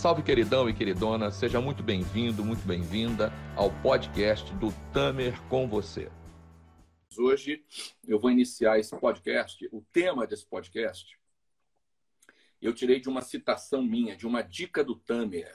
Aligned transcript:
Salve, 0.00 0.22
queridão 0.22 0.66
e 0.66 0.72
queridona, 0.72 1.30
seja 1.30 1.60
muito 1.60 1.82
bem-vindo, 1.82 2.42
muito 2.42 2.66
bem-vinda 2.66 3.30
ao 3.54 3.70
podcast 3.82 4.50
do 4.54 4.72
Tamer 4.94 5.38
com 5.42 5.68
você. 5.68 6.10
Hoje 7.18 7.62
eu 8.08 8.18
vou 8.18 8.30
iniciar 8.30 8.78
esse 8.78 8.98
podcast. 8.98 9.68
O 9.70 9.82
tema 9.92 10.26
desse 10.26 10.46
podcast 10.46 11.20
eu 12.62 12.72
tirei 12.72 12.98
de 12.98 13.10
uma 13.10 13.20
citação 13.20 13.82
minha, 13.82 14.16
de 14.16 14.26
uma 14.26 14.40
dica 14.40 14.82
do 14.82 14.96
Tamer. 14.96 15.54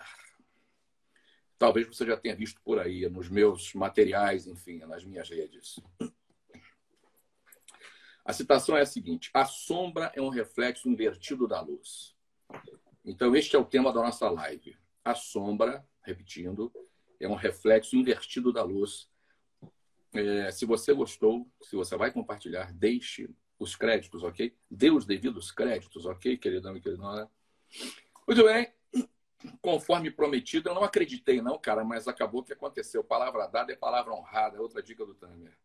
Talvez 1.57 1.87
você 1.87 2.05
já 2.05 2.15
tenha 2.15 2.35
visto 2.35 2.61
por 2.61 2.77
aí, 2.77 3.09
nos 3.09 3.27
meus 3.27 3.73
materiais, 3.73 4.45
enfim, 4.45 4.77
nas 4.77 5.03
minhas 5.03 5.27
redes. 5.27 5.79
A 8.23 8.31
citação 8.31 8.77
é 8.77 8.81
a 8.81 8.85
seguinte: 8.85 9.31
A 9.33 9.43
sombra 9.45 10.11
é 10.13 10.21
um 10.21 10.29
reflexo 10.29 10.87
invertido 10.87 11.47
da 11.47 11.59
luz. 11.61 12.15
Então, 13.05 13.35
este 13.35 13.55
é 13.55 13.59
o 13.59 13.63
tema 13.63 13.93
da 13.93 14.01
nossa 14.01 14.27
live. 14.29 14.75
A 15.03 15.13
sombra, 15.13 15.87
repetindo, 16.01 16.73
é 17.19 17.27
um 17.27 17.35
reflexo 17.35 17.95
invertido 17.95 18.51
da 18.51 18.63
luz. 18.63 19.07
É, 20.11 20.51
se 20.51 20.65
você 20.65 20.91
gostou, 20.91 21.47
se 21.61 21.75
você 21.75 21.95
vai 21.95 22.11
compartilhar, 22.11 22.73
deixe 22.73 23.29
os 23.59 23.75
créditos, 23.75 24.23
ok? 24.23 24.57
Dê 24.69 24.89
os 24.89 25.05
devidos 25.05 25.51
créditos, 25.51 26.05
ok, 26.07 26.35
queridão 26.37 26.75
e 26.75 26.81
queridona? 26.81 27.29
Muito 28.27 28.43
bem. 28.43 28.73
Conforme 29.61 30.09
prometido, 30.09 30.69
eu 30.69 30.73
não 30.73 30.83
acreditei, 30.83 31.41
não, 31.41 31.59
cara, 31.59 31.83
mas 31.83 32.07
acabou 32.07 32.43
que 32.43 32.53
aconteceu. 32.53 33.03
Palavra 33.03 33.45
dada 33.45 33.71
é 33.71 33.75
palavra 33.75 34.13
honrada, 34.13 34.57
é 34.57 34.59
outra 34.59 34.81
dica 34.81 35.05
do 35.05 35.13
Tamer. 35.13 35.55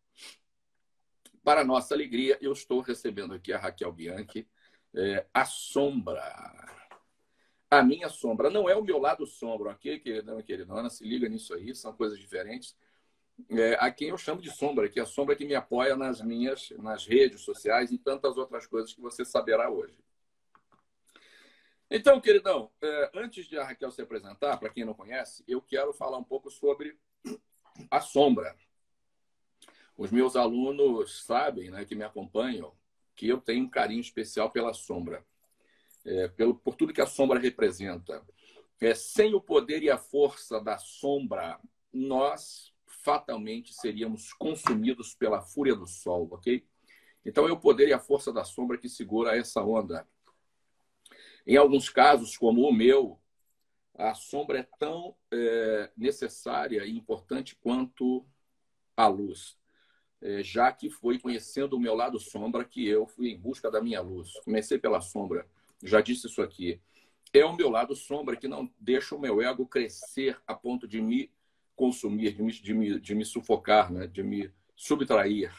Para 1.42 1.64
nossa 1.64 1.94
alegria, 1.94 2.36
eu 2.42 2.52
estou 2.52 2.80
recebendo 2.82 3.32
aqui 3.32 3.50
a 3.50 3.58
Raquel 3.58 3.92
Bianchi, 3.92 4.46
é, 4.94 5.26
a 5.32 5.46
sombra 5.46 6.20
a 7.70 7.82
minha 7.82 8.08
sombra. 8.08 8.50
Não 8.50 8.68
é 8.68 8.74
o 8.74 8.82
meu 8.82 8.98
lado 8.98 9.24
sombra, 9.24 9.70
ok, 9.70 10.00
queridão 10.00 10.40
e 10.40 10.42
queridona? 10.42 10.90
Se 10.90 11.04
liga 11.04 11.28
nisso 11.28 11.54
aí, 11.54 11.74
são 11.74 11.92
coisas 11.92 12.18
diferentes. 12.18 12.76
É, 13.48 13.74
a 13.80 13.90
quem 13.90 14.08
eu 14.08 14.18
chamo 14.18 14.42
de 14.42 14.50
sombra, 14.50 14.88
que 14.88 14.98
é 14.98 15.02
a 15.02 15.06
sombra 15.06 15.36
que 15.36 15.46
me 15.46 15.54
apoia 15.54 15.96
nas 15.96 16.20
minhas, 16.20 16.70
nas 16.72 17.06
redes 17.06 17.40
sociais 17.42 17.90
e 17.92 17.96
tantas 17.96 18.36
outras 18.36 18.66
coisas 18.66 18.92
que 18.92 19.00
você 19.00 19.24
saberá 19.24 19.70
hoje. 19.70 19.94
Então, 21.88 22.20
queridão, 22.20 22.70
é, 22.82 23.10
antes 23.14 23.46
de 23.46 23.56
a 23.58 23.64
Raquel 23.64 23.90
se 23.90 24.02
apresentar, 24.02 24.58
para 24.58 24.68
quem 24.68 24.84
não 24.84 24.94
conhece, 24.94 25.42
eu 25.48 25.62
quero 25.62 25.92
falar 25.92 26.18
um 26.18 26.24
pouco 26.24 26.50
sobre 26.50 26.98
a 27.90 28.00
sombra. 28.00 28.54
Os 29.96 30.10
meus 30.10 30.36
alunos 30.36 31.24
sabem, 31.24 31.70
né, 31.70 31.84
que 31.84 31.94
me 31.94 32.04
acompanham, 32.04 32.74
que 33.14 33.26
eu 33.26 33.40
tenho 33.40 33.64
um 33.64 33.70
carinho 33.70 34.00
especial 34.00 34.50
pela 34.50 34.72
sombra 34.72 35.24
é, 36.04 36.28
pelo, 36.28 36.54
por 36.54 36.74
tudo 36.74 36.92
que 36.92 37.00
a 37.00 37.06
sombra 37.06 37.38
representa. 37.38 38.24
É, 38.80 38.94
sem 38.94 39.34
o 39.34 39.40
poder 39.40 39.82
e 39.82 39.90
a 39.90 39.98
força 39.98 40.60
da 40.60 40.78
sombra, 40.78 41.60
nós 41.92 42.72
fatalmente 42.86 43.74
seríamos 43.74 44.32
consumidos 44.32 45.14
pela 45.14 45.42
fúria 45.42 45.74
do 45.74 45.86
sol, 45.86 46.28
ok? 46.32 46.66
Então 47.24 47.46
é 47.46 47.52
o 47.52 47.60
poder 47.60 47.88
e 47.88 47.92
a 47.92 47.98
força 47.98 48.32
da 48.32 48.44
sombra 48.44 48.78
que 48.78 48.88
segura 48.88 49.36
essa 49.36 49.62
onda. 49.62 50.06
Em 51.46 51.56
alguns 51.56 51.88
casos, 51.88 52.36
como 52.36 52.62
o 52.62 52.72
meu, 52.72 53.18
a 53.94 54.14
sombra 54.14 54.60
é 54.60 54.68
tão 54.78 55.14
é, 55.30 55.90
necessária 55.96 56.84
e 56.84 56.96
importante 56.96 57.56
quanto 57.56 58.26
a 58.96 59.06
luz. 59.06 59.58
É, 60.22 60.42
já 60.42 60.70
que 60.70 60.90
foi 60.90 61.18
conhecendo 61.18 61.76
o 61.76 61.80
meu 61.80 61.94
lado 61.94 62.18
sombra 62.18 62.64
que 62.64 62.86
eu 62.86 63.06
fui 63.06 63.30
em 63.30 63.38
busca 63.38 63.70
da 63.70 63.80
minha 63.80 64.00
luz. 64.00 64.32
Comecei 64.44 64.78
pela 64.78 65.00
sombra 65.00 65.46
já 65.82 66.00
disse 66.00 66.26
isso 66.26 66.42
aqui, 66.42 66.80
é 67.32 67.44
o 67.44 67.54
meu 67.54 67.70
lado 67.70 67.94
sombra 67.94 68.36
que 68.36 68.48
não 68.48 68.70
deixa 68.78 69.14
o 69.14 69.20
meu 69.20 69.40
ego 69.40 69.66
crescer 69.66 70.40
a 70.46 70.54
ponto 70.54 70.86
de 70.86 71.00
me 71.00 71.30
consumir, 71.76 72.34
de 72.34 72.42
me, 72.42 72.52
de 72.52 72.74
me, 72.74 73.00
de 73.00 73.14
me 73.14 73.24
sufocar, 73.24 73.90
né? 73.90 74.06
de 74.06 74.22
me 74.22 74.50
subtrair. 74.76 75.52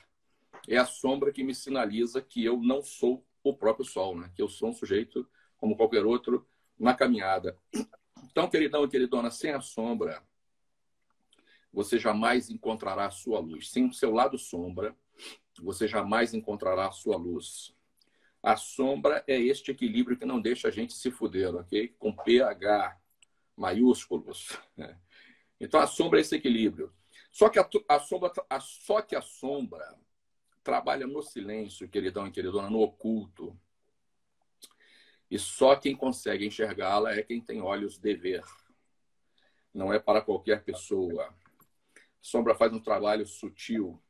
É 0.68 0.78
a 0.78 0.86
sombra 0.86 1.32
que 1.32 1.44
me 1.44 1.56
sinaliza 1.56 2.22
que 2.22 2.44
eu 2.44 2.58
não 2.58 2.84
sou 2.84 3.26
o 3.44 3.56
próprio 3.56 3.86
sol, 3.86 4.16
né? 4.16 4.32
que 4.36 4.42
eu 4.42 4.48
sou 4.48 4.70
um 4.70 4.74
sujeito 4.74 5.28
como 5.58 5.76
qualquer 5.76 6.06
outro 6.06 6.46
na 6.78 6.94
caminhada. 6.94 7.58
Então, 8.24 8.50
queridão 8.50 8.84
e 8.84 8.90
queridona, 8.90 9.32
sem 9.32 9.52
a 9.52 9.62
sombra, 9.62 10.22
você 11.74 11.98
jamais 11.98 12.50
encontrará 12.50 13.06
a 13.06 13.12
sua 13.12 13.40
luz. 13.40 13.70
Sem 13.70 13.88
o 13.88 13.94
seu 13.94 14.12
lado 14.12 14.38
sombra, 14.38 14.96
você 15.62 15.88
jamais 15.88 16.34
encontrará 16.34 16.88
a 16.88 16.92
sua 16.92 17.18
luz. 17.18 17.74
A 18.44 18.56
sombra 18.56 19.24
é 19.28 19.40
este 19.40 19.72
equilíbrio 19.72 20.18
que 20.18 20.26
não 20.26 20.42
deixa 20.42 20.68
a 20.68 20.72
gente 20.72 20.94
se 20.94 21.12
fuder, 21.12 21.56
ok? 21.56 21.90
Com 22.00 22.16
pH 22.16 22.98
maiúsculos. 23.56 24.58
Então 25.64 25.80
a 25.80 25.86
sombra 25.86 26.18
é 26.18 26.22
esse 26.22 26.36
equilíbrio. 26.36 26.92
Só 27.32 27.48
que 27.48 27.60
a, 27.60 27.70
a 27.88 28.00
sombra, 28.00 28.32
a, 28.50 28.60
só 28.60 29.00
que 29.00 29.16
a 29.16 29.22
sombra 29.22 29.96
trabalha 30.64 31.06
no 31.06 31.22
silêncio, 31.22 31.88
queridão 31.88 32.26
e 32.26 32.32
queridona, 32.32 32.68
no 32.68 32.82
oculto. 32.82 33.56
E 35.30 35.38
só 35.38 35.76
quem 35.76 35.96
consegue 35.96 36.48
enxergá-la 36.48 37.14
é 37.14 37.22
quem 37.22 37.40
tem 37.40 37.62
olhos 37.62 38.00
de 38.00 38.16
ver. 38.16 38.44
Não 39.72 39.94
é 39.94 40.00
para 40.00 40.20
qualquer 40.20 40.64
pessoa. 40.64 41.28
A 41.28 41.34
sombra 42.20 42.56
faz 42.56 42.74
um 42.74 42.80
trabalho 42.80 43.26
sutil. 43.28 44.02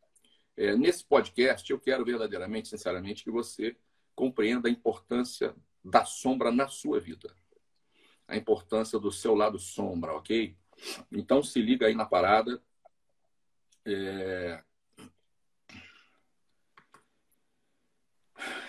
É, 0.56 0.76
nesse 0.76 1.04
podcast, 1.04 1.70
eu 1.70 1.80
quero 1.80 2.06
verdadeiramente, 2.06 2.70
sinceramente, 2.70 3.24
que 3.26 3.30
você 3.30 3.76
compreenda 4.16 4.68
a 4.68 4.72
importância 4.72 5.56
da 5.84 6.06
sombra 6.06 6.52
na 6.52 6.68
sua 6.68 7.00
vida. 7.00 7.36
A 8.28 8.38
importância 8.38 9.00
do 9.00 9.12
seu 9.12 9.36
lado 9.36 9.60
sombra, 9.60 10.14
ok? 10.14 10.56
Então 11.12 11.44
se 11.44 11.62
liga 11.62 11.88
aí 11.88 11.96
na 11.96 12.06
parada. 12.06 12.62
É... 13.86 14.64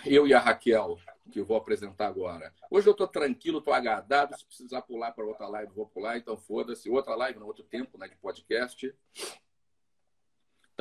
Eu 0.04 0.26
e 0.26 0.34
a 0.34 0.40
Raquel, 0.40 0.98
que 1.30 1.40
eu 1.40 1.46
vou 1.46 1.56
apresentar 1.56 2.08
agora. 2.08 2.52
Hoje 2.70 2.88
eu 2.88 2.92
estou 2.92 3.06
tranquilo, 3.06 3.58
estou 3.58 3.72
agradado. 3.72 4.36
Se 4.36 4.44
precisar 4.44 4.82
pular 4.82 5.12
para 5.12 5.24
outra 5.24 5.46
live, 5.48 5.72
vou 5.72 5.86
pular. 5.86 6.18
Então 6.18 6.36
foda-se. 6.36 6.90
Outra 6.90 7.14
live 7.14 7.38
no 7.38 7.46
outro 7.46 7.64
tempo, 7.64 7.96
né, 7.96 8.08
de 8.08 8.16
podcast. 8.16 8.94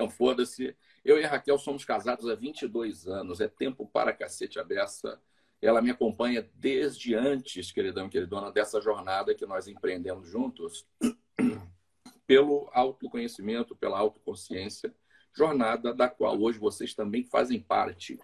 Então 0.02 0.10
foda-se. 0.10 0.76
Eu 1.06 1.20
e 1.20 1.24
a 1.24 1.30
Raquel 1.30 1.60
somos 1.60 1.86
casados 1.86 2.28
há 2.28 2.34
22 2.34 3.08
anos, 3.08 3.40
é 3.40 3.48
tempo 3.48 3.86
para 3.86 4.12
cacete 4.12 4.60
a 4.60 4.64
beça. 4.64 5.22
Ela 5.62 5.80
me 5.80 5.92
acompanha 5.92 6.50
desde 6.56 7.14
antes, 7.14 7.72
queridão 7.72 8.08
e 8.08 8.10
queridona, 8.10 8.52
dessa 8.52 8.82
jornada 8.82 9.36
que 9.36 9.46
nós 9.46 9.68
empreendemos 9.68 10.28
juntos, 10.28 10.88
pelo 12.26 12.68
autoconhecimento, 12.74 13.76
pela 13.76 14.00
autoconsciência, 14.00 14.92
jornada 15.36 15.94
da 15.94 16.10
qual 16.10 16.42
hoje 16.42 16.58
vocês 16.58 16.96
também 16.96 17.24
fazem 17.24 17.62
parte. 17.62 18.18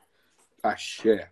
Axé. 0.64 1.32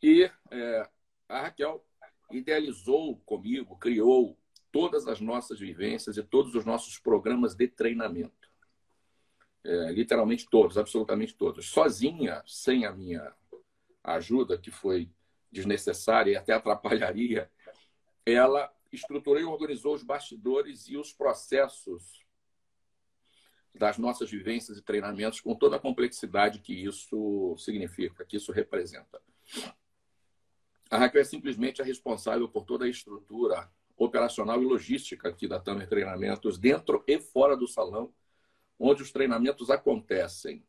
E 0.00 0.30
é, 0.52 0.88
a 1.28 1.40
Raquel 1.40 1.84
idealizou 2.30 3.16
comigo, 3.26 3.76
criou 3.78 4.38
todas 4.70 5.08
as 5.08 5.20
nossas 5.20 5.58
vivências 5.58 6.16
e 6.16 6.22
todos 6.22 6.54
os 6.54 6.64
nossos 6.64 7.00
programas 7.00 7.56
de 7.56 7.66
treinamento. 7.66 8.39
É, 9.62 9.92
literalmente 9.92 10.46
todos, 10.48 10.78
absolutamente 10.78 11.34
todos. 11.34 11.68
Sozinha, 11.68 12.42
sem 12.46 12.86
a 12.86 12.92
minha 12.92 13.34
ajuda, 14.02 14.56
que 14.56 14.70
foi 14.70 15.10
desnecessária 15.52 16.32
e 16.32 16.36
até 16.36 16.52
atrapalharia, 16.52 17.50
ela 18.24 18.72
estruturou 18.92 19.40
e 19.40 19.44
organizou 19.44 19.94
os 19.94 20.02
bastidores 20.02 20.88
e 20.88 20.96
os 20.96 21.12
processos 21.12 22.24
das 23.74 23.98
nossas 23.98 24.30
vivências 24.30 24.78
e 24.78 24.82
treinamentos 24.82 25.40
com 25.40 25.54
toda 25.54 25.76
a 25.76 25.80
complexidade 25.80 26.58
que 26.58 26.72
isso 26.72 27.56
significa, 27.58 28.24
que 28.24 28.36
isso 28.36 28.52
representa. 28.52 29.20
A 30.90 30.98
Raquel 30.98 31.20
é 31.20 31.24
simplesmente 31.24 31.80
a 31.80 31.84
responsável 31.84 32.48
por 32.48 32.64
toda 32.64 32.84
a 32.84 32.88
estrutura 32.88 33.70
operacional 33.96 34.60
e 34.60 34.66
logística 34.66 35.28
aqui 35.28 35.46
da 35.46 35.60
Tamer 35.60 35.88
Treinamentos, 35.88 36.58
dentro 36.58 37.04
e 37.06 37.20
fora 37.20 37.56
do 37.56 37.68
salão, 37.68 38.12
onde 38.80 39.02
os 39.02 39.12
treinamentos 39.12 39.70
acontecem. 39.70 40.64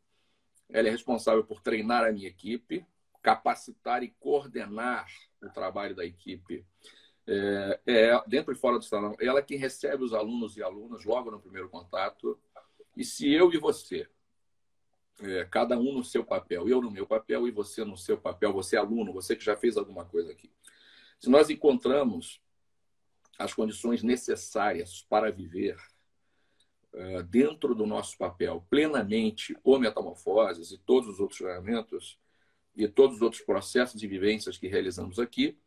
Ela 0.68 0.88
é 0.88 0.90
responsável 0.90 1.42
por 1.42 1.62
treinar 1.62 2.04
a 2.04 2.12
minha 2.12 2.28
equipe, 2.28 2.86
capacitar 3.22 4.02
e 4.02 4.10
coordenar 4.20 5.06
o 5.42 5.48
trabalho 5.48 5.96
da 5.96 6.04
equipe 6.04 6.64
é, 7.26 7.80
é, 7.86 8.22
dentro 8.26 8.52
e 8.52 8.56
fora 8.56 8.78
do 8.78 8.84
salão. 8.84 9.16
Ela 9.18 9.38
é 9.38 9.42
quem 9.42 9.56
recebe 9.56 10.04
os 10.04 10.12
alunos 10.12 10.56
e 10.56 10.62
alunas 10.62 11.04
logo 11.04 11.30
no 11.30 11.40
primeiro 11.40 11.70
contato. 11.70 12.38
E 12.94 13.02
se 13.04 13.32
eu 13.32 13.50
e 13.50 13.56
você, 13.56 14.06
é, 15.20 15.46
cada 15.46 15.78
um 15.78 15.94
no 15.94 16.04
seu 16.04 16.24
papel, 16.24 16.68
eu 16.68 16.82
no 16.82 16.90
meu 16.90 17.06
papel 17.06 17.48
e 17.48 17.50
você 17.50 17.82
no 17.82 17.96
seu 17.96 18.18
papel, 18.18 18.52
você 18.52 18.76
aluno, 18.76 19.12
você 19.12 19.34
que 19.34 19.44
já 19.44 19.56
fez 19.56 19.78
alguma 19.78 20.04
coisa 20.04 20.32
aqui, 20.32 20.52
se 21.18 21.30
nós 21.30 21.48
encontramos 21.48 22.42
as 23.38 23.54
condições 23.54 24.02
necessárias 24.02 25.06
para 25.08 25.30
viver 25.30 25.76
dentro 27.28 27.74
do 27.74 27.86
nosso 27.86 28.18
papel 28.18 28.64
plenamente 28.68 29.56
o 29.64 29.78
metamorfoses 29.78 30.72
e 30.72 30.78
todos 30.78 31.08
os 31.08 31.20
outros 31.20 31.38
treinamentos 31.38 32.18
e 32.76 32.86
todos 32.88 33.16
os 33.16 33.22
outros 33.22 33.42
processos 33.42 34.02
e 34.02 34.06
vivências 34.06 34.58
que 34.58 34.68
realizamos 34.68 35.18
aqui, 35.18 35.58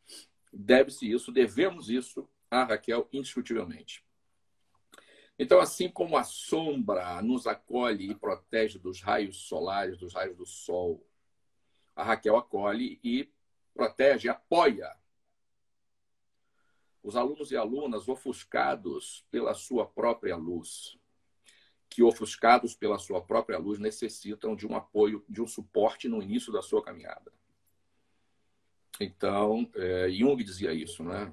deve-se 0.51 1.09
isso, 1.11 1.31
devemos 1.31 1.89
isso 1.89 2.27
a 2.49 2.63
Raquel 2.63 3.07
indiscutivelmente. 3.11 4.03
Então, 5.37 5.59
assim 5.59 5.89
como 5.89 6.15
a 6.17 6.23
sombra 6.23 7.21
nos 7.21 7.45
acolhe 7.45 8.09
e 8.09 8.15
protege 8.15 8.79
dos 8.79 9.01
raios 9.01 9.37
solares, 9.37 9.97
dos 9.97 10.13
raios 10.13 10.37
do 10.37 10.45
sol, 10.45 11.05
a 11.95 12.03
Raquel 12.03 12.37
acolhe 12.37 12.99
e 13.03 13.29
protege, 13.73 14.29
apoia 14.29 14.95
os 17.03 17.15
alunos 17.15 17.51
e 17.51 17.57
alunas 17.57 18.07
ofuscados 18.07 19.25
pela 19.29 19.53
sua 19.53 19.85
própria 19.85 20.35
luz, 20.35 20.97
que 21.89 22.03
ofuscados 22.03 22.75
pela 22.75 22.97
sua 22.97 23.21
própria 23.21 23.57
luz 23.57 23.79
necessitam 23.79 24.55
de 24.55 24.67
um 24.67 24.75
apoio, 24.75 25.23
de 25.29 25.41
um 25.41 25.47
suporte 25.47 26.07
no 26.07 26.21
início 26.21 26.51
da 26.51 26.61
sua 26.61 26.83
caminhada. 26.83 27.31
Então, 28.99 29.69
é, 29.75 30.09
Jung 30.09 30.41
dizia 30.43 30.73
isso, 30.73 31.03
né? 31.03 31.31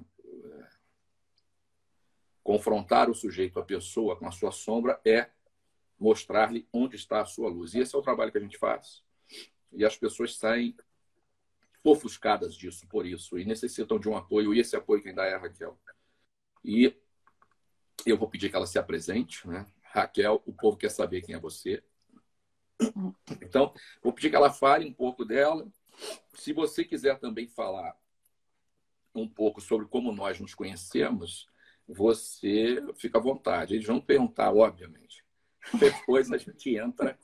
Confrontar 2.43 3.09
o 3.09 3.15
sujeito, 3.15 3.59
a 3.59 3.63
pessoa, 3.63 4.17
com 4.17 4.27
a 4.27 4.31
sua 4.31 4.51
sombra 4.51 4.99
é 5.05 5.29
mostrar-lhe 5.97 6.67
onde 6.73 6.97
está 6.97 7.21
a 7.21 7.25
sua 7.25 7.49
luz. 7.49 7.73
E 7.73 7.79
esse 7.79 7.95
é 7.95 7.97
o 7.97 8.01
trabalho 8.01 8.31
que 8.31 8.37
a 8.37 8.41
gente 8.41 8.57
faz. 8.57 9.01
E 9.71 9.85
as 9.85 9.95
pessoas 9.95 10.35
saem 10.35 10.75
ofuscadas 11.83 12.55
disso, 12.55 12.87
por 12.87 13.05
isso, 13.05 13.37
e 13.37 13.45
necessitam 13.45 13.99
de 13.99 14.07
um 14.07 14.15
apoio, 14.15 14.53
e 14.53 14.59
esse 14.59 14.75
apoio 14.75 15.01
quem 15.01 15.13
dá 15.13 15.25
é 15.25 15.33
a 15.33 15.37
Raquel. 15.37 15.77
E 16.63 16.95
eu 18.05 18.17
vou 18.17 18.29
pedir 18.29 18.49
que 18.49 18.55
ela 18.55 18.67
se 18.67 18.77
apresente, 18.77 19.47
né? 19.47 19.65
Raquel, 19.93 20.41
o 20.45 20.51
povo 20.51 20.75
quer 20.75 20.89
saber 20.89 21.21
quem 21.21 21.35
é 21.35 21.39
você. 21.39 21.83
Então, 23.41 23.71
vou 24.01 24.11
pedir 24.11 24.31
que 24.31 24.35
ela 24.35 24.51
fale 24.51 24.85
um 24.85 24.93
pouco 24.93 25.23
dela. 25.23 25.71
Se 26.33 26.51
você 26.51 26.83
quiser 26.83 27.19
também 27.19 27.47
falar 27.47 27.95
um 29.13 29.29
pouco 29.29 29.61
sobre 29.61 29.85
como 29.85 30.11
nós 30.11 30.39
nos 30.39 30.55
conhecemos, 30.55 31.47
você 31.87 32.83
fica 32.95 33.19
à 33.19 33.21
vontade. 33.21 33.75
Eles 33.75 33.85
vão 33.85 34.01
perguntar, 34.01 34.51
obviamente. 34.51 35.23
Depois 35.79 36.31
a 36.31 36.37
gente 36.37 36.75
entra 36.75 37.17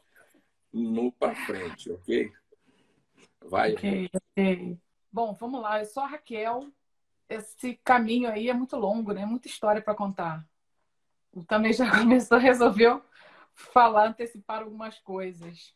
no 0.72 1.12
para 1.12 1.34
frente, 1.48 1.92
ok? 1.92 2.32
Vai. 3.46 3.74
Ok, 3.74 4.10
ok. 4.14 4.78
Bom, 5.12 5.34
vamos 5.34 5.60
lá. 5.60 5.80
Eu 5.80 5.86
sou 5.88 6.04
a 6.04 6.08
Raquel. 6.08 6.72
Esse 7.28 7.74
caminho 7.84 8.30
aí 8.30 8.48
é 8.48 8.54
muito 8.54 8.76
longo, 8.76 9.12
né? 9.12 9.26
Muita 9.26 9.48
história 9.48 9.82
para 9.82 9.96
contar. 9.96 10.48
Também 11.48 11.74
já 11.74 11.90
começou, 12.00 12.38
resolveu 12.38 13.04
falar, 13.54 14.08
antecipar 14.08 14.62
algumas 14.62 15.00
coisas. 15.00 15.76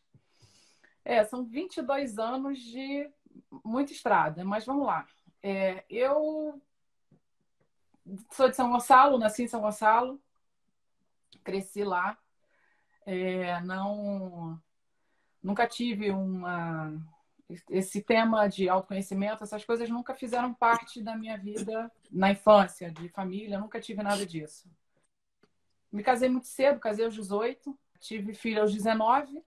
É, 1.04 1.22
são 1.24 1.44
22 1.44 2.18
anos 2.18 2.58
de 2.58 3.10
muita 3.64 3.92
estrada, 3.92 4.44
mas 4.44 4.64
vamos 4.64 4.86
lá. 4.86 5.06
É, 5.42 5.84
eu 5.88 6.60
sou 8.30 8.48
de 8.48 8.56
São 8.56 8.70
Gonçalo, 8.70 9.18
nasci 9.18 9.42
em 9.42 9.48
São 9.48 9.60
Gonçalo, 9.60 10.20
cresci 11.42 11.84
lá. 11.84 12.18
É, 13.06 13.60
não, 13.60 14.60
nunca 15.42 15.66
tive 15.66 16.10
uma 16.10 16.92
esse 17.68 18.02
tema 18.02 18.48
de 18.48 18.68
autoconhecimento, 18.68 19.44
essas 19.44 19.64
coisas 19.64 19.88
nunca 19.88 20.14
fizeram 20.14 20.54
parte 20.54 21.02
da 21.02 21.14
minha 21.14 21.36
vida 21.36 21.92
na 22.10 22.30
infância, 22.30 22.90
de 22.90 23.08
família, 23.10 23.58
nunca 23.58 23.78
tive 23.78 24.02
nada 24.02 24.24
disso. 24.24 24.66
Me 25.94 26.02
casei 26.02 26.28
muito 26.28 26.46
cedo, 26.46 26.80
casei 26.80 27.04
aos 27.04 27.14
18, 27.14 27.78
tive 28.00 28.34
filho 28.34 28.60
aos 28.60 28.72
19, 28.72 29.42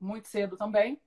muito 0.00 0.28
cedo 0.28 0.56
também. 0.56 1.00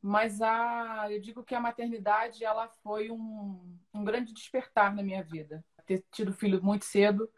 Mas 0.00 0.40
a, 0.42 1.06
eu 1.10 1.20
digo 1.20 1.42
que 1.42 1.54
a 1.54 1.60
maternidade 1.60 2.44
ela 2.44 2.68
foi 2.82 3.10
um, 3.10 3.78
um 3.92 4.04
grande 4.04 4.32
despertar 4.32 4.94
na 4.94 5.02
minha 5.02 5.22
vida 5.22 5.64
ter 5.86 6.04
tido 6.10 6.32
filho 6.32 6.62
muito 6.62 6.84
cedo 6.84 7.28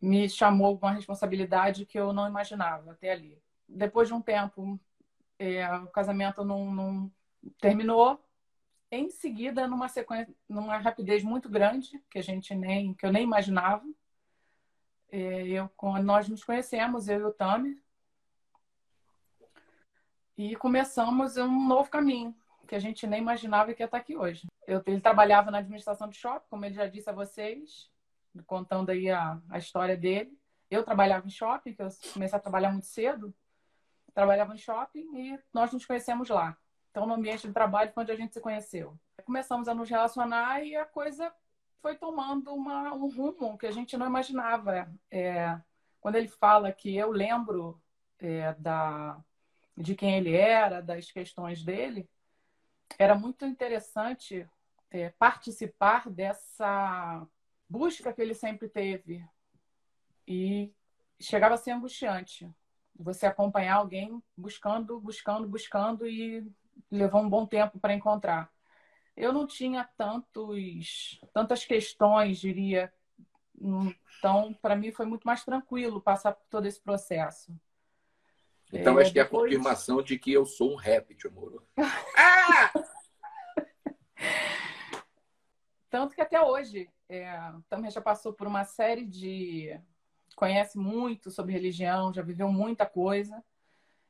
me 0.00 0.28
chamou 0.28 0.76
uma 0.76 0.92
responsabilidade 0.92 1.86
que 1.86 1.98
eu 1.98 2.12
não 2.12 2.28
imaginava 2.28 2.92
até 2.92 3.10
ali. 3.10 3.40
Depois 3.66 4.08
de 4.08 4.14
um 4.14 4.20
tempo, 4.20 4.78
é, 5.38 5.66
o 5.78 5.86
casamento 5.86 6.44
não, 6.44 6.70
não, 6.72 7.12
terminou. 7.58 8.22
Em 8.90 9.08
seguida, 9.08 9.66
numa 9.66 9.88
sequência, 9.88 10.32
numa 10.48 10.76
rapidez 10.76 11.24
muito 11.24 11.48
grande 11.48 12.02
que 12.10 12.18
a 12.18 12.22
gente 12.22 12.54
nem, 12.54 12.92
que 12.92 13.06
eu 13.06 13.12
nem 13.12 13.22
imaginava, 13.24 13.84
eu, 15.16 15.70
nós 16.02 16.28
nos 16.28 16.42
conhecemos, 16.42 17.08
eu 17.08 17.20
e 17.20 17.24
o 17.24 17.32
Tami, 17.32 17.80
e 20.36 20.56
começamos 20.56 21.36
um 21.36 21.66
novo 21.68 21.88
caminho 21.88 22.34
que 22.66 22.74
a 22.74 22.78
gente 22.78 23.06
nem 23.06 23.20
imaginava 23.20 23.72
que 23.72 23.82
ia 23.82 23.84
estar 23.84 23.98
aqui 23.98 24.16
hoje. 24.16 24.48
Eu, 24.66 24.82
ele 24.86 25.00
trabalhava 25.00 25.50
na 25.50 25.58
administração 25.58 26.08
de 26.08 26.16
shopping, 26.16 26.46
como 26.50 26.64
ele 26.64 26.74
já 26.74 26.86
disse 26.86 27.08
a 27.08 27.12
vocês, 27.12 27.90
contando 28.46 28.90
aí 28.90 29.10
a, 29.10 29.40
a 29.50 29.58
história 29.58 29.96
dele. 29.96 30.36
Eu 30.70 30.82
trabalhava 30.82 31.26
em 31.26 31.30
shopping, 31.30 31.74
que 31.74 31.82
eu 31.82 31.88
comecei 32.12 32.36
a 32.36 32.40
trabalhar 32.40 32.72
muito 32.72 32.86
cedo. 32.86 33.32
Trabalhava 34.12 34.54
em 34.54 34.58
shopping 34.58 35.06
e 35.16 35.38
nós 35.52 35.72
nos 35.72 35.86
conhecemos 35.86 36.28
lá. 36.28 36.56
Então, 36.90 37.06
no 37.06 37.14
ambiente 37.14 37.46
de 37.46 37.52
trabalho 37.52 37.92
foi 37.92 38.02
onde 38.02 38.12
a 38.12 38.16
gente 38.16 38.32
se 38.32 38.40
conheceu. 38.40 38.98
Começamos 39.24 39.68
a 39.68 39.74
nos 39.74 39.88
relacionar 39.88 40.64
e 40.64 40.74
a 40.74 40.84
coisa 40.84 41.32
foi 41.84 41.96
tomando 41.96 42.50
uma, 42.54 42.94
um 42.94 43.10
rumo 43.14 43.58
que 43.58 43.66
a 43.66 43.70
gente 43.70 43.94
não 43.94 44.06
imaginava. 44.06 44.90
É, 45.10 45.60
quando 46.00 46.14
ele 46.14 46.28
fala 46.28 46.72
que 46.72 46.96
eu 46.96 47.12
lembro 47.12 47.78
é, 48.18 48.54
da, 48.54 49.22
de 49.76 49.94
quem 49.94 50.16
ele 50.16 50.34
era, 50.34 50.80
das 50.80 51.12
questões 51.12 51.62
dele, 51.62 52.08
era 52.98 53.14
muito 53.14 53.44
interessante 53.44 54.48
é, 54.90 55.10
participar 55.10 56.08
dessa 56.08 57.26
busca 57.68 58.14
que 58.14 58.22
ele 58.22 58.32
sempre 58.32 58.66
teve. 58.66 59.22
E 60.26 60.72
chegava 61.20 61.52
a 61.52 61.58
ser 61.58 61.72
angustiante. 61.72 62.50
Você 62.98 63.26
acompanhar 63.26 63.74
alguém 63.74 64.22
buscando, 64.34 64.98
buscando, 64.98 65.46
buscando 65.46 66.06
e 66.08 66.50
levou 66.90 67.20
um 67.20 67.28
bom 67.28 67.44
tempo 67.44 67.78
para 67.78 67.92
encontrar. 67.92 68.50
Eu 69.16 69.32
não 69.32 69.46
tinha 69.46 69.84
tantos, 69.96 71.20
tantas 71.32 71.64
questões, 71.64 72.38
diria. 72.40 72.92
Então, 73.60 74.52
para 74.60 74.74
mim, 74.74 74.90
foi 74.90 75.06
muito 75.06 75.24
mais 75.24 75.44
tranquilo 75.44 76.00
passar 76.00 76.32
por 76.32 76.44
todo 76.48 76.66
esse 76.66 76.80
processo. 76.80 77.54
Então, 78.72 78.98
é, 78.98 79.02
acho 79.02 79.12
que 79.12 79.20
é 79.20 79.22
a 79.22 79.28
confirmação 79.28 80.02
de 80.02 80.18
que 80.18 80.32
eu 80.32 80.44
sou 80.44 80.72
um 80.72 80.76
réptil, 80.76 81.30
amor. 81.30 81.62
ah! 82.16 82.72
Tanto 85.88 86.14
que 86.14 86.20
até 86.20 86.40
hoje, 86.40 86.90
é, 87.08 87.52
também 87.68 87.88
já 87.88 88.00
passou 88.00 88.32
por 88.32 88.48
uma 88.48 88.64
série 88.64 89.06
de. 89.06 89.78
conhece 90.34 90.76
muito 90.76 91.30
sobre 91.30 91.52
religião, 91.52 92.12
já 92.12 92.20
viveu 92.20 92.50
muita 92.50 92.84
coisa. 92.84 93.44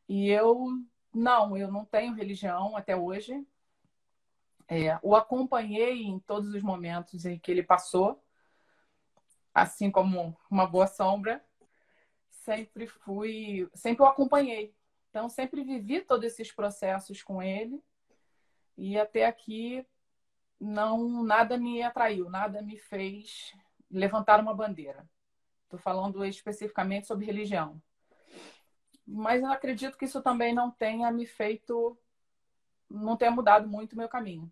E 0.09 0.31
eu, 0.31 0.69
não, 1.13 1.57
eu 1.57 1.71
não 1.71 1.85
tenho 1.85 2.15
religião 2.15 2.75
até 2.75 2.97
hoje. 2.97 3.47
É, 4.69 4.99
o 5.03 5.15
acompanhei 5.15 6.03
em 6.03 6.19
todos 6.21 6.55
os 6.55 6.63
momentos 6.63 7.25
em 7.25 7.39
que 7.39 7.51
ele 7.51 7.63
passou, 7.63 8.23
assim 9.53 9.91
como 9.91 10.37
uma 10.51 10.67
boa 10.67 10.87
sombra. 10.87 11.45
Sempre 12.31 12.87
fui, 12.87 13.69
sempre 13.75 14.03
o 14.03 14.07
acompanhei. 14.07 14.75
Então, 15.11 15.29
sempre 15.29 15.63
vivi 15.63 16.01
todos 16.01 16.27
esses 16.27 16.51
processos 16.51 17.23
com 17.23 17.43
ele. 17.43 17.83
E 18.77 18.99
até 18.99 19.27
aqui 19.27 19.87
não 20.61 21.23
nada 21.23 21.57
me 21.57 21.83
atraiu, 21.83 22.29
nada 22.29 22.61
me 22.63 22.77
fez 22.77 23.53
levantar 23.91 24.41
uma 24.41 24.55
bandeira. 24.55 25.09
Estou 25.65 25.79
falando 25.79 26.25
especificamente 26.25 27.07
sobre 27.07 27.27
religião. 27.27 27.81
Mas 29.07 29.43
eu 29.43 29.53
acredito 29.53 29.99
que 29.99 30.07
isso 30.07 30.23
também 30.23 30.55
não 30.55 30.71
tenha 30.71 31.11
me 31.11 31.27
feito, 31.27 31.97
não 32.95 33.17
tenha 33.17 33.31
mudado 33.31 33.69
muito 33.69 33.93
o 33.93 33.97
meu 33.97 34.09
caminho. 34.09 34.51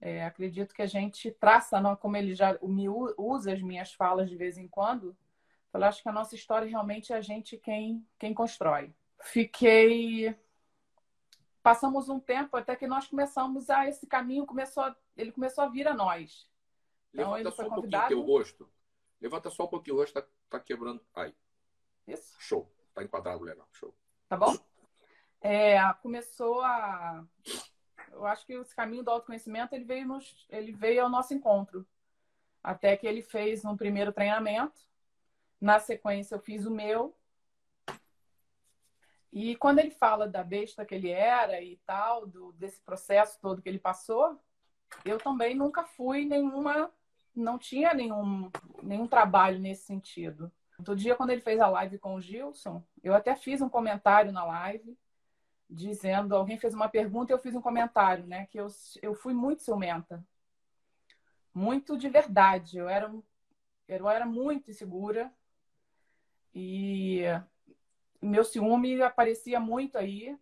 É, 0.00 0.24
acredito 0.24 0.74
que 0.74 0.82
a 0.82 0.86
gente 0.86 1.30
traça, 1.32 1.80
não, 1.80 1.96
como 1.96 2.16
ele 2.16 2.34
já 2.34 2.56
me 2.62 2.88
usa 2.88 3.52
as 3.52 3.60
minhas 3.60 3.92
falas 3.92 4.30
de 4.30 4.36
vez 4.36 4.56
em 4.56 4.68
quando, 4.68 5.16
eu 5.72 5.84
acho 5.84 6.02
que 6.02 6.08
a 6.08 6.12
nossa 6.12 6.34
história 6.34 6.68
realmente 6.68 7.12
é 7.12 7.16
a 7.16 7.20
gente 7.20 7.56
quem, 7.56 8.06
quem 8.18 8.32
constrói. 8.32 8.94
Fiquei 9.20 10.36
passamos 11.62 12.08
um 12.08 12.18
tempo 12.18 12.56
até 12.56 12.74
que 12.74 12.86
nós 12.86 13.08
começamos 13.08 13.68
a 13.68 13.86
esse 13.86 14.06
caminho 14.06 14.46
começou 14.46 14.94
ele 15.16 15.32
começou 15.32 15.64
a 15.64 15.68
vir 15.68 15.86
a 15.88 15.92
nós. 15.94 16.48
Então, 17.12 17.32
Levanta 17.32 17.50
só 17.50 17.62
um 17.66 17.68
convidado... 17.70 18.02
pouquinho 18.04 18.26
teu 18.26 18.34
rosto. 18.34 18.72
Levanta 19.20 19.50
só 19.50 19.64
um 19.64 19.68
pouquinho 19.68 19.96
o 19.96 19.98
rosto, 20.00 20.14
tá, 20.14 20.26
tá 20.48 20.60
quebrando. 20.60 21.04
Aí. 21.14 21.34
Isso. 22.06 22.36
Show. 22.38 22.72
Tá 22.94 23.02
enquadrado 23.02 23.42
legal. 23.42 23.68
Show. 23.72 23.94
Tá 24.28 24.36
bom? 24.36 24.56
É, 25.40 25.78
começou 26.02 26.60
a. 26.62 27.24
Eu 28.10 28.26
acho 28.26 28.44
que 28.44 28.54
esse 28.54 28.74
caminho 28.74 29.04
do 29.04 29.10
autoconhecimento 29.10 29.74
ele 29.74 29.84
veio, 29.84 30.06
nos... 30.06 30.46
ele 30.48 30.72
veio 30.72 31.02
ao 31.02 31.08
nosso 31.08 31.34
encontro. 31.34 31.86
Até 32.62 32.96
que 32.96 33.06
ele 33.06 33.22
fez 33.22 33.64
um 33.64 33.76
primeiro 33.76 34.12
treinamento. 34.12 34.80
Na 35.60 35.78
sequência, 35.78 36.34
eu 36.34 36.40
fiz 36.40 36.66
o 36.66 36.70
meu. 36.70 37.16
E 39.32 39.56
quando 39.56 39.78
ele 39.78 39.90
fala 39.90 40.26
da 40.26 40.42
besta 40.42 40.84
que 40.84 40.94
ele 40.94 41.10
era 41.10 41.60
e 41.62 41.76
tal, 41.86 42.26
do, 42.26 42.52
desse 42.52 42.80
processo 42.80 43.38
todo 43.40 43.62
que 43.62 43.68
ele 43.68 43.78
passou, 43.78 44.40
eu 45.04 45.18
também 45.18 45.54
nunca 45.54 45.84
fui 45.84 46.24
nenhuma, 46.24 46.90
não 47.34 47.58
tinha 47.58 47.92
nenhum, 47.92 48.50
nenhum 48.82 49.06
trabalho 49.06 49.58
nesse 49.58 49.84
sentido. 49.84 50.50
Outro 50.78 50.96
dia, 50.96 51.14
quando 51.14 51.30
ele 51.30 51.40
fez 51.40 51.60
a 51.60 51.68
live 51.68 51.98
com 51.98 52.14
o 52.14 52.20
Gilson, 52.20 52.82
eu 53.02 53.14
até 53.14 53.36
fiz 53.36 53.60
um 53.60 53.68
comentário 53.68 54.32
na 54.32 54.44
live, 54.44 54.96
dizendo, 55.68 56.34
alguém 56.34 56.58
fez 56.58 56.74
uma 56.74 56.88
pergunta 56.88 57.32
e 57.32 57.34
eu 57.34 57.38
fiz 57.38 57.54
um 57.54 57.60
comentário, 57.60 58.26
né? 58.26 58.46
Que 58.46 58.58
eu, 58.58 58.68
eu 59.02 59.14
fui 59.14 59.34
muito 59.34 59.62
ciumenta. 59.62 60.24
Muito 61.52 61.96
de 61.96 62.08
verdade. 62.08 62.78
Eu 62.78 62.88
era, 62.88 63.12
eu 63.86 64.08
era 64.08 64.24
muito 64.24 64.70
insegura. 64.70 65.32
E 66.54 67.22
meu 68.20 68.44
ciúme 68.44 69.00
aparecia 69.02 69.60
muito 69.60 69.98
aí. 69.98 70.36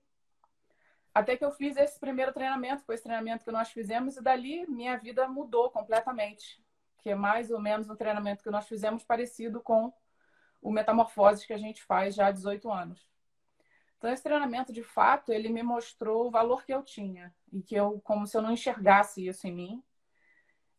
Até 1.12 1.36
que 1.36 1.44
eu 1.44 1.50
fiz 1.50 1.76
esse 1.76 1.98
primeiro 1.98 2.32
treinamento, 2.32 2.84
foi 2.84 2.94
esse 2.94 3.04
treinamento 3.04 3.44
que 3.44 3.50
nós 3.50 3.70
fizemos, 3.70 4.16
e 4.16 4.22
dali 4.22 4.66
minha 4.66 4.98
vida 4.98 5.26
mudou 5.26 5.70
completamente. 5.70 6.62
Que 6.98 7.10
é 7.10 7.14
mais 7.14 7.50
ou 7.50 7.60
menos 7.60 7.88
um 7.88 7.96
treinamento 7.96 8.42
que 8.42 8.50
nós 8.50 8.68
fizemos 8.68 9.02
parecido 9.02 9.60
com 9.60 9.92
o 10.60 10.70
Metamorfose 10.70 11.46
que 11.46 11.52
a 11.52 11.58
gente 11.58 11.82
faz 11.82 12.14
já 12.14 12.26
há 12.26 12.32
18 12.32 12.70
anos. 12.70 13.15
Então, 13.98 14.10
esse 14.10 14.22
treinamento, 14.22 14.72
de 14.72 14.82
fato, 14.82 15.32
ele 15.32 15.48
me 15.48 15.62
mostrou 15.62 16.26
o 16.26 16.30
valor 16.30 16.64
que 16.64 16.72
eu 16.72 16.82
tinha 16.82 17.34
e 17.52 17.62
que 17.62 17.74
eu, 17.74 18.00
como 18.00 18.26
se 18.26 18.36
eu 18.36 18.42
não 18.42 18.52
enxergasse 18.52 19.26
isso 19.26 19.46
em 19.46 19.52
mim. 19.52 19.82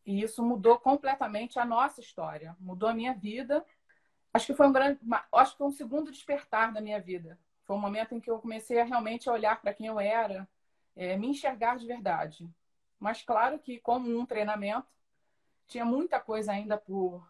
E 0.06 0.22
isso 0.22 0.42
mudou 0.42 0.78
completamente 0.78 1.58
a 1.58 1.64
nossa 1.64 2.00
história, 2.00 2.56
mudou 2.60 2.88
a 2.88 2.94
minha 2.94 3.12
vida. 3.12 3.64
Acho 4.32 4.46
que 4.46 4.54
foi 4.54 4.66
um 4.66 4.72
grande, 4.72 5.00
acho 5.32 5.52
que 5.52 5.58
foi 5.58 5.66
um 5.66 5.72
segundo 5.72 6.10
despertar 6.10 6.72
da 6.72 6.80
minha 6.80 7.00
vida. 7.00 7.38
Foi 7.64 7.76
um 7.76 7.80
momento 7.80 8.14
em 8.14 8.20
que 8.20 8.30
eu 8.30 8.38
comecei 8.38 8.80
a 8.80 8.84
realmente 8.84 9.28
olhar 9.28 9.60
para 9.60 9.74
quem 9.74 9.86
eu 9.88 10.00
era, 10.00 10.48
é, 10.96 11.16
me 11.16 11.28
enxergar 11.28 11.76
de 11.76 11.86
verdade. 11.86 12.48
Mas 12.98 13.22
claro 13.22 13.58
que, 13.58 13.78
como 13.78 14.08
um 14.18 14.24
treinamento, 14.24 14.88
tinha 15.66 15.84
muita 15.84 16.18
coisa 16.18 16.52
ainda 16.52 16.78
por, 16.78 17.22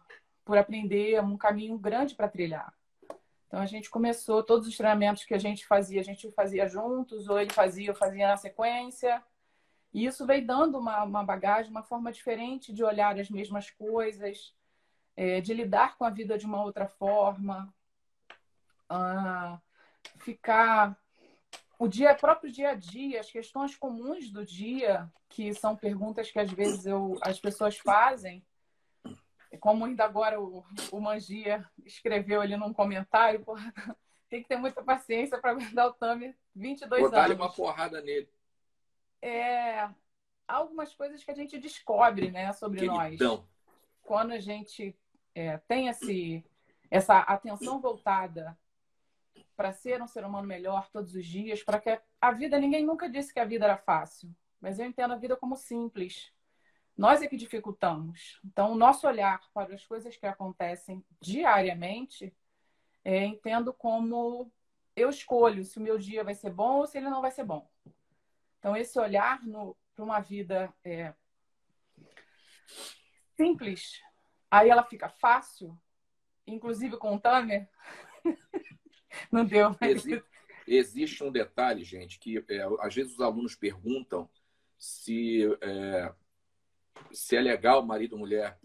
por 0.45 0.57
aprender, 0.57 1.21
um 1.21 1.37
caminho 1.37 1.77
grande 1.77 2.15
para 2.15 2.29
trilhar. 2.29 2.73
Então 3.49 3.59
a 3.59 3.65
gente 3.65 3.89
começou 3.89 4.43
todos 4.43 4.67
os 4.67 4.77
treinamentos 4.77 5.25
que 5.25 5.33
a 5.33 5.39
gente 5.39 5.65
fazia, 5.65 5.99
a 5.99 6.03
gente 6.03 6.29
fazia 6.33 6.67
juntos, 6.67 7.27
ou 7.27 7.39
ele 7.39 7.51
fazia, 7.51 7.89
eu 7.89 7.95
fazia 7.95 8.27
na 8.27 8.37
sequência. 8.37 9.23
E 9.91 10.05
isso 10.05 10.23
veio 10.23 10.45
dando 10.45 10.77
uma, 10.77 11.03
uma 11.03 11.23
bagagem, 11.23 11.71
uma 11.71 11.81
forma 11.81 12.11
diferente 12.11 12.71
de 12.71 12.83
olhar 12.83 13.19
as 13.19 13.27
mesmas 13.27 13.71
coisas, 13.71 14.53
é, 15.17 15.41
de 15.41 15.51
lidar 15.51 15.97
com 15.97 16.05
a 16.05 16.11
vida 16.11 16.37
de 16.37 16.45
uma 16.45 16.63
outra 16.63 16.87
forma, 16.87 17.73
ah, 18.87 19.59
ficar 20.17 20.95
o 21.79 21.87
dia 21.87 22.13
próprio 22.13 22.51
dia 22.51 22.69
a 22.69 22.75
dia, 22.75 23.19
as 23.19 23.31
questões 23.31 23.75
comuns 23.75 24.29
do 24.29 24.45
dia, 24.45 25.11
que 25.27 25.55
são 25.55 25.75
perguntas 25.75 26.29
que 26.29 26.37
às 26.37 26.51
vezes 26.51 26.85
eu, 26.85 27.17
as 27.23 27.39
pessoas 27.39 27.79
fazem, 27.79 28.45
como 29.57 29.85
ainda 29.85 30.05
agora 30.05 30.39
o, 30.39 30.63
o 30.91 31.01
Mangia 31.01 31.67
escreveu 31.85 32.41
ali 32.41 32.55
num 32.55 32.73
comentário, 32.73 33.43
porra, 33.43 33.73
tem 34.29 34.43
que 34.43 34.47
ter 34.47 34.57
muita 34.57 34.83
paciência 34.83 35.39
para 35.39 35.51
aguentar 35.51 35.87
o 35.87 35.93
Tami 35.93 36.35
22 36.55 37.01
Botar 37.03 37.25
anos. 37.25 37.37
uma 37.37 37.51
porrada 37.51 38.01
nele. 38.01 38.29
É, 39.21 39.89
algumas 40.47 40.93
coisas 40.93 41.23
que 41.23 41.31
a 41.31 41.35
gente 41.35 41.57
descobre 41.57 42.31
né, 42.31 42.53
sobre 42.53 42.79
Queridão. 42.79 43.37
nós. 43.37 43.45
Quando 44.01 44.31
a 44.31 44.39
gente 44.39 44.95
é, 45.35 45.57
tem 45.57 45.87
esse, 45.87 46.43
essa 46.89 47.19
atenção 47.19 47.79
voltada 47.79 48.57
para 49.55 49.73
ser 49.73 50.01
um 50.01 50.07
ser 50.07 50.23
humano 50.23 50.47
melhor 50.47 50.89
todos 50.89 51.13
os 51.15 51.25
dias, 51.25 51.63
para 51.63 51.79
que 51.79 51.99
a 52.21 52.31
vida, 52.31 52.57
ninguém 52.59 52.85
nunca 52.85 53.09
disse 53.09 53.33
que 53.33 53.39
a 53.39 53.45
vida 53.45 53.65
era 53.65 53.77
fácil, 53.77 54.33
mas 54.59 54.79
eu 54.79 54.85
entendo 54.85 55.13
a 55.13 55.17
vida 55.17 55.35
como 55.35 55.55
simples. 55.55 56.31
Nós 56.99 57.21
é 57.21 57.27
que 57.27 57.37
dificultamos. 57.37 58.41
Então, 58.43 58.73
o 58.73 58.75
nosso 58.75 59.07
olhar 59.07 59.39
para 59.53 59.73
as 59.73 59.85
coisas 59.85 60.17
que 60.17 60.25
acontecem 60.25 61.01
diariamente, 61.21 62.35
é, 63.05 63.23
entendo 63.23 63.71
como 63.71 64.51
eu 64.97 65.09
escolho 65.09 65.63
se 65.63 65.77
o 65.77 65.81
meu 65.81 65.97
dia 65.97 66.25
vai 66.25 66.35
ser 66.35 66.51
bom 66.51 66.79
ou 66.79 66.85
se 66.85 66.97
ele 66.97 67.09
não 67.09 67.21
vai 67.21 67.31
ser 67.31 67.45
bom. 67.45 67.71
Então, 68.59 68.75
esse 68.75 68.99
olhar 68.99 69.39
para 69.95 70.03
uma 70.03 70.19
vida 70.19 70.73
é, 70.83 71.13
simples, 73.37 74.01
aí 74.51 74.69
ela 74.69 74.83
fica 74.83 75.07
fácil, 75.07 75.79
inclusive 76.45 76.97
com 76.97 77.15
o 77.15 77.19
Tamer. 77.19 77.69
não 79.31 79.45
deu. 79.45 79.73
Mas... 79.79 80.05
Existe, 80.05 80.25
existe, 80.67 81.23
um 81.23 81.31
detalhe, 81.31 81.85
gente, 81.85 82.19
que 82.19 82.43
é, 82.49 82.67
às 82.81 82.93
vezes 82.93 83.13
os 83.13 83.21
alunos 83.21 83.55
perguntam 83.55 84.29
se 84.77 85.45
é, 85.61 86.13
se 87.11 87.35
é 87.35 87.41
legal 87.41 87.85
marido 87.85 88.15
e 88.15 88.19
mulher 88.19 88.57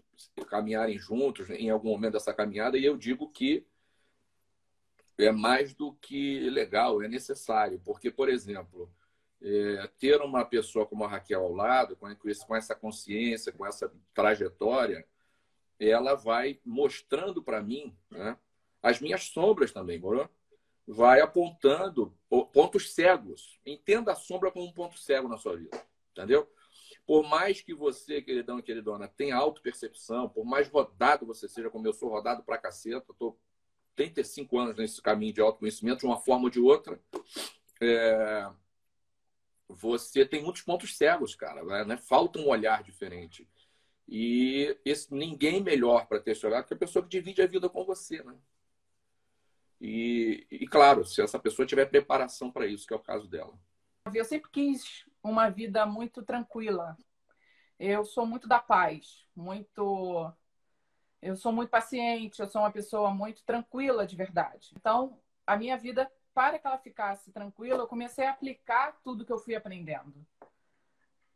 caminharem 0.49 0.97
juntos 0.97 1.49
em 1.49 1.69
algum 1.69 1.89
momento 1.89 2.13
dessa 2.13 2.33
caminhada, 2.33 2.77
e 2.77 2.85
eu 2.85 2.97
digo 2.97 3.29
que 3.29 3.65
é 5.17 5.31
mais 5.31 5.73
do 5.73 5.93
que 5.93 6.49
legal, 6.49 7.01
é 7.01 7.07
necessário, 7.07 7.81
porque, 7.83 8.11
por 8.11 8.29
exemplo, 8.29 8.91
é, 9.41 9.89
ter 9.99 10.21
uma 10.21 10.43
pessoa 10.45 10.85
como 10.85 11.03
a 11.03 11.07
Raquel 11.07 11.41
ao 11.41 11.53
lado, 11.53 11.95
com, 11.95 12.07
com 12.15 12.55
essa 12.55 12.75
consciência, 12.75 13.51
com 13.51 13.65
essa 13.65 13.91
trajetória, 14.13 15.05
ela 15.79 16.15
vai 16.15 16.59
mostrando 16.65 17.43
para 17.43 17.61
mim 17.61 17.95
né, 18.09 18.37
as 18.81 18.99
minhas 18.99 19.23
sombras 19.23 19.71
também, 19.71 19.99
moro? 19.99 20.29
Vai 20.87 21.19
apontando 21.19 22.15
pontos 22.53 22.93
cegos. 22.93 23.59
Entenda 23.65 24.11
a 24.11 24.15
sombra 24.15 24.51
como 24.51 24.65
um 24.65 24.71
ponto 24.71 24.97
cego 24.99 25.27
na 25.27 25.37
sua 25.37 25.57
vida, 25.57 25.81
entendeu? 26.11 26.49
Por 27.05 27.23
mais 27.23 27.61
que 27.61 27.73
você, 27.73 28.21
queridão 28.21 28.59
e 28.59 28.63
queridona, 28.63 29.07
tenha 29.07 29.35
autopercepção, 29.35 30.27
por 30.27 30.43
mais 30.43 30.67
rodado 30.67 31.25
você 31.25 31.47
seja, 31.47 31.69
como 31.69 31.87
eu 31.87 31.93
sou 31.93 32.09
rodado 32.09 32.43
pra 32.43 32.57
caceta, 32.57 33.05
eu 33.09 33.15
tô 33.15 33.37
35 33.95 34.57
anos 34.59 34.75
nesse 34.75 35.01
caminho 35.01 35.33
de 35.33 35.41
autoconhecimento, 35.41 35.99
de 35.99 36.05
uma 36.05 36.19
forma 36.19 36.45
ou 36.45 36.49
de 36.49 36.59
outra, 36.59 36.99
é... 37.81 38.49
você 39.69 40.25
tem 40.25 40.43
muitos 40.43 40.61
pontos 40.63 40.97
cegos, 40.97 41.35
cara. 41.35 41.85
Né? 41.85 41.97
Falta 41.97 42.39
um 42.39 42.47
olhar 42.47 42.83
diferente. 42.83 43.47
E 44.07 44.77
esse, 44.85 45.13
ninguém 45.13 45.61
melhor 45.63 46.07
para 46.07 46.19
ter 46.19 46.31
esse 46.31 46.45
olhar 46.45 46.63
que 46.63 46.73
a 46.73 46.77
pessoa 46.77 47.03
que 47.03 47.09
divide 47.09 47.41
a 47.41 47.47
vida 47.47 47.69
com 47.69 47.83
você, 47.85 48.21
né? 48.23 48.35
E, 49.81 50.45
e 50.49 50.67
claro, 50.67 51.03
se 51.05 51.21
essa 51.21 51.39
pessoa 51.39 51.65
tiver 51.65 51.85
preparação 51.85 52.51
para 52.51 52.67
isso, 52.67 52.87
que 52.87 52.93
é 52.93 52.97
o 52.97 52.99
caso 52.99 53.27
dela. 53.27 53.57
Eu 54.13 54.23
sempre 54.23 54.49
quis 54.51 55.05
uma 55.23 55.49
vida 55.49 55.85
muito 55.85 56.21
tranquila. 56.23 56.97
Eu 57.79 58.05
sou 58.05 58.25
muito 58.25 58.47
da 58.47 58.59
paz, 58.59 59.25
muito. 59.35 60.31
Eu 61.21 61.35
sou 61.35 61.51
muito 61.51 61.69
paciente, 61.69 62.39
eu 62.39 62.47
sou 62.47 62.61
uma 62.61 62.71
pessoa 62.71 63.11
muito 63.11 63.43
tranquila 63.43 64.05
de 64.05 64.15
verdade. 64.15 64.73
Então, 64.75 65.19
a 65.45 65.57
minha 65.57 65.75
vida, 65.75 66.09
para 66.33 66.59
que 66.59 66.67
ela 66.67 66.77
ficasse 66.77 67.31
tranquila, 67.31 67.79
eu 67.79 67.87
comecei 67.87 68.27
a 68.27 68.31
aplicar 68.31 68.95
tudo 69.03 69.25
que 69.25 69.33
eu 69.33 69.39
fui 69.39 69.55
aprendendo. 69.55 70.25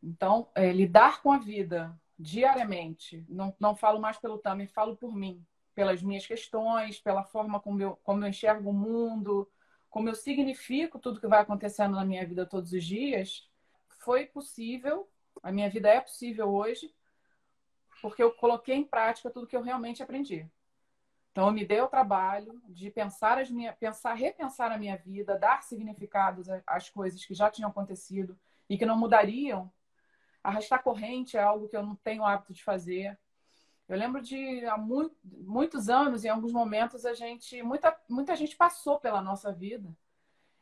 Então, 0.00 0.48
é, 0.54 0.72
lidar 0.72 1.22
com 1.22 1.32
a 1.32 1.38
vida 1.38 1.98
diariamente, 2.16 3.24
não, 3.28 3.54
não 3.58 3.74
falo 3.74 4.00
mais 4.00 4.16
pelo 4.18 4.38
Tami, 4.38 4.68
falo 4.68 4.96
por 4.96 5.14
mim, 5.14 5.44
pelas 5.74 6.02
minhas 6.02 6.26
questões, 6.26 7.00
pela 7.00 7.24
forma 7.24 7.58
como 7.58 7.82
eu, 7.82 7.96
como 8.04 8.22
eu 8.22 8.28
enxergo 8.28 8.70
o 8.70 8.74
mundo, 8.74 9.50
como 9.90 10.08
eu 10.08 10.14
significo 10.14 10.98
tudo 10.98 11.20
que 11.20 11.26
vai 11.26 11.40
acontecendo 11.40 11.96
na 11.96 12.04
minha 12.04 12.24
vida 12.26 12.46
todos 12.46 12.72
os 12.72 12.84
dias, 12.84 13.50
foi 13.98 14.24
possível, 14.24 15.10
a 15.42 15.52
minha 15.52 15.68
vida 15.68 15.88
é 15.88 16.00
possível 16.00 16.48
hoje, 16.48 16.94
porque 18.00 18.22
eu 18.22 18.32
coloquei 18.32 18.76
em 18.76 18.84
prática 18.84 19.30
tudo 19.30 19.46
que 19.46 19.56
eu 19.56 19.62
realmente 19.62 20.02
aprendi. 20.02 20.48
Então, 21.32 21.46
eu 21.46 21.52
me 21.52 21.64
dei 21.64 21.80
o 21.80 21.88
trabalho 21.88 22.60
de 22.68 22.90
pensar, 22.90 23.38
as 23.38 23.50
minha, 23.50 23.72
pensar, 23.72 24.14
repensar 24.14 24.72
a 24.72 24.78
minha 24.78 24.96
vida, 24.96 25.38
dar 25.38 25.62
significados 25.62 26.48
às 26.66 26.88
coisas 26.88 27.24
que 27.24 27.34
já 27.34 27.50
tinham 27.50 27.70
acontecido 27.70 28.38
e 28.68 28.76
que 28.76 28.86
não 28.86 28.98
mudariam. 28.98 29.70
Arrastar 30.42 30.82
corrente 30.82 31.36
é 31.36 31.42
algo 31.42 31.68
que 31.68 31.76
eu 31.76 31.84
não 31.84 31.94
tenho 31.96 32.24
hábito 32.24 32.52
de 32.52 32.64
fazer. 32.64 33.18
Eu 33.90 33.98
lembro 33.98 34.22
de 34.22 34.64
há 34.66 34.78
muito, 34.78 35.16
muitos 35.24 35.88
anos, 35.88 36.24
em 36.24 36.28
alguns 36.28 36.52
momentos, 36.52 37.04
a 37.04 37.12
gente, 37.12 37.60
muita, 37.60 38.00
muita 38.08 38.36
gente 38.36 38.54
passou 38.54 39.00
pela 39.00 39.20
nossa 39.20 39.52
vida. 39.52 39.92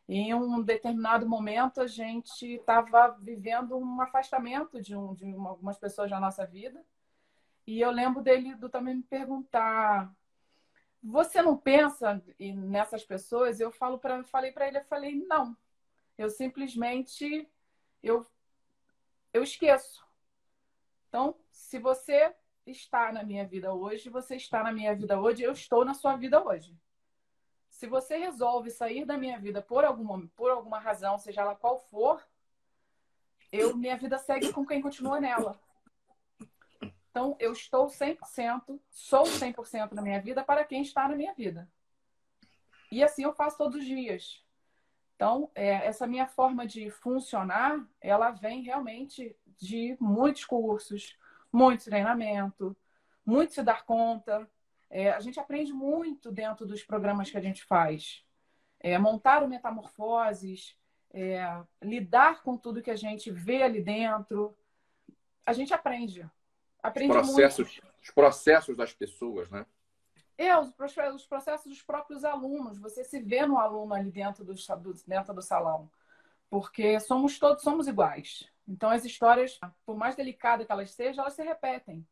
E 0.08 0.16
em 0.16 0.32
um 0.32 0.62
determinado 0.62 1.28
momento, 1.28 1.82
a 1.82 1.86
gente 1.86 2.54
estava 2.54 3.08
vivendo 3.20 3.76
um 3.76 4.00
afastamento 4.00 4.80
de, 4.80 4.96
um, 4.96 5.12
de 5.12 5.26
uma, 5.26 5.50
algumas 5.50 5.76
pessoas 5.76 6.08
da 6.08 6.18
nossa 6.18 6.46
vida. 6.46 6.82
E 7.66 7.78
eu 7.78 7.90
lembro 7.90 8.22
dele 8.22 8.54
do 8.54 8.70
também 8.70 8.94
me 8.94 9.02
perguntar: 9.02 10.10
você 11.02 11.42
não 11.42 11.54
pensa 11.54 12.24
nessas 12.40 13.04
pessoas? 13.04 13.60
Eu 13.60 13.70
falo 13.70 13.98
para, 13.98 14.24
falei 14.24 14.52
para 14.52 14.68
ele, 14.68 14.78
eu 14.78 14.84
falei 14.86 15.14
não. 15.26 15.54
Eu 16.16 16.30
simplesmente 16.30 17.46
eu 18.02 18.26
eu 19.34 19.42
esqueço. 19.42 20.02
Então, 21.08 21.36
se 21.50 21.78
você 21.78 22.34
está 22.70 23.12
na 23.12 23.22
minha 23.22 23.46
vida 23.46 23.72
hoje, 23.72 24.08
você 24.08 24.36
está 24.36 24.62
na 24.62 24.72
minha 24.72 24.94
vida 24.94 25.20
hoje, 25.20 25.42
eu 25.42 25.52
estou 25.52 25.84
na 25.84 25.94
sua 25.94 26.16
vida 26.16 26.42
hoje. 26.42 26.76
Se 27.68 27.86
você 27.86 28.16
resolve 28.16 28.70
sair 28.70 29.04
da 29.04 29.16
minha 29.16 29.38
vida 29.38 29.62
por 29.62 29.84
alguma, 29.84 30.26
por 30.34 30.50
alguma 30.50 30.78
razão, 30.78 31.18
seja 31.18 31.42
ela 31.42 31.54
qual 31.54 31.78
for, 31.78 32.26
eu 33.52 33.76
minha 33.76 33.96
vida 33.96 34.18
segue 34.18 34.52
com 34.52 34.66
quem 34.66 34.80
continua 34.80 35.20
nela. 35.20 35.58
Então, 37.10 37.36
eu 37.40 37.52
estou 37.52 37.86
100%, 37.86 38.80
sou 38.90 39.24
100% 39.24 39.92
na 39.92 40.02
minha 40.02 40.20
vida 40.20 40.44
para 40.44 40.64
quem 40.64 40.82
está 40.82 41.08
na 41.08 41.16
minha 41.16 41.34
vida. 41.34 41.68
E 42.90 43.02
assim 43.02 43.24
eu 43.24 43.32
faço 43.32 43.58
todos 43.58 43.76
os 43.76 43.84
dias. 43.84 44.44
Então, 45.16 45.50
é, 45.54 45.86
essa 45.86 46.06
minha 46.06 46.26
forma 46.26 46.66
de 46.66 46.90
funcionar, 46.90 47.84
ela 48.00 48.30
vem 48.30 48.62
realmente 48.62 49.36
de 49.56 49.96
muitos 50.00 50.44
cursos, 50.44 51.16
muito 51.52 51.84
treinamento, 51.84 52.76
muito 53.24 53.52
se 53.52 53.62
dar 53.62 53.84
conta. 53.84 54.48
É, 54.90 55.10
a 55.10 55.20
gente 55.20 55.38
aprende 55.38 55.72
muito 55.72 56.32
dentro 56.32 56.66
dos 56.66 56.82
programas 56.82 57.30
que 57.30 57.36
a 57.36 57.40
gente 57.40 57.64
faz. 57.64 58.24
É, 58.80 58.98
montar 58.98 59.42
o 59.42 59.48
Metamorfoses, 59.48 60.76
é, 61.12 61.40
lidar 61.82 62.42
com 62.42 62.56
tudo 62.56 62.82
que 62.82 62.90
a 62.90 62.96
gente 62.96 63.30
vê 63.30 63.62
ali 63.62 63.82
dentro. 63.82 64.56
A 65.44 65.52
gente 65.52 65.74
aprende. 65.74 66.28
Aprende 66.82 67.16
os 67.16 67.26
processos, 67.26 67.80
muito. 67.80 67.94
Os 68.02 68.10
processos 68.10 68.76
das 68.76 68.92
pessoas, 68.92 69.50
né? 69.50 69.66
É, 70.36 70.56
os, 70.56 70.72
os 71.14 71.26
processos 71.26 71.66
dos 71.66 71.82
próprios 71.82 72.24
alunos. 72.24 72.78
Você 72.78 73.02
se 73.02 73.20
vê 73.20 73.44
no 73.44 73.58
aluno 73.58 73.92
ali 73.92 74.10
dentro 74.10 74.44
do, 74.44 74.54
dentro 75.06 75.34
do 75.34 75.42
salão. 75.42 75.90
Porque 76.48 76.98
somos 77.00 77.38
todos 77.38 77.62
somos 77.62 77.88
iguais. 77.88 78.48
Então, 78.68 78.90
as 78.90 79.04
histórias, 79.04 79.58
por 79.86 79.96
mais 79.96 80.14
delicadas 80.14 80.66
que 80.66 80.72
elas 80.72 80.90
sejam, 80.90 81.24
elas 81.24 81.34
se 81.34 81.42
repetem. 81.42 82.06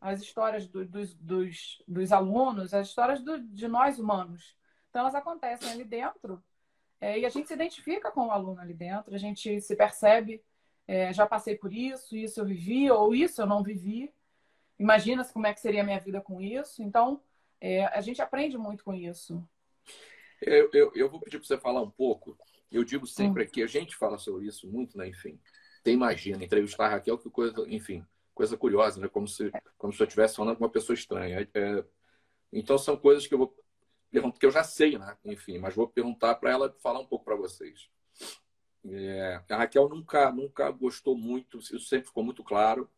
As 0.00 0.20
histórias 0.20 0.66
do, 0.66 0.84
dos, 0.84 1.14
dos, 1.14 1.82
dos, 1.86 2.12
alunos, 2.12 2.74
as 2.74 2.88
histórias 2.88 3.22
do, 3.22 3.38
de 3.40 3.68
nós 3.68 3.98
humanos. 3.98 4.56
Então, 4.90 5.02
elas 5.02 5.14
acontecem 5.14 5.70
ali 5.70 5.84
dentro 5.84 6.42
é, 7.00 7.20
e 7.20 7.24
a 7.24 7.28
gente 7.28 7.46
se 7.46 7.54
identifica 7.54 8.10
com 8.10 8.26
o 8.26 8.30
aluno 8.32 8.60
ali 8.60 8.74
dentro, 8.74 9.14
a 9.14 9.18
gente 9.18 9.60
se 9.60 9.76
percebe, 9.76 10.42
é, 10.86 11.12
já 11.12 11.26
passei 11.26 11.56
por 11.56 11.72
isso, 11.72 12.16
isso 12.16 12.40
eu 12.40 12.46
vivi, 12.46 12.90
ou 12.90 13.14
isso 13.14 13.40
eu 13.40 13.46
não 13.46 13.62
vivi. 13.62 14.12
Imagina-se 14.78 15.32
como 15.32 15.46
é 15.46 15.54
que 15.54 15.60
seria 15.60 15.82
a 15.82 15.84
minha 15.84 16.00
vida 16.00 16.20
com 16.20 16.40
isso. 16.40 16.82
Então, 16.82 17.20
é, 17.60 17.84
a 17.86 18.00
gente 18.00 18.20
aprende 18.20 18.58
muito 18.58 18.82
com 18.82 18.94
isso. 18.94 19.46
Eu, 20.40 20.70
eu, 20.72 20.92
eu 20.94 21.08
vou 21.08 21.20
pedir 21.20 21.38
para 21.38 21.46
você 21.46 21.58
falar 21.58 21.82
um 21.82 21.90
pouco. 21.90 22.36
Eu 22.70 22.84
digo 22.84 23.06
sempre 23.06 23.44
hum. 23.44 23.48
que 23.50 23.62
a 23.62 23.66
gente 23.66 23.96
fala 23.96 24.18
sobre 24.18 24.46
isso 24.46 24.68
muito, 24.68 24.96
né? 24.96 25.08
Enfim, 25.08 25.38
tem 25.82 25.94
imagina, 25.94 26.44
entrevistar 26.44 26.86
a 26.86 26.88
Raquel, 26.90 27.18
que 27.18 27.30
coisa, 27.30 27.54
enfim, 27.68 28.04
coisa 28.34 28.56
curiosa, 28.56 29.00
né? 29.00 29.08
Como 29.08 29.26
se, 29.26 29.50
como 29.76 29.92
se 29.92 30.02
eu 30.02 30.06
estivesse 30.06 30.36
falando 30.36 30.56
com 30.56 30.64
uma 30.64 30.70
pessoa 30.70 30.94
estranha. 30.94 31.48
É, 31.54 31.84
então, 32.52 32.78
são 32.78 32.96
coisas 32.96 33.26
que 33.26 33.34
eu 33.34 33.38
vou 33.38 33.56
perguntar, 34.10 34.38
que 34.38 34.46
eu 34.46 34.50
já 34.50 34.64
sei, 34.64 34.98
né? 34.98 35.16
Enfim, 35.24 35.58
mas 35.58 35.74
vou 35.74 35.88
perguntar 35.88 36.34
para 36.36 36.50
ela 36.50 36.74
falar 36.80 37.00
um 37.00 37.06
pouco 37.06 37.24
para 37.24 37.36
vocês. 37.36 37.88
É, 38.84 39.42
a 39.50 39.56
Raquel 39.56 39.88
nunca, 39.88 40.30
nunca 40.32 40.70
gostou 40.70 41.16
muito, 41.16 41.58
isso 41.58 41.80
sempre 41.80 42.06
ficou 42.06 42.24
muito 42.24 42.42
claro, 42.42 42.88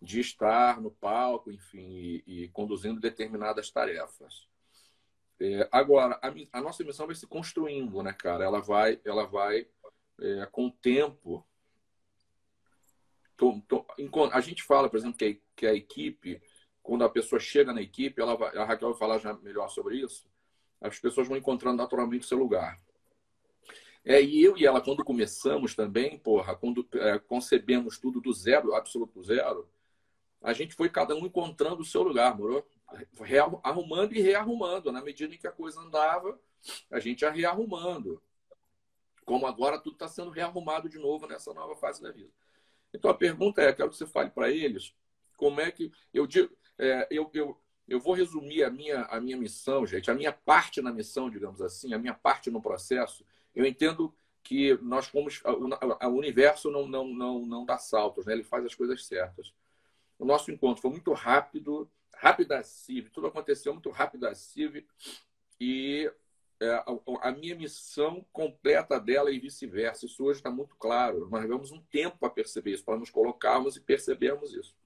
de 0.00 0.20
estar 0.20 0.80
no 0.80 0.90
palco, 0.90 1.50
enfim, 1.50 1.86
e, 1.90 2.44
e 2.44 2.48
conduzindo 2.48 3.00
determinadas 3.00 3.70
tarefas. 3.70 4.48
É, 5.38 5.68
agora, 5.72 6.18
a, 6.22 6.58
a, 6.58 6.60
nossa 6.60 6.84
missão 6.84 7.06
vai 7.06 7.14
se 7.14 7.26
construindo, 7.26 8.02
né, 8.02 8.12
cara? 8.12 8.44
Ela 8.44 8.60
vai, 8.60 9.00
ela 9.04 9.26
vai 9.26 9.66
é, 10.20 10.46
com 10.52 10.66
o 10.66 10.70
tempo. 10.70 11.46
A 14.32 14.40
gente 14.40 14.62
fala, 14.62 14.88
por 14.88 14.98
exemplo, 14.98 15.16
que 15.18 15.40
que 15.56 15.66
a, 15.66 15.74
equipe, 15.74 16.40
quando 16.82 17.04
a 17.04 17.08
pessoa 17.08 17.38
chega 17.38 17.72
na 17.72 17.82
equipe, 17.82 18.20
ela 18.20 18.34
vai, 18.34 18.56
a 18.56 18.64
Raquel 18.64 18.90
vai 18.90 18.98
falar 18.98 19.18
já 19.18 19.34
melhor 19.34 19.68
sobre 19.68 19.96
isso. 19.96 20.26
As 20.80 20.98
pessoas 20.98 21.28
vão 21.28 21.36
encontrando 21.36 21.76
naturalmente 21.76 22.24
o 22.24 22.28
seu 22.28 22.38
lugar. 22.38 22.80
É, 24.02 24.22
e 24.22 24.42
eu 24.42 24.56
e 24.56 24.64
ela, 24.64 24.80
quando 24.80 25.04
começamos 25.04 25.74
também, 25.74 26.18
porra, 26.18 26.56
quando 26.56 26.88
é, 26.94 27.18
concebemos 27.18 27.98
tudo 27.98 28.20
do 28.20 28.32
zero, 28.32 28.74
absoluto 28.74 29.22
zero, 29.22 29.68
a 30.40 30.54
gente 30.54 30.74
foi 30.74 30.88
cada 30.88 31.14
um 31.14 31.26
encontrando 31.26 31.82
o 31.82 31.84
seu 31.84 32.02
lugar, 32.02 32.36
morou? 32.36 32.66
Arrumando 33.62 34.14
e 34.14 34.22
rearrumando. 34.22 34.90
Na 34.90 35.02
medida 35.02 35.34
em 35.34 35.38
que 35.38 35.46
a 35.46 35.52
coisa 35.52 35.80
andava, 35.80 36.40
a 36.90 36.98
gente 36.98 37.20
ia 37.20 37.30
rearrumando. 37.30 38.22
Como 39.26 39.46
agora 39.46 39.78
tudo 39.78 39.92
está 39.92 40.08
sendo 40.08 40.30
rearrumado 40.30 40.88
de 40.88 40.98
novo 40.98 41.26
nessa 41.26 41.52
nova 41.52 41.76
fase 41.76 42.02
da 42.02 42.10
vida. 42.10 42.30
Então 42.92 43.10
a 43.10 43.14
pergunta 43.14 43.62
é: 43.62 43.72
quero 43.72 43.90
que 43.90 43.96
você 43.96 44.06
fale 44.06 44.30
para 44.30 44.50
eles 44.50 44.94
como 45.36 45.60
é 45.60 45.70
que. 45.70 45.90
Eu, 46.12 46.26
digo, 46.26 46.54
é, 46.78 47.08
eu, 47.10 47.30
eu, 47.32 47.58
eu 47.88 47.98
vou 47.98 48.14
resumir 48.14 48.62
a 48.62 48.70
minha, 48.70 49.02
a 49.04 49.20
minha 49.20 49.36
missão, 49.36 49.86
gente, 49.86 50.10
a 50.10 50.14
minha 50.14 50.32
parte 50.32 50.82
na 50.82 50.92
missão, 50.92 51.30
digamos 51.30 51.60
assim, 51.62 51.94
a 51.94 51.98
minha 51.98 52.14
parte 52.14 52.50
no 52.50 52.60
processo. 52.60 53.24
Eu 53.54 53.64
entendo 53.64 54.14
que 54.42 54.78
nós 54.82 55.06
fomos. 55.06 55.42
O 55.44 56.08
universo 56.08 56.70
não, 56.70 56.86
não, 56.86 57.08
não, 57.08 57.46
não 57.46 57.64
dá 57.64 57.78
saltos, 57.78 58.26
né? 58.26 58.32
ele 58.32 58.44
faz 58.44 58.64
as 58.64 58.74
coisas 58.74 59.04
certas. 59.06 59.54
O 60.18 60.24
nosso 60.24 60.50
encontro 60.50 60.82
foi 60.82 60.90
muito 60.90 61.12
rápido, 61.12 61.90
rápido 62.14 62.52
assim, 62.52 63.02
tudo 63.12 63.26
aconteceu 63.26 63.72
muito 63.72 63.88
rápido 63.90 64.26
assim, 64.26 64.84
e 65.58 66.10
a, 66.68 67.28
a, 67.28 67.32
minha 67.32 67.54
missão 67.54 68.24
completa 68.32 69.00
dela 69.00 69.30
e 69.30 69.38
vice-versa. 69.38 70.06
Isso 70.06 70.24
hoje 70.24 70.40
está 70.40 70.50
muito 70.50 70.76
claro. 70.76 71.28
Nós 71.30 71.42
levamos 71.42 71.70
um 71.70 71.80
tempo 71.80 72.18
para 72.18 72.30
perceber 72.30 72.72
isso, 72.72 72.84
para 72.84 72.98
nos 72.98 73.10
colocarmos 73.10 73.76
e 73.76 73.80
percebermos 73.80 74.52
isso. 74.52 74.76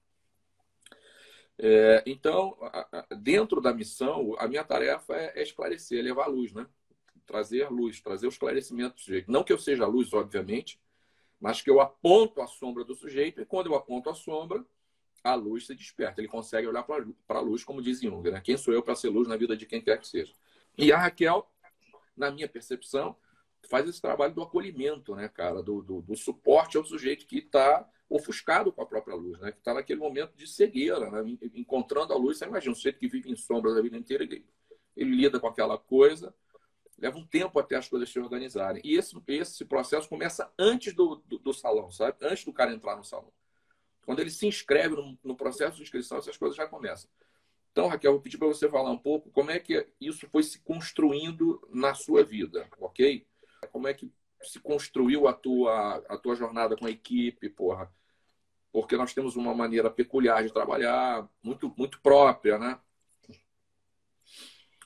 É, 1.57 2.03
então, 2.05 2.57
dentro 3.19 3.61
da 3.61 3.73
missão, 3.73 4.35
a 4.37 4.47
minha 4.47 4.63
tarefa 4.63 5.15
é, 5.15 5.39
é 5.39 5.43
esclarecer, 5.43 5.99
é 5.99 6.01
levar 6.01 6.27
luz, 6.27 6.53
né? 6.53 6.67
Trazer 7.25 7.69
luz, 7.69 8.01
trazer 8.01 8.27
o 8.27 8.29
esclarecimento 8.29 8.95
do 8.95 9.01
sujeito. 9.01 9.31
Não 9.31 9.43
que 9.43 9.51
eu 9.51 9.57
seja 9.57 9.85
luz, 9.85 10.13
obviamente, 10.13 10.79
mas 11.39 11.61
que 11.61 11.69
eu 11.69 11.79
aponto 11.81 12.41
a 12.41 12.47
sombra 12.47 12.83
do 12.83 12.95
sujeito 12.95 13.41
e 13.41 13.45
quando 13.45 13.67
eu 13.67 13.75
aponto 13.75 14.09
a 14.09 14.15
sombra, 14.15 14.63
a 15.23 15.33
luz 15.33 15.65
se 15.65 15.73
desperta. 15.73 16.21
Ele 16.21 16.27
consegue 16.27 16.67
olhar 16.67 16.83
para 16.83 17.03
a 17.29 17.41
luz, 17.41 17.63
como 17.63 17.81
diz 17.81 17.99
Jung, 17.99 18.29
né? 18.29 18.41
Quem 18.41 18.57
sou 18.57 18.73
eu 18.73 18.83
para 18.83 18.95
ser 18.95 19.09
luz 19.09 19.27
na 19.27 19.35
vida 19.35 19.57
de 19.57 19.65
quem 19.65 19.81
quer 19.81 19.99
que 19.99 20.07
seja? 20.07 20.33
E 20.77 20.91
a 20.91 20.97
Raquel, 20.97 21.49
na 22.15 22.31
minha 22.31 22.47
percepção, 22.47 23.15
faz 23.67 23.87
esse 23.87 24.01
trabalho 24.01 24.33
do 24.33 24.43
acolhimento, 24.43 25.15
né, 25.15 25.27
cara? 25.27 25.61
Do, 25.61 25.81
do, 25.81 26.01
do 26.01 26.15
suporte 26.15 26.77
ao 26.77 26.85
sujeito 26.85 27.25
que 27.25 27.39
está 27.39 27.87
ofuscado 28.09 28.71
com 28.71 28.81
a 28.81 28.85
própria 28.85 29.15
luz, 29.15 29.39
né? 29.39 29.51
Que 29.51 29.57
está 29.57 29.73
naquele 29.73 29.99
momento 29.99 30.35
de 30.35 30.47
cegueira, 30.47 31.09
né? 31.09 31.37
Encontrando 31.53 32.13
a 32.13 32.17
luz, 32.17 32.37
você 32.37 32.45
imagina, 32.45 32.71
um 32.71 32.75
sujeito 32.75 32.99
que 32.99 33.07
vive 33.07 33.31
em 33.31 33.35
sombras 33.35 33.75
a 33.75 33.81
vida 33.81 33.97
inteira, 33.97 34.23
ele, 34.23 34.45
ele 34.95 35.15
lida 35.15 35.39
com 35.39 35.47
aquela 35.47 35.77
coisa, 35.77 36.33
leva 36.97 37.17
um 37.17 37.25
tempo 37.25 37.59
até 37.59 37.75
as 37.75 37.87
coisas 37.87 38.09
se 38.09 38.19
organizarem. 38.19 38.81
E 38.85 38.95
esse, 38.95 39.15
esse 39.27 39.65
processo 39.65 40.07
começa 40.07 40.51
antes 40.57 40.93
do, 40.93 41.15
do, 41.25 41.39
do 41.39 41.53
salão, 41.53 41.91
sabe? 41.91 42.17
Antes 42.21 42.45
do 42.45 42.53
cara 42.53 42.71
entrar 42.71 42.95
no 42.95 43.03
salão. 43.03 43.33
Quando 44.05 44.19
ele 44.19 44.29
se 44.29 44.45
inscreve 44.45 44.95
no, 44.95 45.17
no 45.23 45.35
processo 45.35 45.77
de 45.77 45.83
inscrição, 45.83 46.19
essas 46.19 46.37
coisas 46.37 46.55
já 46.55 46.67
começam. 46.67 47.09
Então, 47.75 47.89
Raquel, 47.89 48.13
vou 48.13 48.21
pedir 48.21 48.37
para 48.37 48.47
você 48.47 48.69
falar 48.69 48.89
um 48.89 48.97
pouco 48.97 49.29
como 49.31 49.51
é 49.51 49.59
que 49.59 49.85
isso 49.99 50.29
foi 50.29 50.43
se 50.43 50.59
construindo 50.59 51.61
na 51.73 51.93
sua 51.93 52.23
vida, 52.23 52.69
ok? 52.79 53.27
Como 53.69 53.85
é 53.85 53.93
que 53.93 54.09
se 54.43 54.61
construiu 54.61 55.27
a 55.27 55.33
tua, 55.33 55.97
a 56.07 56.17
tua 56.17 56.37
jornada 56.37 56.77
com 56.77 56.85
a 56.85 56.89
equipe, 56.89 57.49
porra? 57.49 57.93
Porque 58.71 58.95
nós 58.95 59.13
temos 59.13 59.35
uma 59.35 59.53
maneira 59.53 59.91
peculiar 59.91 60.41
de 60.41 60.53
trabalhar, 60.53 61.29
muito, 61.43 61.73
muito 61.77 61.99
própria, 61.99 62.57
né? 62.57 62.79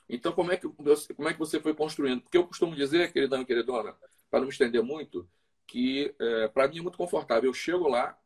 Então, 0.08 0.32
como 0.32 0.50
é, 0.50 0.56
que, 0.56 0.68
como 1.14 1.28
é 1.28 1.32
que 1.32 1.38
você 1.38 1.60
foi 1.60 1.72
construindo? 1.72 2.22
Porque 2.22 2.38
eu 2.38 2.46
costumo 2.48 2.74
dizer, 2.74 3.12
queridão 3.12 3.40
e 3.40 3.46
queridona, 3.46 3.96
para 4.28 4.40
não 4.40 4.46
me 4.48 4.52
estender 4.52 4.82
muito, 4.82 5.30
que 5.64 6.12
é, 6.18 6.48
para 6.48 6.66
mim 6.66 6.80
é 6.80 6.82
muito 6.82 6.98
confortável. 6.98 7.50
Eu 7.50 7.54
chego 7.54 7.86
lá, 7.86 8.18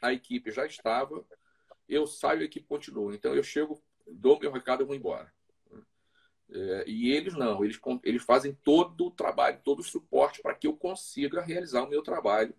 a 0.00 0.12
equipe 0.12 0.52
já 0.52 0.64
estava, 0.64 1.26
eu 1.88 2.06
saio 2.06 2.38
e 2.38 2.42
a 2.42 2.46
equipe 2.46 2.68
continua. 2.68 3.12
Então 3.16 3.34
eu 3.34 3.42
chego, 3.42 3.82
dou 4.06 4.38
meu 4.38 4.52
recado 4.52 4.82
e 4.82 4.86
vou 4.86 4.94
embora. 4.94 5.32
É, 6.54 6.84
e 6.86 7.10
eles 7.12 7.34
não, 7.34 7.64
eles, 7.64 7.80
eles 8.04 8.22
fazem 8.22 8.52
todo 8.62 9.06
o 9.06 9.10
trabalho, 9.10 9.60
todo 9.64 9.80
o 9.80 9.84
suporte 9.84 10.42
para 10.42 10.54
que 10.54 10.66
eu 10.66 10.76
consiga 10.76 11.40
realizar 11.40 11.82
o 11.82 11.88
meu 11.88 12.02
trabalho 12.02 12.54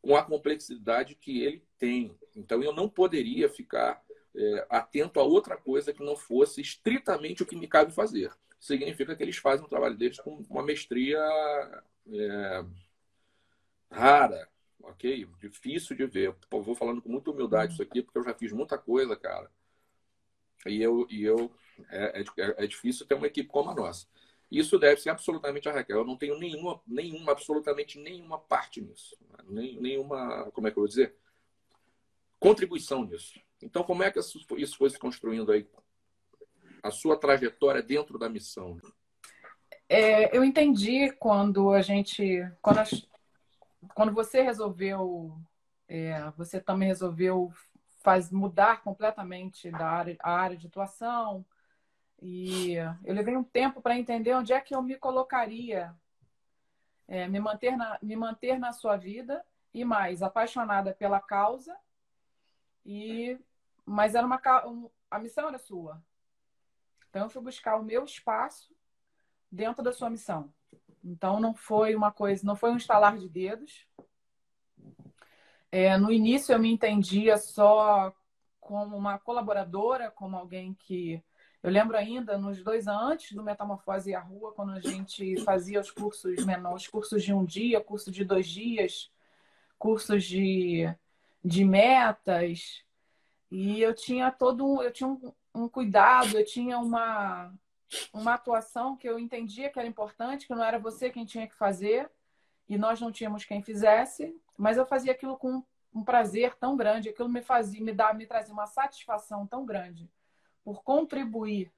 com 0.00 0.16
a 0.16 0.22
complexidade 0.22 1.16
que 1.16 1.42
ele 1.42 1.62
tem. 1.78 2.16
Então 2.36 2.62
eu 2.62 2.72
não 2.72 2.88
poderia 2.88 3.48
ficar 3.48 4.00
é, 4.34 4.66
atento 4.70 5.18
a 5.18 5.24
outra 5.24 5.56
coisa 5.56 5.92
que 5.92 6.04
não 6.04 6.16
fosse 6.16 6.60
estritamente 6.60 7.42
o 7.42 7.46
que 7.46 7.56
me 7.56 7.66
cabe 7.66 7.92
fazer. 7.92 8.30
Significa 8.60 9.16
que 9.16 9.22
eles 9.22 9.36
fazem 9.36 9.66
o 9.66 9.68
trabalho 9.68 9.96
deles 9.96 10.20
com 10.20 10.44
uma 10.48 10.62
mestria 10.62 11.18
é, 12.08 12.64
rara, 13.90 14.48
ok? 14.82 15.26
Difícil 15.40 15.96
de 15.96 16.06
ver. 16.06 16.34
Vou 16.50 16.74
falando 16.74 17.02
com 17.02 17.08
muita 17.08 17.30
humildade 17.30 17.72
isso 17.72 17.82
aqui, 17.82 18.02
porque 18.02 18.18
eu 18.18 18.24
já 18.24 18.34
fiz 18.34 18.52
muita 18.52 18.78
coisa, 18.78 19.16
cara. 19.16 19.50
E 20.68 20.82
eu, 20.82 21.06
e 21.10 21.22
eu 21.22 21.50
é, 21.90 22.20
é, 22.20 22.64
é 22.64 22.66
difícil 22.66 23.06
ter 23.06 23.14
uma 23.14 23.26
equipe 23.26 23.48
como 23.48 23.70
a 23.70 23.74
nossa. 23.74 24.06
Isso 24.50 24.78
deve 24.78 25.00
ser 25.00 25.10
absolutamente 25.10 25.68
a 25.68 25.72
Raquel. 25.72 25.98
Eu 25.98 26.04
não 26.04 26.16
tenho 26.16 26.38
nenhuma, 26.38 26.80
nenhuma, 26.86 27.32
absolutamente 27.32 27.98
nenhuma 27.98 28.38
parte 28.38 28.80
nisso. 28.80 29.16
Nem, 29.44 29.80
nenhuma, 29.80 30.50
como 30.52 30.68
é 30.68 30.70
que 30.70 30.78
eu 30.78 30.82
vou 30.82 30.88
dizer? 30.88 31.16
Contribuição 32.38 33.04
nisso. 33.04 33.40
Então, 33.60 33.82
como 33.82 34.02
é 34.02 34.10
que 34.10 34.18
isso 34.20 34.76
foi 34.78 34.90
se 34.90 34.98
construindo 34.98 35.50
aí? 35.50 35.66
A 36.82 36.90
sua 36.90 37.16
trajetória 37.16 37.82
dentro 37.82 38.18
da 38.18 38.28
missão. 38.28 38.78
É, 39.88 40.36
eu 40.36 40.44
entendi 40.44 41.10
quando 41.12 41.70
a 41.70 41.80
gente, 41.80 42.44
quando 42.60 42.78
quando 43.94 44.12
você 44.12 44.42
resolveu, 44.42 45.36
é, 45.88 46.30
você 46.36 46.60
também 46.60 46.88
resolveu 46.88 47.52
faz, 48.06 48.30
mudar 48.30 48.82
completamente 48.82 49.68
da 49.68 49.88
área, 49.88 50.16
a 50.22 50.30
área 50.30 50.56
de 50.56 50.68
atuação. 50.68 51.44
E 52.22 52.74
eu 53.04 53.12
levei 53.12 53.36
um 53.36 53.42
tempo 53.42 53.82
para 53.82 53.98
entender 53.98 54.32
onde 54.32 54.52
é 54.52 54.60
que 54.60 54.76
eu 54.76 54.80
me 54.80 54.94
colocaria, 54.94 55.92
é, 57.08 57.26
me, 57.26 57.40
manter 57.40 57.76
na, 57.76 57.98
me 58.00 58.14
manter 58.14 58.60
na 58.60 58.72
sua 58.72 58.96
vida 58.96 59.44
e 59.74 59.84
mais, 59.84 60.22
apaixonada 60.22 60.94
pela 60.94 61.18
causa. 61.18 61.76
E, 62.84 63.36
mas 63.84 64.14
era 64.14 64.24
uma, 64.24 64.40
a 65.10 65.18
missão 65.18 65.48
era 65.48 65.58
sua. 65.58 66.00
Então 67.10 67.24
eu 67.24 67.28
fui 67.30 67.42
buscar 67.42 67.74
o 67.74 67.82
meu 67.82 68.04
espaço 68.04 68.72
dentro 69.50 69.82
da 69.82 69.92
sua 69.92 70.08
missão. 70.08 70.54
Então 71.02 71.40
não 71.40 71.52
foi 71.52 71.96
uma 71.96 72.12
coisa, 72.12 72.46
não 72.46 72.54
foi 72.54 72.70
um 72.70 72.76
estalar 72.76 73.18
de 73.18 73.28
dedos. 73.28 73.84
É, 75.70 75.96
no 75.96 76.12
início 76.12 76.52
eu 76.52 76.58
me 76.58 76.70
entendia 76.72 77.36
só 77.38 78.14
como 78.60 78.96
uma 78.96 79.18
colaboradora, 79.18 80.10
como 80.10 80.36
alguém 80.36 80.74
que 80.74 81.22
eu 81.62 81.70
lembro 81.70 81.96
ainda 81.96 82.38
nos 82.38 82.62
dois 82.62 82.86
anos 82.86 83.12
antes 83.12 83.32
do 83.32 83.42
Metamorfose 83.42 84.10
e 84.10 84.14
a 84.14 84.20
Rua, 84.20 84.52
quando 84.52 84.72
a 84.72 84.80
gente 84.80 85.40
fazia 85.42 85.80
os 85.80 85.90
cursos 85.90 86.44
menores, 86.44 86.86
cursos 86.86 87.24
de 87.24 87.32
um 87.32 87.44
dia, 87.44 87.80
curso 87.80 88.10
de 88.10 88.24
dois 88.24 88.46
dias, 88.46 89.10
cursos 89.78 90.24
de, 90.24 90.88
de 91.44 91.64
metas, 91.64 92.84
e 93.50 93.80
eu 93.80 93.94
tinha 93.94 94.30
todo 94.30 94.82
eu 94.82 94.92
tinha 94.92 95.08
um, 95.08 95.32
um 95.54 95.68
cuidado, 95.68 96.38
eu 96.38 96.44
tinha 96.44 96.78
uma, 96.78 97.52
uma 98.12 98.34
atuação 98.34 98.96
que 98.96 99.08
eu 99.08 99.18
entendia 99.18 99.70
que 99.70 99.78
era 99.78 99.88
importante, 99.88 100.46
que 100.46 100.54
não 100.54 100.64
era 100.64 100.78
você 100.78 101.10
quem 101.10 101.24
tinha 101.24 101.48
que 101.48 101.54
fazer 101.54 102.10
e 102.68 102.76
nós 102.76 103.00
não 103.00 103.12
tínhamos 103.12 103.44
quem 103.44 103.62
fizesse, 103.62 104.34
mas 104.56 104.76
eu 104.76 104.86
fazia 104.86 105.12
aquilo 105.12 105.36
com 105.36 105.62
um 105.94 106.04
prazer 106.04 106.54
tão 106.56 106.76
grande, 106.76 107.08
aquilo 107.08 107.28
me 107.28 107.42
fazia, 107.42 107.82
me 107.82 107.92
dá, 107.92 108.12
me 108.12 108.26
trazia 108.26 108.52
uma 108.52 108.66
satisfação 108.66 109.46
tão 109.46 109.64
grande 109.64 110.10
por 110.62 110.82
contribuir 110.82 111.72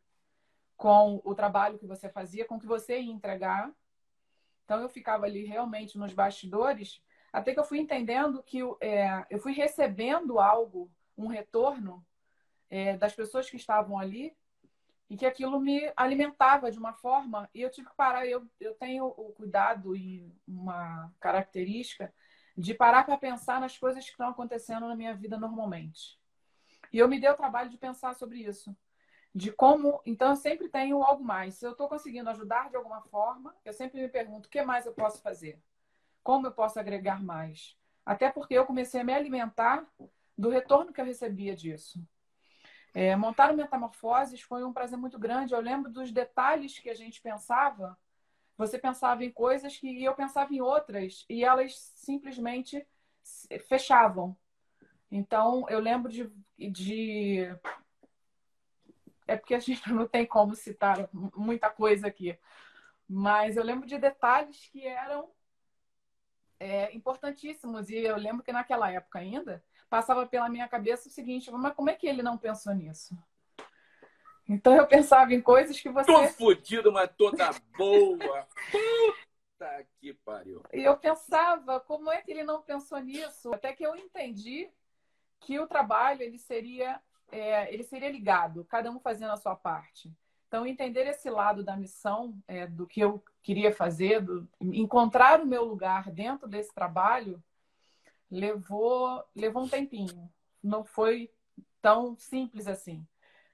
com 0.76 1.20
o 1.24 1.34
trabalho 1.34 1.78
que 1.78 1.86
você 1.86 2.08
fazia, 2.08 2.44
com 2.44 2.56
o 2.56 2.60
que 2.60 2.66
você 2.66 3.00
ia 3.00 3.12
entregar. 3.12 3.70
Então 4.64 4.80
eu 4.80 4.88
ficava 4.88 5.26
ali 5.26 5.44
realmente 5.44 5.98
nos 5.98 6.12
bastidores, 6.12 7.02
até 7.32 7.52
que 7.52 7.60
eu 7.60 7.64
fui 7.64 7.78
entendendo 7.78 8.42
que 8.42 8.60
é, 8.80 9.26
eu 9.28 9.38
fui 9.38 9.52
recebendo 9.52 10.40
algo, 10.40 10.90
um 11.16 11.26
retorno 11.26 12.04
é, 12.70 12.96
das 12.96 13.14
pessoas 13.14 13.48
que 13.50 13.56
estavam 13.56 13.98
ali 13.98 14.36
e 15.08 15.16
que 15.16 15.26
aquilo 15.26 15.58
me 15.60 15.90
alimentava 15.96 16.70
de 16.70 16.78
uma 16.78 16.92
forma 16.92 17.48
e 17.54 17.62
eu 17.62 17.70
tive 17.70 17.88
que 17.88 17.96
parar. 17.96 18.26
Eu, 18.26 18.46
eu 18.60 18.74
tenho 18.74 19.06
o 19.06 19.32
cuidado 19.32 19.96
e 19.96 20.30
uma 20.46 21.12
característica 21.18 22.12
de 22.56 22.74
parar 22.74 23.04
para 23.04 23.16
pensar 23.16 23.60
nas 23.60 23.78
coisas 23.78 24.04
que 24.04 24.10
estão 24.10 24.28
acontecendo 24.28 24.86
na 24.86 24.96
minha 24.96 25.14
vida 25.14 25.38
normalmente. 25.38 26.18
E 26.92 26.98
eu 26.98 27.08
me 27.08 27.20
dei 27.20 27.30
o 27.30 27.36
trabalho 27.36 27.70
de 27.70 27.78
pensar 27.78 28.14
sobre 28.14 28.40
isso. 28.40 28.76
De 29.34 29.52
como. 29.52 30.00
Então, 30.04 30.30
eu 30.30 30.36
sempre 30.36 30.68
tenho 30.68 31.02
algo 31.02 31.22
mais. 31.22 31.54
Se 31.54 31.66
eu 31.66 31.72
estou 31.72 31.88
conseguindo 31.88 32.28
ajudar 32.30 32.70
de 32.70 32.76
alguma 32.76 33.02
forma, 33.02 33.54
eu 33.64 33.72
sempre 33.72 34.00
me 34.00 34.08
pergunto: 34.08 34.46
o 34.46 34.50
que 34.50 34.62
mais 34.62 34.86
eu 34.86 34.92
posso 34.92 35.22
fazer? 35.22 35.62
Como 36.22 36.46
eu 36.46 36.52
posso 36.52 36.80
agregar 36.80 37.22
mais? 37.22 37.76
Até 38.04 38.30
porque 38.30 38.54
eu 38.54 38.66
comecei 38.66 39.00
a 39.00 39.04
me 39.04 39.12
alimentar 39.12 39.86
do 40.36 40.48
retorno 40.48 40.92
que 40.92 41.00
eu 41.00 41.04
recebia 41.04 41.54
disso. 41.54 42.02
É, 42.94 43.14
montar 43.16 43.52
o 43.52 43.56
Metamorfoses 43.56 44.40
foi 44.40 44.64
um 44.64 44.72
prazer 44.72 44.98
muito 44.98 45.18
grande. 45.18 45.54
Eu 45.54 45.60
lembro 45.60 45.90
dos 45.90 46.10
detalhes 46.10 46.78
que 46.78 46.90
a 46.90 46.94
gente 46.94 47.20
pensava. 47.20 47.98
Você 48.56 48.78
pensava 48.78 49.24
em 49.24 49.30
coisas 49.30 49.76
que 49.76 50.02
eu 50.02 50.14
pensava 50.14 50.52
em 50.52 50.60
outras 50.60 51.24
e 51.28 51.44
elas 51.44 51.74
simplesmente 51.96 52.86
fechavam. 53.68 54.36
Então, 55.10 55.66
eu 55.68 55.78
lembro 55.78 56.10
de, 56.10 56.30
de. 56.58 57.46
É 59.26 59.36
porque 59.36 59.54
a 59.54 59.60
gente 59.60 59.88
não 59.92 60.06
tem 60.06 60.26
como 60.26 60.54
citar 60.54 61.08
muita 61.12 61.70
coisa 61.70 62.08
aqui. 62.08 62.38
Mas 63.08 63.56
eu 63.56 63.64
lembro 63.64 63.86
de 63.86 63.98
detalhes 63.98 64.66
que 64.66 64.86
eram 64.86 65.30
é, 66.58 66.94
importantíssimos. 66.94 67.88
E 67.90 67.96
eu 67.96 68.16
lembro 68.16 68.42
que 68.42 68.52
naquela 68.52 68.90
época 68.90 69.18
ainda, 69.18 69.62
passava 69.88 70.26
pela 70.26 70.48
minha 70.48 70.68
cabeça 70.68 71.08
o 71.08 71.12
seguinte: 71.12 71.50
mas 71.50 71.74
como 71.74 71.90
é 71.90 71.94
que 71.94 72.06
ele 72.06 72.22
não 72.22 72.38
pensou 72.38 72.74
nisso? 72.74 73.16
Então 74.48 74.74
eu 74.74 74.86
pensava 74.86 75.34
em 75.34 75.40
coisas 75.40 75.78
que 75.78 75.90
você. 75.90 76.10
Tô 76.10 76.26
fodido, 76.28 76.90
mas 76.90 77.10
toda 77.16 77.50
boa. 77.76 78.48
Puta 78.70 79.86
que 80.00 80.14
pariu. 80.14 80.62
E 80.72 80.82
eu 80.82 80.96
pensava, 80.96 81.80
como 81.80 82.10
é 82.10 82.22
que 82.22 82.30
ele 82.30 82.44
não 82.44 82.62
pensou 82.62 82.98
nisso? 82.98 83.52
Até 83.52 83.72
que 83.74 83.84
eu 83.84 83.94
entendi 83.94 84.70
que 85.40 85.58
o 85.58 85.66
trabalho 85.66 86.22
ele 86.22 86.38
seria, 86.38 87.00
é, 87.30 87.72
ele 87.72 87.84
seria 87.84 88.10
ligado, 88.10 88.64
cada 88.64 88.90
um 88.90 88.98
fazendo 88.98 89.32
a 89.32 89.36
sua 89.36 89.54
parte. 89.54 90.10
Então, 90.48 90.66
entender 90.66 91.06
esse 91.06 91.28
lado 91.28 91.62
da 91.62 91.76
missão, 91.76 92.34
é, 92.48 92.66
do 92.66 92.86
que 92.86 93.00
eu 93.00 93.22
queria 93.42 93.70
fazer, 93.70 94.22
do, 94.22 94.48
encontrar 94.60 95.42
o 95.42 95.46
meu 95.46 95.62
lugar 95.62 96.10
dentro 96.10 96.48
desse 96.48 96.74
trabalho, 96.74 97.42
levou, 98.30 99.22
levou 99.36 99.64
um 99.64 99.68
tempinho. 99.68 100.30
Não 100.62 100.82
foi 100.82 101.30
tão 101.82 102.16
simples 102.16 102.66
assim. 102.66 103.06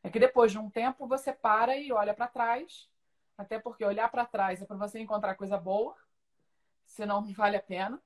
É 0.04 0.08
que 0.10 0.20
depois 0.20 0.52
de 0.52 0.58
um 0.58 0.70
tempo 0.70 1.06
você 1.06 1.32
para 1.32 1.76
e 1.76 1.90
olha 1.90 2.14
para 2.14 2.28
trás, 2.28 2.88
até 3.36 3.58
porque 3.58 3.84
olhar 3.84 4.08
para 4.08 4.24
trás 4.24 4.62
é 4.62 4.66
para 4.66 4.76
você 4.76 5.00
encontrar 5.00 5.34
coisa 5.34 5.58
boa, 5.58 5.96
senão 6.86 7.20
não 7.20 7.32
vale 7.34 7.56
a 7.56 7.62
pena. 7.62 8.00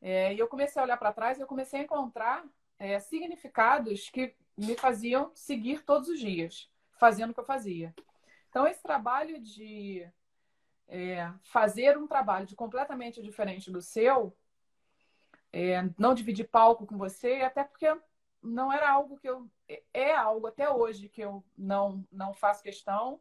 É, 0.00 0.32
e 0.32 0.38
eu 0.38 0.48
comecei 0.48 0.80
a 0.80 0.84
olhar 0.84 0.96
para 0.96 1.12
trás 1.12 1.36
e 1.36 1.42
eu 1.42 1.46
comecei 1.46 1.80
a 1.80 1.82
encontrar 1.82 2.42
é, 2.78 2.98
significados 2.98 4.08
que 4.08 4.34
me 4.56 4.76
faziam 4.76 5.30
seguir 5.34 5.84
todos 5.84 6.08
os 6.08 6.18
dias, 6.18 6.70
fazendo 6.98 7.30
o 7.30 7.34
que 7.34 7.40
eu 7.40 7.44
fazia. 7.44 7.94
Então, 8.54 8.68
esse 8.68 8.84
trabalho 8.84 9.40
de 9.40 10.08
é, 10.86 11.28
fazer 11.42 11.98
um 11.98 12.06
trabalho 12.06 12.46
de 12.46 12.54
completamente 12.54 13.20
diferente 13.20 13.68
do 13.68 13.82
seu 13.82 14.32
é, 15.52 15.82
não 15.98 16.14
dividir 16.14 16.48
palco 16.48 16.86
com 16.86 16.96
você, 16.96 17.42
até 17.42 17.64
porque 17.64 17.92
não 18.40 18.72
era 18.72 18.88
algo 18.88 19.18
que 19.18 19.28
eu. 19.28 19.50
É 19.92 20.14
algo 20.14 20.46
até 20.46 20.70
hoje 20.70 21.08
que 21.08 21.20
eu 21.20 21.44
não, 21.58 22.06
não 22.12 22.32
faço 22.32 22.62
questão. 22.62 23.20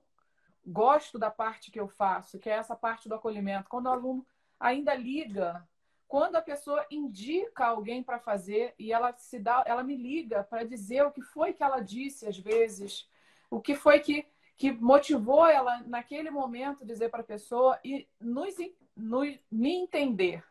Gosto 0.64 1.18
da 1.18 1.32
parte 1.32 1.72
que 1.72 1.80
eu 1.80 1.88
faço, 1.88 2.38
que 2.38 2.48
é 2.48 2.54
essa 2.54 2.76
parte 2.76 3.10
do 3.10 3.16
acolhimento. 3.16 3.72
Quando 3.72 3.88
o 3.88 3.92
aluno 3.92 4.28
ainda 4.60 4.94
liga, 4.94 5.68
quando 6.08 6.36
a 6.36 6.44
pessoa 6.44 6.86
indica 6.92 7.66
alguém 7.66 8.04
para 8.04 8.20
fazer 8.20 8.76
e 8.78 8.94
ela 8.94 9.12
se 9.18 9.40
dá, 9.40 9.64
ela 9.66 9.82
me 9.82 9.98
liga 9.98 10.44
para 10.44 10.64
dizer 10.64 11.04
o 11.08 11.12
que 11.12 11.24
foi 11.24 11.54
que 11.54 11.64
ela 11.64 11.80
disse 11.80 12.28
às 12.28 12.38
vezes, 12.38 13.10
o 13.50 13.60
que 13.60 13.74
foi 13.74 14.00
que, 14.00 14.28
que 14.64 14.72
motivou 14.72 15.46
ela 15.46 15.82
naquele 15.82 16.32
momento 16.32 16.86
dizer 16.86 17.10
para 17.10 17.20
a 17.20 17.26
pessoa 17.26 17.78
e 17.84 18.08
nos, 18.18 18.56
nos, 18.96 19.38
me 19.52 19.74
entender 19.74 20.42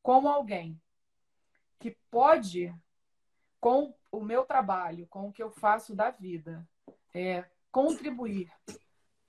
como 0.00 0.28
alguém 0.28 0.80
que 1.80 1.90
pode, 2.08 2.72
com 3.58 3.92
o 4.12 4.20
meu 4.20 4.44
trabalho, 4.44 5.08
com 5.08 5.26
o 5.26 5.32
que 5.32 5.42
eu 5.42 5.50
faço 5.50 5.92
da 5.92 6.08
vida, 6.08 6.64
é, 7.12 7.44
contribuir 7.72 8.48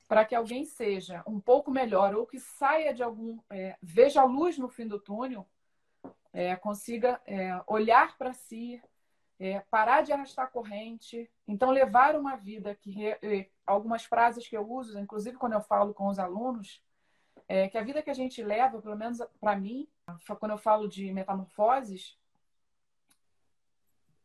para 0.07 0.23
que 0.23 0.35
alguém 0.35 0.63
seja 0.63 1.23
um 1.25 1.39
pouco 1.39 1.71
melhor 1.71 2.13
ou 2.13 2.27
que 2.27 2.39
saia 2.39 2.93
de 2.93 3.01
algum. 3.01 3.39
É, 3.49 3.75
veja 3.81 4.21
a 4.21 4.25
luz 4.25 4.59
no 4.59 4.69
fim 4.69 4.87
do 4.87 4.99
túnel, 4.99 5.49
é, 6.31 6.55
consiga 6.55 7.19
é, 7.25 7.59
olhar 7.65 8.15
para 8.15 8.31
si, 8.31 8.79
é, 9.39 9.59
parar 9.71 10.03
de 10.03 10.13
arrastar 10.13 10.51
corrente, 10.51 11.27
então 11.47 11.71
levar 11.71 12.15
uma 12.15 12.35
vida 12.35 12.75
que. 12.75 13.07
É, 13.07 13.49
algumas 13.65 14.03
frases 14.03 14.47
que 14.47 14.57
eu 14.57 14.69
uso, 14.69 14.99
inclusive 14.99 15.37
quando 15.37 15.53
eu 15.53 15.61
falo 15.61 15.93
com 15.93 16.07
os 16.07 16.19
alunos, 16.19 16.81
é 17.47 17.67
que 17.67 17.77
a 17.77 17.83
vida 17.83 18.01
que 18.01 18.09
a 18.09 18.13
gente 18.13 18.43
leva, 18.43 18.81
pelo 18.81 18.95
menos 18.95 19.19
para 19.39 19.55
mim, 19.55 19.87
quando 20.39 20.51
eu 20.51 20.57
falo 20.57 20.87
de 20.87 21.11
metamorfoses, 21.13 22.17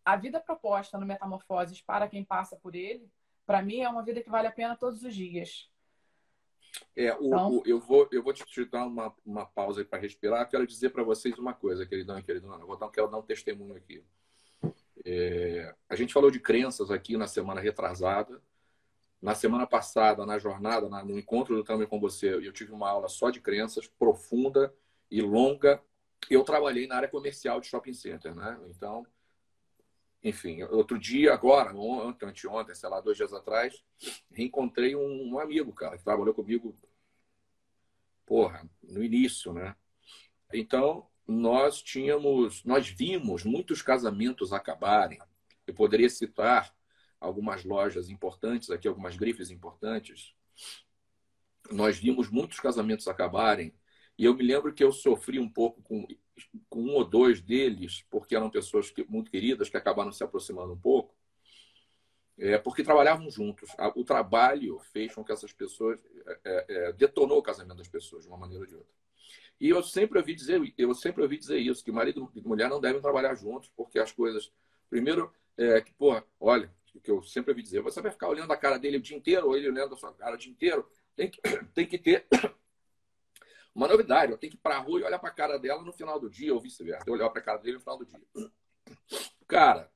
a 0.05 0.17
vida 0.17 0.41
proposta 0.41 0.99
no 0.99 1.07
Metamorfoses 1.07 1.81
para 1.81 2.09
quem 2.09 2.25
passa 2.25 2.57
por 2.57 2.75
ele, 2.75 3.09
para 3.47 3.63
mim 3.63 3.81
é 3.81 3.89
uma 3.89 4.03
vida 4.03 4.23
que 4.23 4.31
vale 4.31 4.49
a 4.49 4.53
pena 4.53 4.77
todos 4.77 5.03
os 5.03 5.15
dias. 5.15 5.71
É, 6.97 7.15
o, 7.15 7.27
então... 7.27 7.51
o, 7.51 7.63
eu, 7.67 7.79
vou, 7.79 8.09
eu 8.11 8.23
vou 8.23 8.33
te, 8.33 8.45
te 8.45 8.65
dar 8.65 8.87
uma, 8.87 9.15
uma 9.25 9.47
pausa 9.47 9.85
para 9.85 10.01
respirar. 10.01 10.49
Quero 10.49 10.67
dizer 10.67 10.91
para 10.91 11.03
vocês 11.03 11.39
uma 11.39 11.55
coisa, 11.55 11.87
queridão 11.87 12.19
e 12.19 12.23
queridona. 12.23 12.63
Eu 12.63 12.67
vou 12.67 12.77
dar, 12.77 12.91
quero 12.91 13.09
dar 13.09 13.19
um 13.19 13.23
testemunho 13.23 13.77
aqui. 13.77 14.03
É, 15.05 15.75
a 15.89 15.97
gente 15.97 16.13
falou 16.13 16.31
de 16.31 16.39
crenças 16.39 16.91
aqui 16.91 17.17
na 17.17 17.27
semana 17.27 17.61
retrasada. 17.61 18.41
Na 19.21 19.35
semana 19.35 19.67
passada, 19.67 20.27
na 20.27 20.39
jornada, 20.39 20.89
na, 20.89 21.05
no 21.05 21.19
encontro 21.19 21.55
do 21.55 21.63
Caminho 21.63 21.89
com 21.89 22.01
você, 22.01 22.35
eu 22.35 22.53
tive 22.53 22.73
uma 22.73 22.89
aula 22.89 23.09
só 23.09 23.31
de 23.31 23.41
crenças, 23.41 23.87
profunda 23.87 24.75
e 25.11 25.23
longa. 25.23 25.81
Eu 26.29 26.43
trabalhei 26.43 26.87
na 26.87 26.97
área 26.97 27.09
comercial 27.09 27.61
de 27.61 27.69
shopping 27.69 27.95
center, 27.95 28.35
né? 28.35 28.59
Então, 28.69 29.07
enfim, 30.25 30.63
outro 30.65 30.99
dia, 30.99 31.35
agora, 31.35 31.75
ontem, 31.75 32.27
anteontem, 32.27 32.75
sei 32.75 32.89
lá, 32.89 33.01
dois 33.01 33.17
dias 33.17 33.33
atrás, 33.33 33.85
reencontrei 34.31 34.95
um, 34.95 35.33
um, 35.35 35.39
amigo, 35.39 35.73
cara, 35.73 35.99
que 35.99 36.05
trabalhou 36.05 36.33
comigo, 36.33 36.77
porra, 38.25 38.69
no 38.83 39.03
início, 39.03 39.53
né? 39.53 39.75
Então, 40.53 41.09
nós 41.27 41.83
tínhamos, 41.83 42.65
nós 42.65 42.89
vimos 42.89 43.45
muitos 43.45 43.81
casamentos 43.83 44.53
acabarem 44.53 45.19
Eu 45.67 45.75
poderia 45.75 46.09
citar 46.09 46.75
algumas 47.21 47.65
lojas 47.65 48.11
importantes 48.11 48.71
aqui, 48.71 48.89
algumas 48.89 49.17
grifes 49.17 49.51
importantes. 49.51 50.35
Nós 51.71 51.99
vimos 51.99 52.29
muitos 52.29 52.59
casamentos 52.59 53.07
acabarem 53.07 53.73
e 54.19 54.25
eu 54.25 54.35
me 54.35 54.43
lembro 54.43 54.75
que 54.75 54.85
eu 54.85 54.93
sofri 54.93 55.39
um 55.39 55.49
pouco 55.49 55.81
com, 55.83 56.07
com 56.69 56.81
um 56.81 56.95
ou 56.95 57.05
dois 57.05 57.41
deles, 57.41 58.05
porque 58.11 58.37
eram 58.37 58.51
pessoas 58.51 58.91
que, 58.91 59.05
muito 59.05 59.31
queridas 59.31 59.69
que 59.69 59.77
acabaram 59.77 60.13
se 60.13 60.23
aproximando 60.23 60.73
um 60.73 60.79
pouco, 60.79 61.15
é, 62.39 62.59
porque 62.59 62.83
trabalhavam 62.83 63.31
juntos. 63.31 63.71
O 63.95 64.05
trabalho 64.05 64.79
fez 64.93 65.15
com 65.15 65.25
que 65.25 65.33
essas 65.33 65.53
pessoas 65.53 66.01
é, 66.27 66.41
é, 66.45 66.67
é, 66.69 66.93
detonou 66.93 67.39
o 67.39 67.43
casamento 67.43 67.77
das 67.79 67.89
pessoas 67.89 68.25
de 68.25 68.29
uma 68.29 68.39
maneira 68.39 68.65
ou 68.65 68.69
de 68.69 68.75
outra. 68.75 69.02
E 69.63 69.69
eu 69.69 69.81
sempre 69.81 70.19
ouvi 70.19 70.35
dizer, 70.35 70.61
eu 70.77 70.93
sempre 70.93 71.23
ouvi 71.23 71.39
dizer 71.39 71.57
isso, 71.57 71.85
que 71.85 71.93
marido 71.93 72.29
e 72.35 72.41
mulher 72.41 72.69
não 72.69 72.81
devem 72.81 73.01
trabalhar 73.01 73.33
juntos, 73.37 73.71
porque 73.77 73.97
as 73.97 74.11
coisas. 74.11 74.51
Primeiro, 74.91 75.33
é, 75.57 75.81
que, 75.81 75.95
porra, 75.95 76.27
olha, 76.41 76.69
que 77.01 77.09
eu 77.09 77.23
sempre 77.23 77.53
ouvi 77.53 77.63
dizer, 77.63 77.81
você 77.81 78.03
vai 78.03 78.11
ficar 78.11 78.29
olhando 78.29 78.53
a 78.53 78.57
cara 78.57 78.77
dele 78.77 78.97
o 78.97 79.01
dia 79.01 79.17
inteiro, 79.17 79.47
ou 79.47 79.57
ele 79.57 79.69
olhando 79.69 79.95
a 79.95 79.97
sua 79.97 80.13
cara 80.15 80.35
o 80.35 80.37
dia 80.37 80.51
inteiro. 80.51 80.85
Tem 81.15 81.31
que, 81.31 81.41
tem 81.75 81.87
que 81.87 81.97
ter 81.97 82.27
uma 83.73 83.87
novidade. 83.87 84.37
Tenho 84.39 84.51
que 84.51 84.57
ir 84.57 84.61
para 84.61 84.79
a 84.79 84.81
rua 84.81 84.99
e 84.99 85.05
olhar 85.05 85.21
para 85.21 85.29
a 85.29 85.33
cara 85.33 85.57
dela 85.61 85.81
no 85.85 85.93
final 85.93 86.19
do 86.19 86.29
dia, 86.29 86.53
ou 86.53 86.61
vice-versa. 86.61 87.09
Olhar 87.09 87.31
para 87.31 87.41
a 87.41 87.45
cara 87.45 87.59
dele 87.59 87.75
no 87.75 87.81
final 87.81 87.99
do 87.99 88.05
dia. 88.05 88.21
Cara, 89.47 89.93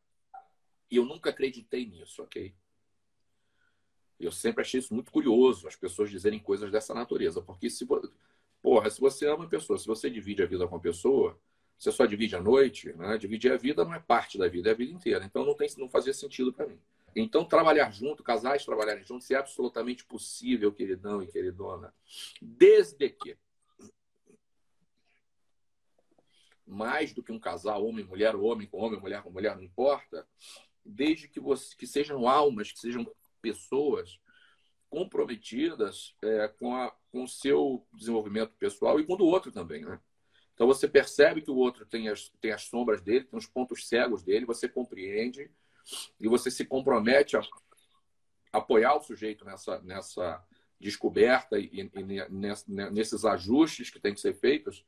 eu 0.89 1.05
nunca 1.05 1.31
acreditei 1.31 1.85
nisso, 1.87 2.23
ok? 2.23 2.55
Eu 4.21 4.31
sempre 4.31 4.63
achei 4.63 4.79
isso 4.79 4.95
muito 4.95 5.11
curioso, 5.11 5.67
as 5.67 5.75
pessoas 5.75 6.09
dizerem 6.09 6.39
coisas 6.39 6.71
dessa 6.71 6.95
natureza. 6.95 7.43
Porque 7.43 7.69
se, 7.69 7.85
porra, 8.67 8.91
se 8.91 9.01
você 9.01 9.29
ama 9.29 9.45
a 9.45 9.49
pessoa, 9.49 9.79
se 9.79 9.87
você 9.87 10.11
divide 10.11 10.43
a 10.43 10.47
vida 10.47 10.67
com 10.67 10.75
a 10.75 10.81
pessoa, 10.81 11.41
você 11.79 11.93
só 11.93 12.05
divide 12.05 12.35
a 12.35 12.43
noite, 12.43 12.93
né? 12.95 13.17
dividir 13.17 13.53
a 13.53 13.57
vida 13.57 13.85
não 13.85 13.95
é 13.95 14.01
parte 14.01 14.37
da 14.37 14.49
vida, 14.49 14.71
é 14.71 14.73
a 14.73 14.77
vida 14.77 14.91
inteira. 14.91 15.25
Então 15.25 15.45
não, 15.45 15.55
tem, 15.55 15.69
não 15.79 15.89
fazia 15.89 16.13
sentido 16.13 16.53
para 16.53 16.67
mim. 16.67 16.77
Então, 17.15 17.45
trabalhar 17.45 17.93
junto, 17.93 18.25
casais 18.25 18.65
trabalharem 18.65 19.05
juntos, 19.05 19.31
é 19.31 19.37
absolutamente 19.37 20.05
possível, 20.05 20.73
queridão 20.73 21.23
e 21.23 21.29
queridona, 21.29 21.95
desde 22.43 23.09
que 23.09 23.39
mais 26.67 27.15
do 27.15 27.23
que 27.23 27.31
um 27.31 27.39
casal, 27.39 27.87
homem, 27.87 28.05
mulher, 28.05 28.35
homem 28.35 28.67
com 28.67 28.79
homem, 28.79 28.99
mulher 28.99 29.23
com 29.23 29.31
mulher, 29.31 29.55
não 29.55 29.63
importa, 29.63 30.27
desde 30.85 31.29
que, 31.29 31.39
você, 31.39 31.77
que 31.77 31.87
sejam 31.87 32.27
almas, 32.27 32.73
que 32.73 32.81
sejam 32.81 33.07
pessoas 33.41 34.19
comprometidas 34.89 36.15
é, 36.23 36.49
com, 36.49 36.75
a, 36.75 36.91
com 37.11 37.25
o 37.25 37.29
seu 37.29 37.87
desenvolvimento 37.95 38.53
pessoal 38.59 38.99
e 39.01 39.05
com 39.05 39.15
o 39.15 39.17
do 39.17 39.27
outro 39.27 39.51
também, 39.51 39.85
né? 39.85 40.01
Então 40.55 40.67
você 40.67 40.89
percebe 40.89 41.43
que 41.43 41.51
o 41.51 41.57
outro 41.57 41.85
tem 41.85 42.09
as, 42.09 42.31
tem 42.41 42.51
as 42.51 42.63
sombras 42.63 43.03
dele, 43.03 43.25
tem 43.25 43.39
os 43.39 43.47
pontos 43.47 43.87
cegos 43.87 44.23
dele, 44.23 44.47
você 44.47 44.67
compreende 44.69 45.51
e 46.19 46.29
você 46.29 46.51
se 46.51 46.65
compromete 46.65 47.37
a 47.37 47.43
apoiar 48.53 48.95
o 48.95 49.03
sujeito 49.03 49.45
nessa, 49.45 49.81
nessa 49.83 50.43
descoberta 50.81 51.59
e, 51.59 51.71
e, 51.73 52.91
nesses 52.91 53.25
ajustes 53.25 53.91
que 53.91 54.01
têm 54.01 54.15
que 54.15 54.21
ser 54.21 54.35
feitos 54.35 54.85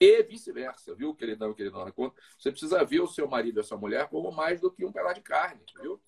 e 0.00 0.22
vice-versa, 0.22 0.94
viu, 0.94 1.14
queridão 1.14 1.52
queridona? 1.52 1.92
Você 2.38 2.50
precisa 2.50 2.82
ver 2.84 3.00
o 3.00 3.06
seu 3.06 3.28
marido 3.28 3.58
e 3.58 3.60
a 3.60 3.64
sua 3.64 3.76
mulher 3.76 4.08
como 4.08 4.32
mais 4.32 4.58
do 4.58 4.70
que 4.70 4.84
um 4.84 4.90
pedaço 4.90 5.16
de 5.16 5.20
carne, 5.20 5.62
viu? 5.82 6.00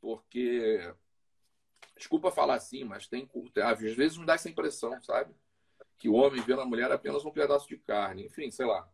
Porque, 0.00 0.94
desculpa 1.96 2.30
falar 2.30 2.54
assim, 2.54 2.84
mas 2.84 3.06
tem 3.06 3.28
às 3.62 3.80
vezes 3.80 4.16
não 4.16 4.24
dá 4.24 4.34
essa 4.34 4.48
impressão, 4.48 5.00
sabe? 5.02 5.34
Que 5.98 6.08
o 6.08 6.14
homem 6.14 6.40
vê 6.40 6.56
na 6.56 6.64
mulher 6.64 6.90
apenas 6.90 7.24
um 7.24 7.30
pedaço 7.30 7.68
de 7.68 7.76
carne, 7.76 8.26
enfim, 8.26 8.50
sei 8.50 8.66
lá. 8.66 8.88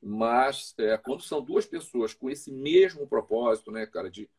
Mas 0.00 0.74
é, 0.78 0.96
quando 0.96 1.22
são 1.22 1.42
duas 1.42 1.66
pessoas 1.66 2.14
com 2.14 2.30
esse 2.30 2.50
mesmo 2.50 3.06
propósito, 3.06 3.70
né, 3.70 3.86
cara, 3.86 4.10
de 4.10 4.30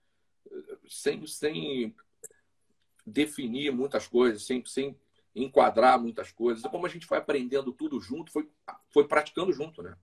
sem, 0.87 1.25
sem 1.27 1.95
definir 3.05 3.71
muitas 3.71 4.07
coisas, 4.07 4.45
sem, 4.45 4.65
sem 4.65 4.99
enquadrar 5.35 5.99
muitas 5.99 6.31
coisas. 6.31 6.63
E 6.63 6.69
como 6.69 6.85
a 6.85 6.89
gente 6.89 7.05
foi 7.05 7.17
aprendendo 7.17 7.71
tudo 7.71 7.99
junto, 7.99 8.31
foi, 8.31 8.49
foi 8.89 9.07
praticando 9.07 9.51
junto, 9.53 9.81
né? 9.81 9.95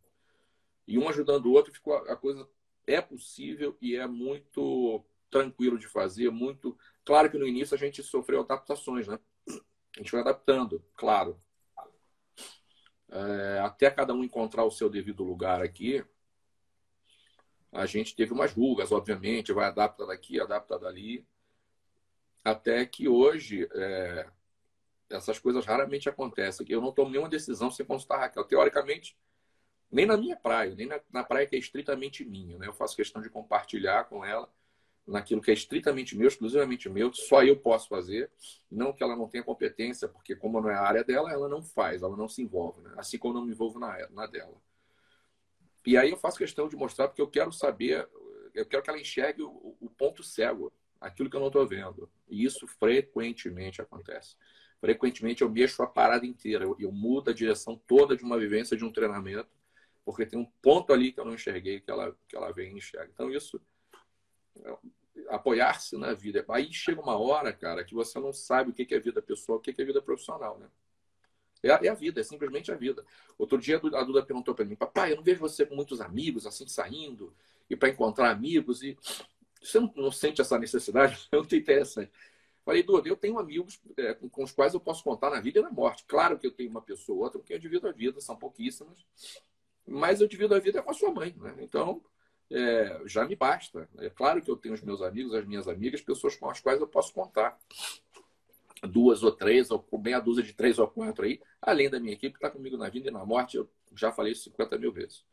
E 0.86 0.98
um 0.98 1.08
ajudando 1.08 1.46
o 1.46 1.52
outro, 1.52 1.72
ficou 1.72 1.94
a 1.94 2.16
coisa 2.16 2.48
é 2.86 3.00
possível 3.00 3.76
e 3.80 3.96
é 3.96 4.06
muito 4.06 5.04
tranquilo 5.30 5.78
de 5.78 5.88
fazer, 5.88 6.30
muito. 6.30 6.76
Claro 7.04 7.30
que 7.30 7.38
no 7.38 7.46
início 7.46 7.74
a 7.74 7.78
gente 7.78 8.02
sofreu 8.02 8.40
adaptações, 8.40 9.06
né? 9.06 9.18
A 9.48 9.98
gente 9.98 10.10
foi 10.10 10.20
adaptando, 10.20 10.84
claro. 10.94 11.40
É, 13.08 13.60
até 13.60 13.90
cada 13.90 14.12
um 14.12 14.24
encontrar 14.24 14.64
o 14.64 14.70
seu 14.70 14.90
devido 14.90 15.22
lugar 15.22 15.62
aqui, 15.62 16.04
a 17.72 17.86
gente 17.86 18.16
teve 18.16 18.32
umas 18.32 18.52
rugas, 18.52 18.90
obviamente, 18.90 19.52
vai 19.52 19.66
adaptar 19.66 20.06
daqui, 20.06 20.40
adapta 20.40 20.78
dali, 20.78 21.26
até 22.44 22.86
que 22.86 23.08
hoje 23.08 23.68
é, 23.72 24.28
essas 25.10 25.38
coisas 25.38 25.64
raramente 25.64 26.08
acontecem. 26.08 26.66
Eu 26.68 26.80
não 26.80 26.92
tomo 26.92 27.10
nenhuma 27.10 27.28
decisão 27.28 27.70
sem 27.70 27.84
consultar 27.84 28.16
a 28.16 28.20
Raquel. 28.20 28.44
Teoricamente, 28.44 29.16
nem 29.90 30.06
na 30.06 30.16
minha 30.16 30.36
praia, 30.36 30.74
nem 30.74 30.86
na, 30.86 31.00
na, 31.12 31.24
praia 31.24 31.46
que 31.46 31.56
é 31.56 31.58
estritamente 31.58 32.24
minha. 32.24 32.58
Né? 32.58 32.66
Eu 32.66 32.72
faço 32.72 32.96
questão 32.96 33.20
de 33.20 33.28
compartilhar 33.28 34.04
com 34.04 34.24
ela 34.24 34.50
naquilo 35.06 35.40
que 35.40 35.50
é 35.50 35.54
estritamente 35.54 36.16
meu, 36.16 36.28
exclusivamente 36.28 36.88
meu, 36.88 37.12
só 37.12 37.44
eu 37.44 37.56
posso 37.56 37.88
fazer. 37.88 38.30
Não 38.70 38.92
que 38.92 39.02
ela 39.02 39.16
não 39.16 39.28
tenha 39.28 39.44
competência, 39.44 40.08
porque 40.08 40.34
como 40.34 40.60
não 40.60 40.70
é 40.70 40.74
a 40.74 40.82
área 40.82 41.04
dela, 41.04 41.32
ela 41.32 41.48
não 41.48 41.62
faz, 41.62 42.02
ela 42.02 42.16
não 42.16 42.28
se 42.28 42.42
envolve. 42.42 42.80
Né? 42.82 42.92
Assim 42.96 43.18
como 43.18 43.34
eu 43.34 43.40
não 43.40 43.46
me 43.46 43.52
envolvo 43.52 43.78
na, 43.78 44.08
na 44.10 44.26
dela. 44.26 44.54
E 45.86 45.96
aí 45.96 46.10
eu 46.10 46.16
faço 46.16 46.38
questão 46.38 46.68
de 46.68 46.76
mostrar, 46.76 47.08
porque 47.08 47.22
eu 47.22 47.28
quero 47.28 47.52
saber, 47.52 48.08
eu 48.52 48.66
quero 48.66 48.82
que 48.82 48.90
ela 48.90 49.00
enxergue 49.00 49.42
o, 49.42 49.76
o 49.80 49.88
ponto 49.88 50.22
cego, 50.22 50.72
aquilo 51.00 51.30
que 51.30 51.36
eu 51.36 51.40
não 51.40 51.46
estou 51.46 51.66
vendo. 51.66 52.10
E 52.28 52.44
isso 52.44 52.66
frequentemente 52.66 53.80
acontece 53.80 54.36
frequentemente 54.80 55.42
eu 55.42 55.50
mexo 55.50 55.82
a 55.82 55.86
parada 55.86 56.26
inteira. 56.26 56.64
Eu, 56.64 56.76
eu, 56.78 56.92
mudo 56.92 57.30
a 57.30 57.34
direção 57.34 57.80
toda 57.86 58.16
de 58.16 58.22
uma 58.22 58.38
vivência, 58.38 58.76
de 58.76 58.84
um 58.84 58.92
treinamento, 58.92 59.48
porque 60.04 60.26
tem 60.26 60.38
um 60.38 60.46
ponto 60.62 60.92
ali 60.92 61.12
que 61.12 61.20
eu 61.20 61.24
não 61.24 61.34
enxerguei 61.34 61.80
que 61.80 61.90
ela, 61.90 62.16
que 62.28 62.36
ela 62.36 62.52
vem 62.52 62.74
e 62.74 62.78
enxerga. 62.78 63.10
Então, 63.12 63.30
isso, 63.30 63.60
apoiar-se 65.28 65.96
na 65.96 66.12
vida. 66.12 66.44
Aí 66.48 66.72
chega 66.72 67.00
uma 67.00 67.16
hora, 67.16 67.52
cara, 67.52 67.84
que 67.84 67.94
você 67.94 68.18
não 68.18 68.32
sabe 68.32 68.70
o 68.70 68.72
que 68.72 68.94
é 68.94 68.98
vida 68.98 69.22
pessoal, 69.22 69.58
o 69.58 69.60
que 69.60 69.70
é 69.70 69.84
vida 69.84 70.02
profissional, 70.02 70.58
né? 70.58 70.66
É 71.62 71.70
a, 71.70 71.80
é 71.82 71.88
a 71.88 71.94
vida, 71.94 72.20
é 72.20 72.24
simplesmente 72.24 72.70
a 72.70 72.76
vida. 72.76 73.04
Outro 73.38 73.58
dia 73.58 73.76
a 73.76 74.04
Duda 74.04 74.22
perguntou 74.22 74.54
para 74.54 74.64
mim, 74.64 74.76
papai, 74.76 75.12
eu 75.12 75.16
não 75.16 75.22
vejo 75.22 75.40
você 75.40 75.64
com 75.64 75.74
muitos 75.74 76.00
amigos, 76.00 76.46
assim, 76.46 76.66
saindo, 76.68 77.34
e 77.68 77.74
para 77.74 77.88
encontrar 77.88 78.30
amigos, 78.30 78.82
e 78.82 78.96
você 79.60 79.80
não, 79.80 79.92
não 79.96 80.12
sente 80.12 80.40
essa 80.40 80.58
necessidade? 80.58 81.26
É 81.32 81.36
muito 81.36 81.56
interessante. 81.56 82.10
Falei, 82.64 82.82
Duda, 82.82 83.08
eu 83.08 83.16
tenho 83.16 83.38
amigos 83.38 83.80
é, 83.96 84.14
com 84.14 84.42
os 84.42 84.52
quais 84.52 84.74
eu 84.74 84.80
posso 84.80 85.02
contar 85.02 85.30
na 85.30 85.40
vida 85.40 85.60
e 85.60 85.62
na 85.62 85.70
morte. 85.70 86.04
Claro 86.06 86.38
que 86.38 86.46
eu 86.46 86.50
tenho 86.50 86.68
uma 86.70 86.82
pessoa 86.82 87.16
ou 87.16 87.24
outra, 87.24 87.38
porque 87.38 87.54
eu 87.54 87.58
divido 87.58 87.88
a 87.88 87.92
vida, 87.92 88.20
são 88.20 88.36
pouquíssimas, 88.36 89.06
mas 89.86 90.20
eu 90.20 90.26
divido 90.26 90.54
a 90.54 90.58
vida 90.58 90.82
com 90.82 90.90
a 90.90 90.94
sua 90.94 91.12
mãe. 91.12 91.34
Né? 91.38 91.54
Então, 91.60 92.02
é, 92.50 93.02
já 93.06 93.24
me 93.24 93.34
basta. 93.34 93.88
É 93.98 94.10
claro 94.10 94.40
que 94.40 94.50
eu 94.50 94.56
tenho 94.56 94.74
os 94.74 94.82
meus 94.82 95.02
amigos, 95.02 95.34
as 95.34 95.46
minhas 95.46 95.68
amigas, 95.68 96.00
pessoas 96.00 96.36
com 96.36 96.48
as 96.48 96.60
quais 96.60 96.80
eu 96.80 96.86
posso 96.86 97.12
contar. 97.12 97.58
Duas 98.82 99.22
ou 99.22 99.32
três, 99.32 99.70
ou 99.70 99.84
meia 99.98 100.20
dúzia 100.20 100.42
de 100.42 100.52
três 100.52 100.78
ou 100.78 100.86
quatro 100.86 101.24
aí, 101.24 101.40
além 101.60 101.88
da 101.88 101.98
minha 101.98 102.12
equipe 102.12 102.38
que 102.38 102.44
está 102.44 102.50
comigo 102.50 102.76
na 102.76 102.88
vida 102.88 103.08
e 103.08 103.10
na 103.10 103.24
morte, 103.24 103.56
eu 103.56 103.68
já 103.94 104.12
falei 104.12 104.32
isso 104.32 104.44
50 104.44 104.78
mil 104.78 104.92
vezes. 104.92 105.24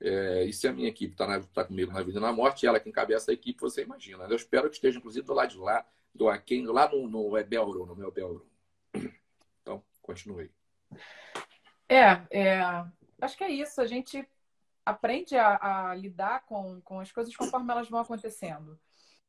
É, 0.00 0.44
e 0.44 0.52
se 0.52 0.68
a 0.68 0.72
minha 0.72 0.88
equipe 0.88 1.12
está 1.12 1.40
tá 1.40 1.64
comigo 1.64 1.92
na 1.92 2.02
vida 2.02 2.18
e 2.18 2.22
na 2.22 2.32
morte, 2.32 2.66
ela 2.66 2.78
que 2.78 2.88
encabeça 2.88 3.30
a 3.30 3.34
equipe, 3.34 3.60
você 3.60 3.82
imagina. 3.82 4.24
Eu 4.24 4.36
espero 4.36 4.68
que 4.68 4.76
esteja, 4.76 4.98
inclusive, 4.98 5.26
do 5.26 5.34
lado 5.34 5.50
de 5.50 5.58
lá, 5.58 5.84
do 6.14 6.28
Aquém, 6.28 6.66
lá 6.66 6.88
no, 6.88 7.08
no 7.08 7.36
Ebelro, 7.36 7.84
no 7.84 7.96
meu 7.96 8.10
Belro. 8.10 8.48
Então, 9.60 9.82
continuei. 10.00 10.50
É, 11.88 12.22
é, 12.30 12.60
acho 13.20 13.36
que 13.36 13.44
é 13.44 13.50
isso. 13.50 13.80
A 13.80 13.86
gente 13.86 14.26
aprende 14.90 15.36
a, 15.36 15.90
a, 15.90 15.94
lidar 15.94 16.44
com, 16.46 16.80
com 16.82 17.00
as 17.00 17.12
coisas 17.12 17.34
conforme 17.36 17.70
elas 17.72 17.88
vão 17.88 18.00
acontecendo. 18.00 18.78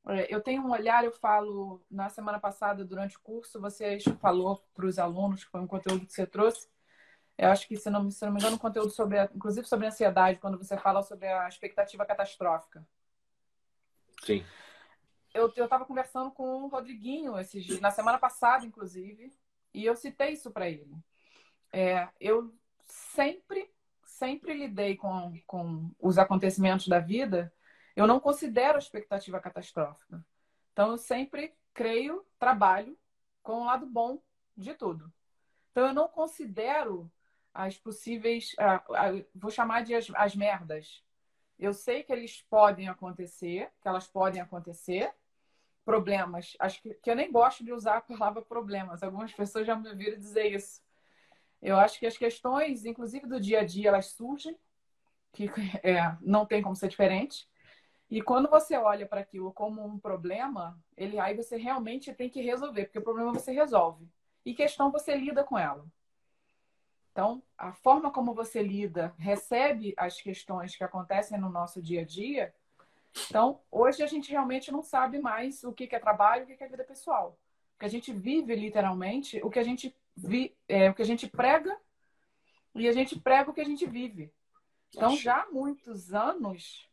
É, 0.07 0.33
eu 0.33 0.41
tenho 0.41 0.61
um 0.63 0.71
olhar, 0.71 1.03
eu 1.03 1.11
falo, 1.11 1.81
na 1.89 2.09
semana 2.09 2.39
passada, 2.39 2.85
durante 2.85 3.17
o 3.17 3.21
curso, 3.21 3.59
você 3.59 3.99
falou 4.19 4.63
para 4.73 4.85
os 4.85 4.97
alunos, 4.97 5.43
que 5.43 5.51
foi 5.51 5.61
um 5.61 5.67
conteúdo 5.67 6.05
que 6.05 6.13
você 6.13 6.25
trouxe, 6.25 6.67
eu 7.37 7.49
acho 7.49 7.67
que, 7.67 7.77
se 7.77 7.89
não, 7.89 8.09
se 8.11 8.25
não 8.25 8.33
me 8.33 8.39
engano, 8.39 8.55
um 8.55 8.59
conteúdo 8.59 8.91
sobre, 8.91 9.21
inclusive 9.33 9.65
sobre 9.65 9.87
ansiedade, 9.87 10.39
quando 10.39 10.57
você 10.57 10.77
fala 10.77 11.01
sobre 11.01 11.27
a 11.27 11.47
expectativa 11.47 12.05
catastrófica. 12.05 12.85
Sim 14.23 14.43
eu 15.33 15.47
estava 15.47 15.85
conversando 15.85 16.31
com 16.31 16.63
o 16.63 16.67
Rodriguinho 16.67 17.37
esses 17.39 17.79
na 17.79 17.91
semana 17.91 18.17
passada, 18.17 18.65
inclusive, 18.65 19.31
e 19.73 19.85
eu 19.85 19.95
citei 19.95 20.31
isso 20.31 20.51
para 20.51 20.69
ele. 20.69 20.91
É, 21.71 22.09
eu 22.19 22.53
sempre, 22.85 23.69
sempre 24.19 24.53
lidei 24.53 24.97
com, 24.97 25.39
com 25.47 25.89
os 25.97 26.17
acontecimentos 26.17 26.87
da 26.89 26.99
vida, 26.99 27.51
eu 27.95 28.05
não 28.05 28.19
considero 28.19 28.75
a 28.75 28.79
expectativa 28.79 29.39
catastrófica. 29.39 30.23
Então, 30.73 30.91
eu 30.91 30.97
sempre 30.97 31.55
creio, 31.73 32.25
trabalho 32.37 32.97
com 33.41 33.61
o 33.61 33.65
lado 33.65 33.85
bom 33.85 34.21
de 34.57 34.73
tudo. 34.73 35.11
Então, 35.71 35.87
eu 35.87 35.93
não 35.93 36.09
considero 36.09 37.09
as 37.53 37.77
possíveis, 37.77 38.55
vou 39.33 39.49
chamar 39.49 39.83
de 39.83 39.95
as, 39.95 40.11
as 40.13 40.35
merdas, 40.35 41.03
Eu 41.57 41.73
sei 41.73 42.03
que 42.03 42.11
eles 42.11 42.41
podem 42.49 42.87
acontecer, 42.87 43.71
que 43.81 43.87
elas 43.87 44.07
podem 44.07 44.41
acontecer. 44.41 45.13
Problemas, 45.83 46.55
acho 46.59 46.81
que, 46.81 46.93
que 46.93 47.09
eu 47.09 47.15
nem 47.15 47.31
gosto 47.31 47.63
de 47.63 47.73
usar 47.73 47.97
a 47.97 48.01
palavra 48.01 48.41
problemas. 48.41 49.01
Algumas 49.01 49.33
pessoas 49.33 49.65
já 49.65 49.75
me 49.75 49.89
ouviram 49.89 50.19
dizer 50.19 50.53
isso. 50.53 50.81
Eu 51.61 51.77
acho 51.77 51.99
que 51.99 52.05
as 52.05 52.17
questões, 52.17 52.85
inclusive 52.85 53.27
do 53.27 53.39
dia 53.39 53.61
a 53.61 53.65
dia, 53.65 53.89
elas 53.89 54.07
surgem, 54.07 54.57
que 55.33 55.45
é, 55.83 56.15
não 56.21 56.45
tem 56.45 56.61
como 56.61 56.75
ser 56.75 56.87
diferente. 56.87 57.47
E 58.09 58.21
quando 58.21 58.49
você 58.49 58.75
olha 58.75 59.05
para 59.05 59.21
aquilo 59.21 59.53
como 59.53 59.85
um 59.85 59.99
problema, 59.99 60.79
ele 60.97 61.19
aí 61.19 61.35
você 61.35 61.57
realmente 61.57 62.13
tem 62.13 62.29
que 62.29 62.41
resolver, 62.41 62.85
porque 62.85 62.99
o 62.99 63.03
problema 63.03 63.33
você 63.33 63.51
resolve. 63.51 64.09
E 64.43 64.53
questão 64.53 64.91
você 64.91 65.15
lida 65.15 65.43
com 65.43 65.57
ela. 65.57 65.85
Então, 67.11 67.43
a 67.57 67.73
forma 67.73 68.11
como 68.11 68.33
você 68.33 68.63
lida, 68.63 69.13
recebe 69.17 69.93
as 69.97 70.21
questões 70.21 70.75
que 70.75 70.83
acontecem 70.83 71.37
no 71.37 71.49
nosso 71.49 71.81
dia 71.81 72.01
a 72.01 72.05
dia. 72.05 72.53
Então, 73.27 73.59
hoje 73.69 74.01
a 74.01 74.07
gente 74.07 74.31
realmente 74.31 74.71
não 74.71 74.81
sabe 74.81 75.19
mais 75.19 75.63
o 75.63 75.73
que 75.73 75.93
é 75.93 75.99
trabalho 75.99 76.45
o 76.45 76.47
que 76.47 76.63
é 76.63 76.67
vida 76.67 76.83
pessoal. 76.83 77.37
Porque 77.79 77.85
a 77.85 77.89
gente 77.89 78.11
vive 78.11 78.53
literalmente 78.57 79.39
o 79.41 79.49
que 79.49 79.57
a 79.57 79.63
gente 79.63 79.95
vi, 80.13 80.53
é, 80.67 80.89
o 80.89 80.93
que 80.93 81.01
a 81.01 81.05
gente 81.05 81.29
prega 81.29 81.73
e 82.75 82.89
a 82.89 82.91
gente 82.91 83.17
prega 83.17 83.49
o 83.49 83.53
que 83.53 83.61
a 83.61 83.65
gente 83.65 83.85
vive. 83.85 84.33
Então, 84.93 85.15
já 85.15 85.43
há 85.43 85.49
muitos 85.49 86.13
anos, 86.13 86.89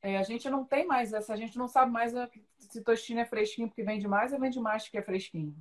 é, 0.00 0.18
a 0.18 0.22
gente 0.22 0.48
não 0.48 0.64
tem 0.64 0.86
mais 0.86 1.12
essa, 1.12 1.32
a 1.32 1.36
gente 1.36 1.58
não 1.58 1.66
sabe 1.66 1.90
mais 1.90 2.12
se 2.60 2.80
tostino 2.80 3.18
é 3.18 3.24
fresquinho 3.24 3.66
porque 3.66 3.82
vende 3.82 4.06
mais 4.06 4.32
ou 4.32 4.38
vende 4.38 4.60
mais 4.60 4.88
que 4.88 4.96
é 4.96 5.02
fresquinho. 5.02 5.56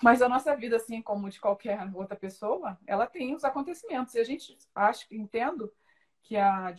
Mas 0.00 0.22
a 0.22 0.28
nossa 0.28 0.54
vida, 0.54 0.76
assim 0.76 1.02
como 1.02 1.28
de 1.28 1.40
qualquer 1.40 1.80
outra 1.92 2.14
pessoa, 2.14 2.78
ela 2.86 3.04
tem 3.04 3.34
os 3.34 3.42
acontecimentos. 3.42 4.14
E 4.14 4.20
a 4.20 4.24
gente 4.24 4.56
acho, 4.76 5.12
entendo 5.12 5.72
que 6.22 6.36
a 6.36 6.72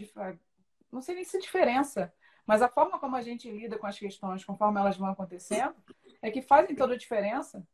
não 0.90 1.02
sei 1.02 1.16
nem 1.16 1.26
se 1.26 1.38
diferença, 1.38 2.14
mas 2.46 2.62
a 2.62 2.70
forma 2.70 2.98
como 2.98 3.18
a 3.18 3.22
gente 3.22 3.52
lida 3.52 3.78
com 3.78 3.88
as 3.88 4.00
questões, 4.00 4.46
conforme 4.46 4.80
elas 4.80 4.96
vão 4.96 5.10
acontecendo, 5.10 5.76
é 6.24 6.32
que 6.32 6.42
fazem 6.42 6.74
toda 6.74 6.94
a 6.94 6.98
diferença 6.98 7.68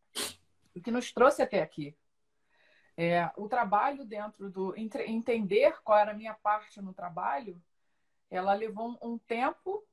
o 0.75 0.81
que 0.81 0.91
nos 0.91 1.13
trouxe 1.13 1.41
até 1.41 1.61
aqui. 1.61 1.95
É, 2.97 3.31
o 3.37 3.47
trabalho 3.47 4.03
dentro 4.03 4.49
do 4.49 4.75
entender 4.75 5.79
qual 5.83 5.99
era 5.99 6.11
a 6.11 6.15
minha 6.15 6.33
parte 6.33 6.81
no 6.81 6.93
trabalho, 6.93 7.61
ela 8.29 8.53
levou 8.53 8.97
um, 9.01 9.13
um 9.13 9.17
tempo 9.19 9.85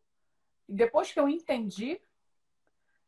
e 0.68 0.74
depois 0.74 1.12
que 1.12 1.20
eu 1.20 1.28
entendi, 1.28 2.00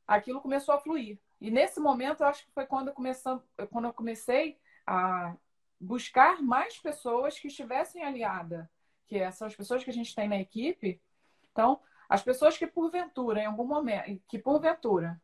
aquilo 0.07 0.41
começou 0.41 0.75
a 0.75 0.81
fluir. 0.81 1.19
E 1.41 1.51
nesse 1.51 1.81
momento, 1.81 2.23
eu 2.23 2.27
acho 2.27 2.45
que 2.45 2.53
foi 2.53 2.67
quando 2.67 2.89
eu, 2.89 2.95
comecei, 2.95 3.33
quando 3.71 3.85
eu 3.87 3.93
comecei 3.93 4.59
a 4.87 5.35
buscar 5.81 6.43
mais 6.43 6.79
pessoas 6.79 7.39
que 7.39 7.49
estivessem 7.49 8.05
aliadas, 8.05 8.67
que 9.07 9.31
são 9.33 9.47
as 9.47 9.57
pessoas 9.57 9.83
que 9.83 9.91
a 9.91 9.95
gente 9.95 10.15
tem 10.15 10.29
na 10.29 10.39
equipe. 10.39 11.01
Então, 11.51 11.81
as 12.09 12.23
pessoas 12.23 12.57
que 12.57 12.67
porventura, 12.67 13.41
em 13.41 13.47
algum 13.47 13.67
momento, 13.67 14.23
que 14.29 14.39
porventura 14.39 15.21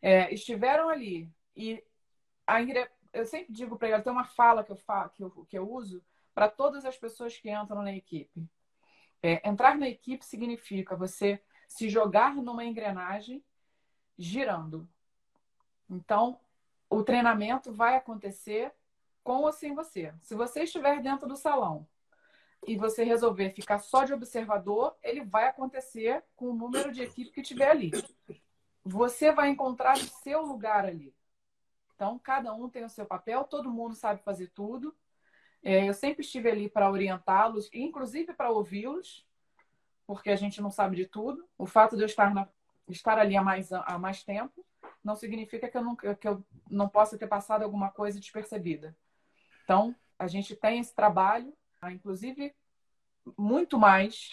é, 0.00 0.32
estiveram 0.32 0.88
ali 0.88 1.30
e 1.56 1.82
a 2.46 2.62
Ingrid, 2.62 2.88
eu 3.12 3.26
sempre 3.26 3.52
digo 3.52 3.76
para 3.76 3.88
ela, 3.88 4.02
tem 4.02 4.12
uma 4.12 4.24
fala 4.24 4.64
que 4.64 4.72
eu, 4.72 4.76
falo, 4.76 5.10
que 5.10 5.22
eu, 5.22 5.30
que 5.48 5.58
eu 5.58 5.70
uso 5.70 6.02
para 6.34 6.48
todas 6.48 6.84
as 6.84 6.96
pessoas 6.96 7.36
que 7.36 7.50
entram 7.50 7.82
na 7.82 7.92
equipe. 7.92 8.48
É, 9.22 9.46
entrar 9.46 9.76
na 9.76 9.88
equipe 9.88 10.24
significa 10.24 10.96
você 10.96 11.42
se 11.66 11.88
jogar 11.88 12.34
numa 12.34 12.64
engrenagem 12.64 13.44
girando. 14.16 14.88
Então, 15.90 16.40
o 16.88 17.02
treinamento 17.02 17.72
vai 17.72 17.96
acontecer 17.96 18.72
com 19.22 19.42
ou 19.42 19.52
sem 19.52 19.74
você. 19.74 20.14
Se 20.22 20.34
você 20.34 20.62
estiver 20.62 21.02
dentro 21.02 21.28
do 21.28 21.36
salão 21.36 21.86
e 22.66 22.76
você 22.76 23.04
resolver 23.04 23.50
ficar 23.50 23.78
só 23.78 24.04
de 24.04 24.12
observador, 24.12 24.96
ele 25.02 25.24
vai 25.24 25.48
acontecer 25.48 26.24
com 26.34 26.46
o 26.46 26.54
número 26.54 26.92
de 26.92 27.02
equipe 27.02 27.30
que 27.30 27.42
tiver 27.42 27.70
ali. 27.70 27.90
Você 28.88 29.30
vai 29.30 29.50
encontrar 29.50 29.98
o 29.98 30.00
seu 30.00 30.40
lugar 30.40 30.86
ali. 30.86 31.14
Então, 31.94 32.18
cada 32.18 32.54
um 32.54 32.70
tem 32.70 32.84
o 32.84 32.88
seu 32.88 33.04
papel, 33.04 33.44
todo 33.44 33.70
mundo 33.70 33.94
sabe 33.94 34.22
fazer 34.22 34.48
tudo. 34.54 34.96
É, 35.62 35.86
eu 35.86 35.92
sempre 35.92 36.22
estive 36.22 36.50
ali 36.50 36.70
para 36.70 36.90
orientá-los, 36.90 37.68
inclusive 37.74 38.32
para 38.32 38.50
ouvi-los, 38.50 39.26
porque 40.06 40.30
a 40.30 40.36
gente 40.36 40.62
não 40.62 40.70
sabe 40.70 40.96
de 40.96 41.04
tudo. 41.04 41.46
O 41.58 41.66
fato 41.66 41.96
de 41.96 42.02
eu 42.02 42.06
estar, 42.06 42.32
na, 42.32 42.48
estar 42.88 43.18
ali 43.18 43.36
há 43.36 43.42
mais, 43.42 43.70
há 43.72 43.98
mais 43.98 44.24
tempo 44.24 44.64
não 45.04 45.14
significa 45.14 45.68
que 45.68 45.76
eu, 45.76 45.84
não, 45.84 45.94
que 45.94 46.26
eu 46.26 46.42
não 46.70 46.88
possa 46.88 47.18
ter 47.18 47.26
passado 47.26 47.64
alguma 47.64 47.90
coisa 47.90 48.18
despercebida. 48.18 48.96
Então, 49.64 49.94
a 50.18 50.26
gente 50.26 50.56
tem 50.56 50.78
esse 50.78 50.94
trabalho, 50.94 51.52
inclusive 51.92 52.54
muito 53.36 53.78
mais 53.78 54.30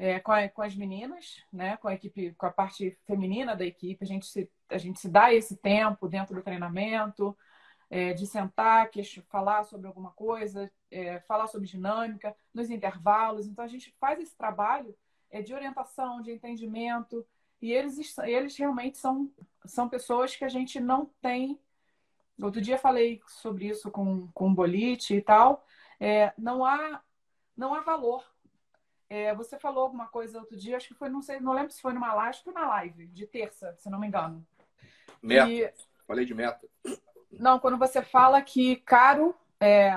é, 0.00 0.18
com, 0.18 0.32
a, 0.32 0.48
com, 0.48 0.62
as 0.62 0.74
meninas, 0.74 1.44
né? 1.52 1.76
com 1.76 1.86
a 1.86 1.92
equipe, 1.92 2.32
com 2.32 2.46
a 2.46 2.50
parte 2.50 2.98
feminina 3.06 3.54
da 3.54 3.66
equipe, 3.66 4.02
a 4.02 4.06
gente 4.06 4.24
se, 4.24 4.50
a 4.70 4.78
gente 4.78 4.98
se 4.98 5.10
dá 5.10 5.34
esse 5.34 5.58
tempo 5.58 6.08
dentro 6.08 6.34
do 6.34 6.42
treinamento, 6.42 7.36
é, 7.90 8.14
de 8.14 8.26
sentar, 8.26 8.88
que, 8.88 9.02
falar 9.28 9.62
sobre 9.64 9.86
alguma 9.86 10.10
coisa, 10.12 10.72
é, 10.90 11.20
falar 11.20 11.48
sobre 11.48 11.68
dinâmica, 11.68 12.34
nos 12.54 12.70
intervalos. 12.70 13.46
Então, 13.46 13.62
a 13.62 13.68
gente 13.68 13.94
faz 14.00 14.18
esse 14.18 14.34
trabalho 14.34 14.96
é, 15.30 15.42
de 15.42 15.52
orientação, 15.52 16.22
de 16.22 16.32
entendimento, 16.32 17.26
e 17.60 17.70
eles, 17.70 18.16
eles 18.20 18.56
realmente 18.56 18.96
são, 18.96 19.30
são 19.66 19.86
pessoas 19.86 20.34
que 20.34 20.46
a 20.46 20.48
gente 20.48 20.80
não 20.80 21.10
tem. 21.20 21.60
Outro 22.40 22.62
dia 22.62 22.78
falei 22.78 23.20
sobre 23.26 23.66
isso 23.66 23.90
com, 23.90 24.28
com 24.28 24.48
o 24.48 24.54
Bolite 24.54 25.14
e 25.14 25.20
tal. 25.20 25.62
É, 26.00 26.32
não, 26.38 26.64
há, 26.64 27.02
não 27.54 27.74
há 27.74 27.82
valor. 27.82 28.24
É, 29.10 29.34
você 29.34 29.58
falou 29.58 29.82
alguma 29.82 30.06
coisa 30.06 30.38
outro 30.38 30.56
dia, 30.56 30.76
acho 30.76 30.86
que 30.86 30.94
foi, 30.94 31.08
não 31.08 31.20
sei, 31.20 31.40
não 31.40 31.52
lembro 31.52 31.72
se 31.72 31.82
foi 31.82 31.92
numa 31.92 32.14
live, 32.14 32.38
foi 32.44 32.52
na 32.52 32.68
live, 32.68 33.08
de 33.08 33.26
terça, 33.26 33.74
se 33.76 33.90
não 33.90 33.98
me 33.98 34.06
engano. 34.06 34.46
Meta. 35.20 35.50
E... 35.50 35.74
Falei 36.06 36.24
de 36.24 36.32
meta. 36.32 36.66
Não, 37.32 37.58
quando 37.58 37.76
você 37.76 38.02
fala 38.02 38.40
que 38.40 38.76
caro 38.76 39.34
é. 39.60 39.92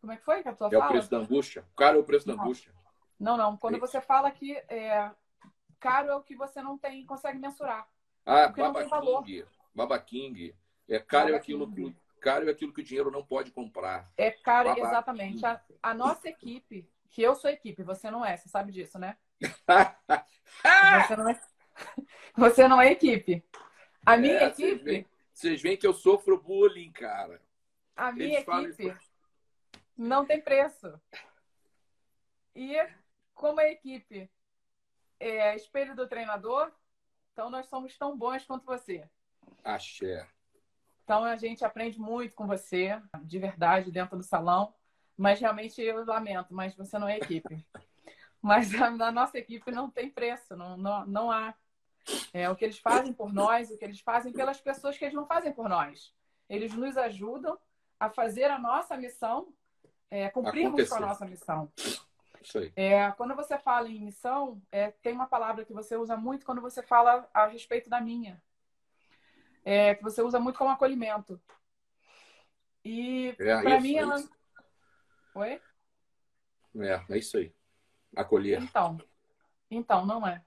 Como 0.00 0.12
é 0.12 0.16
que 0.16 0.24
foi 0.24 0.42
que 0.42 0.48
a 0.48 0.54
tua 0.54 0.68
é 0.68 0.70
fala? 0.70 0.84
É 0.84 0.86
o 0.86 0.90
preço 0.90 1.10
da 1.10 1.16
angústia. 1.18 1.64
Caro 1.76 1.96
é 1.96 2.00
o 2.00 2.04
preço 2.04 2.28
não. 2.28 2.36
da 2.36 2.42
angústia. 2.42 2.72
Não, 3.18 3.36
não. 3.36 3.56
Quando 3.56 3.78
você 3.78 4.00
fala 4.00 4.30
que 4.30 4.56
é, 4.68 5.10
caro 5.80 6.10
é 6.10 6.14
o 6.14 6.22
que 6.22 6.36
você 6.36 6.60
não 6.60 6.76
tem, 6.76 7.04
consegue 7.06 7.38
mensurar. 7.38 7.88
Ah, 8.24 8.48
Baba 8.48 8.84
King. 8.84 9.46
Baba 9.74 9.98
King. 9.98 10.54
É 10.88 10.98
caro 10.98 11.32
é 11.32 11.36
aquilo 11.36 11.72
que 11.72 11.96
caro 12.20 12.48
é 12.48 12.50
aquilo 12.50 12.72
que 12.72 12.80
o 12.80 12.84
dinheiro 12.84 13.10
não 13.10 13.24
pode 13.24 13.50
comprar. 13.50 14.10
É 14.16 14.30
caro, 14.30 14.68
Baba 14.68 14.80
exatamente. 14.80 15.44
A, 15.44 15.60
a, 15.82 15.94
nossa 15.94 16.28
equipe, 16.28 16.88
que 17.10 17.22
eu 17.22 17.34
sou 17.34 17.50
equipe, 17.50 17.82
você 17.82 18.10
não 18.10 18.24
é, 18.24 18.36
você 18.36 18.48
sabe 18.48 18.72
disso, 18.72 18.98
né? 18.98 19.16
você, 21.06 21.16
não 21.16 21.28
é, 21.28 21.40
você 22.36 22.68
não 22.68 22.80
é 22.80 22.92
equipe. 22.92 23.44
A 24.04 24.16
minha 24.16 24.34
é, 24.34 24.46
equipe. 24.46 24.62
Vocês 24.62 24.82
veem, 24.82 25.06
vocês 25.32 25.62
veem, 25.62 25.76
que 25.76 25.86
eu 25.86 25.92
sofro 25.92 26.40
bullying, 26.40 26.92
cara. 26.92 27.40
A 27.96 28.12
minha 28.12 28.40
Eles 28.40 28.78
equipe 28.78 28.96
não 29.96 30.26
tem 30.26 30.40
preço. 30.40 31.00
E 32.54 32.76
como 33.34 33.60
a 33.60 33.68
equipe 33.68 34.30
é 35.18 35.56
espelho 35.56 35.96
do 35.96 36.08
treinador, 36.08 36.70
então 37.32 37.50
nós 37.50 37.66
somos 37.66 37.96
tão 37.96 38.16
bons 38.16 38.44
quanto 38.44 38.66
você. 38.66 39.08
Axé. 39.64 40.28
Então 41.04 41.24
a 41.24 41.36
gente 41.36 41.64
aprende 41.64 41.98
muito 41.98 42.34
com 42.34 42.46
você, 42.46 43.00
de 43.22 43.38
verdade, 43.38 43.92
dentro 43.92 44.16
do 44.16 44.22
salão. 44.22 44.74
Mas 45.16 45.40
realmente 45.40 45.80
eu 45.80 46.04
lamento, 46.04 46.54
mas 46.54 46.74
você 46.74 46.98
não 46.98 47.08
é 47.08 47.16
equipe. 47.16 47.64
mas 48.42 48.74
a, 48.74 48.86
a 48.86 49.12
nossa 49.12 49.38
equipe 49.38 49.70
não 49.70 49.90
tem 49.90 50.10
preço, 50.10 50.56
não, 50.56 50.76
não, 50.76 51.06
não 51.06 51.30
há. 51.30 51.54
É, 52.32 52.48
o 52.48 52.54
que 52.54 52.64
eles 52.64 52.78
fazem 52.78 53.12
por 53.12 53.32
nós, 53.32 53.70
o 53.70 53.76
que 53.76 53.84
eles 53.84 54.00
fazem 54.00 54.32
pelas 54.32 54.60
pessoas 54.60 54.96
que 54.96 55.04
eles 55.04 55.14
não 55.14 55.26
fazem 55.26 55.52
por 55.52 55.68
nós. 55.68 56.14
Eles 56.48 56.72
nos 56.72 56.96
ajudam 56.96 57.58
a 57.98 58.08
fazer 58.10 58.44
a 58.44 58.58
nossa 58.58 58.96
missão, 58.96 59.52
é, 60.10 60.28
cumprirmos 60.28 60.74
Acontecer. 60.74 60.90
com 60.90 60.96
a 60.96 61.08
nossa 61.08 61.26
missão. 61.26 61.72
É, 62.76 63.10
quando 63.12 63.34
você 63.34 63.58
fala 63.58 63.88
em 63.88 64.04
missão, 64.04 64.62
é, 64.70 64.92
tem 65.02 65.12
uma 65.12 65.26
palavra 65.26 65.64
que 65.64 65.72
você 65.72 65.96
usa 65.96 66.16
muito 66.16 66.46
quando 66.46 66.60
você 66.60 66.82
fala 66.82 67.28
a 67.34 67.46
respeito 67.46 67.90
da 67.90 68.00
minha. 68.00 68.40
É, 69.64 69.96
que 69.96 70.02
você 70.02 70.22
usa 70.22 70.38
muito 70.38 70.56
como 70.56 70.70
acolhimento. 70.70 71.40
E 72.84 73.34
é, 73.40 73.62
para 73.62 73.80
mim 73.80 73.96
ela. 73.96 74.16
Oi? 75.36 75.60
É, 76.80 77.04
é 77.10 77.18
isso 77.18 77.36
aí. 77.36 77.54
Acolher. 78.16 78.62
Então. 78.62 78.98
Então, 79.70 80.06
não 80.06 80.26
é. 80.26 80.42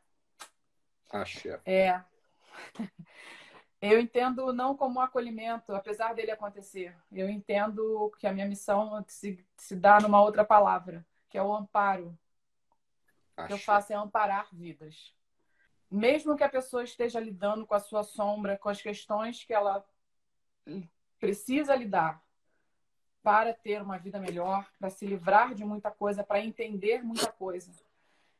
Chefe. 1.25 1.69
É. 1.69 2.03
Eu 3.79 3.99
entendo 3.99 4.51
não 4.51 4.75
como 4.75 4.99
um 4.99 5.01
acolhimento, 5.01 5.75
apesar 5.75 6.13
dele 6.13 6.31
acontecer. 6.31 6.97
Eu 7.11 7.29
entendo 7.29 8.11
que 8.17 8.25
a 8.25 8.33
minha 8.33 8.47
missão 8.47 9.05
se, 9.07 9.45
se 9.55 9.75
dá 9.75 9.99
numa 10.01 10.21
outra 10.21 10.43
palavra 10.43 11.05
que 11.29 11.37
é 11.37 11.43
o 11.43 11.55
amparo. 11.55 12.17
O 13.37 13.45
que 13.45 13.53
eu 13.53 13.59
faço 13.59 13.93
é 13.93 13.95
amparar 13.95 14.49
vidas. 14.51 15.15
Mesmo 15.89 16.35
que 16.35 16.43
a 16.43 16.49
pessoa 16.49 16.83
esteja 16.83 17.19
lidando 17.19 17.65
com 17.65 17.75
a 17.75 17.79
sua 17.79 18.03
sombra, 18.03 18.57
com 18.57 18.69
as 18.69 18.81
questões 18.81 19.43
que 19.43 19.53
ela 19.53 19.85
precisa 21.19 21.75
lidar, 21.75 22.21
para 23.29 23.53
ter 23.53 23.79
uma 23.79 23.99
vida 23.99 24.19
melhor, 24.19 24.67
para 24.79 24.89
se 24.89 25.05
livrar 25.05 25.53
de 25.53 25.63
muita 25.63 25.91
coisa, 25.91 26.23
para 26.23 26.43
entender 26.43 27.03
muita 27.03 27.31
coisa. 27.31 27.71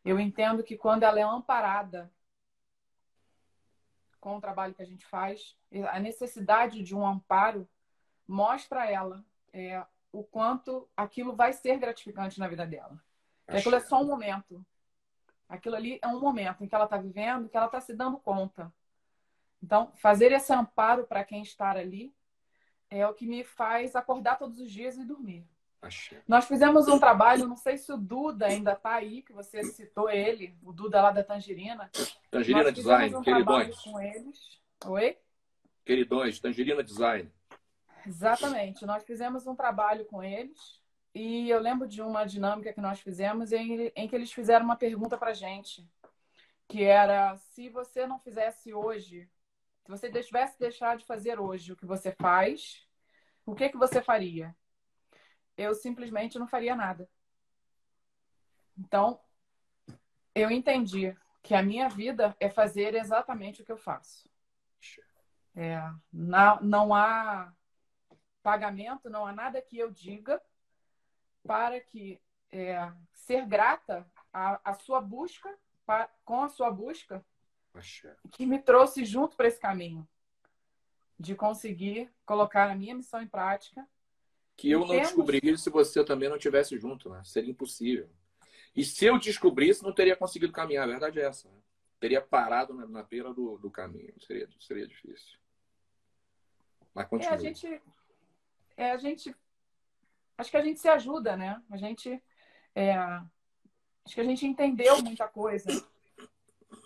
Eu 0.04 0.20
entendo 0.20 0.64
que 0.64 0.76
quando 0.76 1.04
ela 1.04 1.20
é 1.20 1.22
amparada 1.22 2.12
com 4.20 4.36
o 4.36 4.42
trabalho 4.42 4.74
que 4.74 4.82
a 4.82 4.86
gente 4.88 5.06
faz, 5.06 5.56
a 5.92 6.00
necessidade 6.00 6.82
de 6.82 6.96
um 6.96 7.06
amparo 7.06 7.70
mostra 8.28 8.82
a 8.82 8.92
ela 8.92 9.24
é, 9.54 9.86
o 10.12 10.24
quanto 10.24 10.90
aquilo 10.98 11.36
vai 11.36 11.54
ser 11.54 11.78
gratificante 11.78 12.40
na 12.40 12.48
vida 12.48 12.66
dela. 12.66 13.00
Aquilo 13.48 13.76
é 13.76 13.82
só 13.82 14.02
um 14.02 14.08
momento. 14.08 14.66
Aquilo 15.48 15.76
ali 15.76 16.00
é 16.02 16.08
um 16.08 16.20
momento 16.20 16.64
em 16.64 16.68
que 16.68 16.74
ela 16.74 16.86
está 16.86 16.98
vivendo, 16.98 17.48
que 17.48 17.56
ela 17.56 17.68
está 17.68 17.80
se 17.80 17.94
dando 17.94 18.18
conta. 18.18 18.74
Então, 19.62 19.92
fazer 19.98 20.32
esse 20.32 20.52
amparo 20.52 21.06
para 21.06 21.24
quem 21.24 21.44
está 21.44 21.70
ali 21.70 22.12
é 22.90 23.08
o 23.08 23.14
que 23.14 23.26
me 23.28 23.44
faz 23.44 23.96
acordar 23.96 24.38
todos 24.38 24.60
os 24.60 24.72
dias 24.72 24.98
e 24.98 25.06
dormir. 25.06 25.46
Achei. 25.82 26.18
Nós 26.28 26.46
fizemos 26.46 26.88
um 26.88 27.00
trabalho, 27.00 27.48
não 27.48 27.56
sei 27.56 27.78
se 27.78 27.92
o 27.92 27.98
Duda 27.98 28.48
ainda 28.48 28.74
está 28.74 28.96
aí, 28.96 29.22
que 29.22 29.32
você 29.32 29.64
citou 29.64 30.10
ele, 30.10 30.58
o 30.62 30.74
Duda 30.74 31.02
lá 31.02 31.12
da 31.12 31.24
Tangerina. 31.24 31.90
Tangerina 32.30 32.72
Design, 32.72 33.16
um 33.16 33.22
queridões. 33.22 33.80
Com 33.82 34.00
eles. 34.00 34.60
Oi? 34.86 35.18
Queridões, 35.86 36.40
Tangerina 36.40 36.84
Design. 36.84 37.32
Exatamente. 38.06 38.86
Nós 38.86 39.04
fizemos 39.04 39.48
um 39.48 39.56
trabalho 39.56 40.06
com 40.06 40.22
eles 40.22 40.82
e 41.14 41.50
eu 41.50 41.60
lembro 41.60 41.88
de 41.88 42.02
uma 42.02 42.26
dinâmica 42.26 42.74
que 42.74 42.82
nós 42.82 43.00
fizemos 43.00 43.52
em, 43.52 43.92
em 43.96 44.08
que 44.08 44.16
eles 44.16 44.32
fizeram 44.32 44.66
uma 44.66 44.76
pergunta 44.76 45.18
para 45.18 45.34
gente, 45.34 45.88
que 46.68 46.84
era 46.84 47.38
se 47.38 47.70
você 47.70 48.06
não 48.06 48.20
fizesse 48.20 48.74
hoje, 48.74 49.30
se 49.90 49.98
você 49.98 50.12
tivesse 50.22 50.60
deixar 50.60 50.98
de 50.98 51.06
fazer 51.06 51.40
hoje 51.40 51.74
o 51.74 51.76
que 51.76 51.86
você 51.86 52.12
faz, 52.12 52.88
o 53.44 53.56
que 53.56 53.70
que 53.70 53.78
você 53.78 54.04
faria? 54.04 54.56
Eu 55.58 55.74
simplesmente 55.74 56.38
não 56.38 56.48
faria 56.48 56.76
nada. 56.76 57.10
Então, 58.78 59.20
eu 60.36 60.52
entendi 60.52 61.18
que 61.42 61.56
a 61.56 61.64
minha 61.64 61.90
vida 61.90 62.38
é 62.40 62.52
fazer 62.52 62.94
exatamente 62.94 63.64
o 63.64 63.66
que 63.66 63.72
eu 63.72 63.78
faço. 63.78 64.30
É, 65.56 65.82
não, 66.14 66.62
não 66.62 66.94
há 66.94 67.52
pagamento, 68.44 69.10
não 69.10 69.26
há 69.26 69.34
nada 69.34 69.60
que 69.60 69.80
eu 69.80 69.90
diga 69.90 70.40
para 71.42 71.82
que 71.82 72.22
é, 72.52 72.94
ser 73.12 73.48
grata 73.48 74.08
à, 74.32 74.62
à 74.70 74.74
sua 74.76 75.02
busca, 75.02 75.52
pra, 75.84 76.08
com 76.24 76.44
a 76.44 76.50
sua 76.50 76.70
busca, 76.70 77.26
que 78.32 78.45
me 78.45 78.59
trouxe 78.59 79.05
junto 79.05 79.36
para 79.36 79.47
esse 79.47 79.59
caminho 79.59 80.07
de 81.20 81.36
conseguir 81.36 82.11
colocar 82.26 82.70
a 82.70 82.76
minha 82.76 82.95
missão 82.95 83.22
em 83.22 83.28
prática. 83.28 83.86
Que 84.55 84.72
eu 84.72 84.80
não 84.82 84.88
temos... 84.88 85.07
descobriria 85.07 85.57
se 85.57 85.70
você 85.70 86.03
também 86.03 86.30
não 86.30 86.38
estivesse 86.38 86.78
junto, 86.78 87.09
né? 87.09 87.22
Seria 87.24 87.51
impossível. 87.51 88.09
E 88.76 88.84
se 88.84 89.05
eu 89.05 89.17
descobrisse, 89.17 89.84
não 89.84 89.93
teria 89.93 90.15
conseguido 90.15 90.53
caminhar. 90.53 90.84
A 90.84 90.91
verdade 90.91 91.20
é 91.20 91.26
essa. 91.26 91.49
Né? 91.49 91.57
Teria 91.99 92.22
parado 92.22 92.74
na, 92.74 92.86
na 92.86 93.03
beira 93.03 93.34
do, 93.34 93.57
do 93.57 93.70
caminho. 93.70 94.13
Seria, 94.22 94.47
seria 94.59 94.88
difícil. 94.88 95.38
Mas 96.93 97.07
continua. 97.07 97.34
É, 97.34 97.36
a 97.36 97.39
gente 97.39 97.82
é 98.80 98.91
a 98.91 98.97
gente. 98.97 99.36
Acho 100.38 100.51
que 100.51 100.57
a 100.57 100.63
gente 100.63 100.80
se 100.80 100.88
ajuda, 100.88 101.36
né? 101.36 101.61
A 101.70 101.76
gente. 101.76 102.24
É, 102.74 102.93
acho 102.95 104.15
que 104.15 104.22
a 104.22 104.24
gente 104.24 104.45
entendeu 104.45 105.01
muita 105.03 105.28
coisa 105.28 105.70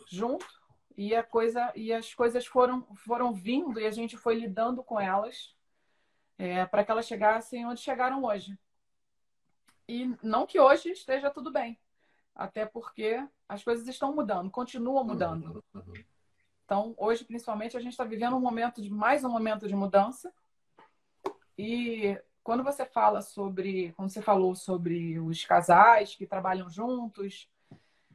junto 0.09 0.62
e 0.97 1.15
a 1.15 1.23
coisa 1.23 1.71
e 1.75 1.91
as 1.91 2.13
coisas 2.13 2.45
foram 2.45 2.83
foram 2.95 3.33
vindo 3.33 3.79
e 3.79 3.85
a 3.85 3.91
gente 3.91 4.17
foi 4.17 4.35
lidando 4.35 4.83
com 4.83 4.99
elas 4.99 5.55
é, 6.37 6.65
para 6.65 6.83
que 6.83 6.91
elas 6.91 7.07
chegassem 7.07 7.65
onde 7.65 7.81
chegaram 7.81 8.23
hoje. 8.23 8.57
E 9.87 10.15
não 10.23 10.45
que 10.45 10.59
hoje 10.59 10.89
esteja 10.91 11.29
tudo 11.29 11.51
bem, 11.51 11.79
até 12.33 12.65
porque 12.65 13.25
as 13.47 13.63
coisas 13.63 13.87
estão 13.87 14.15
mudando, 14.15 14.49
continuam 14.49 15.03
mudando. 15.03 15.63
Então, 16.65 16.95
hoje, 16.97 17.25
principalmente, 17.25 17.75
a 17.75 17.79
gente 17.79 17.91
está 17.91 18.03
vivendo 18.03 18.35
um 18.35 18.39
momento 18.39 18.81
de 18.81 18.89
mais 18.89 19.23
um 19.23 19.29
momento 19.29 19.67
de 19.67 19.75
mudança 19.75 20.33
e 21.57 22.17
quando 22.43 22.63
você 22.63 22.85
fala 22.85 23.21
sobre, 23.21 23.93
quando 23.93 24.09
você 24.09 24.21
falou 24.21 24.55
sobre 24.55 25.19
os 25.19 25.45
casais 25.45 26.15
que 26.15 26.25
trabalham 26.25 26.69
juntos, 26.69 27.49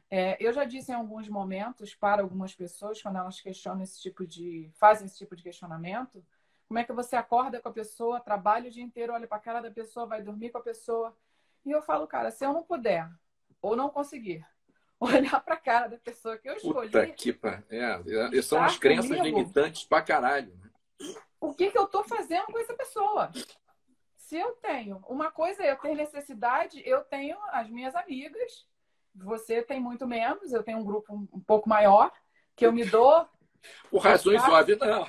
é, 0.09 0.37
eu 0.39 0.51
já 0.51 0.63
disse 0.63 0.91
em 0.91 0.95
alguns 0.95 1.27
momentos 1.27 1.93
para 1.93 2.21
algumas 2.21 2.55
pessoas, 2.55 3.01
quando 3.01 3.17
elas 3.17 3.39
questionam 3.39 3.83
esse 3.83 4.01
tipo 4.01 4.25
de, 4.25 4.69
fazem 4.73 5.05
esse 5.05 5.17
tipo 5.17 5.35
de 5.35 5.43
questionamento, 5.43 6.23
como 6.67 6.79
é 6.79 6.83
que 6.83 6.93
você 6.93 7.15
acorda 7.15 7.59
com 7.59 7.69
a 7.69 7.73
pessoa, 7.73 8.19
trabalha 8.19 8.67
o 8.67 8.71
dia 8.71 8.83
inteiro, 8.83 9.13
olha 9.13 9.27
para 9.27 9.37
a 9.37 9.41
cara 9.41 9.61
da 9.61 9.71
pessoa, 9.71 10.05
vai 10.05 10.21
dormir 10.21 10.51
com 10.51 10.57
a 10.59 10.63
pessoa. 10.63 11.15
E 11.65 11.71
eu 11.71 11.81
falo, 11.81 12.07
cara, 12.07 12.31
se 12.31 12.45
eu 12.45 12.53
não 12.53 12.63
puder 12.63 13.09
ou 13.61 13.75
não 13.75 13.89
conseguir 13.89 14.45
olhar 14.99 15.39
para 15.43 15.55
a 15.55 15.59
cara 15.59 15.87
da 15.87 15.97
pessoa 15.97 16.37
que 16.37 16.49
eu 16.49 16.55
escolhi. 16.55 16.89
Puta 16.89 17.07
que 17.07 17.33
pa... 17.33 17.63
é, 17.69 18.37
é 18.37 18.41
são 18.41 18.61
as 18.63 18.77
crenças 18.77 19.07
comigo, 19.07 19.37
limitantes 19.37 19.83
pra 19.83 20.01
caralho. 20.01 20.55
Né? 20.55 20.69
o 21.39 21.53
que, 21.53 21.71
que 21.71 21.77
eu 21.77 21.85
estou 21.85 22.03
fazendo 22.03 22.47
com 22.47 22.59
essa 22.59 22.73
pessoa. 22.73 23.31
Se 24.17 24.37
eu 24.37 24.51
tenho 24.53 24.97
uma 25.07 25.31
coisa, 25.31 25.63
eu 25.63 25.77
tenho 25.77 25.95
necessidade, 25.95 26.81
eu 26.85 27.03
tenho 27.03 27.37
as 27.51 27.69
minhas 27.69 27.95
amigas, 27.95 28.67
você 29.15 29.61
tem 29.61 29.79
muito 29.79 30.07
menos, 30.07 30.51
eu 30.51 30.63
tenho 30.63 30.79
um 30.79 30.83
grupo 30.83 31.13
um, 31.13 31.39
pouco 31.41 31.67
maior, 31.67 32.11
que 32.55 32.65
eu 32.65 32.71
me 32.71 32.85
dou. 32.85 33.27
Por 33.89 33.99
razões 33.99 34.41
óbvias, 34.43 34.79
não. 34.79 35.07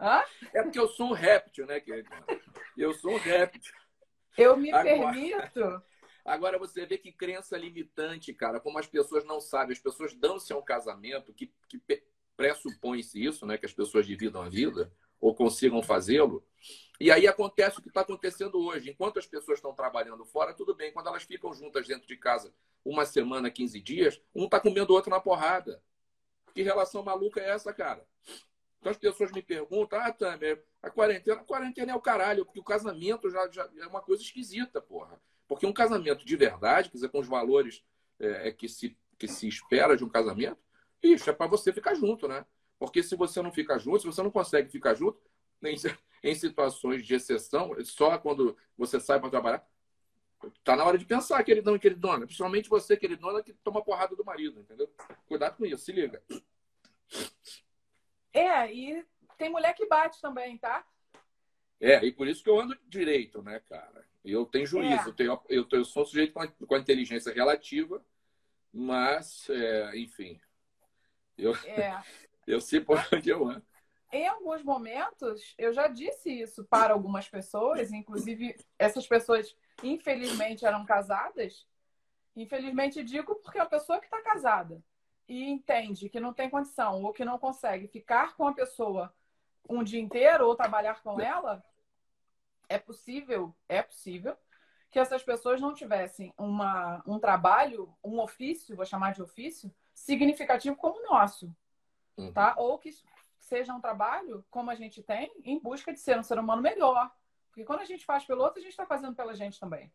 Hã? 0.00 0.22
É 0.52 0.62
porque 0.62 0.78
eu 0.78 0.88
sou 0.88 1.08
um 1.08 1.12
réptil, 1.12 1.66
né, 1.66 1.80
querido? 1.80 2.08
Eu 2.76 2.92
sou 2.94 3.12
um 3.12 3.18
réptil. 3.18 3.74
Eu 4.36 4.56
me 4.56 4.70
agora, 4.70 5.12
permito. 5.12 5.82
Agora 6.24 6.58
você 6.58 6.86
vê 6.86 6.98
que 6.98 7.10
crença 7.10 7.56
limitante, 7.56 8.32
cara, 8.32 8.60
como 8.60 8.78
as 8.78 8.86
pessoas 8.86 9.24
não 9.24 9.40
sabem, 9.40 9.72
as 9.72 9.80
pessoas 9.80 10.14
dão-se 10.14 10.52
a 10.52 10.56
um 10.56 10.62
casamento 10.62 11.32
que, 11.32 11.52
que 11.68 11.80
pressupõe-se 12.36 13.24
isso, 13.24 13.44
né, 13.44 13.58
que 13.58 13.66
as 13.66 13.72
pessoas 13.72 14.06
dividam 14.06 14.42
a 14.42 14.48
vida 14.48 14.92
ou 15.20 15.34
consigam 15.34 15.82
fazê-lo. 15.82 16.44
E 17.00 17.12
aí 17.12 17.28
acontece 17.28 17.78
o 17.78 17.82
que 17.82 17.88
está 17.88 18.00
acontecendo 18.00 18.58
hoje. 18.58 18.90
Enquanto 18.90 19.18
as 19.18 19.26
pessoas 19.26 19.58
estão 19.58 19.72
trabalhando 19.72 20.24
fora, 20.24 20.52
tudo 20.52 20.74
bem. 20.74 20.92
Quando 20.92 21.06
elas 21.06 21.22
ficam 21.22 21.52
juntas 21.54 21.86
dentro 21.86 22.08
de 22.08 22.16
casa 22.16 22.52
uma 22.84 23.04
semana, 23.04 23.50
15 23.50 23.80
dias, 23.80 24.20
um 24.34 24.44
está 24.44 24.58
comendo 24.58 24.92
o 24.92 24.96
outro 24.96 25.10
na 25.10 25.20
porrada. 25.20 25.82
Que 26.54 26.62
relação 26.62 27.02
maluca 27.02 27.40
é 27.40 27.50
essa, 27.50 27.72
cara? 27.72 28.04
Então 28.80 28.90
as 28.90 28.98
pessoas 28.98 29.30
me 29.30 29.42
perguntam, 29.42 29.98
ah, 30.00 30.12
Tamer, 30.12 30.64
a 30.82 30.90
quarentena, 30.90 31.40
a 31.40 31.44
quarentena 31.44 31.92
é 31.92 31.94
o 31.94 32.00
caralho, 32.00 32.44
porque 32.44 32.60
o 32.60 32.64
casamento 32.64 33.30
já, 33.30 33.48
já 33.50 33.68
é 33.76 33.86
uma 33.86 34.00
coisa 34.00 34.22
esquisita, 34.22 34.80
porra. 34.80 35.20
Porque 35.46 35.66
um 35.66 35.72
casamento 35.72 36.24
de 36.24 36.36
verdade, 36.36 36.90
quer 36.90 36.96
dizer, 36.96 37.08
com 37.10 37.20
os 37.20 37.28
valores 37.28 37.84
é, 38.18 38.48
é 38.48 38.52
que, 38.52 38.68
se, 38.68 38.96
que 39.18 39.28
se 39.28 39.48
espera 39.48 39.96
de 39.96 40.04
um 40.04 40.08
casamento, 40.08 40.58
isso 41.02 41.28
é 41.30 41.32
para 41.32 41.46
você 41.46 41.72
ficar 41.72 41.94
junto, 41.94 42.26
né? 42.26 42.44
Porque 42.78 43.02
se 43.02 43.16
você 43.16 43.42
não 43.42 43.50
fica 43.52 43.78
junto, 43.78 44.00
se 44.00 44.06
você 44.06 44.22
não 44.22 44.30
consegue 44.30 44.70
ficar 44.70 44.94
junto, 44.94 45.20
em, 45.62 45.74
em 46.22 46.34
situações 46.34 47.04
de 47.04 47.14
exceção, 47.14 47.74
só 47.84 48.18
quando 48.18 48.56
você 48.76 49.00
sai 49.00 49.20
para 49.20 49.30
trabalhar, 49.30 49.68
tá 50.62 50.76
na 50.76 50.84
hora 50.84 50.98
de 50.98 51.04
pensar, 51.04 51.42
queridão 51.42 51.74
e 51.76 51.80
queridona. 51.80 52.26
Principalmente 52.26 52.68
você, 52.68 52.96
queridona, 52.96 53.42
que 53.42 53.52
toma 53.52 53.82
porrada 53.82 54.14
do 54.14 54.24
marido, 54.24 54.60
entendeu? 54.60 54.88
Cuidado 55.26 55.56
com 55.56 55.66
isso, 55.66 55.84
se 55.84 55.92
liga. 55.92 56.22
É, 58.32 58.72
e 58.72 59.04
tem 59.36 59.50
mulher 59.50 59.74
que 59.74 59.86
bate 59.86 60.20
também, 60.20 60.56
tá? 60.58 60.86
É, 61.80 62.04
e 62.04 62.12
por 62.12 62.26
isso 62.26 62.42
que 62.42 62.50
eu 62.50 62.60
ando 62.60 62.76
direito, 62.86 63.42
né, 63.42 63.60
cara? 63.68 64.06
Eu 64.24 64.44
tenho 64.44 64.66
juízo, 64.66 65.04
é. 65.04 65.08
eu, 65.08 65.12
tenho, 65.12 65.40
eu, 65.48 65.66
eu 65.70 65.84
sou 65.84 66.02
um 66.02 66.06
sujeito 66.06 66.32
com 66.32 66.40
a, 66.40 66.48
com 66.48 66.74
a 66.74 66.78
inteligência 66.78 67.32
relativa, 67.32 68.04
mas, 68.72 69.48
é, 69.48 69.96
enfim. 69.96 70.40
Eu, 71.36 71.54
é. 71.64 72.02
Eu 72.48 72.62
sei 72.62 72.80
por 72.80 72.98
onde 73.12 73.28
eu 73.28 73.46
ando. 73.46 73.62
Em 74.10 74.26
alguns 74.26 74.62
momentos, 74.62 75.54
eu 75.58 75.70
já 75.70 75.86
disse 75.86 76.30
isso 76.30 76.64
para 76.64 76.94
algumas 76.94 77.28
pessoas, 77.28 77.92
inclusive 77.92 78.56
essas 78.78 79.06
pessoas, 79.06 79.54
infelizmente, 79.82 80.64
eram 80.64 80.86
casadas. 80.86 81.66
Infelizmente, 82.34 83.04
digo 83.04 83.34
porque 83.34 83.58
é 83.58 83.62
uma 83.62 83.68
pessoa 83.68 83.98
que 83.98 84.06
está 84.06 84.22
casada 84.22 84.82
e 85.28 85.44
entende 85.44 86.08
que 86.08 86.18
não 86.18 86.32
tem 86.32 86.48
condição 86.48 87.02
ou 87.02 87.12
que 87.12 87.22
não 87.22 87.38
consegue 87.38 87.86
ficar 87.86 88.34
com 88.34 88.46
a 88.46 88.54
pessoa 88.54 89.14
um 89.68 89.84
dia 89.84 90.00
inteiro 90.00 90.46
ou 90.46 90.56
trabalhar 90.56 91.02
com 91.02 91.20
ela, 91.20 91.62
é 92.66 92.78
possível, 92.78 93.54
é 93.68 93.82
possível 93.82 94.34
que 94.90 94.98
essas 94.98 95.22
pessoas 95.22 95.60
não 95.60 95.74
tivessem 95.74 96.32
uma, 96.38 97.02
um 97.06 97.18
trabalho, 97.18 97.94
um 98.02 98.18
ofício, 98.20 98.74
vou 98.74 98.86
chamar 98.86 99.12
de 99.12 99.22
ofício, 99.22 99.70
significativo 99.92 100.76
como 100.76 100.98
o 100.98 101.12
nosso 101.12 101.54
uhum. 102.18 102.32
tá? 102.32 102.54
Ou 102.58 102.78
que 102.78 102.90
seja 103.38 103.74
um 103.74 103.80
trabalho, 103.80 104.44
como 104.50 104.70
a 104.70 104.74
gente 104.74 105.02
tem, 105.02 105.32
em 105.44 105.58
busca 105.58 105.92
de 105.92 106.00
ser 106.00 106.18
um 106.18 106.22
ser 106.22 106.38
humano 106.38 106.60
melhor. 106.60 107.10
Porque 107.48 107.64
quando 107.64 107.80
a 107.80 107.84
gente 107.84 108.04
faz 108.04 108.24
pelo 108.24 108.42
outro, 108.42 108.58
a 108.58 108.62
gente 108.62 108.72
está 108.72 108.86
fazendo 108.86 109.14
pela 109.14 109.34
gente 109.34 109.58
também. 109.58 109.92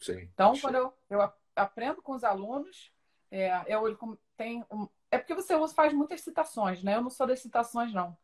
Sim. 0.00 0.28
Então, 0.32 0.58
quando 0.60 0.76
eu, 0.76 0.94
eu 1.08 1.32
aprendo 1.54 2.02
com 2.02 2.12
os 2.12 2.24
alunos, 2.24 2.92
é, 3.30 3.62
eu 3.66 3.96
tem 4.36 4.64
um, 4.70 4.88
é 5.10 5.18
porque 5.18 5.34
você 5.34 5.54
faz 5.74 5.92
muitas 5.92 6.20
citações, 6.20 6.82
né? 6.82 6.96
Eu 6.96 7.02
não 7.02 7.10
sou 7.10 7.26
das 7.26 7.40
citações, 7.40 7.92
não. 7.92 8.16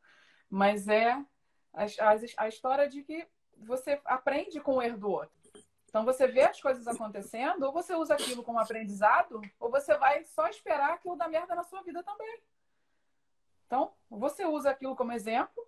Mas 0.48 0.88
é 0.88 1.12
a, 1.72 1.84
a, 1.84 2.44
a 2.44 2.48
história 2.48 2.88
de 2.88 3.02
que 3.02 3.26
você 3.58 4.00
aprende 4.04 4.60
com 4.60 4.76
o 4.76 4.82
erro 4.82 4.98
do 4.98 5.10
outro. 5.10 5.36
Então 5.88 6.04
você 6.04 6.26
vê 6.26 6.42
as 6.42 6.60
coisas 6.60 6.86
acontecendo, 6.86 7.62
ou 7.64 7.72
você 7.72 7.94
usa 7.94 8.14
aquilo 8.14 8.42
como 8.42 8.58
aprendizado, 8.58 9.40
ou 9.58 9.70
você 9.70 9.96
vai 9.96 10.24
só 10.24 10.46
esperar 10.48 10.94
aquilo 10.94 11.16
dar 11.16 11.28
merda 11.28 11.54
na 11.54 11.64
sua 11.64 11.82
vida 11.82 12.02
também. 12.02 12.42
Então, 13.66 13.92
você 14.08 14.44
usa 14.46 14.70
aquilo 14.70 14.96
como 14.96 15.12
exemplo 15.12 15.66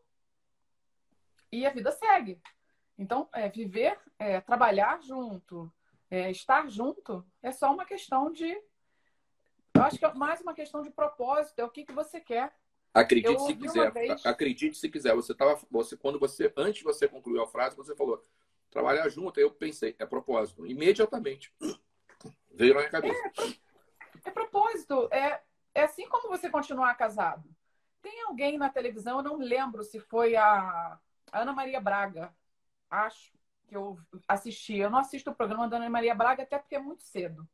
e 1.50 1.66
a 1.66 1.70
vida 1.70 1.90
segue. 1.90 2.40
Então, 2.96 3.28
é, 3.32 3.48
viver, 3.48 3.98
é, 4.18 4.40
trabalhar 4.40 5.00
junto, 5.02 5.72
é, 6.10 6.30
estar 6.30 6.68
junto, 6.68 7.24
é 7.42 7.52
só 7.52 7.72
uma 7.72 7.84
questão 7.84 8.32
de. 8.32 8.50
Eu 9.74 9.82
acho 9.82 9.98
que 9.98 10.04
é 10.04 10.14
mais 10.14 10.40
uma 10.40 10.54
questão 10.54 10.82
de 10.82 10.90
propósito, 10.90 11.58
é 11.58 11.64
o 11.64 11.70
que, 11.70 11.84
que 11.84 11.92
você 11.92 12.20
quer. 12.20 12.52
Acredite 12.92 13.40
se 13.42 13.54
quiser. 13.54 13.92
Vez... 13.92 14.26
Acredite 14.26 14.78
se 14.78 14.88
quiser. 14.88 15.14
Você 15.14 15.34
tava, 15.34 15.60
você 15.70 15.96
quando 15.96 16.18
você 16.18 16.52
antes 16.56 16.78
de 16.78 16.84
você 16.84 17.06
concluir 17.06 17.40
a 17.40 17.46
frase, 17.46 17.76
você 17.76 17.94
falou 17.94 18.24
trabalhar 18.70 19.08
junto. 19.08 19.38
Aí 19.38 19.44
eu 19.44 19.50
pensei, 19.50 19.94
é 19.98 20.06
propósito. 20.06 20.66
Imediatamente 20.66 21.52
veio 22.50 22.74
na 22.74 22.80
minha 22.80 22.90
cabeça. 22.90 23.20
É, 24.24 24.28
é 24.28 24.30
propósito. 24.30 25.08
É, 25.12 25.40
é 25.74 25.82
assim 25.82 26.08
como 26.08 26.28
você 26.28 26.50
continuar 26.50 26.94
casado. 26.94 27.48
Tem 28.08 28.22
alguém 28.22 28.56
na 28.56 28.70
televisão, 28.70 29.18
eu 29.18 29.22
não 29.22 29.36
lembro 29.36 29.84
se 29.84 30.00
foi 30.00 30.34
a 30.34 30.98
Ana 31.30 31.52
Maria 31.52 31.78
Braga, 31.78 32.34
acho 32.88 33.30
que 33.66 33.76
eu 33.76 33.98
assisti. 34.26 34.76
Eu 34.78 34.88
não 34.88 34.98
assisto 34.98 35.30
o 35.30 35.34
programa 35.34 35.68
da 35.68 35.76
Ana 35.76 35.90
Maria 35.90 36.14
Braga, 36.14 36.42
até 36.42 36.58
porque 36.58 36.76
é 36.76 36.78
muito 36.78 37.02
cedo. 37.02 37.46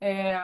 É, 0.00 0.36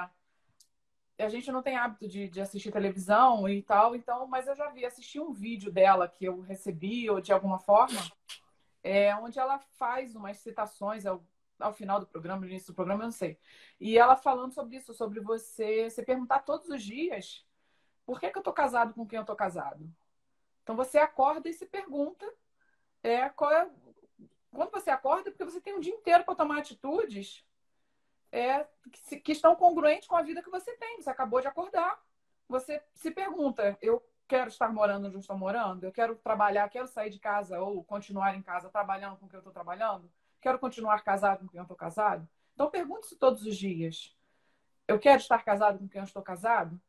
a 1.16 1.28
gente 1.28 1.52
não 1.52 1.62
tem 1.62 1.76
hábito 1.76 2.08
de, 2.08 2.28
de, 2.28 2.40
assistir 2.40 2.72
televisão 2.72 3.48
e 3.48 3.62
tal, 3.62 3.94
então, 3.94 4.26
mas 4.26 4.48
eu 4.48 4.56
já 4.56 4.68
vi, 4.70 4.84
assisti 4.84 5.20
um 5.20 5.32
vídeo 5.32 5.70
dela 5.70 6.08
que 6.08 6.24
eu 6.24 6.40
recebi, 6.40 7.08
ou 7.08 7.20
de 7.20 7.32
alguma 7.32 7.60
forma, 7.60 8.00
é, 8.82 9.14
onde 9.14 9.38
ela 9.38 9.60
faz 9.78 10.16
umas 10.16 10.38
citações 10.38 11.06
ao, 11.06 11.24
ao 11.60 11.72
final 11.72 12.00
do 12.00 12.06
programa, 12.08 12.40
no 12.40 12.48
início 12.48 12.72
do 12.72 12.74
programa, 12.74 13.04
eu 13.04 13.06
não 13.06 13.12
sei. 13.12 13.38
E 13.78 13.96
ela 13.96 14.16
falando 14.16 14.52
sobre 14.52 14.76
isso, 14.76 14.92
sobre 14.92 15.20
você 15.20 15.88
se 15.88 16.02
perguntar 16.04 16.40
todos 16.40 16.68
os 16.68 16.82
dias 16.82 17.45
por 18.06 18.20
que, 18.20 18.30
que 18.30 18.38
eu 18.38 18.42
tô 18.42 18.52
casado 18.52 18.94
com 18.94 19.06
quem 19.06 19.18
eu 19.18 19.24
tô 19.24 19.34
casado? 19.34 19.86
Então 20.62 20.76
você 20.76 20.98
acorda 20.98 21.48
e 21.48 21.52
se 21.52 21.66
pergunta 21.66 22.26
é, 23.02 23.28
qual 23.28 23.52
é, 23.52 23.68
quando 24.50 24.70
você 24.70 24.90
acorda, 24.90 25.30
porque 25.30 25.44
você 25.44 25.60
tem 25.60 25.74
um 25.74 25.80
dia 25.80 25.92
inteiro 25.92 26.24
para 26.24 26.34
tomar 26.34 26.58
atitudes 26.58 27.44
é, 28.32 28.66
que, 29.08 29.20
que, 29.20 29.32
estão 29.32 29.54
congruentes 29.54 30.08
com 30.08 30.16
a 30.16 30.22
vida 30.22 30.42
que 30.42 30.50
você 30.50 30.76
tem. 30.76 31.00
Você 31.00 31.10
acabou 31.10 31.40
de 31.40 31.48
acordar. 31.48 32.00
Você 32.48 32.82
se 32.94 33.10
pergunta: 33.10 33.76
eu 33.82 34.02
quero 34.26 34.48
estar 34.48 34.72
morando 34.72 35.06
onde 35.06 35.16
eu 35.16 35.20
estou 35.20 35.36
morando? 35.36 35.84
Eu 35.84 35.92
quero 35.92 36.16
trabalhar, 36.16 36.68
quero 36.68 36.86
sair 36.86 37.10
de 37.10 37.18
casa 37.18 37.60
ou 37.60 37.84
continuar 37.84 38.34
em 38.34 38.42
casa 38.42 38.68
trabalhando 38.68 39.16
com 39.16 39.28
quem 39.28 39.36
eu 39.36 39.40
estou 39.40 39.52
trabalhando? 39.52 40.10
Quero 40.40 40.58
continuar 40.58 41.02
casado 41.02 41.40
com 41.40 41.48
quem 41.48 41.58
eu 41.58 41.62
estou 41.62 41.76
casado? 41.76 42.28
Então 42.54 42.70
pergunte-se 42.70 43.16
todos 43.16 43.44
os 43.44 43.56
dias: 43.56 44.16
eu 44.88 44.98
quero 44.98 45.20
estar 45.20 45.42
casado 45.44 45.78
com 45.78 45.88
quem 45.88 46.00
eu 46.00 46.04
estou 46.04 46.22
casado? 46.22 46.80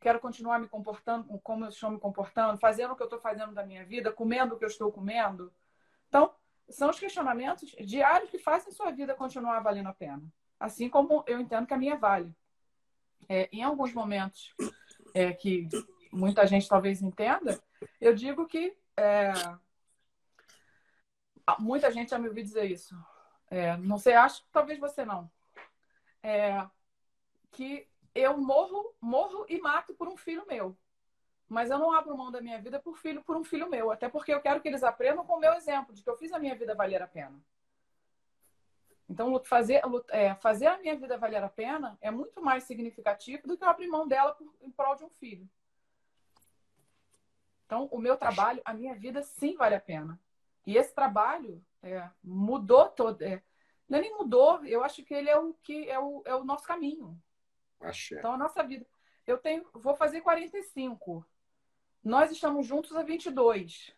Quero 0.00 0.18
continuar 0.18 0.58
me 0.58 0.66
comportando 0.66 1.38
como 1.40 1.64
eu 1.64 1.68
estou 1.68 1.90
me 1.90 2.00
comportando, 2.00 2.58
fazendo 2.58 2.92
o 2.92 2.96
que 2.96 3.02
eu 3.02 3.06
estou 3.06 3.20
fazendo 3.20 3.52
da 3.52 3.64
minha 3.64 3.84
vida, 3.84 4.10
comendo 4.10 4.54
o 4.54 4.58
que 4.58 4.64
eu 4.64 4.68
estou 4.68 4.90
comendo? 4.90 5.52
Então, 6.08 6.32
são 6.70 6.88
os 6.88 6.98
questionamentos 6.98 7.70
diários 7.84 8.30
que 8.30 8.38
fazem 8.38 8.72
sua 8.72 8.90
vida 8.90 9.14
continuar 9.14 9.60
valendo 9.60 9.88
a 9.88 9.92
pena. 9.92 10.22
Assim 10.58 10.88
como 10.88 11.22
eu 11.26 11.38
entendo 11.38 11.66
que 11.66 11.74
a 11.74 11.78
minha 11.78 11.96
vale. 11.96 12.34
É, 13.28 13.48
em 13.52 13.62
alguns 13.62 13.92
momentos 13.92 14.54
é, 15.14 15.32
que 15.32 15.68
muita 16.12 16.46
gente 16.46 16.68
talvez 16.68 17.02
entenda, 17.02 17.60
eu 18.00 18.14
digo 18.14 18.46
que 18.46 18.76
é, 18.96 19.32
muita 21.58 21.90
gente 21.90 22.10
já 22.10 22.18
me 22.18 22.28
ouviu 22.28 22.42
dizer 22.42 22.64
isso. 22.64 22.96
É, 23.50 23.76
não 23.76 23.98
sei, 23.98 24.14
acho 24.14 24.42
que 24.42 24.50
talvez 24.50 24.78
você 24.78 25.04
não. 25.04 25.30
É, 26.22 26.66
que 27.50 27.88
eu 28.14 28.36
morro, 28.36 28.94
morro 29.00 29.46
e 29.48 29.60
mato 29.60 29.94
por 29.94 30.08
um 30.08 30.16
filho 30.16 30.44
meu. 30.46 30.76
Mas 31.48 31.70
eu 31.70 31.78
não 31.78 31.92
abro 31.92 32.16
mão 32.16 32.30
da 32.30 32.40
minha 32.40 32.60
vida 32.60 32.78
por 32.78 32.96
filho, 32.96 33.22
por 33.24 33.36
um 33.36 33.44
filho 33.44 33.68
meu. 33.68 33.90
Até 33.90 34.08
porque 34.08 34.32
eu 34.32 34.40
quero 34.40 34.60
que 34.60 34.68
eles 34.68 34.84
aprendam 34.84 35.24
com 35.24 35.34
o 35.34 35.40
meu 35.40 35.52
exemplo, 35.54 35.94
de 35.94 36.02
que 36.02 36.08
eu 36.08 36.16
fiz 36.16 36.32
a 36.32 36.38
minha 36.38 36.54
vida 36.54 36.74
valer 36.74 37.02
a 37.02 37.08
pena. 37.08 37.40
Então, 39.08 39.42
fazer, 39.42 39.82
é, 40.10 40.36
fazer 40.36 40.68
a 40.68 40.78
minha 40.78 40.96
vida 40.96 41.18
valer 41.18 41.42
a 41.42 41.48
pena 41.48 41.98
é 42.00 42.12
muito 42.12 42.40
mais 42.40 42.62
significativo 42.62 43.48
do 43.48 43.58
que 43.58 43.64
eu 43.64 43.68
abrir 43.68 43.88
mão 43.88 44.06
dela 44.06 44.32
por, 44.32 44.54
em 44.60 44.70
prol 44.70 44.94
de 44.94 45.04
um 45.04 45.10
filho. 45.10 45.48
Então, 47.66 47.88
o 47.90 47.98
meu 47.98 48.16
trabalho, 48.16 48.62
a 48.64 48.72
minha 48.72 48.94
vida, 48.94 49.22
sim 49.22 49.56
vale 49.56 49.74
a 49.74 49.80
pena. 49.80 50.18
E 50.64 50.76
esse 50.76 50.94
trabalho 50.94 51.60
é, 51.82 52.08
mudou 52.22 52.88
todo. 52.88 53.22
É, 53.22 53.42
não 53.88 53.98
é 53.98 54.02
nem 54.02 54.16
mudou, 54.16 54.64
eu 54.64 54.84
acho 54.84 55.02
que 55.02 55.12
ele 55.12 55.28
é 55.28 55.36
o 55.36 55.54
que 55.54 55.88
é 55.88 55.98
o, 55.98 56.22
é 56.24 56.34
o 56.34 56.44
nosso 56.44 56.64
caminho. 56.64 57.20
Axé. 57.80 58.18
Então, 58.18 58.34
a 58.34 58.38
nossa 58.38 58.62
vida. 58.62 58.86
Eu 59.26 59.38
tenho, 59.38 59.64
vou 59.74 59.94
fazer 59.94 60.20
45. 60.20 61.24
Nós 62.02 62.30
estamos 62.30 62.66
juntos 62.66 62.96
há 62.96 63.02
22. 63.02 63.94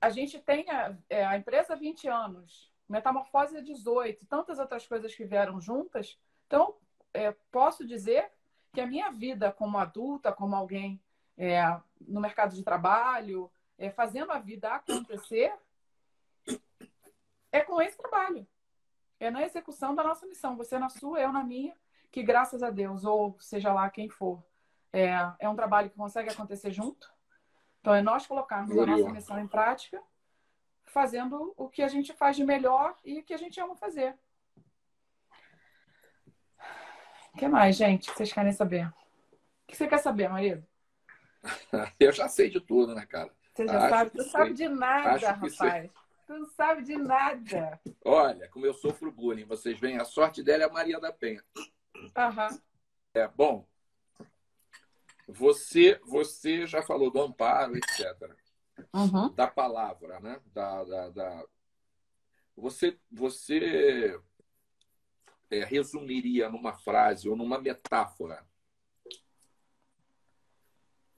A 0.00 0.10
gente 0.10 0.38
tem 0.38 0.68
a, 0.70 0.96
é, 1.08 1.24
a 1.24 1.36
empresa 1.36 1.72
há 1.72 1.76
20 1.76 2.08
anos, 2.08 2.70
Metamorfose 2.88 3.56
há 3.56 3.60
18, 3.60 4.26
tantas 4.26 4.58
outras 4.58 4.86
coisas 4.86 5.14
que 5.14 5.24
vieram 5.24 5.60
juntas. 5.60 6.18
Então, 6.46 6.76
é, 7.12 7.32
posso 7.50 7.86
dizer 7.86 8.30
que 8.72 8.80
a 8.80 8.86
minha 8.86 9.10
vida 9.10 9.50
como 9.50 9.78
adulta, 9.78 10.32
como 10.32 10.54
alguém 10.54 11.00
é, 11.38 11.62
no 12.00 12.20
mercado 12.20 12.54
de 12.54 12.62
trabalho, 12.62 13.50
é, 13.78 13.90
fazendo 13.90 14.30
a 14.30 14.38
vida 14.38 14.74
acontecer, 14.74 15.54
é 17.50 17.60
com 17.60 17.80
esse 17.80 17.96
trabalho. 17.96 18.46
É 19.18 19.30
na 19.30 19.42
execução 19.42 19.94
da 19.94 20.02
nossa 20.02 20.26
missão. 20.26 20.56
Você 20.56 20.78
na 20.78 20.88
sua, 20.88 21.20
eu 21.20 21.32
na 21.32 21.42
minha, 21.42 21.74
que 22.10 22.22
graças 22.22 22.62
a 22.62 22.70
Deus, 22.70 23.04
ou 23.04 23.36
seja 23.40 23.72
lá 23.72 23.88
quem 23.90 24.08
for, 24.08 24.44
é, 24.92 25.10
é 25.38 25.48
um 25.48 25.56
trabalho 25.56 25.90
que 25.90 25.96
consegue 25.96 26.30
acontecer 26.30 26.72
junto. 26.72 27.12
Então, 27.80 27.94
é 27.94 28.00
nós 28.00 28.26
colocarmos 28.26 28.76
a 28.78 28.86
nossa 28.86 29.10
missão 29.10 29.38
em 29.38 29.46
prática, 29.46 30.02
fazendo 30.84 31.52
o 31.56 31.68
que 31.68 31.82
a 31.82 31.88
gente 31.88 32.12
faz 32.12 32.36
de 32.36 32.44
melhor 32.44 32.96
e 33.04 33.18
o 33.18 33.24
que 33.24 33.34
a 33.34 33.36
gente 33.36 33.60
ama 33.60 33.76
fazer. 33.76 34.16
O 37.34 37.36
que 37.36 37.48
mais, 37.48 37.76
gente, 37.76 38.08
que 38.08 38.16
vocês 38.16 38.32
querem 38.32 38.52
saber? 38.52 38.86
O 38.86 38.94
que 39.66 39.76
você 39.76 39.88
quer 39.88 39.98
saber, 39.98 40.28
marido? 40.28 40.64
Eu 41.98 42.12
já 42.12 42.28
sei 42.28 42.48
de 42.48 42.60
tudo, 42.60 42.94
né, 42.94 43.04
cara? 43.04 43.34
Você 43.52 43.66
já 43.66 43.78
Acho 43.78 43.88
sabe? 43.88 44.10
Tu 44.10 44.22
sabe 44.24 44.54
de 44.54 44.68
nada, 44.68 45.32
rapaz. 45.32 45.56
Sei. 45.56 45.90
Tu 46.26 46.32
não 46.32 46.46
sabe 46.46 46.82
de 46.82 46.96
nada. 46.96 47.80
Olha, 48.04 48.48
como 48.48 48.64
eu 48.64 48.72
sofro 48.72 49.12
bullying, 49.12 49.44
vocês 49.44 49.78
veem, 49.78 49.98
a 49.98 50.04
sorte 50.04 50.42
dela 50.42 50.64
é 50.64 50.66
a 50.66 50.72
Maria 50.72 50.98
da 50.98 51.12
Penha. 51.12 51.44
Aham. 52.16 52.48
Uhum. 52.50 52.60
É, 53.14 53.28
bom, 53.28 53.68
você, 55.28 56.00
você 56.04 56.66
já 56.66 56.82
falou 56.82 57.10
do 57.10 57.20
amparo, 57.20 57.76
etc. 57.76 58.34
Uhum. 58.92 59.32
Da 59.34 59.46
palavra, 59.46 60.18
né? 60.20 60.40
Da, 60.46 60.84
da, 60.84 61.08
da... 61.10 61.44
Você, 62.56 62.98
você 63.10 64.18
é, 65.50 65.64
resumiria 65.64 66.48
numa 66.48 66.72
frase 66.72 67.28
ou 67.28 67.36
numa 67.36 67.60
metáfora 67.60 68.44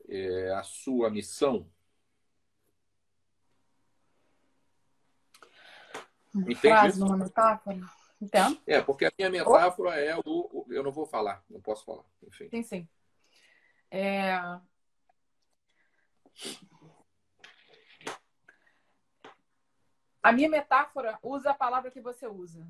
é, 0.08 0.52
a 0.52 0.62
sua 0.62 1.10
missão? 1.10 1.70
Uma 6.36 6.56
frase, 6.56 7.00
numa 7.00 7.16
metáfora? 7.16 7.80
Entendo. 8.20 8.60
É, 8.66 8.80
porque 8.80 9.04
a 9.04 9.12
minha 9.16 9.30
metáfora 9.30 9.94
é 10.00 10.16
o, 10.16 10.22
o, 10.24 10.66
Eu 10.70 10.82
não 10.82 10.92
vou 10.92 11.06
falar, 11.06 11.42
não 11.48 11.60
posso 11.60 11.84
falar. 11.84 12.04
Enfim. 12.22 12.48
Sim, 12.48 12.62
sim. 12.62 12.88
É... 13.90 14.34
A 20.22 20.32
minha 20.32 20.48
metáfora 20.48 21.18
usa 21.22 21.50
a 21.50 21.54
palavra 21.54 21.90
que 21.90 22.00
você 22.00 22.26
usa. 22.26 22.66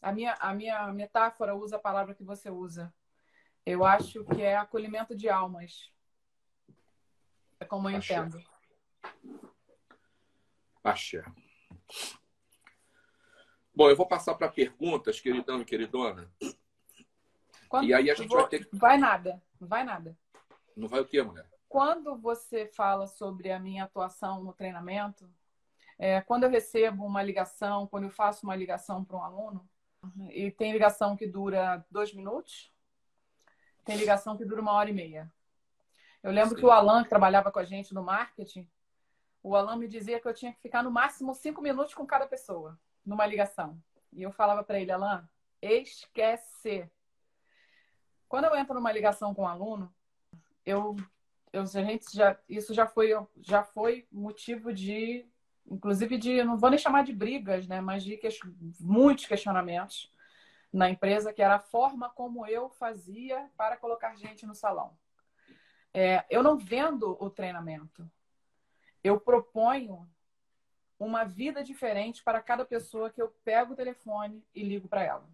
A 0.00 0.10
minha, 0.10 0.34
a 0.34 0.52
minha 0.52 0.92
metáfora 0.92 1.54
usa 1.54 1.76
a 1.76 1.78
palavra 1.78 2.14
que 2.14 2.24
você 2.24 2.50
usa. 2.50 2.92
Eu 3.64 3.84
acho 3.84 4.24
que 4.24 4.42
é 4.42 4.56
acolhimento 4.56 5.14
de 5.14 5.28
almas. 5.28 5.92
É 7.60 7.64
como 7.64 7.88
eu 7.88 7.96
Axé. 7.96 8.16
entendo. 8.16 8.42
Axé. 10.82 11.24
Bom, 13.82 13.90
eu 13.90 13.96
vou 13.96 14.06
passar 14.06 14.36
para 14.36 14.48
perguntas, 14.48 15.18
queridão 15.18 15.60
e 15.60 15.64
queridona. 15.64 16.30
Quando 17.68 17.88
e 17.88 17.92
aí 17.92 18.12
a 18.12 18.14
gente 18.14 18.28
vou... 18.28 18.38
vai 18.38 18.48
ter. 18.48 18.68
Vai 18.72 18.96
nada, 18.96 19.42
vai 19.58 19.82
nada. 19.82 20.16
Não 20.76 20.86
vai 20.86 21.00
o 21.00 21.04
quê, 21.04 21.20
mulher? 21.20 21.50
Quando 21.68 22.16
você 22.16 22.64
fala 22.64 23.08
sobre 23.08 23.50
a 23.50 23.58
minha 23.58 23.82
atuação 23.82 24.44
no 24.44 24.52
treinamento, 24.52 25.28
é, 25.98 26.20
quando 26.20 26.44
eu 26.44 26.48
recebo 26.48 27.04
uma 27.04 27.24
ligação, 27.24 27.88
quando 27.88 28.04
eu 28.04 28.10
faço 28.10 28.46
uma 28.46 28.54
ligação 28.54 29.04
para 29.04 29.16
um 29.16 29.24
aluno, 29.24 29.68
e 30.30 30.48
tem 30.52 30.70
ligação 30.70 31.16
que 31.16 31.26
dura 31.26 31.84
dois 31.90 32.14
minutos, 32.14 32.72
tem 33.84 33.96
ligação 33.96 34.36
que 34.36 34.44
dura 34.44 34.60
uma 34.60 34.74
hora 34.74 34.90
e 34.90 34.92
meia. 34.92 35.28
Eu 36.22 36.30
lembro 36.30 36.50
Sim. 36.50 36.60
que 36.60 36.64
o 36.64 36.70
Alan, 36.70 37.02
que 37.02 37.08
trabalhava 37.08 37.50
com 37.50 37.58
a 37.58 37.64
gente 37.64 37.92
no 37.92 38.04
marketing, 38.04 38.64
o 39.42 39.56
Alan 39.56 39.74
me 39.74 39.88
dizia 39.88 40.20
que 40.20 40.28
eu 40.28 40.34
tinha 40.34 40.52
que 40.52 40.60
ficar 40.60 40.84
no 40.84 40.90
máximo 40.92 41.34
cinco 41.34 41.60
minutos 41.60 41.94
com 41.94 42.06
cada 42.06 42.28
pessoa, 42.28 42.78
numa 43.04 43.26
ligação. 43.26 43.80
E 44.12 44.22
eu 44.22 44.30
falava 44.30 44.62
para 44.62 44.80
ele, 44.80 44.92
Alan, 44.92 45.28
esquece. 45.60 46.90
Quando 48.28 48.44
eu 48.44 48.56
entro 48.56 48.74
numa 48.74 48.92
ligação 48.92 49.34
com 49.34 49.42
um 49.42 49.48
aluno, 49.48 49.94
eu, 50.64 50.96
eu 51.52 51.66
gente 51.66 52.14
já, 52.14 52.38
isso 52.48 52.72
já 52.74 52.86
foi, 52.86 53.10
já 53.40 53.62
foi 53.62 54.06
motivo 54.10 54.72
de, 54.72 55.26
inclusive 55.66 56.18
de, 56.18 56.42
não 56.42 56.56
vou 56.56 56.70
nem 56.70 56.78
chamar 56.78 57.04
de 57.04 57.12
brigas, 57.12 57.66
né, 57.66 57.80
mas 57.80 58.02
de 58.02 58.16
que, 58.16 58.28
muitos 58.80 59.26
questionamentos 59.26 60.10
na 60.72 60.88
empresa, 60.88 61.32
que 61.32 61.42
era 61.42 61.56
a 61.56 61.60
forma 61.60 62.08
como 62.10 62.46
eu 62.46 62.70
fazia 62.70 63.50
para 63.56 63.76
colocar 63.76 64.14
gente 64.16 64.46
no 64.46 64.54
salão. 64.54 64.96
É, 65.92 66.24
eu 66.30 66.42
não 66.42 66.56
vendo 66.56 67.16
o 67.20 67.28
treinamento, 67.28 68.10
eu 69.04 69.20
proponho 69.20 70.08
uma 70.98 71.24
vida 71.24 71.62
diferente 71.62 72.22
para 72.22 72.40
cada 72.40 72.64
pessoa 72.64 73.10
que 73.10 73.20
eu 73.20 73.28
pego 73.44 73.72
o 73.72 73.76
telefone 73.76 74.44
e 74.54 74.62
ligo 74.62 74.88
para 74.88 75.02
ela. 75.02 75.28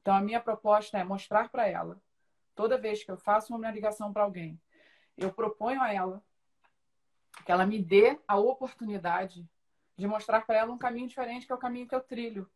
Então, 0.00 0.14
a 0.14 0.20
minha 0.20 0.40
proposta 0.40 0.98
é 0.98 1.04
mostrar 1.04 1.48
para 1.50 1.66
ela, 1.66 2.00
toda 2.54 2.78
vez 2.78 3.04
que 3.04 3.10
eu 3.10 3.16
faço 3.16 3.54
uma 3.54 3.70
ligação 3.70 4.12
para 4.12 4.22
alguém, 4.22 4.60
eu 5.16 5.32
proponho 5.32 5.82
a 5.82 5.92
ela 5.92 6.22
que 7.44 7.52
ela 7.52 7.66
me 7.66 7.82
dê 7.82 8.18
a 8.26 8.36
oportunidade 8.36 9.48
de 9.96 10.06
mostrar 10.06 10.46
para 10.46 10.56
ela 10.56 10.72
um 10.72 10.78
caminho 10.78 11.08
diferente, 11.08 11.46
que 11.46 11.52
é 11.52 11.54
o 11.54 11.58
caminho 11.58 11.86
que 11.86 11.94
eu 11.94 12.00
trilho. 12.00 12.50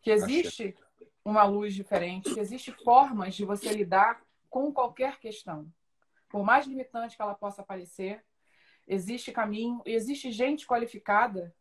Que 0.00 0.10
existe 0.10 0.76
uma 1.24 1.44
luz 1.44 1.74
diferente, 1.74 2.32
que 2.32 2.40
existe 2.40 2.72
formas 2.84 3.34
de 3.34 3.44
você 3.44 3.72
lidar 3.72 4.20
com 4.48 4.72
qualquer 4.72 5.18
questão. 5.18 5.70
Por 6.28 6.44
mais 6.44 6.66
limitante 6.66 7.16
que 7.16 7.22
ela 7.22 7.34
possa 7.34 7.62
parecer, 7.62 8.24
existe 8.86 9.32
caminho, 9.32 9.82
existe 9.84 10.30
gente 10.30 10.66
qualificada 10.66 11.54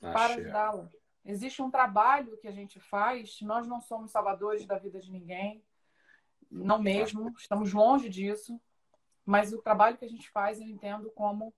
para 0.00 0.34
ajudá-la. 0.34 0.90
Existe 1.24 1.60
um 1.60 1.70
trabalho 1.70 2.36
que 2.38 2.46
a 2.46 2.52
gente 2.52 2.78
faz, 2.78 3.40
nós 3.42 3.66
não 3.66 3.80
somos 3.80 4.10
salvadores 4.10 4.64
da 4.64 4.78
vida 4.78 5.00
de 5.00 5.10
ninguém, 5.10 5.64
não 6.50 6.80
mesmo, 6.80 7.34
estamos 7.36 7.72
longe 7.72 8.08
disso, 8.08 8.60
mas 9.24 9.52
o 9.52 9.60
trabalho 9.60 9.96
que 9.96 10.04
a 10.04 10.08
gente 10.08 10.30
faz 10.30 10.60
eu 10.60 10.66
entendo 10.66 11.10
como 11.10 11.52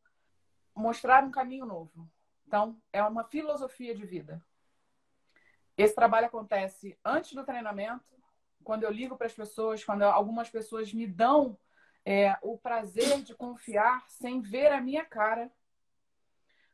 mostrar 0.74 1.22
um 1.22 1.30
caminho 1.30 1.66
novo. 1.66 2.10
Então, 2.46 2.80
é 2.92 3.02
uma 3.02 3.24
filosofia 3.24 3.94
de 3.94 4.06
vida. 4.06 4.42
Esse 5.76 5.94
trabalho 5.94 6.26
acontece 6.26 6.98
antes 7.04 7.34
do 7.34 7.44
treinamento, 7.44 8.16
quando 8.64 8.84
eu 8.84 8.90
ligo 8.90 9.16
para 9.16 9.26
as 9.26 9.34
pessoas, 9.34 9.84
quando 9.84 10.02
algumas 10.02 10.48
pessoas 10.48 10.92
me 10.92 11.06
dão 11.06 11.58
é, 12.10 12.38
o 12.40 12.56
prazer 12.56 13.20
de 13.22 13.34
confiar 13.34 14.02
sem 14.08 14.40
ver 14.40 14.72
a 14.72 14.80
minha 14.80 15.04
cara, 15.04 15.52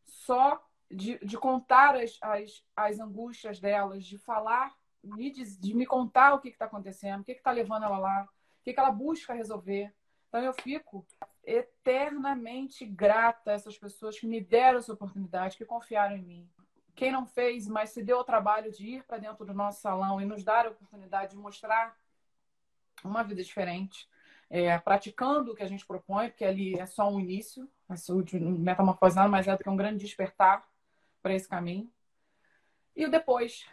só 0.04 0.64
de, 0.88 1.18
de 1.18 1.36
contar 1.36 1.96
as, 1.96 2.16
as, 2.22 2.64
as 2.76 3.00
angústias 3.00 3.58
delas, 3.58 4.04
de 4.04 4.16
falar, 4.16 4.72
de, 5.02 5.58
de 5.58 5.74
me 5.74 5.86
contar 5.86 6.34
o 6.34 6.40
que 6.40 6.50
está 6.50 6.66
acontecendo, 6.66 7.22
o 7.22 7.24
que 7.24 7.32
está 7.32 7.50
levando 7.50 7.82
ela 7.82 7.98
lá, 7.98 8.22
o 8.22 8.62
que, 8.62 8.72
que 8.72 8.78
ela 8.78 8.92
busca 8.92 9.34
resolver. 9.34 9.92
Então 10.28 10.40
eu 10.40 10.52
fico 10.52 11.04
eternamente 11.42 12.86
grata 12.86 13.50
a 13.50 13.54
essas 13.54 13.76
pessoas 13.76 14.16
que 14.16 14.28
me 14.28 14.40
deram 14.40 14.78
essa 14.78 14.92
oportunidade, 14.92 15.56
que 15.56 15.64
confiaram 15.64 16.16
em 16.16 16.22
mim 16.22 16.48
quem 16.94 17.10
não 17.10 17.26
fez, 17.26 17.66
mas 17.66 17.90
se 17.90 18.04
deu 18.04 18.18
o 18.18 18.24
trabalho 18.24 18.70
de 18.70 18.86
ir 18.86 19.02
para 19.02 19.18
dentro 19.18 19.44
do 19.44 19.52
nosso 19.52 19.80
salão 19.80 20.20
e 20.20 20.24
nos 20.24 20.44
dar 20.44 20.64
a 20.64 20.70
oportunidade 20.70 21.32
de 21.32 21.36
mostrar 21.36 21.98
uma 23.02 23.24
vida 23.24 23.42
diferente, 23.42 24.08
é, 24.50 24.78
praticando 24.78 25.52
o 25.52 25.54
que 25.54 25.62
a 25.62 25.68
gente 25.68 25.86
propõe, 25.86 26.28
porque 26.28 26.44
ali 26.44 26.78
é 26.78 26.86
só 26.86 27.08
um 27.10 27.20
início, 27.20 27.68
a 27.88 27.96
saúde 27.96 28.38
metamorfose 28.38 29.16
nada 29.16 29.28
mais 29.28 29.46
é 29.46 29.56
do 29.56 29.62
que 29.62 29.70
um 29.70 29.76
grande 29.76 30.04
despertar 30.04 30.66
para 31.22 31.34
esse 31.34 31.48
caminho. 31.48 31.90
E 32.94 33.04
o 33.04 33.10
depois. 33.10 33.66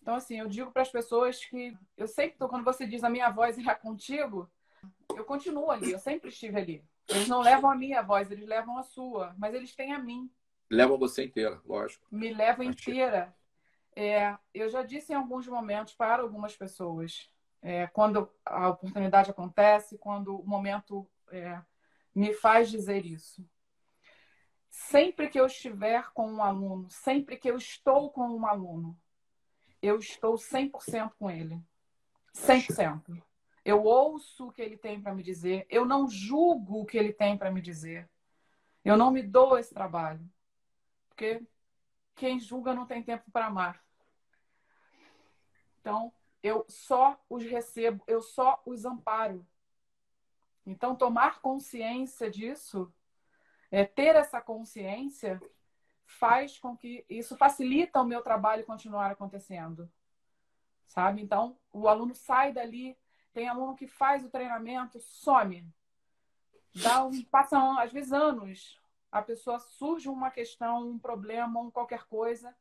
Então, 0.00 0.14
assim, 0.14 0.38
eu 0.38 0.48
digo 0.48 0.70
para 0.70 0.82
as 0.82 0.90
pessoas 0.90 1.44
que 1.44 1.76
eu 1.96 2.08
sempre, 2.08 2.36
quando 2.48 2.64
você 2.64 2.86
diz 2.86 3.04
a 3.04 3.10
minha 3.10 3.30
voz 3.30 3.56
é 3.58 3.74
contigo, 3.74 4.50
eu 5.16 5.24
continuo 5.24 5.70
ali, 5.70 5.92
eu 5.92 5.98
sempre 5.98 6.28
estive 6.28 6.58
ali. 6.58 6.84
Eles 7.08 7.28
não 7.28 7.40
levam 7.40 7.70
a 7.70 7.74
minha 7.74 8.02
voz, 8.02 8.30
eles 8.30 8.46
levam 8.46 8.78
a 8.78 8.82
sua, 8.82 9.34
mas 9.38 9.54
eles 9.54 9.74
têm 9.74 9.92
a 9.92 9.98
mim. 9.98 10.30
Leva 10.70 10.96
você 10.96 11.24
inteira, 11.24 11.60
lógico. 11.64 12.06
Me 12.10 12.32
leva 12.32 12.64
inteira. 12.64 13.34
É, 13.94 14.36
eu 14.54 14.68
já 14.68 14.82
disse 14.82 15.12
em 15.12 15.16
alguns 15.16 15.46
momentos 15.46 15.94
para 15.94 16.22
algumas 16.22 16.56
pessoas, 16.56 17.30
é, 17.62 17.86
quando 17.86 18.30
a 18.44 18.68
oportunidade 18.68 19.30
acontece, 19.30 19.96
quando 19.96 20.36
o 20.36 20.46
momento 20.46 21.08
é, 21.30 21.60
me 22.14 22.34
faz 22.34 22.70
dizer 22.70 23.06
isso. 23.06 23.48
Sempre 24.68 25.28
que 25.28 25.38
eu 25.38 25.46
estiver 25.46 26.10
com 26.12 26.30
um 26.30 26.42
aluno, 26.42 26.90
sempre 26.90 27.36
que 27.36 27.50
eu 27.50 27.56
estou 27.56 28.10
com 28.10 28.28
um 28.28 28.46
aluno, 28.46 28.98
eu 29.80 29.98
estou 29.98 30.34
100% 30.34 31.12
com 31.18 31.30
ele. 31.30 31.62
100%. 32.34 33.22
Eu 33.64 33.84
ouço 33.84 34.48
o 34.48 34.52
que 34.52 34.60
ele 34.60 34.76
tem 34.76 35.00
para 35.00 35.14
me 35.14 35.22
dizer, 35.22 35.66
eu 35.70 35.84
não 35.84 36.08
julgo 36.08 36.80
o 36.80 36.86
que 36.86 36.98
ele 36.98 37.12
tem 37.12 37.38
para 37.38 37.50
me 37.50 37.60
dizer. 37.60 38.10
Eu 38.84 38.96
não 38.96 39.12
me 39.12 39.22
dou 39.22 39.56
esse 39.56 39.72
trabalho 39.72 40.28
porque 41.12 41.46
quem 42.16 42.40
julga 42.40 42.74
não 42.74 42.86
tem 42.86 43.02
tempo 43.02 43.30
para 43.30 43.46
amar. 43.46 43.80
Então, 45.80 46.12
eu 46.42 46.64
só 46.68 47.18
os 47.28 47.44
recebo, 47.44 48.02
eu 48.06 48.20
só 48.20 48.60
os 48.64 48.84
amparo. 48.84 49.46
Então, 50.66 50.94
tomar 50.94 51.40
consciência 51.40 52.30
disso, 52.30 52.92
é, 53.70 53.84
ter 53.84 54.16
essa 54.16 54.40
consciência, 54.40 55.40
faz 56.04 56.58
com 56.58 56.76
que 56.76 57.04
isso 57.08 57.36
facilita 57.36 58.00
o 58.00 58.06
meu 58.06 58.22
trabalho 58.22 58.64
continuar 58.64 59.10
acontecendo. 59.10 59.90
Sabe? 60.86 61.22
Então, 61.22 61.58
o 61.72 61.88
aluno 61.88 62.14
sai 62.14 62.52
dali, 62.52 62.96
tem 63.32 63.48
aluno 63.48 63.74
que 63.74 63.86
faz 63.86 64.24
o 64.24 64.30
treinamento, 64.30 65.00
some. 65.00 65.66
Dá 66.74 67.04
um, 67.04 67.22
passam, 67.24 67.78
às 67.78 67.92
vezes, 67.92 68.12
anos 68.12 68.82
a 69.12 69.20
pessoa 69.20 69.58
surge 69.58 70.08
uma 70.08 70.30
questão, 70.30 70.88
um 70.88 70.98
problema, 70.98 71.60
um 71.60 71.70
qualquer 71.70 72.04
coisa, 72.04 72.56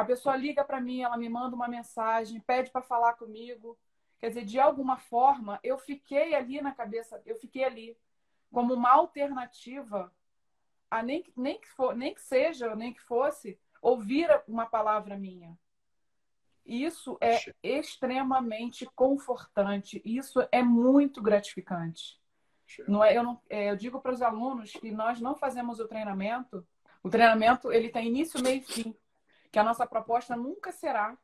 a 0.00 0.04
pessoa 0.04 0.36
liga 0.36 0.64
para 0.64 0.80
mim, 0.80 1.02
ela 1.02 1.16
me 1.16 1.28
manda 1.28 1.54
uma 1.54 1.68
mensagem, 1.68 2.40
pede 2.40 2.70
para 2.70 2.82
falar 2.82 3.14
comigo. 3.14 3.78
Quer 4.18 4.28
dizer, 4.28 4.44
de 4.44 4.58
alguma 4.58 4.96
forma, 4.96 5.60
eu 5.62 5.78
fiquei 5.78 6.34
ali 6.34 6.60
na 6.60 6.72
cabeça, 6.72 7.22
eu 7.24 7.36
fiquei 7.36 7.64
ali 7.64 7.96
como 8.50 8.74
uma 8.74 8.90
alternativa 8.90 10.12
a 10.90 11.02
nem, 11.02 11.24
nem, 11.36 11.60
que, 11.60 11.68
for, 11.68 11.94
nem 11.94 12.14
que 12.14 12.20
seja, 12.20 12.74
nem 12.74 12.92
que 12.92 13.00
fosse, 13.02 13.58
ouvir 13.80 14.28
uma 14.48 14.66
palavra 14.66 15.16
minha. 15.16 15.56
Isso 16.66 17.16
é 17.20 17.38
extremamente 17.62 18.86
confortante, 18.94 20.02
isso 20.04 20.46
é 20.50 20.62
muito 20.62 21.22
gratificante. 21.22 22.20
Não 22.86 23.04
é, 23.04 23.16
eu, 23.16 23.22
não, 23.22 23.40
é, 23.48 23.70
eu 23.70 23.76
digo 23.76 24.00
para 24.00 24.12
os 24.12 24.22
alunos 24.22 24.72
que 24.72 24.90
nós 24.90 25.20
não 25.20 25.34
fazemos 25.34 25.80
o 25.80 25.88
treinamento. 25.88 26.66
O 27.02 27.10
treinamento 27.10 27.72
ele 27.72 27.88
tem 27.88 28.08
início, 28.08 28.42
meio 28.42 28.58
e 28.58 28.62
fim. 28.62 28.96
Que 29.50 29.58
a 29.58 29.64
nossa 29.64 29.86
proposta 29.86 30.36
nunca 30.36 30.72
será. 30.72 31.16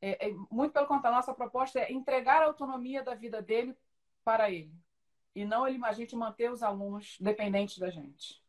É, 0.00 0.28
é, 0.28 0.34
muito 0.50 0.72
pelo 0.72 0.86
contrário, 0.86 1.16
a 1.16 1.20
nossa 1.20 1.34
proposta 1.34 1.80
é 1.80 1.92
entregar 1.92 2.42
a 2.42 2.46
autonomia 2.46 3.02
da 3.02 3.14
vida 3.14 3.40
dele 3.40 3.76
para 4.24 4.50
ele. 4.50 4.72
E 5.34 5.44
não 5.44 5.66
ele, 5.66 5.82
a 5.84 5.92
gente 5.92 6.16
manter 6.16 6.50
os 6.50 6.62
alunos 6.62 7.16
dependentes 7.20 7.78
da 7.78 7.90
gente. 7.90 8.42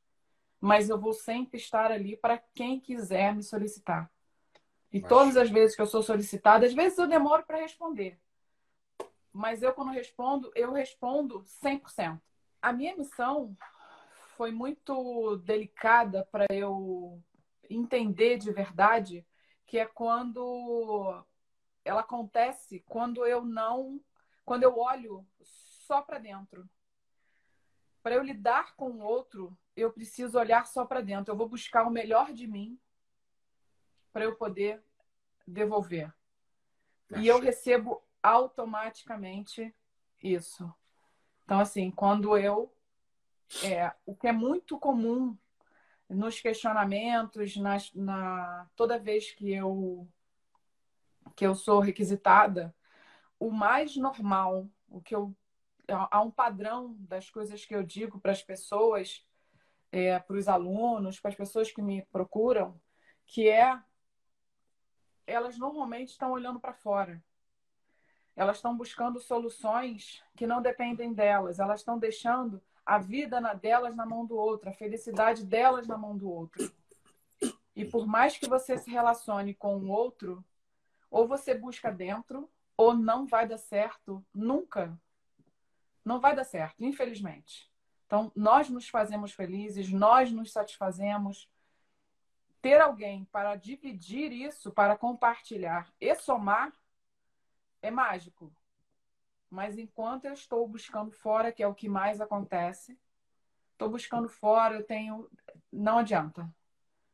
Mas 0.59 0.89
eu 0.89 0.99
vou 0.99 1.13
sempre 1.13 1.57
estar 1.57 1.91
ali 1.91 2.15
para 2.17 2.37
quem 2.53 2.79
quiser 2.79 3.35
me 3.35 3.43
solicitar. 3.43 4.09
E 4.91 4.99
Mas... 4.99 5.09
todas 5.09 5.37
as 5.37 5.49
vezes 5.49 5.75
que 5.75 5.81
eu 5.81 5.87
sou 5.87 6.01
solicitada, 6.01 6.65
às 6.65 6.73
vezes 6.73 6.97
eu 6.97 7.07
demoro 7.07 7.43
para 7.43 7.57
responder. 7.57 8.19
Mas 9.33 9.61
eu, 9.61 9.73
quando 9.73 9.91
respondo, 9.91 10.51
eu 10.55 10.71
respondo 10.71 11.43
100% 11.63 12.19
a 12.61 12.73
minha 12.73 12.95
missão 12.95 13.55
foi 14.35 14.51
muito 14.51 15.37
delicada 15.37 16.27
para 16.31 16.45
eu 16.51 17.21
entender 17.69 18.37
de 18.37 18.51
verdade 18.51 19.25
que 19.65 19.77
é 19.77 19.85
quando 19.85 21.23
ela 21.83 22.01
acontece 22.01 22.83
quando 22.87 23.25
eu 23.25 23.43
não 23.43 24.01
quando 24.45 24.63
eu 24.63 24.77
olho 24.77 25.27
só 25.41 26.01
para 26.01 26.19
dentro. 26.19 26.69
Para 28.01 28.15
eu 28.15 28.23
lidar 28.23 28.75
com 28.75 28.91
o 28.91 29.03
outro, 29.03 29.57
eu 29.75 29.91
preciso 29.91 30.39
olhar 30.39 30.65
só 30.65 30.85
para 30.85 31.01
dentro. 31.01 31.33
Eu 31.33 31.37
vou 31.37 31.49
buscar 31.49 31.83
o 31.85 31.91
melhor 31.91 32.31
de 32.31 32.47
mim 32.47 32.79
para 34.13 34.23
eu 34.23 34.35
poder 34.35 34.81
devolver. 35.45 36.13
E 37.17 37.27
eu 37.27 37.39
recebo 37.39 38.01
automaticamente 38.21 39.73
isso. 40.21 40.73
Então, 41.43 41.59
assim, 41.59 41.91
quando 41.91 42.37
eu. 42.37 42.73
É, 43.63 43.93
o 44.05 44.13
que 44.13 44.27
é 44.27 44.31
muito 44.33 44.77
comum 44.77 45.37
nos 46.09 46.39
questionamentos, 46.39 47.57
nas, 47.57 47.93
na, 47.93 48.67
toda 48.75 48.99
vez 48.99 49.31
que 49.31 49.51
eu, 49.51 50.07
que 51.35 51.45
eu 51.45 51.53
sou 51.55 51.79
requisitada, 51.79 52.73
o 53.39 53.51
mais 53.51 53.95
normal, 53.95 54.67
o 54.87 55.01
que 55.01 55.15
eu. 55.15 55.35
Há 55.89 56.21
um 56.21 56.31
padrão 56.31 56.97
das 56.99 57.29
coisas 57.29 57.63
que 57.63 57.73
eu 57.73 57.81
digo 57.81 58.19
para 58.19 58.33
as 58.33 58.43
pessoas 58.43 59.25
é, 59.91 60.19
para 60.19 60.35
os 60.35 60.47
alunos, 60.47 61.19
para 61.19 61.29
as 61.29 61.35
pessoas 61.35 61.71
que 61.71 61.81
me 61.81 62.05
procuram, 62.11 62.79
que 63.25 63.47
é 63.47 63.81
elas 65.25 65.57
normalmente 65.57 66.09
estão 66.09 66.31
olhando 66.31 66.59
para 66.59 66.73
fora. 66.73 67.21
Elas 68.35 68.57
estão 68.57 68.77
buscando 68.77 69.19
soluções 69.19 70.23
que 70.35 70.47
não 70.47 70.61
dependem 70.61 71.13
delas. 71.13 71.59
Elas 71.59 71.81
estão 71.81 71.97
deixando 71.97 72.61
a 72.87 72.97
vida 72.97 73.41
na, 73.41 73.53
delas 73.53 73.97
na 73.97 74.05
mão 74.05 74.25
do 74.25 74.37
outro, 74.37 74.69
a 74.69 74.73
felicidade 74.73 75.43
delas 75.43 75.85
na 75.85 75.97
mão 75.97 76.17
do 76.17 76.31
outro. 76.31 76.71
E 77.75 77.83
por 77.83 78.07
mais 78.07 78.37
que 78.37 78.47
você 78.47 78.77
se 78.77 78.89
relacione 78.89 79.53
com 79.53 79.77
o 79.77 79.89
outro, 79.89 80.43
ou 81.11 81.27
você 81.27 81.53
busca 81.53 81.91
dentro, 81.91 82.49
ou 82.77 82.93
não 82.93 83.27
vai 83.27 83.45
dar 83.45 83.57
certo 83.57 84.25
nunca. 84.33 84.97
Não 86.03 86.21
vai 86.21 86.33
dar 86.33 86.45
certo, 86.45 86.81
infelizmente. 86.81 87.69
Então, 88.05 88.31
nós 88.33 88.69
nos 88.69 88.87
fazemos 88.87 89.33
felizes, 89.33 89.91
nós 89.91 90.31
nos 90.31 90.53
satisfazemos. 90.53 91.49
Ter 92.61 92.79
alguém 92.79 93.25
para 93.25 93.55
dividir 93.57 94.31
isso, 94.31 94.71
para 94.71 94.97
compartilhar 94.97 95.93
e 95.99 96.15
somar, 96.15 96.71
é 97.81 97.91
mágico. 97.91 98.51
Mas 99.49 99.77
enquanto 99.77 100.25
eu 100.25 100.33
estou 100.33 100.67
buscando 100.67 101.11
fora, 101.11 101.51
que 101.51 101.63
é 101.63 101.67
o 101.67 101.75
que 101.75 101.87
mais 101.87 102.19
acontece, 102.19 102.97
estou 103.71 103.89
buscando 103.89 104.27
fora, 104.27 104.75
eu 104.75 104.83
tenho. 104.83 105.29
Não 105.71 105.99
adianta. 105.99 106.49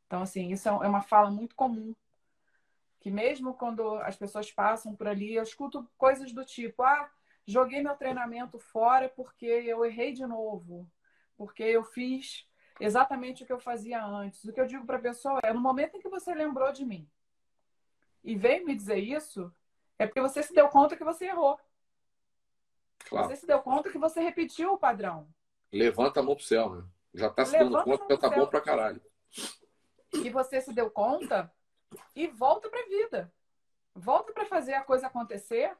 Então, 0.07 0.21
assim, 0.21 0.51
isso 0.51 0.67
é, 0.67 0.71
uma 0.71 1.01
fala 1.01 1.29
muito 1.29 1.55
comum. 1.55 1.95
Que 2.99 3.11
mesmo 3.11 3.53
quando 3.53 3.95
as 3.97 4.15
pessoas 4.15 4.51
passam 4.51 4.95
por 4.95 5.07
ali, 5.07 5.35
eu 5.35 5.43
escuto 5.43 5.89
coisas 5.97 6.31
do 6.31 6.45
tipo: 6.45 6.83
ah, 6.83 7.09
joguei 7.45 7.81
meu 7.81 7.95
treinamento 7.95 8.57
fora 8.59 9.09
porque 9.09 9.45
eu 9.45 9.85
errei 9.85 10.13
de 10.13 10.25
novo, 10.25 10.89
porque 11.37 11.63
eu 11.63 11.83
fiz 11.83 12.47
exatamente 12.79 13.43
o 13.43 13.45
que 13.45 13.53
eu 13.53 13.59
fazia 13.59 14.03
antes. 14.03 14.43
O 14.45 14.53
que 14.53 14.61
eu 14.61 14.65
digo 14.65 14.85
para 14.85 14.97
a 14.97 15.01
pessoa 15.01 15.39
é: 15.43 15.53
no 15.53 15.59
momento 15.59 15.97
em 15.97 15.99
que 15.99 16.09
você 16.09 16.33
lembrou 16.33 16.71
de 16.71 16.85
mim 16.85 17.09
e 18.23 18.35
veio 18.35 18.65
me 18.65 18.75
dizer 18.75 18.97
isso, 18.97 19.53
é 19.99 20.07
porque 20.07 20.21
você 20.21 20.41
se 20.41 20.53
deu 20.53 20.69
conta 20.69 20.95
que 20.95 21.03
você 21.03 21.25
errou. 21.25 21.59
Claro. 23.09 23.27
Você 23.27 23.35
se 23.35 23.45
deu 23.45 23.61
conta 23.61 23.91
que 23.91 23.97
você 23.97 24.21
repetiu 24.21 24.73
o 24.73 24.77
padrão. 24.77 25.27
Levanta 25.71 26.19
a 26.19 26.23
mão 26.23 26.35
pro 26.35 26.43
céu, 26.43 26.69
né? 26.69 26.83
Já 27.13 27.29
tá 27.29 27.45
se 27.45 27.57
dando 27.57 27.83
conta 27.83 28.05
que 28.05 28.17
tá 28.17 28.29
bom 28.29 28.47
pra 28.47 28.61
caralho. 28.61 29.01
E 30.13 30.29
você 30.29 30.61
se 30.61 30.73
deu 30.73 30.89
conta 30.89 31.51
e 32.15 32.27
volta 32.27 32.69
pra 32.69 32.85
vida. 32.85 33.31
Volta 33.95 34.33
para 34.33 34.45
fazer 34.45 34.73
a 34.73 34.83
coisa 34.83 35.07
acontecer, 35.07 35.75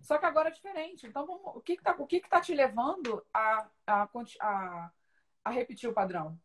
só 0.00 0.18
que 0.18 0.26
agora 0.26 0.48
é 0.48 0.52
diferente. 0.52 1.06
Então, 1.06 1.26
vamos, 1.26 1.42
o, 1.56 1.60
que, 1.60 1.76
que, 1.76 1.82
tá, 1.82 1.94
o 1.98 2.06
que, 2.06 2.20
que 2.20 2.28
tá 2.28 2.40
te 2.40 2.54
levando 2.54 3.24
a, 3.34 3.68
a, 3.86 4.08
a, 4.40 4.90
a 5.44 5.50
repetir 5.50 5.88
o 5.88 5.94
padrão? 5.94 6.38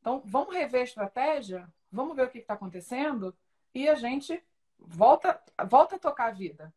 Então, 0.00 0.22
vamos 0.24 0.54
rever 0.54 0.82
a 0.82 0.84
estratégia, 0.84 1.72
vamos 1.90 2.14
ver 2.16 2.26
o 2.26 2.30
que 2.30 2.38
está 2.38 2.54
acontecendo 2.54 3.34
e 3.74 3.88
a 3.88 3.94
gente 3.94 4.42
volta, 4.78 5.40
volta 5.68 5.96
a 5.96 5.98
tocar 5.98 6.26
a 6.26 6.32
vida. 6.32 6.72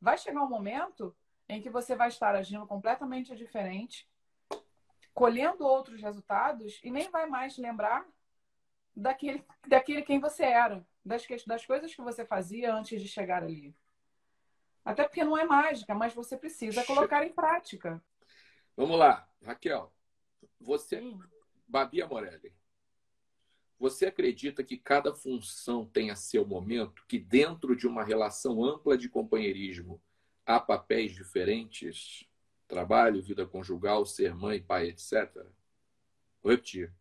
Vai 0.00 0.18
chegar 0.18 0.42
um 0.42 0.48
momento 0.48 1.14
em 1.50 1.60
que 1.60 1.68
você 1.68 1.96
vai 1.96 2.08
estar 2.08 2.34
agindo 2.36 2.64
completamente 2.64 3.34
diferente, 3.34 4.08
colhendo 5.12 5.66
outros 5.66 6.00
resultados 6.00 6.80
e 6.84 6.90
nem 6.90 7.10
vai 7.10 7.26
mais 7.26 7.58
lembrar 7.58 8.06
daquele, 8.94 9.44
daquele 9.66 10.02
quem 10.02 10.20
você 10.20 10.44
era, 10.44 10.86
das, 11.04 11.26
das 11.44 11.66
coisas 11.66 11.92
que 11.92 12.00
você 12.00 12.24
fazia 12.24 12.72
antes 12.72 13.02
de 13.02 13.08
chegar 13.08 13.42
ali. 13.42 13.74
Até 14.84 15.02
porque 15.02 15.24
não 15.24 15.36
é 15.36 15.44
mágica, 15.44 15.92
mas 15.92 16.14
você 16.14 16.36
precisa 16.36 16.84
colocar 16.84 17.26
em 17.26 17.32
prática. 17.32 18.02
Vamos 18.76 18.96
lá, 18.98 19.28
Raquel. 19.42 19.92
Você, 20.60 21.00
Sim. 21.00 21.18
Babi 21.66 22.02
Morelli, 22.04 22.54
você 23.78 24.06
acredita 24.06 24.62
que 24.62 24.78
cada 24.78 25.12
função 25.12 25.84
tenha 25.84 26.14
seu 26.14 26.46
momento, 26.46 27.04
que 27.08 27.18
dentro 27.18 27.74
de 27.74 27.88
uma 27.88 28.04
relação 28.04 28.64
ampla 28.64 28.96
de 28.96 29.08
companheirismo 29.08 30.00
há 30.50 30.60
papéis 30.60 31.12
diferentes? 31.12 32.26
Trabalho, 32.66 33.22
vida 33.22 33.46
conjugal, 33.46 34.04
ser 34.04 34.34
mãe, 34.34 34.62
pai, 34.62 34.88
etc. 34.88 35.32
Vou 36.42 36.52
repetir. 36.52 36.92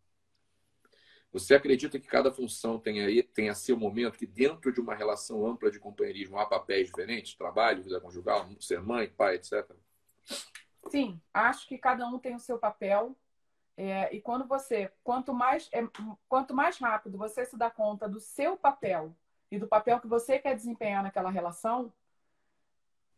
Você 1.32 1.54
acredita 1.54 2.00
que 2.00 2.08
cada 2.08 2.32
função 2.32 2.80
tenha, 2.80 3.24
tenha 3.24 3.54
seu 3.54 3.78
momento, 3.78 4.18
que 4.18 4.26
dentro 4.26 4.74
de 4.74 4.82
uma 4.82 4.96
relação 4.96 5.46
ampla 5.46 5.70
de 5.70 5.80
companheirismo 5.80 6.40
há 6.40 6.46
papéis 6.46 6.88
diferentes? 6.88 7.36
Trabalho, 7.36 7.84
vida 7.84 8.02
conjugal, 8.02 8.50
ser 8.60 8.82
mãe, 8.82 9.08
pai, 9.08 9.36
etc. 9.36 9.70
Sim, 10.90 11.22
acho 11.32 11.68
que 11.68 11.78
cada 11.78 12.08
um 12.08 12.18
tem 12.18 12.36
o 12.36 12.40
seu 12.40 12.58
papel. 12.58 13.16
É, 13.78 14.14
e 14.14 14.20
quando 14.20 14.48
você, 14.48 14.92
quanto 15.04 15.34
mais, 15.34 15.70
é, 15.72 15.88
quanto 16.28 16.54
mais 16.54 16.78
rápido 16.78 17.18
você 17.18 17.46
se 17.46 17.58
dá 17.58 17.70
conta 17.70 18.10
do 18.10 18.20
seu 18.20 18.58
papel 18.58 19.16
e 19.52 19.60
do 19.60 19.68
papel 19.68 20.00
que 20.00 20.08
você 20.08 20.40
quer 20.40 20.56
desempenhar 20.56 21.04
naquela 21.04 21.30
relação, 21.30 21.94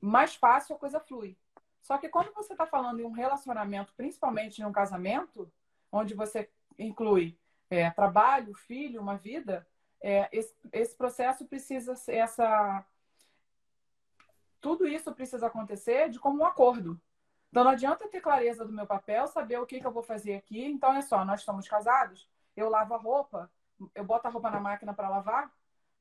mais 0.01 0.35
fácil 0.35 0.75
a 0.75 0.79
coisa 0.79 0.99
flui. 0.99 1.37
Só 1.81 1.97
que 1.97 2.09
quando 2.09 2.33
você 2.33 2.53
está 2.53 2.65
falando 2.65 2.99
em 2.99 3.05
um 3.05 3.11
relacionamento, 3.11 3.93
principalmente 3.95 4.61
em 4.61 4.65
um 4.65 4.71
casamento, 4.71 5.51
onde 5.91 6.13
você 6.13 6.49
inclui 6.77 7.37
é, 7.69 7.89
trabalho, 7.91 8.53
filho, 8.53 9.01
uma 9.01 9.17
vida, 9.17 9.67
é, 10.01 10.27
esse, 10.31 10.53
esse 10.73 10.95
processo 10.95 11.45
precisa 11.45 11.95
ser 11.95 12.15
essa. 12.15 12.85
Tudo 14.59 14.87
isso 14.87 15.13
precisa 15.13 15.47
acontecer 15.47 16.09
de 16.09 16.19
como 16.19 16.41
um 16.41 16.45
acordo. 16.45 16.99
Então 17.49 17.63
não 17.63 17.71
adianta 17.71 18.07
ter 18.07 18.21
clareza 18.21 18.65
do 18.65 18.71
meu 18.71 18.87
papel, 18.87 19.27
saber 19.27 19.59
o 19.59 19.65
que, 19.65 19.79
que 19.79 19.85
eu 19.85 19.91
vou 19.91 20.03
fazer 20.03 20.35
aqui. 20.35 20.63
Então 20.63 20.93
é 20.93 21.01
só, 21.01 21.25
nós 21.25 21.41
estamos 21.41 21.67
casados, 21.67 22.27
eu 22.55 22.69
lavo 22.69 22.93
a 22.93 22.97
roupa, 22.97 23.51
eu 23.93 24.03
boto 24.03 24.27
a 24.27 24.31
roupa 24.31 24.49
na 24.49 24.59
máquina 24.59 24.93
para 24.93 25.09
lavar, 25.09 25.51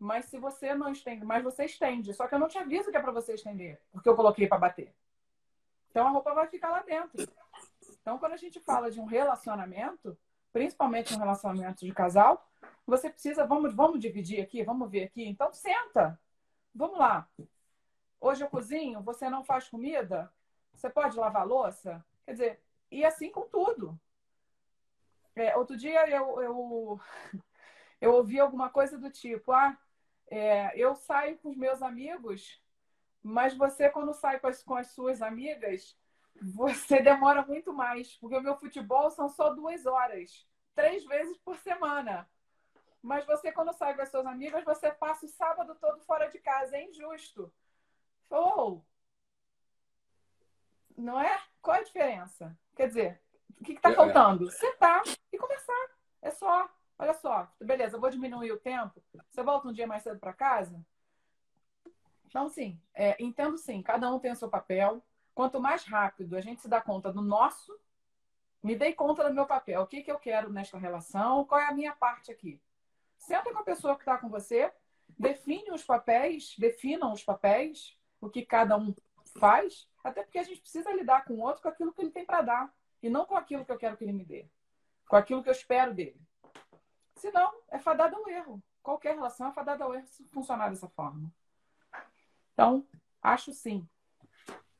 mas 0.00 0.24
se 0.24 0.38
você 0.38 0.74
não 0.74 0.90
estende, 0.90 1.26
mas 1.26 1.44
você 1.44 1.66
estende. 1.66 2.14
Só 2.14 2.26
que 2.26 2.34
eu 2.34 2.38
não 2.38 2.48
te 2.48 2.56
aviso 2.56 2.90
que 2.90 2.96
é 2.96 3.00
para 3.00 3.12
você 3.12 3.34
estender, 3.34 3.78
porque 3.92 4.08
eu 4.08 4.16
coloquei 4.16 4.48
para 4.48 4.58
bater. 4.58 4.94
Então 5.90 6.06
a 6.06 6.10
roupa 6.10 6.32
vai 6.32 6.48
ficar 6.48 6.70
lá 6.70 6.82
dentro. 6.82 7.28
Então 8.00 8.18
quando 8.18 8.32
a 8.32 8.38
gente 8.38 8.58
fala 8.60 8.90
de 8.90 8.98
um 8.98 9.04
relacionamento, 9.04 10.16
principalmente 10.54 11.14
um 11.14 11.18
relacionamento 11.18 11.84
de 11.84 11.92
casal, 11.92 12.50
você 12.86 13.10
precisa, 13.10 13.46
vamos, 13.46 13.74
vamos 13.74 14.00
dividir 14.00 14.40
aqui, 14.40 14.64
vamos 14.64 14.90
ver 14.90 15.04
aqui. 15.04 15.22
Então 15.22 15.52
senta. 15.52 16.18
Vamos 16.74 16.98
lá. 16.98 17.28
Hoje 18.18 18.42
eu 18.42 18.48
cozinho, 18.48 19.02
você 19.02 19.28
não 19.28 19.44
faz 19.44 19.68
comida? 19.68 20.32
Você 20.72 20.88
pode 20.88 21.18
lavar 21.18 21.46
louça? 21.46 22.02
Quer 22.24 22.32
dizer, 22.32 22.62
e 22.90 23.04
assim 23.04 23.30
com 23.30 23.42
tudo. 23.42 24.00
É, 25.36 25.54
outro 25.56 25.76
dia 25.76 26.08
eu, 26.08 26.40
eu, 26.40 27.00
eu 28.00 28.14
ouvi 28.14 28.40
alguma 28.40 28.70
coisa 28.70 28.96
do 28.96 29.10
tipo, 29.10 29.52
ah, 29.52 29.76
é, 30.30 30.72
eu 30.78 30.94
saio 30.94 31.36
com 31.38 31.50
os 31.50 31.56
meus 31.56 31.82
amigos, 31.82 32.62
mas 33.22 33.54
você, 33.54 33.90
quando 33.90 34.14
sai 34.14 34.38
com 34.38 34.46
as, 34.46 34.62
com 34.62 34.76
as 34.76 34.92
suas 34.92 35.20
amigas, 35.20 35.98
você 36.40 37.02
demora 37.02 37.44
muito 37.44 37.72
mais, 37.72 38.16
porque 38.16 38.36
o 38.36 38.42
meu 38.42 38.56
futebol 38.56 39.10
são 39.10 39.28
só 39.28 39.52
duas 39.52 39.84
horas, 39.84 40.46
três 40.74 41.04
vezes 41.04 41.36
por 41.38 41.58
semana. 41.58 42.28
Mas 43.02 43.26
você, 43.26 43.50
quando 43.50 43.72
sai 43.72 43.94
com 43.94 44.02
as 44.02 44.10
suas 44.10 44.26
amigas, 44.26 44.64
você 44.64 44.92
passa 44.92 45.26
o 45.26 45.28
sábado 45.28 45.74
todo 45.80 46.00
fora 46.02 46.28
de 46.28 46.38
casa. 46.38 46.76
É 46.76 46.84
injusto. 46.84 47.52
Ou, 48.28 48.76
oh, 48.76 48.82
não 50.96 51.18
é? 51.18 51.42
Qual 51.62 51.76
é 51.76 51.80
a 51.80 51.84
diferença? 51.84 52.56
Quer 52.76 52.88
dizer, 52.88 53.20
o 53.58 53.64
que 53.64 53.72
está 53.72 53.88
é, 53.88 53.92
é. 53.92 53.96
faltando? 53.96 54.50
Sentar 54.50 55.02
e 55.32 55.38
conversar. 55.38 55.88
É 56.22 56.30
só. 56.30 56.68
Olha 57.00 57.14
só, 57.14 57.50
beleza, 57.58 57.96
eu 57.96 58.00
vou 58.00 58.10
diminuir 58.10 58.52
o 58.52 58.58
tempo. 58.58 59.02
Você 59.30 59.42
volta 59.42 59.66
um 59.66 59.72
dia 59.72 59.86
mais 59.86 60.02
cedo 60.02 60.20
para 60.20 60.34
casa? 60.34 60.84
Então, 62.26 62.46
sim, 62.46 62.78
é, 62.92 63.16
entendo 63.18 63.56
sim, 63.56 63.82
cada 63.82 64.12
um 64.12 64.18
tem 64.18 64.30
o 64.30 64.36
seu 64.36 64.50
papel. 64.50 65.02
Quanto 65.34 65.58
mais 65.58 65.82
rápido 65.84 66.36
a 66.36 66.42
gente 66.42 66.60
se 66.60 66.68
dá 66.68 66.78
conta 66.78 67.10
do 67.10 67.22
nosso, 67.22 67.74
me 68.62 68.76
dei 68.76 68.92
conta 68.92 69.26
do 69.26 69.34
meu 69.34 69.46
papel. 69.46 69.80
O 69.80 69.86
que, 69.86 70.02
que 70.02 70.12
eu 70.12 70.18
quero 70.18 70.52
nesta 70.52 70.76
relação? 70.76 71.46
Qual 71.46 71.58
é 71.58 71.68
a 71.68 71.72
minha 71.72 71.96
parte 71.96 72.30
aqui? 72.30 72.60
Senta 73.16 73.50
com 73.50 73.60
a 73.60 73.64
pessoa 73.64 73.94
que 73.94 74.02
está 74.02 74.18
com 74.18 74.28
você, 74.28 74.70
define 75.18 75.70
os 75.70 75.82
papéis, 75.82 76.54
definam 76.58 77.14
os 77.14 77.24
papéis, 77.24 77.98
o 78.20 78.28
que 78.28 78.44
cada 78.44 78.76
um 78.76 78.94
faz, 79.38 79.88
até 80.04 80.22
porque 80.22 80.38
a 80.38 80.42
gente 80.42 80.60
precisa 80.60 80.92
lidar 80.92 81.24
com 81.24 81.32
o 81.32 81.40
outro 81.40 81.62
com 81.62 81.68
aquilo 81.70 81.94
que 81.94 82.02
ele 82.02 82.10
tem 82.10 82.26
para 82.26 82.42
dar, 82.42 82.74
e 83.02 83.08
não 83.08 83.24
com 83.24 83.38
aquilo 83.38 83.64
que 83.64 83.72
eu 83.72 83.78
quero 83.78 83.96
que 83.96 84.04
ele 84.04 84.12
me 84.12 84.26
dê, 84.26 84.46
com 85.08 85.16
aquilo 85.16 85.42
que 85.42 85.48
eu 85.48 85.54
espero 85.54 85.94
dele. 85.94 86.20
Senão, 87.20 87.52
é 87.68 87.78
fadada 87.78 88.16
ao 88.16 88.26
erro. 88.30 88.62
Qualquer 88.82 89.14
relação 89.14 89.48
é 89.48 89.52
fadada 89.52 89.84
ao 89.84 89.94
erro 89.94 90.06
se 90.06 90.24
funcionar 90.24 90.70
dessa 90.70 90.88
forma. 90.88 91.30
Então, 92.54 92.86
acho 93.20 93.52
sim. 93.52 93.86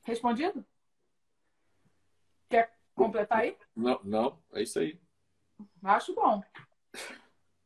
Respondido? 0.04 0.64
Quer 2.48 2.74
completar 2.94 3.40
aí? 3.40 3.58
Não, 3.76 4.00
não, 4.02 4.42
é 4.54 4.62
isso 4.62 4.78
aí. 4.78 4.98
Acho 5.84 6.14
bom. 6.14 6.42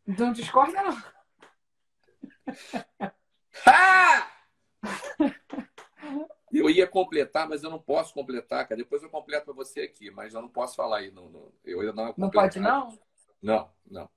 Não 0.04 0.32
discorda, 0.32 0.82
não. 0.82 1.02
Ah! 3.64 4.28
Eu 6.52 6.68
ia 6.68 6.86
completar, 6.88 7.48
mas 7.48 7.62
eu 7.62 7.70
não 7.70 7.80
posso 7.80 8.12
completar, 8.12 8.66
cara. 8.66 8.78
Depois 8.78 9.04
eu 9.04 9.08
completo 9.08 9.44
para 9.44 9.54
você 9.54 9.82
aqui, 9.82 10.10
mas 10.10 10.34
eu 10.34 10.42
não 10.42 10.48
posso 10.48 10.74
falar 10.74 10.98
aí. 10.98 11.12
Não, 11.12 11.28
não. 11.28 11.52
Eu 11.64 11.80
dar 11.94 12.02
uma 12.02 12.14
não 12.16 12.28
pode, 12.28 12.58
não? 12.58 12.98
Não, 13.40 13.70
não. 13.86 14.10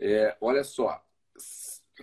É, 0.00 0.34
olha 0.40 0.64
só, 0.64 1.04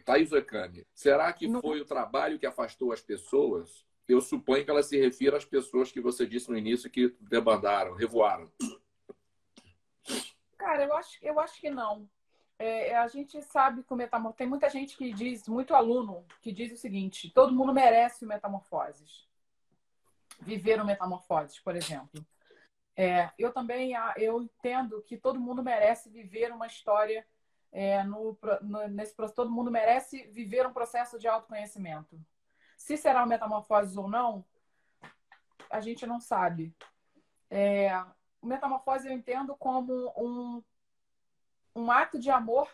Thaís 0.05 0.31
Okami, 0.31 0.85
será 0.93 1.33
que 1.33 1.47
não... 1.47 1.59
foi 1.59 1.81
o 1.81 1.85
trabalho 1.85 2.37
que 2.37 2.45
afastou 2.45 2.91
as 2.91 3.01
pessoas? 3.01 3.83
Eu 4.07 4.21
suponho 4.21 4.63
que 4.63 4.69
ela 4.69 4.83
se 4.83 4.99
refira 4.99 5.35
às 5.35 5.43
pessoas 5.43 5.91
que 5.91 5.99
você 5.99 6.25
disse 6.25 6.49
no 6.49 6.57
início 6.57 6.91
que 6.91 7.09
debandaram, 7.19 7.95
revoaram. 7.95 8.51
Cara, 10.57 10.83
eu 10.83 10.93
acho, 10.93 11.17
eu 11.21 11.39
acho 11.39 11.59
que 11.59 11.71
não. 11.71 12.07
É, 12.59 12.95
a 12.95 13.07
gente 13.07 13.41
sabe 13.41 13.83
que 13.83 13.93
o 13.93 13.95
metamorfose. 13.95 14.37
Tem 14.37 14.47
muita 14.47 14.69
gente 14.69 14.95
que 14.95 15.11
diz, 15.11 15.47
muito 15.47 15.75
aluno, 15.75 16.25
que 16.41 16.51
diz 16.51 16.71
o 16.71 16.77
seguinte: 16.77 17.31
todo 17.31 17.53
mundo 17.53 17.73
merece 17.73 18.25
o 18.25 18.27
metamorfoses. 18.27 19.27
Viver 20.39 20.79
o 20.79 20.85
metamorfoses, 20.85 21.59
por 21.59 21.75
exemplo. 21.75 22.25
É, 22.95 23.29
eu 23.37 23.51
também 23.51 23.93
eu 24.15 24.41
entendo 24.41 25.03
que 25.03 25.17
todo 25.17 25.39
mundo 25.39 25.61
merece 25.61 26.09
viver 26.09 26.51
uma 26.51 26.65
história 26.65 27.25
é, 27.79 28.03
no, 28.03 28.35
no, 28.63 28.87
nesse 28.87 29.15
todo 29.35 29.51
mundo 29.51 29.69
merece 29.69 30.23
viver 30.29 30.65
um 30.65 30.73
processo 30.73 31.19
de 31.19 31.27
autoconhecimento. 31.27 32.19
Se 32.75 32.97
será 32.97 33.19
uma 33.19 33.27
metamorfose 33.27 33.95
ou 33.99 34.09
não, 34.09 34.43
a 35.69 35.79
gente 35.79 36.03
não 36.07 36.19
sabe. 36.19 36.75
É, 37.51 37.91
metamorfose 38.41 39.07
eu 39.07 39.13
entendo 39.13 39.55
como 39.55 39.93
um, 40.17 40.63
um 41.75 41.91
ato 41.91 42.17
de 42.17 42.31
amor 42.31 42.67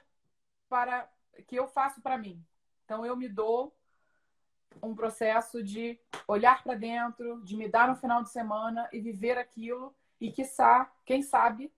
para 0.69 1.11
que 1.47 1.57
eu 1.57 1.67
faço 1.67 2.01
para 2.01 2.17
mim. 2.17 2.41
Então 2.85 3.05
eu 3.05 3.17
me 3.17 3.27
dou 3.27 3.75
um 4.81 4.95
processo 4.95 5.61
de 5.61 5.99
olhar 6.25 6.63
para 6.63 6.75
dentro, 6.75 7.43
de 7.43 7.57
me 7.57 7.67
dar 7.67 7.89
no 7.89 7.97
final 7.97 8.23
de 8.23 8.29
semana 8.29 8.87
e 8.93 9.01
viver 9.01 9.37
aquilo 9.37 9.93
e, 10.17 10.31
quiçá, 10.31 10.89
quem 11.03 11.21
sabe, 11.21 11.73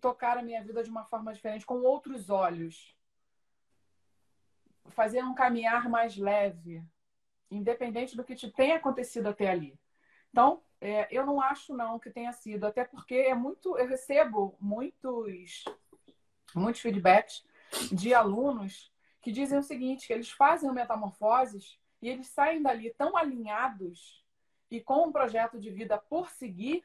tocar 0.00 0.38
a 0.38 0.42
minha 0.42 0.62
vida 0.62 0.82
de 0.82 0.90
uma 0.90 1.04
forma 1.04 1.32
diferente, 1.32 1.66
com 1.66 1.82
outros 1.82 2.30
olhos. 2.30 2.96
Fazer 4.90 5.22
um 5.22 5.34
caminhar 5.34 5.88
mais 5.88 6.16
leve, 6.16 6.82
independente 7.50 8.16
do 8.16 8.24
que 8.24 8.34
te 8.34 8.50
tenha 8.50 8.76
acontecido 8.76 9.28
até 9.28 9.48
ali. 9.48 9.78
Então, 10.30 10.62
é, 10.80 11.08
eu 11.10 11.26
não 11.26 11.40
acho 11.40 11.74
não 11.74 11.98
que 11.98 12.10
tenha 12.10 12.32
sido, 12.32 12.66
até 12.66 12.84
porque 12.84 13.14
é 13.14 13.34
muito, 13.34 13.76
eu 13.76 13.86
recebo 13.86 14.56
muitos, 14.60 15.64
muitos 16.54 16.80
feedbacks 16.80 17.44
de 17.92 18.14
alunos 18.14 18.92
que 19.20 19.30
dizem 19.30 19.58
o 19.58 19.62
seguinte, 19.62 20.06
que 20.06 20.12
eles 20.12 20.30
fazem 20.30 20.72
metamorfoses 20.72 21.78
e 22.00 22.08
eles 22.08 22.28
saem 22.28 22.62
dali 22.62 22.94
tão 22.94 23.16
alinhados 23.16 24.24
e 24.70 24.80
com 24.80 25.08
um 25.08 25.12
projeto 25.12 25.58
de 25.58 25.70
vida 25.70 25.98
por 25.98 26.30
seguir 26.30 26.84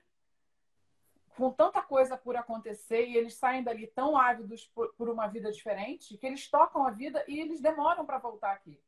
com 1.36 1.52
tanta 1.52 1.82
coisa 1.82 2.18
por 2.18 2.36
acontecer 2.36 3.06
e 3.06 3.18
eles 3.18 3.36
saem 3.36 3.64
dali 3.64 3.88
tão 3.88 4.18
ávidos 4.18 4.66
por, 4.74 4.94
por 4.94 5.10
uma 5.10 5.28
vida 5.28 5.52
diferente 5.52 6.18
que 6.18 6.26
eles 6.26 6.50
tocam 6.50 6.86
a 6.86 6.92
vida 6.92 7.24
e 7.28 7.40
eles 7.40 7.62
demoram 7.62 8.06
para 8.06 8.18
voltar 8.18 8.52
aqui. 8.54 8.80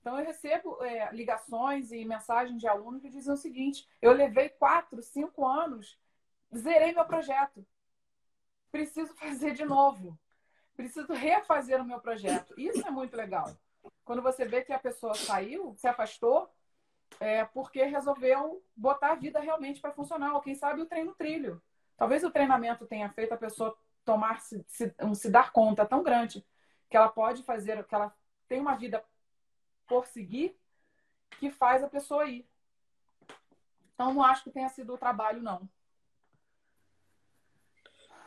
Então, 0.00 0.18
eu 0.18 0.26
recebo 0.26 0.82
é, 0.82 1.10
ligações 1.12 1.92
e 1.92 2.04
mensagens 2.04 2.60
de 2.60 2.66
alunos 2.66 3.00
que 3.00 3.08
dizem 3.08 3.32
o 3.32 3.36
seguinte: 3.36 3.88
eu 4.00 4.12
levei 4.12 4.48
quatro, 4.48 5.00
cinco 5.00 5.46
anos, 5.46 5.98
zerei 6.54 6.92
meu 6.92 7.04
projeto. 7.04 7.64
Preciso 8.70 9.14
fazer 9.14 9.54
de 9.54 9.64
novo. 9.64 10.18
Preciso 10.74 11.12
refazer 11.12 11.80
o 11.80 11.84
meu 11.84 12.00
projeto. 12.00 12.52
Isso 12.58 12.86
é 12.86 12.90
muito 12.90 13.16
legal. 13.16 13.56
Quando 14.04 14.22
você 14.22 14.44
vê 14.44 14.62
que 14.62 14.72
a 14.72 14.78
pessoa 14.78 15.14
saiu, 15.14 15.74
se 15.76 15.86
afastou, 15.86 16.50
é, 17.20 17.44
porque 17.44 17.82
resolveu 17.84 18.64
botar 18.76 19.12
a 19.12 19.16
vida 19.16 19.40
realmente 19.40 19.80
para 19.80 19.92
funcionar. 19.92 20.34
Ou 20.34 20.40
quem 20.40 20.54
sabe 20.54 20.80
o 20.80 20.86
treino 20.86 21.14
trilho. 21.14 21.62
Talvez 21.96 22.24
o 22.24 22.30
treinamento 22.30 22.86
tenha 22.86 23.08
feito 23.10 23.32
a 23.32 23.36
pessoa 23.36 23.76
tomar 24.04 24.40
se, 24.40 24.64
se, 24.66 24.94
um, 25.00 25.14
se 25.14 25.30
dar 25.30 25.52
conta 25.52 25.86
tão 25.86 26.02
grande 26.02 26.44
que 26.90 26.96
ela 26.96 27.08
pode 27.08 27.42
fazer, 27.42 27.84
que 27.84 27.94
ela 27.94 28.14
tem 28.48 28.60
uma 28.60 28.76
vida 28.76 29.02
por 29.86 30.06
seguir, 30.06 30.58
que 31.38 31.50
faz 31.50 31.82
a 31.82 31.88
pessoa 31.88 32.28
ir. 32.28 32.46
Então, 33.94 34.12
não 34.12 34.22
acho 34.22 34.44
que 34.44 34.50
tenha 34.50 34.68
sido 34.68 34.94
o 34.94 34.98
trabalho, 34.98 35.42
não. 35.42 35.68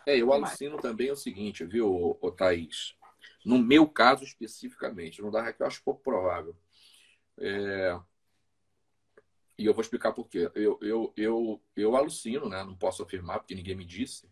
É, 0.06 0.18
eu 0.18 0.32
alucino 0.32 0.78
também 0.78 1.12
o 1.12 1.16
seguinte, 1.16 1.66
viu, 1.66 2.18
o 2.22 2.32
Thaís? 2.32 2.96
No 3.44 3.58
meu 3.58 3.88
caso 3.88 4.24
especificamente, 4.24 5.22
no 5.22 5.32
da 5.32 5.42
Raquel, 5.42 5.68
acho 5.68 5.84
pouco 5.84 6.02
provável. 6.02 6.56
É, 7.40 8.00
e 9.58 9.66
eu 9.66 9.74
vou 9.74 9.82
explicar 9.82 10.12
por 10.12 10.28
quê. 10.28 10.50
Eu, 10.54 10.78
eu, 10.82 11.14
eu, 11.16 11.62
eu 11.76 11.96
alucino, 11.96 12.50
né? 12.50 12.64
não 12.64 12.76
posso 12.76 13.04
afirmar 13.04 13.40
porque 13.40 13.56
ninguém 13.56 13.76
me 13.76 13.86
disse, 13.86 14.30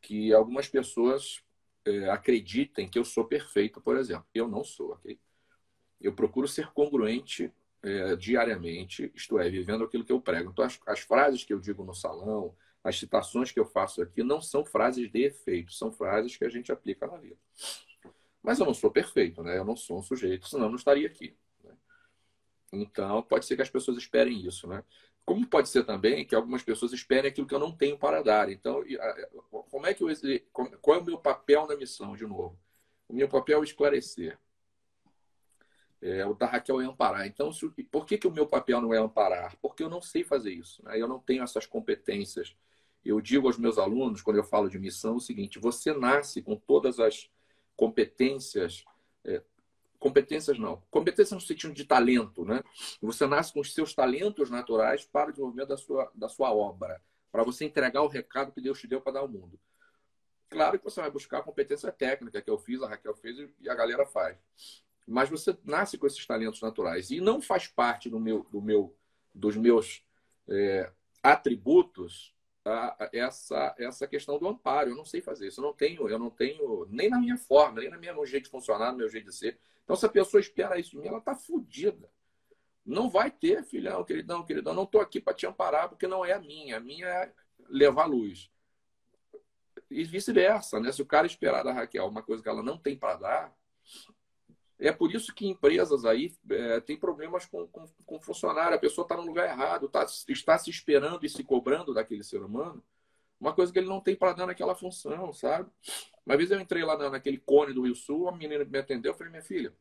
que 0.00 0.32
algumas 0.32 0.68
pessoas 0.68 1.42
é, 1.84 2.10
acreditem 2.10 2.88
que 2.88 2.98
eu 2.98 3.04
sou 3.04 3.24
perfeito, 3.24 3.80
por 3.80 3.96
exemplo. 3.96 4.26
Eu 4.34 4.48
não 4.48 4.64
sou, 4.64 4.92
ok? 4.92 5.18
Eu 6.00 6.12
procuro 6.12 6.48
ser 6.48 6.72
congruente 6.72 7.52
é, 7.82 8.16
diariamente, 8.16 9.10
isto 9.14 9.38
é, 9.38 9.48
vivendo 9.48 9.84
aquilo 9.84 10.04
que 10.04 10.12
eu 10.12 10.20
prego. 10.20 10.50
Então, 10.50 10.64
as, 10.64 10.78
as 10.86 11.00
frases 11.00 11.44
que 11.44 11.52
eu 11.52 11.60
digo 11.60 11.84
no 11.84 11.94
salão, 11.94 12.54
as 12.82 12.98
citações 12.98 13.52
que 13.52 13.60
eu 13.60 13.64
faço 13.64 14.02
aqui, 14.02 14.22
não 14.22 14.40
são 14.40 14.64
frases 14.64 15.10
de 15.10 15.22
efeito, 15.22 15.72
são 15.72 15.92
frases 15.92 16.36
que 16.36 16.44
a 16.44 16.48
gente 16.48 16.72
aplica 16.72 17.06
na 17.06 17.16
vida. 17.16 17.38
Mas 18.42 18.58
eu 18.58 18.66
não 18.66 18.74
sou 18.74 18.90
perfeito, 18.90 19.42
né? 19.42 19.56
Eu 19.56 19.64
não 19.64 19.76
sou 19.76 20.00
um 20.00 20.02
sujeito, 20.02 20.48
senão 20.48 20.64
eu 20.64 20.70
não 20.70 20.76
estaria 20.76 21.06
aqui. 21.06 21.36
Então, 22.72 23.22
pode 23.22 23.44
ser 23.44 23.56
que 23.56 23.62
as 23.62 23.70
pessoas 23.70 23.98
esperem 23.98 24.46
isso, 24.46 24.66
né? 24.66 24.82
Como 25.24 25.46
pode 25.46 25.68
ser 25.68 25.84
também 25.84 26.26
que 26.26 26.34
algumas 26.34 26.62
pessoas 26.62 26.92
esperem 26.92 27.30
aquilo 27.30 27.46
que 27.46 27.54
eu 27.54 27.58
não 27.58 27.70
tenho 27.70 27.98
para 27.98 28.22
dar. 28.22 28.50
Então, 28.50 28.82
como 29.70 29.86
é 29.86 29.94
que 29.94 30.02
eu, 30.02 30.08
qual 30.80 30.96
é 30.96 31.00
o 31.00 31.04
meu 31.04 31.18
papel 31.18 31.66
na 31.66 31.76
missão, 31.76 32.16
de 32.16 32.26
novo? 32.26 32.58
O 33.08 33.14
meu 33.14 33.28
papel 33.28 33.60
é 33.60 33.64
esclarecer. 33.64 34.38
É, 36.00 36.26
o 36.26 36.34
da 36.34 36.46
Raquel 36.46 36.80
é 36.80 36.84
amparar. 36.84 37.26
Então, 37.26 37.52
se, 37.52 37.68
por 37.68 38.04
que, 38.04 38.18
que 38.18 38.26
o 38.26 38.32
meu 38.32 38.46
papel 38.46 38.80
não 38.80 38.92
é 38.92 38.98
amparar? 38.98 39.56
Porque 39.62 39.84
eu 39.84 39.88
não 39.88 40.02
sei 40.02 40.24
fazer 40.24 40.52
isso. 40.52 40.84
Né? 40.84 41.00
Eu 41.00 41.06
não 41.06 41.20
tenho 41.20 41.44
essas 41.44 41.66
competências. 41.66 42.56
Eu 43.04 43.20
digo 43.20 43.46
aos 43.46 43.58
meus 43.58 43.78
alunos, 43.78 44.22
quando 44.22 44.38
eu 44.38 44.44
falo 44.44 44.68
de 44.68 44.78
missão, 44.78 45.16
o 45.16 45.20
seguinte: 45.20 45.60
você 45.60 45.92
nasce 45.92 46.42
com 46.42 46.56
todas 46.56 46.98
as 46.98 47.30
competências 47.76 48.84
é, 49.24 49.40
competências 50.02 50.58
não. 50.58 50.82
Competências 50.90 51.30
no 51.30 51.40
sentido 51.40 51.72
de 51.72 51.84
talento, 51.84 52.44
né? 52.44 52.60
Você 53.00 53.24
nasce 53.24 53.52
com 53.52 53.60
os 53.60 53.72
seus 53.72 53.94
talentos 53.94 54.50
naturais 54.50 55.04
para 55.04 55.28
o 55.28 55.32
desenvolvimento 55.32 55.68
da 55.68 55.76
sua, 55.76 56.10
da 56.12 56.28
sua 56.28 56.52
obra, 56.52 57.00
para 57.30 57.44
você 57.44 57.64
entregar 57.64 58.02
o 58.02 58.08
recado 58.08 58.50
que 58.50 58.60
Deus 58.60 58.80
te 58.80 58.88
deu 58.88 59.00
para 59.00 59.12
dar 59.12 59.20
ao 59.20 59.28
mundo. 59.28 59.58
Claro 60.50 60.76
que 60.76 60.84
você 60.84 61.00
vai 61.00 61.10
buscar 61.10 61.38
a 61.38 61.42
competência 61.42 61.90
técnica 61.92 62.42
que 62.42 62.50
eu 62.50 62.58
fiz, 62.58 62.82
a 62.82 62.88
Raquel 62.88 63.14
fez 63.14 63.48
e 63.60 63.70
a 63.70 63.74
galera 63.76 64.04
faz. 64.04 64.36
Mas 65.06 65.30
você 65.30 65.56
nasce 65.64 65.96
com 65.96 66.06
esses 66.06 66.26
talentos 66.26 66.60
naturais 66.60 67.10
e 67.12 67.20
não 67.20 67.40
faz 67.40 67.68
parte 67.68 68.10
do 68.10 68.18
meu, 68.18 68.44
do 68.50 68.60
meu, 68.60 68.94
dos 69.32 69.56
meus 69.56 70.04
é, 70.48 70.90
atributos 71.22 72.34
a, 72.64 73.10
essa, 73.12 73.74
essa 73.78 74.06
questão 74.06 74.38
do 74.38 74.48
amparo. 74.48 74.90
Eu 74.90 74.96
não 74.96 75.04
sei 75.04 75.20
fazer 75.20 75.48
isso. 75.48 75.60
Eu 75.60 75.64
não 75.64 75.72
tenho, 75.72 76.08
eu 76.08 76.18
não 76.18 76.30
tenho 76.30 76.86
nem 76.90 77.08
na 77.08 77.18
minha 77.18 77.36
forma, 77.36 77.80
nem 77.80 77.90
na 77.90 77.98
minha 77.98 78.14
meu 78.14 78.26
jeito 78.26 78.44
de 78.44 78.50
funcionar, 78.50 78.92
no 78.92 78.98
meu 78.98 79.08
jeito 79.08 79.26
de 79.26 79.34
ser. 79.34 79.58
Então, 79.84 79.96
se 79.96 80.06
a 80.06 80.08
pessoa 80.08 80.40
espera 80.40 80.78
isso 80.78 80.90
de 80.90 80.98
mim, 80.98 81.08
ela 81.08 81.18
está 81.18 81.34
fodida. 81.34 82.08
Não 82.84 83.08
vai 83.08 83.30
ter, 83.30 83.64
filhão, 83.64 84.04
queridão, 84.04 84.44
queridão. 84.44 84.74
Não 84.74 84.84
estou 84.84 85.00
aqui 85.00 85.20
para 85.20 85.34
te 85.34 85.46
amparar, 85.46 85.88
porque 85.88 86.06
não 86.06 86.24
é 86.24 86.32
a 86.32 86.40
minha. 86.40 86.76
A 86.76 86.80
minha 86.80 87.06
é 87.06 87.32
levar 87.68 88.06
luz. 88.06 88.50
E 89.90 90.04
vice-versa, 90.04 90.80
né? 90.80 90.90
Se 90.90 91.02
o 91.02 91.06
cara 91.06 91.26
esperar 91.26 91.62
da 91.62 91.72
Raquel 91.72 92.06
uma 92.06 92.22
coisa 92.22 92.42
que 92.42 92.48
ela 92.48 92.62
não 92.62 92.78
tem 92.78 92.96
para 92.96 93.16
dar, 93.16 93.56
é 94.82 94.92
por 94.92 95.14
isso 95.14 95.34
que 95.34 95.46
empresas 95.46 96.04
aí 96.04 96.34
é, 96.50 96.80
têm 96.80 96.96
problemas 96.96 97.46
com, 97.46 97.66
com, 97.68 97.86
com 98.04 98.20
funcionário. 98.20 98.76
A 98.76 98.80
pessoa 98.80 99.04
está 99.04 99.16
no 99.16 99.22
lugar 99.22 99.48
errado, 99.48 99.88
tá, 99.88 100.04
está 100.28 100.58
se 100.58 100.70
esperando 100.70 101.24
e 101.24 101.28
se 101.28 101.44
cobrando 101.44 101.94
daquele 101.94 102.22
ser 102.22 102.42
humano 102.42 102.82
uma 103.42 103.52
coisa 103.52 103.72
que 103.72 103.78
ele 103.80 103.88
não 103.88 104.00
tem 104.00 104.14
para 104.14 104.32
dar 104.34 104.46
naquela 104.46 104.72
função, 104.72 105.32
sabe? 105.32 105.68
Uma 106.24 106.36
vez 106.36 106.52
eu 106.52 106.60
entrei 106.60 106.84
lá 106.84 106.96
naquele 107.10 107.38
cone 107.38 107.72
do 107.72 107.82
Rio 107.82 107.94
Sul, 107.96 108.28
a 108.28 108.32
menina 108.32 108.64
me 108.64 108.78
atendeu, 108.78 109.10
eu 109.10 109.16
falei, 109.16 109.32
minha 109.32 109.42
filha, 109.42 109.74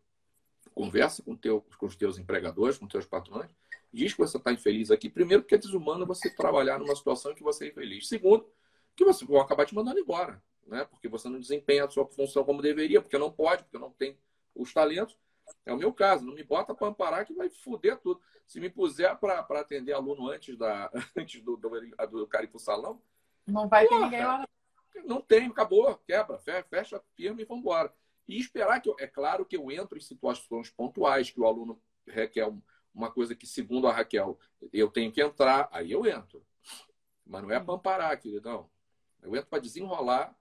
conversa 0.73 1.21
com, 1.21 1.35
teu, 1.35 1.63
com 1.77 1.85
os 1.85 1.95
teus 1.95 2.17
empregadores, 2.17 2.79
com 2.79 2.85
os 2.85 2.91
teus 2.91 3.05
patrões, 3.05 3.51
diz 3.93 4.13
que 4.13 4.17
você 4.17 4.37
está 4.37 4.51
infeliz 4.51 4.89
aqui. 4.89 5.11
Primeiro, 5.11 5.43
porque 5.43 5.53
é 5.53 5.59
desumano 5.59 6.07
você 6.07 6.27
trabalhar 6.31 6.79
numa 6.79 6.95
situação 6.95 7.35
que 7.35 7.43
você 7.43 7.65
é 7.65 7.67
infeliz. 7.67 8.07
Segundo, 8.07 8.49
que 8.95 9.05
você 9.05 9.23
vão 9.25 9.39
acabar 9.39 9.63
te 9.67 9.75
mandando 9.75 9.99
embora, 9.99 10.41
né? 10.65 10.83
Porque 10.85 11.07
você 11.07 11.29
não 11.29 11.39
desempenha 11.39 11.85
a 11.85 11.89
sua 11.89 12.07
função 12.07 12.43
como 12.43 12.63
deveria, 12.63 12.99
porque 12.99 13.17
não 13.19 13.31
pode, 13.31 13.63
porque 13.63 13.77
não 13.77 13.91
tem 13.91 14.17
os 14.55 14.73
talentos. 14.73 15.17
É 15.65 15.73
o 15.73 15.77
meu 15.77 15.93
caso, 15.93 16.25
não 16.25 16.33
me 16.33 16.43
bota 16.43 16.73
para 16.73 16.87
amparar 16.87 17.25
que 17.25 17.33
vai 17.33 17.49
foder 17.49 17.97
tudo. 17.97 18.21
Se 18.45 18.59
me 18.59 18.69
puser 18.69 19.15
para 19.17 19.39
atender 19.59 19.93
aluno 19.93 20.29
antes, 20.29 20.57
da, 20.57 20.91
antes 21.15 21.41
do, 21.41 21.57
do, 21.57 21.69
do, 21.69 22.27
cara 22.27 22.45
ir 22.45 22.47
pro 22.47 22.59
salão, 22.59 23.01
não 23.47 23.67
vai 23.67 23.87
ter 23.87 23.99
ninguém 23.99 24.25
lá. 24.25 24.47
Não 25.05 25.21
tem, 25.21 25.47
acabou, 25.47 25.95
quebra, 26.05 26.37
fecha, 26.37 27.01
firma 27.15 27.41
e 27.41 27.45
vamos 27.45 27.61
embora. 27.61 27.93
E 28.27 28.39
esperar 28.39 28.81
que, 28.81 28.89
eu, 28.89 28.95
é 28.99 29.07
claro 29.07 29.45
que 29.45 29.57
eu 29.57 29.71
entro 29.71 29.97
em 29.97 30.01
situações 30.01 30.69
pontuais, 30.69 31.31
que 31.31 31.39
o 31.39 31.45
aluno 31.45 31.81
requer 32.05 32.51
uma 32.93 33.11
coisa 33.11 33.35
que, 33.35 33.47
segundo 33.47 33.87
a 33.87 33.93
Raquel, 33.93 34.37
eu 34.71 34.89
tenho 34.89 35.11
que 35.11 35.21
entrar, 35.21 35.69
aí 35.71 35.91
eu 35.91 36.05
entro. 36.05 36.45
Mas 37.25 37.41
não 37.41 37.51
é 37.51 37.59
para 37.59 37.73
amparar, 37.73 38.19
queridão. 38.19 38.69
Eu 39.21 39.35
entro 39.35 39.49
para 39.49 39.59
desenrolar 39.59 40.35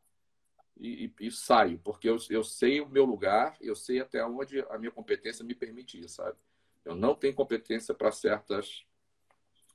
e, 0.81 1.13
e, 1.21 1.27
e 1.27 1.31
saio, 1.31 1.79
porque 1.79 2.09
eu, 2.09 2.17
eu 2.31 2.43
sei 2.43 2.81
o 2.81 2.89
meu 2.89 3.05
lugar, 3.05 3.57
eu 3.61 3.77
sei 3.77 4.01
até 4.01 4.25
onde 4.25 4.61
a 4.71 4.79
minha 4.79 4.91
competência 4.91 5.45
me 5.45 5.55
permite 5.55 6.09
sabe? 6.09 6.39
Eu 6.85 6.97
não 6.97 7.15
tenho 7.15 7.35
competência 7.35 7.95
para 7.95 8.11
certas 8.11 8.87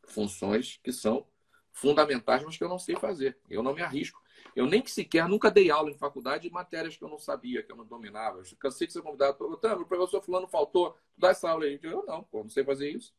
funções 0.08 0.80
que 0.84 0.92
são 0.92 1.28
fundamentais, 1.72 2.44
mas 2.44 2.58
que 2.58 2.64
eu 2.64 2.70
não 2.70 2.80
sei 2.80 2.96
fazer. 2.96 3.38
Eu 3.50 3.62
não 3.62 3.74
me 3.74 3.82
arrisco. 3.82 4.20
Eu 4.56 4.66
nem 4.66 4.82
que 4.82 4.90
sequer 4.90 5.28
nunca 5.28 5.52
dei 5.52 5.70
aula 5.70 5.92
em 5.92 5.98
faculdade 5.98 6.48
de 6.48 6.54
matérias 6.54 6.96
que 6.96 7.04
eu 7.04 7.10
não 7.10 7.20
sabia, 7.20 7.62
que 7.62 7.72
eu 7.72 7.76
não 7.76 7.86
dominava. 7.86 8.40
Eu 8.40 8.58
cansei 8.58 8.88
de 8.88 8.94
ser 8.94 9.02
convidado. 9.02 9.38
O 9.44 9.86
professor 9.86 10.22
fulano 10.22 10.48
faltou, 10.48 10.98
dá 11.18 11.30
essa 11.30 11.50
aula 11.50 11.66
aí. 11.66 11.80
Eu 11.84 12.04
não, 12.06 12.24
pô, 12.24 12.42
não 12.42 12.50
sei 12.50 12.64
fazer 12.64 12.90
isso. 12.90 13.14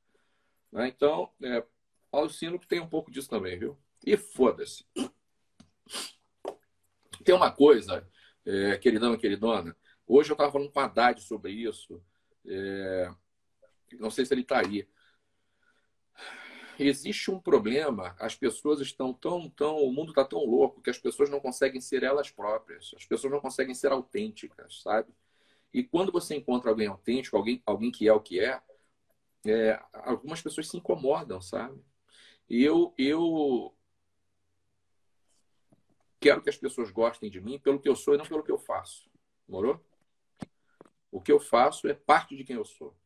Né? 0.73 0.89
Então, 0.89 1.31
é, 1.43 1.65
Paulo 2.11 2.31
Sino 2.31 2.59
que 2.59 2.67
tem 2.67 2.81
um 2.81 2.89
pouco 2.89 3.11
disso 3.11 3.29
também, 3.29 3.59
viu? 3.59 3.79
E 4.05 4.17
foda-se. 4.17 4.87
Tem 7.27 7.35
uma 7.35 7.51
coisa, 7.51 8.09
é, 8.45 8.79
queridão 8.79 9.13
e 9.13 9.19
queridona, 9.19 9.77
hoje 10.07 10.31
eu 10.31 10.35
estava 10.35 10.53
falando 10.53 10.71
com 10.71 10.79
a 10.79 10.85
Haddad 10.85 11.21
sobre 11.21 11.51
isso, 11.51 12.01
é, 12.47 13.11
não 13.99 14.11
sei 14.11 14.25
se 14.25 14.33
ele 14.33 14.43
está 14.43 14.61
aí. 14.61 14.89
Existe 16.79 17.29
um 17.33 17.41
problema, 17.41 18.15
as 18.21 18.37
pessoas 18.37 18.81
estão 18.81 19.13
tão, 19.13 19.51
tão, 19.51 19.79
o 19.79 19.93
mundo 19.93 20.11
está 20.11 20.25
tão 20.25 20.39
louco 20.45 20.81
que 20.81 20.89
as 20.89 20.99
pessoas 20.99 21.29
não 21.29 21.41
conseguem 21.41 21.81
ser 21.81 22.05
elas 22.05 22.31
próprias, 22.31 22.95
as 22.97 23.05
pessoas 23.05 23.33
não 23.33 23.41
conseguem 23.41 23.75
ser 23.75 23.91
autênticas, 23.91 24.83
sabe? 24.83 25.13
E 25.75 25.83
quando 25.83 26.13
você 26.13 26.37
encontra 26.37 26.71
alguém 26.71 26.87
autêntico, 26.87 27.37
alguém, 27.37 27.61
alguém 27.67 27.91
que 27.91 28.07
é 28.07 28.13
o 28.13 28.21
que 28.21 28.39
é, 28.39 28.63
é 29.45 29.83
algumas 29.93 30.41
pessoas 30.41 30.69
se 30.69 30.77
incomodam, 30.77 31.41
sabe? 31.41 31.83
E 32.49 32.63
eu, 32.63 32.95
eu 32.97 33.76
quero 36.27 36.43
que 36.43 36.51
as 36.51 36.57
pessoas 36.57 36.91
gostem 36.91 37.31
de 37.31 37.41
mim 37.41 37.57
pelo 37.57 37.79
que 37.79 37.89
eu 37.89 37.95
sou 37.95 38.15
e 38.15 38.19
não 38.19 38.27
pelo 38.27 38.43
que 38.43 38.51
eu 38.51 38.59
faço. 38.59 39.09
Morou? 39.49 39.81
O 41.09 41.21
que 41.21 41.31
eu 41.31 41.39
faço 41.39 41.87
é 41.87 41.95
parte 41.95 42.37
de 42.37 42.43
quem 42.43 42.57
eu 42.57 42.65
sou. 42.65 42.97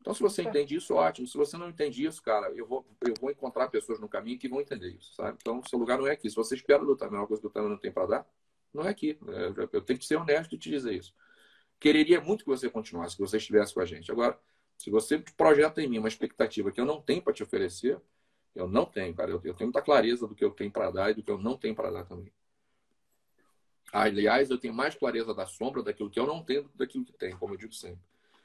Então, 0.00 0.12
se 0.12 0.20
você 0.20 0.42
entende 0.42 0.74
isso, 0.74 0.94
ótimo. 0.94 1.26
Se 1.28 1.36
você 1.36 1.56
não 1.56 1.68
entende 1.68 2.04
isso, 2.04 2.20
cara, 2.20 2.48
eu 2.50 2.66
vou, 2.66 2.84
eu 3.06 3.14
vou 3.20 3.30
encontrar 3.30 3.68
pessoas 3.68 4.00
no 4.00 4.08
caminho 4.08 4.38
que 4.38 4.48
vão 4.48 4.60
entender 4.60 4.90
isso, 4.90 5.14
sabe? 5.14 5.38
Então, 5.40 5.62
seu 5.68 5.78
lugar 5.78 5.98
não 5.98 6.06
é 6.06 6.12
aqui. 6.12 6.28
Se 6.28 6.34
você 6.34 6.56
espera 6.56 6.84
do 6.84 6.96
Tamer 6.96 7.20
uma 7.20 7.26
coisa 7.28 7.40
que 7.40 7.46
o 7.46 7.50
Tamer 7.50 7.70
não 7.70 7.78
tem 7.78 7.92
para 7.92 8.06
dar, 8.06 8.28
não 8.74 8.84
é 8.84 8.88
aqui. 8.88 9.18
É, 9.28 9.76
eu 9.76 9.80
tenho 9.80 9.98
que 9.98 10.04
ser 10.04 10.16
honesto 10.16 10.54
e 10.54 10.58
te 10.58 10.68
dizer 10.68 10.94
isso. 10.94 11.14
Quereria 11.78 12.20
muito 12.20 12.44
que 12.44 12.50
você 12.50 12.68
continuasse, 12.68 13.16
que 13.16 13.22
você 13.22 13.36
estivesse 13.36 13.72
com 13.72 13.80
a 13.80 13.84
gente. 13.84 14.10
Agora, 14.10 14.38
se 14.76 14.90
você 14.90 15.18
projeta 15.36 15.80
em 15.80 15.88
mim 15.88 15.98
uma 15.98 16.08
expectativa 16.08 16.72
que 16.72 16.80
eu 16.80 16.84
não 16.84 17.00
tenho 17.00 17.22
para 17.22 17.32
te 17.32 17.42
oferecer, 17.42 18.00
eu 18.56 18.66
não 18.66 18.86
tenho, 18.86 19.14
cara. 19.14 19.30
Eu, 19.30 19.38
tenho 19.40 19.68
muita 19.68 19.82
clareza 19.82 20.26
do 20.26 20.34
que 20.34 20.44
eu 20.44 20.50
tenho 20.50 20.70
para 20.70 20.90
dar 20.90 21.10
e 21.10 21.14
do 21.14 21.22
que 21.22 21.30
eu 21.30 21.38
não 21.38 21.58
tenho 21.58 21.74
para 21.74 21.90
dar 21.90 22.04
também. 22.04 22.32
Aliás, 23.92 24.50
eu 24.50 24.58
tenho 24.58 24.74
mais 24.74 24.94
clareza 24.94 25.34
da 25.34 25.46
sombra 25.46 25.82
daquilo 25.82 26.10
que 26.10 26.18
eu 26.18 26.26
não 26.26 26.42
tenho 26.42 26.62
do 26.62 26.70
que 26.70 26.78
daquilo 26.78 27.04
que 27.04 27.12
tem, 27.12 27.36
como 27.36 27.52
eu 27.54 27.58
digo 27.58 27.74
sempre. 27.74 28.00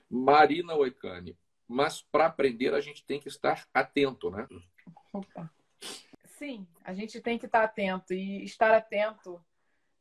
Marina 0.10 0.76
Oicane. 0.76 1.38
Mas 1.66 2.02
para 2.02 2.26
aprender, 2.26 2.74
a 2.74 2.82
gente 2.82 3.06
tem 3.06 3.20
que 3.22 3.30
estar 3.30 3.66
atento, 3.74 4.30
né? 4.30 4.46
Sim, 6.26 6.68
a 6.84 6.94
gente 6.94 7.22
tem 7.22 7.40
que 7.40 7.46
estar 7.46 7.64
atento. 7.64 8.14
E 8.14 8.44
estar 8.44 8.74
atento, 8.74 9.42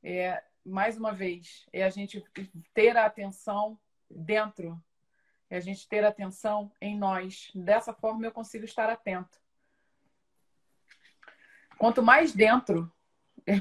é, 0.03 0.43
mais 0.67 0.99
uma 0.99 1.13
vez, 1.13 1.69
é 1.73 1.85
a 1.85 1.91
gente 1.91 2.25
ter 2.75 2.97
a 2.97 3.07
atenção 3.07 3.79
dentro. 4.11 4.83
É 5.49 5.57
a 5.57 5.61
gente 5.61 5.89
ter 5.89 6.05
atenção 6.05 6.73
em 6.81 6.99
nós. 6.99 7.53
Dessa 7.55 7.95
forma, 7.95 8.27
eu 8.27 8.33
consigo 8.33 8.65
estar 8.65 8.91
atento. 8.91 9.41
Quanto 11.81 12.03
mais 12.03 12.35
dentro, 12.35 12.93
é, 13.47 13.55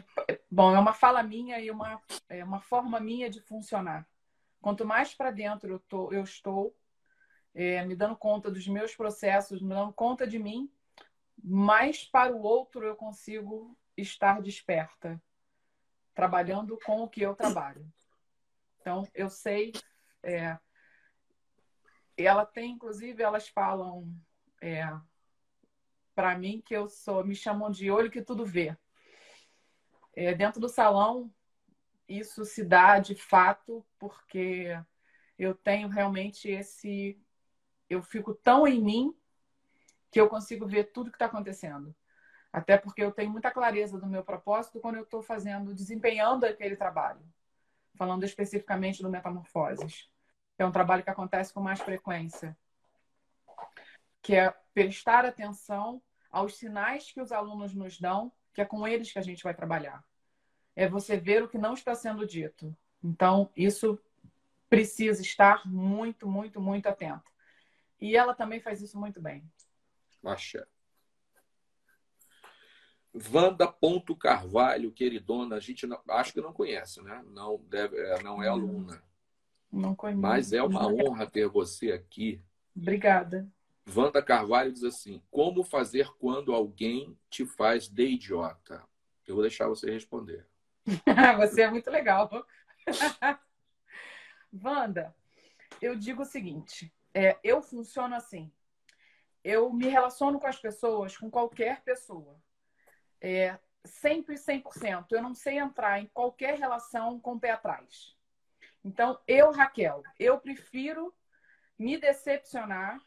bom, 0.52 0.76
é 0.76 0.78
uma 0.78 0.92
fala 0.92 1.24
minha 1.24 1.58
e 1.58 1.72
uma, 1.72 2.02
é 2.28 2.44
uma 2.44 2.60
forma 2.60 3.00
minha 3.00 3.30
de 3.30 3.40
funcionar. 3.40 4.06
Quanto 4.60 4.86
mais 4.86 5.16
para 5.16 5.32
dentro 5.32 5.72
eu, 5.72 5.80
tô, 5.80 6.12
eu 6.12 6.22
estou, 6.22 6.76
é, 7.56 7.82
me 7.86 7.96
dando 7.96 8.18
conta 8.18 8.52
dos 8.52 8.68
meus 8.68 8.94
processos, 8.94 9.62
me 9.62 9.70
dando 9.70 9.94
conta 9.94 10.28
de 10.28 10.38
mim, 10.38 10.70
mais 11.42 12.04
para 12.04 12.36
o 12.36 12.42
outro 12.42 12.86
eu 12.86 12.94
consigo 12.94 13.74
estar 13.96 14.42
desperta, 14.42 15.18
trabalhando 16.14 16.78
com 16.86 17.04
o 17.04 17.08
que 17.08 17.22
eu 17.22 17.34
trabalho. 17.34 17.90
Então, 18.82 19.08
eu 19.16 19.30
sei. 19.30 19.72
É, 20.22 20.58
ela 22.18 22.46
tem, 22.46 22.74
inclusive, 22.74 23.24
elas 23.24 23.48
falam 23.48 24.14
é, 24.62 24.84
para 26.20 26.38
mim 26.38 26.62
que 26.66 26.76
eu 26.76 26.90
sou, 26.90 27.24
me 27.24 27.34
chamam 27.34 27.72
de 27.72 27.90
olho 27.90 28.12
que 28.12 28.22
tudo 28.22 28.46
vê. 28.46 28.76
É, 30.14 30.34
dentro 30.34 30.60
do 30.60 30.68
salão, 30.68 31.34
isso 32.10 32.44
se 32.44 32.62
dá 32.62 33.00
de 33.00 33.16
fato 33.16 33.86
porque 33.98 34.78
eu 35.38 35.56
tenho 35.56 35.88
realmente 35.88 36.50
esse. 36.50 37.18
Eu 37.90 38.02
fico 38.04 38.34
tão 38.34 38.68
em 38.68 38.84
mim 38.84 39.18
que 40.12 40.20
eu 40.20 40.28
consigo 40.28 40.68
ver 40.68 40.92
tudo 40.92 41.10
que 41.10 41.16
está 41.16 41.28
acontecendo. 41.28 41.96
Até 42.52 42.78
porque 42.78 43.02
eu 43.02 43.14
tenho 43.14 43.32
muita 43.32 43.50
clareza 43.50 43.98
do 43.98 44.06
meu 44.06 44.22
propósito 44.22 44.82
quando 44.82 44.98
eu 44.98 45.04
estou 45.04 45.22
fazendo, 45.22 45.74
desempenhando 45.74 46.44
aquele 46.44 46.76
trabalho. 46.76 47.22
Falando 47.96 48.26
especificamente 48.26 49.02
do 49.02 49.10
Metamorfoses. 49.10 50.10
É 50.58 50.66
um 50.66 50.72
trabalho 50.74 51.02
que 51.02 51.10
acontece 51.10 51.54
com 51.54 51.62
mais 51.62 51.80
frequência. 51.80 52.58
Que 54.22 54.36
é 54.36 54.54
prestar 54.74 55.24
atenção 55.24 56.02
aos 56.30 56.58
sinais 56.58 57.12
que 57.12 57.22
os 57.22 57.32
alunos 57.32 57.74
nos 57.74 58.00
dão, 58.00 58.32
que 58.54 58.62
é 58.62 58.66
com 58.66 58.88
eles 58.88 59.12
que 59.12 59.20
a 59.20 59.24
gente 59.24 59.44
vai 59.44 59.54
trabalhar. 59.54 60.04
É 60.76 60.88
você 60.88 61.18
ver 61.18 61.44
o 61.44 61.48
que 61.48 61.58
não 61.58 61.74
está 61.74 61.96
sendo 61.96 62.26
dito. 62.26 62.76
Então, 63.04 63.52
isso 63.56 64.00
precisa 64.70 65.22
estar 65.22 65.66
muito, 65.68 66.28
muito, 66.28 66.62
muito 66.62 66.88
atento. 66.88 67.32
E 68.00 68.16
ela 68.16 68.34
também 68.34 68.60
faz 68.60 68.82
isso 68.82 69.00
muito 69.00 69.22
bem. 69.22 69.44
Axé. 70.24 70.66
Wanda 73.34 73.68
Ponto 73.68 74.16
Carvalho, 74.16 74.92
queridona, 74.92 75.56
a 75.56 75.60
gente 75.60 75.88
não, 75.88 76.00
acho 76.10 76.32
que 76.32 76.42
não 76.42 76.54
conhece, 76.54 77.02
né? 77.02 77.24
Não, 77.32 77.58
deve, 77.68 77.98
é, 77.98 78.22
não 78.22 78.42
é 78.42 78.48
aluna. 78.48 79.04
Não 79.72 79.96
conheço. 79.96 80.22
Mas 80.22 80.54
é 80.54 80.62
uma 80.62 80.88
honra 80.88 81.30
ter 81.30 81.48
você 81.48 81.92
aqui. 81.92 82.42
Obrigada. 82.76 83.48
Wanda 83.96 84.22
Carvalho 84.22 84.72
diz 84.72 84.84
assim: 84.84 85.22
Como 85.32 85.64
fazer 85.64 86.10
quando 86.20 86.54
alguém 86.54 87.18
te 87.30 87.46
faz 87.46 87.88
de 87.88 88.04
idiota? 88.04 88.84
Eu 89.28 89.36
vou 89.36 89.44
deixar 89.44 89.68
você 89.68 89.92
responder. 89.92 90.48
você 91.38 91.62
é 91.62 91.70
muito 91.70 91.90
legal. 91.90 92.30
Wanda, 94.64 95.16
eu 95.82 95.96
digo 95.96 96.24
o 96.24 96.26
seguinte: 96.26 96.94
é, 97.14 97.38
eu 97.44 97.62
funciono 97.62 98.16
assim. 98.16 98.52
Eu 99.44 99.72
me 99.72 99.88
relaciono 99.88 100.40
com 100.40 100.48
as 100.48 100.60
pessoas, 100.60 101.16
com 101.16 101.30
qualquer 101.30 101.82
pessoa. 101.82 102.42
É, 103.22 103.58
sempre 103.86 104.36
100%. 104.36 105.06
Eu 105.12 105.22
não 105.22 105.34
sei 105.34 105.58
entrar 105.58 106.02
em 106.02 106.08
qualquer 106.08 106.58
relação 106.58 107.20
com 107.20 107.34
o 107.34 107.40
pé 107.40 107.52
atrás. 107.52 108.16
Então, 108.84 109.20
eu, 109.28 109.52
Raquel, 109.52 110.04
eu 110.18 110.40
prefiro 110.40 111.14
me 111.78 111.98
decepcionar 111.98 113.02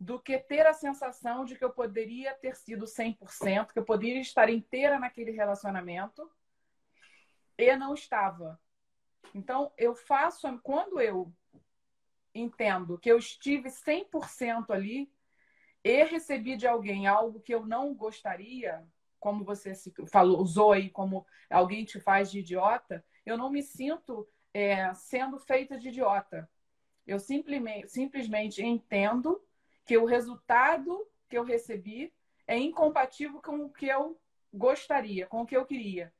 do 0.00 0.18
que 0.18 0.38
ter 0.38 0.66
a 0.66 0.72
sensação 0.72 1.44
de 1.44 1.54
que 1.54 1.62
eu 1.62 1.70
poderia 1.70 2.32
ter 2.32 2.56
sido 2.56 2.86
100%, 2.86 3.74
que 3.74 3.78
eu 3.78 3.84
poderia 3.84 4.22
estar 4.22 4.48
inteira 4.48 4.98
naquele 4.98 5.30
relacionamento 5.30 6.28
e 7.58 7.76
não 7.76 7.92
estava. 7.92 8.58
Então, 9.34 9.70
eu 9.76 9.94
faço, 9.94 10.58
quando 10.62 10.98
eu 10.98 11.30
entendo 12.34 12.96
que 12.96 13.12
eu 13.12 13.18
estive 13.18 13.68
100% 13.68 14.70
ali 14.70 15.12
e 15.84 16.02
recebi 16.04 16.56
de 16.56 16.66
alguém 16.66 17.06
algo 17.06 17.38
que 17.38 17.54
eu 17.54 17.66
não 17.66 17.94
gostaria, 17.94 18.82
como 19.18 19.44
você 19.44 19.74
falou, 20.10 20.40
usou 20.40 20.72
aí 20.72 20.88
como 20.88 21.26
alguém 21.50 21.84
te 21.84 22.00
faz 22.00 22.30
de 22.30 22.38
idiota, 22.38 23.04
eu 23.26 23.36
não 23.36 23.50
me 23.50 23.62
sinto 23.62 24.26
é, 24.54 24.94
sendo 24.94 25.38
feita 25.38 25.78
de 25.78 25.88
idiota. 25.88 26.48
Eu 27.06 27.18
simplesmente, 27.18 27.88
simplesmente 27.88 28.64
entendo 28.64 29.42
que 29.84 29.96
o 29.96 30.04
resultado 30.04 31.06
que 31.28 31.36
eu 31.36 31.44
recebi 31.44 32.12
é 32.46 32.56
incompatível 32.56 33.40
com 33.40 33.64
o 33.64 33.70
que 33.70 33.86
eu 33.86 34.20
gostaria, 34.52 35.26
com 35.26 35.42
o 35.42 35.46
que 35.46 35.56
eu 35.56 35.64
queria. 35.64 36.12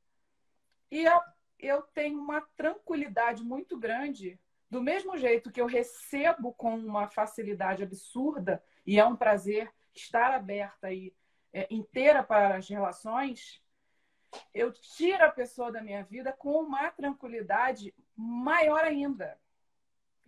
E 0.90 1.04
eu, 1.04 1.20
eu 1.58 1.82
tenho 1.82 2.18
uma 2.18 2.40
tranquilidade 2.56 3.42
muito 3.42 3.76
grande, 3.76 4.38
do 4.68 4.80
mesmo 4.80 5.16
jeito 5.16 5.50
que 5.50 5.60
eu 5.60 5.66
recebo 5.66 6.52
com 6.54 6.76
uma 6.76 7.08
facilidade 7.08 7.82
absurda, 7.82 8.62
e 8.86 8.98
é 8.98 9.04
um 9.04 9.16
prazer 9.16 9.72
estar 9.92 10.32
aberta 10.32 10.92
e 10.92 11.12
é, 11.52 11.66
inteira 11.70 12.22
para 12.22 12.56
as 12.56 12.68
relações, 12.68 13.60
eu 14.54 14.72
tiro 14.72 15.24
a 15.24 15.30
pessoa 15.30 15.72
da 15.72 15.82
minha 15.82 16.04
vida 16.04 16.32
com 16.32 16.62
uma 16.62 16.90
tranquilidade 16.90 17.94
maior 18.16 18.84
ainda. 18.84 19.36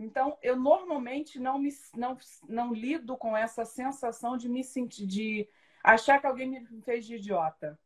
Então, 0.02 0.36
eu 0.42 0.56
normalmente 0.56 1.38
não, 1.38 1.58
me, 1.58 1.70
não, 1.94 2.18
não 2.48 2.74
lido 2.74 3.16
com 3.16 3.36
essa 3.36 3.64
sensação 3.64 4.36
de 4.36 4.48
me 4.48 4.64
sentir, 4.64 5.06
de 5.06 5.48
achar 5.82 6.20
que 6.20 6.26
alguém 6.26 6.48
me 6.48 6.82
fez 6.82 7.06
de 7.06 7.14
idiota. 7.14 7.78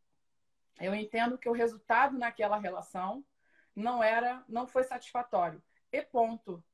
Eu 0.80 0.94
entendo 0.94 1.36
que 1.36 1.48
o 1.48 1.52
resultado 1.52 2.18
naquela 2.18 2.58
relação 2.58 3.22
não 3.74 4.02
era, 4.02 4.42
não 4.48 4.66
foi 4.66 4.82
satisfatório. 4.82 5.62
E 5.92 6.00
ponto. 6.00 6.64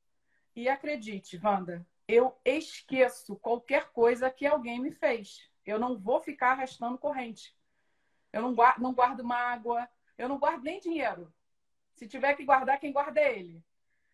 E 0.55 0.69
acredite, 0.69 1.39
Wanda, 1.43 1.85
eu 2.07 2.39
esqueço 2.45 3.35
qualquer 3.35 3.91
coisa 3.91 4.31
que 4.31 4.45
alguém 4.45 4.79
me 4.79 4.91
fez. 4.91 5.49
Eu 5.65 5.77
não 5.77 5.97
vou 5.97 6.21
ficar 6.21 6.51
arrastando 6.51 6.97
corrente. 6.97 7.53
Eu 8.31 8.41
não 8.41 8.53
guardo, 8.55 8.81
não 8.81 8.93
guardo 8.93 9.25
mágoa, 9.25 9.89
eu 10.17 10.29
não 10.29 10.39
guardo 10.39 10.63
nem 10.63 10.79
dinheiro. 10.79 11.33
Se 11.95 12.07
tiver 12.07 12.33
que 12.35 12.45
guardar, 12.45 12.79
quem 12.79 12.93
guarda 12.93 13.19
é 13.19 13.37
ele. 13.37 13.63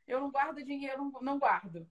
Eu 0.09 0.19
não 0.19 0.31
guardo 0.31 0.63
dinheiro, 0.63 1.13
não 1.21 1.37
guardo. 1.37 1.87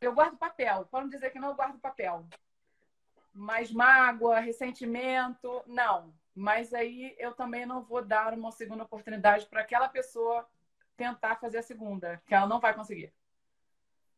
Eu 0.00 0.14
guardo 0.14 0.38
papel. 0.38 0.88
Não 0.92 1.08
dizer 1.08 1.30
que 1.30 1.40
não, 1.40 1.48
eu 1.48 1.56
guardo 1.56 1.80
papel. 1.80 2.28
Mas 3.34 3.72
mágoa, 3.72 4.38
ressentimento, 4.38 5.62
não. 5.66 6.14
Mas 6.32 6.72
aí 6.72 7.16
eu 7.18 7.34
também 7.34 7.66
não 7.66 7.82
vou 7.82 8.04
dar 8.04 8.32
uma 8.34 8.52
segunda 8.52 8.84
oportunidade 8.84 9.46
para 9.46 9.62
aquela 9.62 9.88
pessoa 9.88 10.48
tentar 10.96 11.36
fazer 11.40 11.58
a 11.58 11.62
segunda, 11.62 12.22
que 12.24 12.34
ela 12.34 12.46
não 12.46 12.60
vai 12.60 12.72
conseguir. 12.72 13.12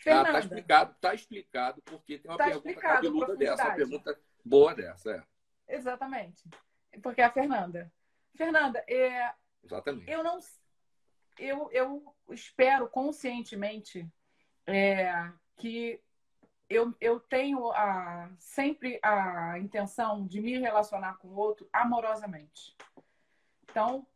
Fernanda. 0.04 0.28
Ah, 0.28 0.32
tá 0.32 0.38
explicado, 0.38 0.96
tá 1.00 1.14
explicado, 1.14 1.82
porque 1.82 2.18
tem 2.18 2.30
uma 2.30 2.36
tá 2.36 2.44
pergunta 2.44 2.74
cabeluda 2.74 3.36
dessa, 3.36 3.64
uma 3.64 3.74
pergunta 3.74 4.20
boa 4.44 4.74
dessa, 4.74 5.10
é. 5.66 5.74
Exatamente. 5.74 6.44
Porque 7.02 7.22
é 7.22 7.24
a 7.24 7.32
Fernanda. 7.32 7.90
Fernanda, 8.36 8.84
é... 8.86 9.32
Exatamente. 9.64 10.10
Eu 10.10 10.22
não. 10.22 10.38
Eu, 11.38 11.70
eu 11.72 12.14
espero 12.30 12.86
conscientemente 12.86 14.06
é, 14.66 15.32
que 15.56 16.00
eu, 16.68 16.94
eu 17.00 17.18
tenho 17.18 17.72
a, 17.72 18.30
sempre 18.38 19.00
a 19.02 19.58
intenção 19.58 20.26
de 20.26 20.40
me 20.40 20.58
relacionar 20.58 21.14
com 21.14 21.28
o 21.28 21.36
outro 21.36 21.68
amorosamente. 21.72 22.76
Então, 23.62 24.06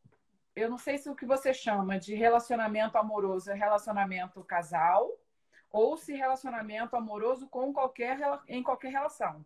eu 0.55 0.71
não 0.71 0.79
sei 0.79 0.99
se 0.99 1.09
o 1.09 1.17
que 1.17 1.27
você 1.27 1.53
chama 1.53 1.99
de 1.99 2.15
relacionamento 2.15 2.97
amoroso 2.99 3.51
é 3.51 3.55
relacionamento 3.55 4.45
casal 4.45 5.19
ou 5.71 5.97
se 5.97 6.15
relacionamento 6.15 6.97
amoroso 6.97 7.49
com 7.49 7.73
qualquer, 7.73 8.19
em 8.49 8.63
qualquer 8.63 8.91
relação. 8.91 9.45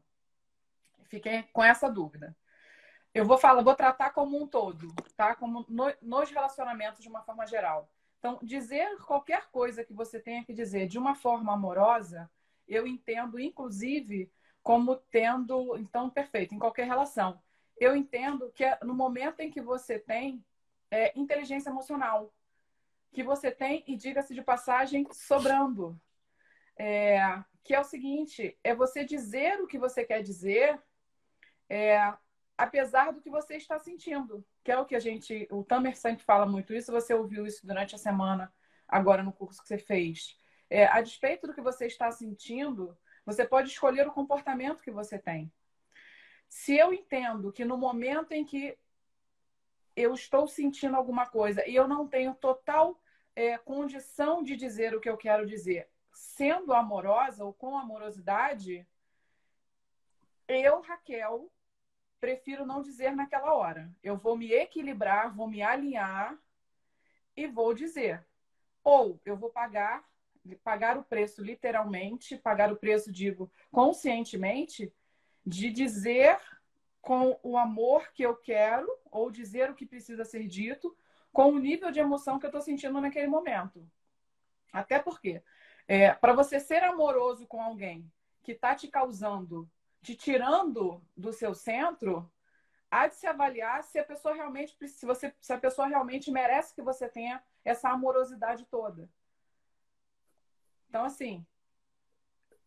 Fiquem 1.04 1.42
com 1.52 1.62
essa 1.62 1.90
dúvida. 1.90 2.36
Eu 3.14 3.26
vou 3.26 3.36
falar, 3.36 3.62
vou 3.62 3.74
tratar 3.74 4.10
como 4.10 4.42
um 4.42 4.46
todo, 4.46 4.94
tá? 5.16 5.34
Como 5.34 5.66
no, 5.68 5.92
nos 6.00 6.30
relacionamentos 6.30 7.02
de 7.02 7.08
uma 7.08 7.22
forma 7.22 7.46
geral. 7.46 7.90
Então, 8.18 8.38
dizer 8.42 8.96
qualquer 9.04 9.50
coisa 9.50 9.84
que 9.84 9.92
você 9.92 10.20
tenha 10.20 10.44
que 10.44 10.54
dizer 10.54 10.86
de 10.86 10.98
uma 10.98 11.14
forma 11.14 11.52
amorosa, 11.52 12.30
eu 12.66 12.86
entendo, 12.86 13.38
inclusive, 13.38 14.32
como 14.62 14.96
tendo, 14.96 15.76
então, 15.76 16.08
perfeito, 16.08 16.54
em 16.54 16.58
qualquer 16.58 16.86
relação. 16.86 17.42
Eu 17.78 17.96
entendo 17.96 18.50
que 18.52 18.64
é 18.64 18.78
no 18.82 18.94
momento 18.94 19.40
em 19.40 19.50
que 19.50 19.60
você 19.60 19.98
tem 19.98 20.42
é, 20.90 21.12
inteligência 21.18 21.68
emocional, 21.68 22.32
que 23.12 23.22
você 23.22 23.50
tem, 23.50 23.84
e 23.86 23.96
diga-se 23.96 24.34
de 24.34 24.40
passagem, 24.40 25.06
sobrando 25.12 26.00
é, 26.76 27.42
que 27.62 27.74
é 27.74 27.80
o 27.80 27.84
seguinte: 27.84 28.58
é 28.62 28.74
você 28.74 29.04
dizer 29.04 29.60
o 29.60 29.66
que 29.66 29.78
você 29.78 30.04
quer 30.04 30.22
dizer, 30.22 30.80
é, 31.68 32.12
apesar 32.56 33.12
do 33.12 33.20
que 33.20 33.30
você 33.30 33.56
está 33.56 33.78
sentindo, 33.78 34.44
que 34.62 34.70
é 34.70 34.78
o 34.78 34.84
que 34.84 34.94
a 34.94 35.00
gente, 35.00 35.48
o 35.50 35.64
Tamer 35.64 35.96
sempre 35.96 36.24
fala 36.24 36.46
muito 36.46 36.74
isso. 36.74 36.92
Você 36.92 37.14
ouviu 37.14 37.46
isso 37.46 37.66
durante 37.66 37.94
a 37.94 37.98
semana, 37.98 38.52
agora 38.86 39.22
no 39.22 39.32
curso 39.32 39.62
que 39.62 39.68
você 39.68 39.78
fez. 39.78 40.36
É, 40.68 40.86
a 40.86 41.00
despeito 41.00 41.46
do 41.46 41.54
que 41.54 41.60
você 41.60 41.86
está 41.86 42.10
sentindo, 42.10 42.96
você 43.26 43.44
pode 43.44 43.68
escolher 43.68 44.06
o 44.06 44.12
comportamento 44.12 44.82
que 44.82 44.90
você 44.90 45.18
tem. 45.18 45.52
Se 46.48 46.76
eu 46.76 46.92
entendo 46.92 47.52
que 47.52 47.64
no 47.64 47.76
momento 47.76 48.32
em 48.32 48.44
que 48.44 48.76
eu 49.94 50.14
estou 50.14 50.46
sentindo 50.46 50.96
alguma 50.96 51.26
coisa 51.26 51.66
e 51.68 51.74
eu 51.74 51.86
não 51.86 52.08
tenho 52.08 52.34
total 52.34 53.00
é, 53.34 53.56
condição 53.58 54.42
de 54.42 54.56
dizer 54.56 54.94
o 54.94 55.00
que 55.00 55.08
eu 55.08 55.16
quero 55.16 55.46
dizer, 55.46 55.88
sendo 56.12 56.72
amorosa 56.72 57.44
ou 57.44 57.52
com 57.52 57.76
amorosidade, 57.76 58.86
eu, 60.46 60.80
Raquel, 60.80 61.50
prefiro 62.20 62.66
não 62.66 62.82
dizer 62.82 63.14
naquela 63.16 63.54
hora. 63.54 63.90
Eu 64.02 64.16
vou 64.16 64.36
me 64.36 64.52
equilibrar, 64.52 65.34
vou 65.34 65.48
me 65.48 65.62
alinhar 65.62 66.38
e 67.36 67.46
vou 67.46 67.74
dizer. 67.74 68.24
Ou 68.84 69.20
eu 69.24 69.36
vou 69.36 69.50
pagar, 69.50 70.04
pagar 70.62 70.96
o 70.96 71.04
preço 71.04 71.42
literalmente, 71.42 72.36
pagar 72.36 72.72
o 72.72 72.76
preço, 72.76 73.10
digo, 73.10 73.50
conscientemente, 73.70 74.92
de 75.44 75.70
dizer 75.70 76.38
com 77.00 77.38
o 77.42 77.56
amor 77.56 78.12
que 78.12 78.22
eu 78.22 78.36
quero, 78.36 78.88
ou 79.10 79.30
dizer 79.30 79.70
o 79.70 79.74
que 79.74 79.84
precisa 79.84 80.24
ser 80.24 80.46
dito, 80.46 80.96
com 81.32 81.52
o 81.52 81.58
nível 81.58 81.90
de 81.90 81.98
emoção 81.98 82.38
que 82.38 82.46
eu 82.46 82.48
estou 82.48 82.60
sentindo 82.60 83.00
naquele 83.00 83.26
momento. 83.26 83.84
Até 84.72 84.98
porque 84.98 85.42
é, 85.92 86.14
para 86.14 86.32
você 86.32 86.58
ser 86.58 86.82
amoroso 86.82 87.46
com 87.46 87.60
alguém 87.60 88.10
que 88.42 88.52
está 88.52 88.74
te 88.74 88.88
causando, 88.88 89.70
te 90.00 90.16
tirando 90.16 91.04
do 91.14 91.34
seu 91.34 91.54
centro, 91.54 92.32
há 92.90 93.08
de 93.08 93.16
se 93.16 93.26
avaliar 93.26 93.84
se 93.84 93.98
a 93.98 94.04
pessoa 94.04 94.34
realmente 94.34 94.74
se 94.88 95.04
você 95.04 95.34
se 95.38 95.52
a 95.52 95.58
pessoa 95.58 95.86
realmente 95.86 96.30
merece 96.30 96.74
que 96.74 96.80
você 96.80 97.10
tenha 97.10 97.44
essa 97.62 97.90
amorosidade 97.90 98.64
toda. 98.70 99.06
Então 100.88 101.04
assim, 101.04 101.44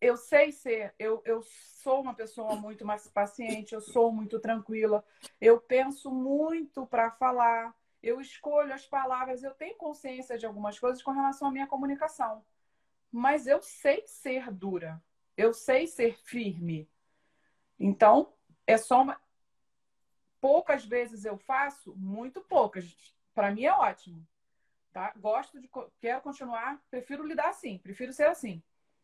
eu 0.00 0.16
sei 0.16 0.52
ser, 0.52 0.94
eu, 0.96 1.20
eu 1.24 1.42
sou 1.42 2.02
uma 2.02 2.14
pessoa 2.14 2.54
muito 2.54 2.84
mais 2.84 3.08
paciente, 3.08 3.74
eu 3.74 3.80
sou 3.80 4.12
muito 4.12 4.38
tranquila, 4.38 5.04
eu 5.40 5.60
penso 5.60 6.12
muito 6.12 6.86
para 6.86 7.10
falar, 7.10 7.74
eu 8.00 8.20
escolho 8.20 8.72
as 8.72 8.86
palavras, 8.86 9.42
eu 9.42 9.52
tenho 9.52 9.76
consciência 9.76 10.38
de 10.38 10.46
algumas 10.46 10.78
coisas 10.78 11.02
com 11.02 11.10
relação 11.10 11.48
à 11.48 11.50
minha 11.50 11.66
comunicação 11.66 12.44
mas 13.10 13.46
eu 13.46 13.62
sei 13.62 14.04
ser 14.06 14.50
dura, 14.52 15.02
eu 15.36 15.52
sei 15.52 15.86
ser 15.86 16.16
firme. 16.16 16.88
Então, 17.78 18.32
é 18.66 18.76
só 18.76 19.02
uma. 19.02 19.20
Poucas 20.40 20.84
vezes 20.84 21.24
eu 21.24 21.36
faço, 21.36 21.94
muito 21.96 22.40
poucas. 22.40 23.14
Para 23.34 23.50
mim 23.50 23.64
é 23.64 23.72
ótimo. 23.72 24.26
Tá? 24.92 25.12
Gosto 25.16 25.60
de. 25.60 25.70
Quero 26.00 26.22
continuar, 26.22 26.82
prefiro 26.90 27.26
lidar 27.26 27.50
assim, 27.50 27.78
prefiro 27.78 28.12
ser 28.12 28.28
assim. 28.28 28.62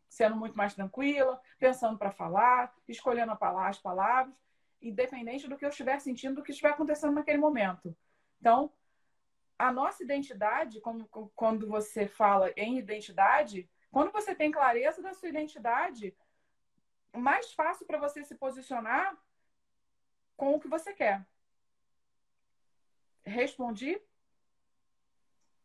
Sendo 0.09 0.37
muito 0.37 0.57
mais 0.57 0.75
tranquila, 0.75 1.41
pensando 1.59 1.99
para 1.99 2.11
falar, 2.11 2.75
escolhendo 2.87 3.33
as 3.33 3.79
palavras, 3.79 4.35
independente 4.81 5.49
do 5.49 5.57
que 5.57 5.65
eu 5.65 5.71
estiver 5.71 5.99
sentindo, 6.01 6.37
do 6.37 6.43
que 6.43 6.51
estiver 6.51 6.71
acontecendo 6.71 7.15
naquele 7.15 7.39
momento. 7.39 7.97
Então, 8.41 8.73
a 9.59 9.73
nossa 9.73 10.03
identidade, 10.03 10.81
como, 10.81 11.07
quando 11.35 11.67
você 11.67 12.07
fala 12.07 12.53
em 12.57 12.79
identidade, 12.79 13.71
quando 13.93 14.11
você 14.11 14.35
tem 14.35 14.51
clareza 14.51 15.03
da 15.03 15.13
sua 15.13 15.29
identidade, 15.29 16.17
mais 17.15 17.53
fácil 17.53 17.87
para 17.87 17.99
você 17.99 18.25
se 18.25 18.35
posicionar 18.35 19.17
com 20.35 20.55
o 20.55 20.59
que 20.59 20.67
você 20.67 20.95
quer. 20.95 21.25
Respondi? 23.23 24.01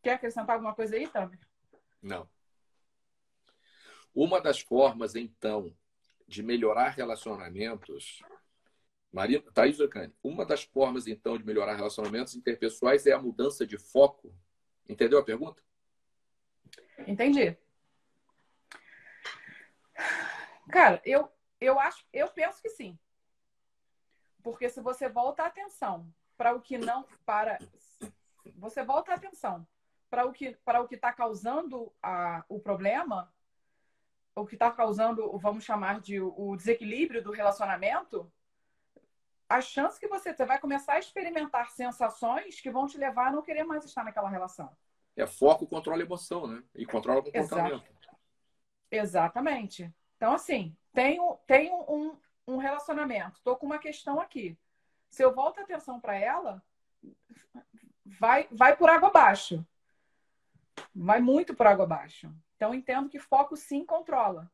Quer 0.03 0.15
acrescentar 0.15 0.55
alguma 0.55 0.75
coisa 0.75 0.97
aí, 0.97 1.07
Tamer? 1.07 1.39
Não. 2.01 2.29
Uma 4.13 4.41
das 4.41 4.59
formas, 4.59 5.15
então, 5.15 5.73
de 6.27 6.43
melhorar 6.43 6.89
relacionamentos. 6.89 8.21
Marina, 9.09 9.41
Thaís 9.53 9.79
Ocani, 9.79 10.13
uma 10.21 10.45
das 10.45 10.63
formas, 10.63 11.07
então, 11.07 11.37
de 11.37 11.45
melhorar 11.45 11.75
relacionamentos 11.75 12.35
interpessoais 12.35 13.07
é 13.07 13.13
a 13.13 13.21
mudança 13.21 13.65
de 13.65 13.77
foco. 13.77 14.35
Entendeu 14.87 15.17
a 15.17 15.23
pergunta? 15.23 15.63
Entendi. 17.07 17.57
Cara, 20.71 21.01
eu, 21.05 21.31
eu 21.59 21.79
acho, 21.79 22.05
eu 22.11 22.27
penso 22.29 22.61
que 22.61 22.69
sim. 22.69 22.97
Porque 24.43 24.69
se 24.69 24.81
você 24.81 25.09
volta 25.09 25.43
a 25.43 25.47
atenção 25.47 26.11
para 26.37 26.53
o 26.53 26.61
que 26.61 26.77
não 26.77 27.05
para 27.25 27.57
você 28.55 28.83
volta 28.83 29.11
a 29.11 29.15
atenção 29.15 29.67
para 30.09 30.25
o 30.25 30.31
que 30.31 30.51
para 30.63 30.81
o 30.81 30.87
que 30.87 30.95
está 30.95 31.11
causando 31.11 31.91
a, 32.01 32.45
o 32.47 32.59
problema, 32.59 33.31
o 34.35 34.45
que 34.45 34.55
está 34.55 34.71
causando, 34.71 35.37
vamos 35.37 35.63
chamar 35.63 35.99
de 35.99 36.21
o 36.21 36.55
desequilíbrio 36.55 37.23
do 37.23 37.31
relacionamento, 37.31 38.31
a 39.49 39.61
chance 39.61 39.99
que 39.99 40.07
você, 40.07 40.33
você 40.33 40.45
vai 40.45 40.59
começar 40.59 40.93
a 40.93 40.99
experimentar 40.99 41.69
sensações 41.71 42.59
que 42.61 42.69
vão 42.69 42.85
te 42.85 42.97
levar 42.97 43.27
a 43.27 43.31
não 43.31 43.41
querer 43.41 43.63
mais 43.63 43.83
estar 43.85 44.03
naquela 44.03 44.29
relação. 44.29 44.75
É 45.15 45.25
foco, 45.25 45.65
controla 45.65 46.01
a 46.01 46.05
emoção, 46.05 46.45
né? 46.45 46.63
E 46.75 46.85
controla 46.85 47.21
o 47.21 47.23
comportamento. 47.23 47.83
Exato. 47.83 47.97
Exatamente. 48.91 49.93
Então, 50.17 50.33
assim, 50.33 50.75
tenho, 50.93 51.37
tenho 51.47 51.75
um, 51.87 52.17
um 52.47 52.57
relacionamento, 52.57 53.37
estou 53.37 53.55
com 53.55 53.65
uma 53.65 53.79
questão 53.79 54.19
aqui. 54.19 54.57
Se 55.09 55.23
eu 55.23 55.33
volto 55.33 55.59
a 55.59 55.63
atenção 55.63 55.99
para 55.99 56.15
ela, 56.15 56.61
vai, 58.05 58.47
vai 58.51 58.75
por 58.75 58.89
água 58.89 59.09
abaixo. 59.09 59.65
Vai 60.93 61.21
muito 61.21 61.55
por 61.55 61.67
água 61.67 61.85
abaixo. 61.85 62.33
Então, 62.55 62.73
entendo 62.73 63.09
que 63.09 63.19
foco 63.19 63.55
sim 63.55 63.85
controla. 63.85 64.51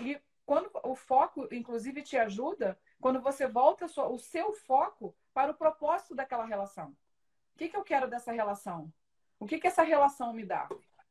E 0.00 0.20
quando 0.44 0.70
o 0.84 0.94
foco, 0.94 1.48
inclusive, 1.50 2.02
te 2.02 2.16
ajuda 2.16 2.78
quando 3.00 3.20
você 3.20 3.46
volta 3.46 3.86
o 3.86 4.18
seu 4.18 4.52
foco 4.52 5.14
para 5.34 5.50
o 5.50 5.56
propósito 5.56 6.14
daquela 6.14 6.44
relação. 6.44 6.90
O 7.54 7.58
que, 7.58 7.68
que 7.68 7.76
eu 7.76 7.82
quero 7.82 8.08
dessa 8.08 8.32
relação? 8.32 8.92
O 9.38 9.46
que, 9.46 9.58
que 9.58 9.66
essa 9.66 9.82
relação 9.82 10.32
me 10.32 10.44
dá? 10.44 10.68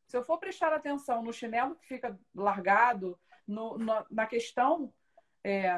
Se 0.07 0.15
eu 0.15 0.23
for 0.23 0.37
prestar 0.37 0.71
atenção 0.73 1.23
no 1.23 1.33
chinelo 1.33 1.75
que 1.75 1.87
fica 1.87 2.17
largado, 2.33 3.19
no, 3.47 3.77
no, 3.77 4.05
na 4.09 4.25
questão 4.25 4.93
é, 5.43 5.71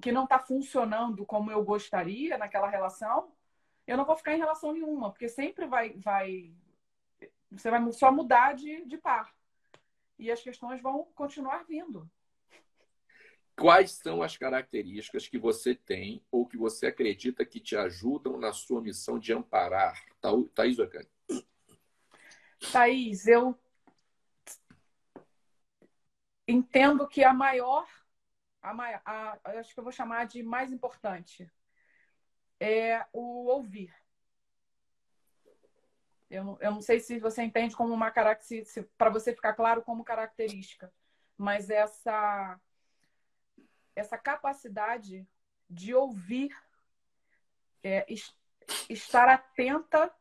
que 0.00 0.12
não 0.12 0.24
está 0.24 0.38
funcionando 0.38 1.26
como 1.26 1.50
eu 1.50 1.62
gostaria 1.64 2.38
naquela 2.38 2.68
relação, 2.68 3.32
eu 3.86 3.96
não 3.96 4.04
vou 4.04 4.16
ficar 4.16 4.34
em 4.34 4.38
relação 4.38 4.72
nenhuma, 4.72 5.10
porque 5.10 5.28
sempre 5.28 5.66
vai, 5.66 5.94
vai 5.94 6.54
você 7.50 7.70
vai 7.70 7.92
só 7.92 8.12
mudar 8.12 8.54
de, 8.54 8.84
de 8.86 8.96
par. 8.96 9.34
E 10.18 10.30
as 10.30 10.40
questões 10.42 10.80
vão 10.80 11.08
continuar 11.14 11.64
vindo. 11.64 12.08
Quais 13.56 13.92
são 13.92 14.22
as 14.22 14.36
características 14.36 15.28
que 15.28 15.38
você 15.38 15.74
tem 15.74 16.22
ou 16.30 16.46
que 16.46 16.56
você 16.56 16.86
acredita 16.86 17.44
que 17.44 17.60
te 17.60 17.76
ajudam 17.76 18.38
na 18.38 18.52
sua 18.52 18.80
missão 18.80 19.18
de 19.18 19.32
amparar? 19.32 20.02
Thaís 20.54 20.78
Ocani. 20.78 21.08
Thaís, 22.72 23.26
eu 23.26 23.58
entendo 26.50 27.06
que 27.08 27.22
a 27.24 27.32
maior, 27.32 27.86
a, 28.62 28.72
a, 29.04 29.38
acho 29.58 29.72
que 29.74 29.80
eu 29.80 29.84
vou 29.84 29.92
chamar 29.92 30.26
de 30.26 30.42
mais 30.42 30.72
importante, 30.72 31.50
é 32.58 33.04
o 33.12 33.46
ouvir. 33.46 33.94
Eu, 36.28 36.56
eu 36.60 36.70
não 36.70 36.80
sei 36.80 37.00
se 37.00 37.18
você 37.18 37.42
entende 37.42 37.74
como 37.74 37.92
uma 37.92 38.10
característica, 38.10 38.88
para 38.96 39.10
você 39.10 39.34
ficar 39.34 39.54
claro 39.54 39.82
como 39.82 40.04
característica, 40.04 40.92
mas 41.36 41.70
essa 41.70 42.60
essa 43.96 44.16
capacidade 44.16 45.26
de 45.68 45.94
ouvir, 45.94 46.50
é, 47.82 48.06
estar 48.88 49.28
atenta 49.28 50.12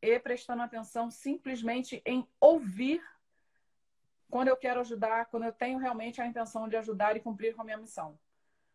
e 0.00 0.18
prestando 0.18 0.62
atenção 0.62 1.10
simplesmente 1.10 2.02
em 2.04 2.28
ouvir 2.40 3.02
quando 4.34 4.48
eu 4.48 4.56
quero 4.56 4.80
ajudar, 4.80 5.26
quando 5.26 5.44
eu 5.44 5.52
tenho 5.52 5.78
realmente 5.78 6.20
a 6.20 6.26
intenção 6.26 6.68
de 6.68 6.74
ajudar 6.76 7.16
e 7.16 7.20
cumprir 7.20 7.54
com 7.54 7.62
a 7.62 7.64
minha 7.64 7.78
missão. 7.78 8.18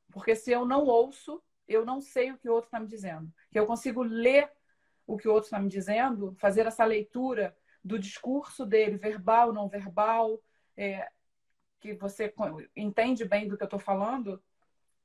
Porque 0.10 0.34
se 0.34 0.50
eu 0.50 0.66
não 0.66 0.86
ouço, 0.86 1.44
eu 1.68 1.86
não 1.86 2.00
sei 2.00 2.32
o 2.32 2.38
que 2.38 2.48
o 2.48 2.54
outro 2.54 2.70
está 2.70 2.80
me 2.80 2.88
dizendo. 2.88 3.30
Que 3.52 3.60
eu 3.60 3.66
consigo 3.66 4.02
ler 4.02 4.50
o 5.06 5.18
que 5.18 5.28
o 5.28 5.34
outro 5.34 5.48
está 5.48 5.60
me 5.60 5.68
dizendo, 5.68 6.34
fazer 6.40 6.66
essa 6.66 6.86
leitura 6.86 7.54
do 7.84 8.00
discurso 8.00 8.66
dele, 8.66 8.96
verbal, 8.96 9.52
não 9.52 9.68
verbal, 9.68 10.42
é, 10.78 11.12
que 11.82 11.94
você 11.94 12.34
entende 12.74 13.26
bem 13.26 13.46
do 13.46 13.58
que 13.58 13.64
eu 13.64 13.66
estou 13.66 13.80
falando, 13.80 14.42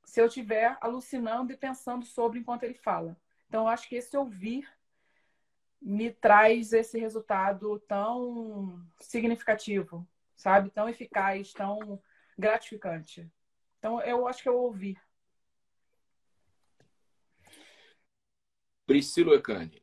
se 0.04 0.20
eu 0.20 0.26
estiver 0.26 0.78
alucinando 0.80 1.52
e 1.52 1.56
pensando 1.56 2.06
sobre 2.06 2.38
enquanto 2.38 2.62
ele 2.62 2.74
fala. 2.74 3.16
Então, 3.48 3.62
eu 3.62 3.68
acho 3.68 3.88
que 3.88 3.96
esse 3.96 4.16
ouvir 4.16 4.72
me 5.82 6.12
traz 6.12 6.72
esse 6.72 6.96
resultado 6.96 7.80
tão 7.88 8.80
significativo, 9.00 10.06
sabe? 10.36 10.70
Tão 10.70 10.88
eficaz, 10.88 11.52
tão 11.52 12.00
gratificante. 12.38 13.30
Então, 13.78 14.00
eu 14.02 14.26
acho 14.26 14.42
que 14.42 14.48
eu 14.48 14.56
ouvi. 14.56 14.96
Priscila 18.86 19.36
Ecane. 19.36 19.82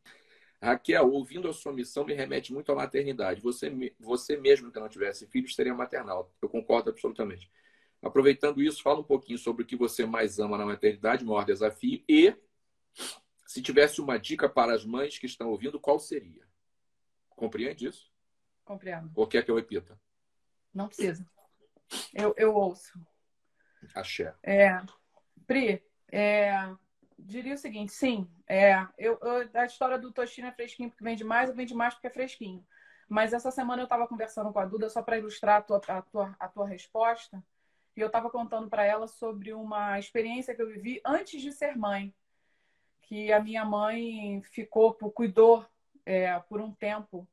Raquel, 0.62 1.12
ouvindo 1.12 1.50
a 1.50 1.54
sua 1.54 1.74
missão 1.74 2.06
me 2.06 2.14
remete 2.14 2.54
muito 2.54 2.72
à 2.72 2.76
maternidade. 2.76 3.42
Você, 3.42 3.72
você 4.00 4.38
mesmo 4.38 4.72
que 4.72 4.80
não 4.80 4.88
tivesse 4.88 5.26
filhos 5.28 5.56
seria 5.56 5.74
maternal. 5.74 6.32
Eu 6.40 6.48
concordo 6.48 6.92
absolutamente. 6.92 7.50
Aproveitando 8.02 8.62
isso, 8.62 8.84
fala 8.84 9.00
um 9.00 9.04
pouquinho 9.04 9.40
sobre 9.40 9.64
o 9.64 9.66
que 9.66 9.76
você 9.76 10.06
mais 10.06 10.40
ama 10.40 10.58
na 10.58 10.66
maternidade, 10.66 11.26
maior 11.26 11.46
desafio 11.46 12.04
e 12.08 12.36
se 13.46 13.62
tivesse 13.62 14.00
uma 14.00 14.18
dica 14.18 14.48
para 14.48 14.74
as 14.74 14.86
mães 14.86 15.18
que 15.18 15.26
estão 15.26 15.50
ouvindo, 15.50 15.80
qual 15.80 16.00
seria? 16.00 16.48
Compreende 17.30 17.88
isso? 17.88 18.12
Compreendo. 18.64 19.12
Ou 19.16 19.28
quer 19.28 19.44
que 19.44 19.52
eu 19.52 19.56
repita? 19.56 20.00
Não 20.74 20.88
precisa. 20.88 21.26
Eu, 22.14 22.34
eu 22.38 22.54
ouço. 22.56 23.00
Axé. 23.94 24.34
É, 24.44 24.82
Pri, 25.46 25.84
é, 26.12 26.54
diria 27.18 27.56
o 27.56 27.58
seguinte, 27.58 27.92
sim, 27.92 28.30
é, 28.48 28.88
eu, 28.98 29.20
eu, 29.22 29.50
a 29.54 29.66
história 29.66 29.98
do 29.98 30.12
Toshino 30.12 30.48
é 30.48 30.52
fresquinho 30.52 30.90
porque 30.90 31.04
vende 31.04 31.24
mais, 31.24 31.54
vende 31.54 31.74
mais 31.74 31.94
porque 31.94 32.08
é 32.08 32.12
fresquinho. 32.12 32.66
Mas 33.10 33.34
essa 33.34 33.52
semana 33.52 33.82
eu 33.82 33.86
estava 33.86 34.08
conversando 34.08 34.54
com 34.54 34.60
a 34.60 34.66
Duda, 34.66 34.90
só 34.90 35.02
para 35.02 35.18
ilustrar 35.18 35.58
a 35.58 35.62
tua, 35.62 35.82
a, 35.88 36.02
tua, 36.02 36.36
a 36.40 36.48
tua 36.48 36.68
resposta, 36.68 37.44
e 37.96 38.00
eu 38.00 38.08
estava 38.08 38.30
contando 38.30 38.70
para 38.70 38.86
ela 38.86 39.08
sobre 39.08 39.52
uma 39.54 40.00
experiência 40.00 40.56
que 40.56 40.62
eu 40.62 40.68
vivi 40.68 41.02
antes 41.06 41.42
de 41.42 41.52
ser 41.52 41.76
mãe 41.76 42.14
que 43.12 43.30
a 43.34 43.42
minha 43.42 43.66
mãe 43.66 44.42
ficou, 44.42 44.94
cuidou 44.94 45.66
é, 46.06 46.40
por 46.40 46.62
um 46.62 46.74
tempo 46.74 47.28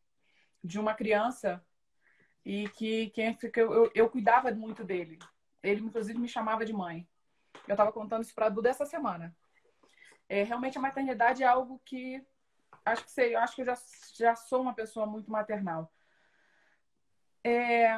de 0.62 0.77
uma 0.77 0.93
criança 0.93 1.65
e 2.48 2.66
que 2.70 3.10
quem 3.10 3.34
ficou, 3.34 3.62
eu, 3.62 3.92
eu 3.94 4.08
cuidava 4.08 4.50
muito 4.50 4.82
dele. 4.82 5.18
Ele, 5.62 5.82
inclusive, 5.82 6.18
me 6.18 6.26
chamava 6.26 6.64
de 6.64 6.72
mãe. 6.72 7.06
Eu 7.66 7.74
estava 7.74 7.92
contando 7.92 8.22
isso 8.22 8.34
para 8.34 8.48
Duda 8.48 8.70
essa 8.70 8.86
semana. 8.86 9.36
É, 10.26 10.44
realmente, 10.44 10.78
a 10.78 10.80
maternidade 10.80 11.42
é 11.42 11.46
algo 11.46 11.78
que 11.84 12.24
acho 12.86 13.04
que 13.04 13.10
sei, 13.10 13.34
acho 13.34 13.54
que 13.54 13.60
eu 13.60 13.66
já, 13.66 13.74
já 14.14 14.34
sou 14.34 14.62
uma 14.62 14.72
pessoa 14.72 15.04
muito 15.04 15.30
maternal. 15.30 15.92
É, 17.44 17.92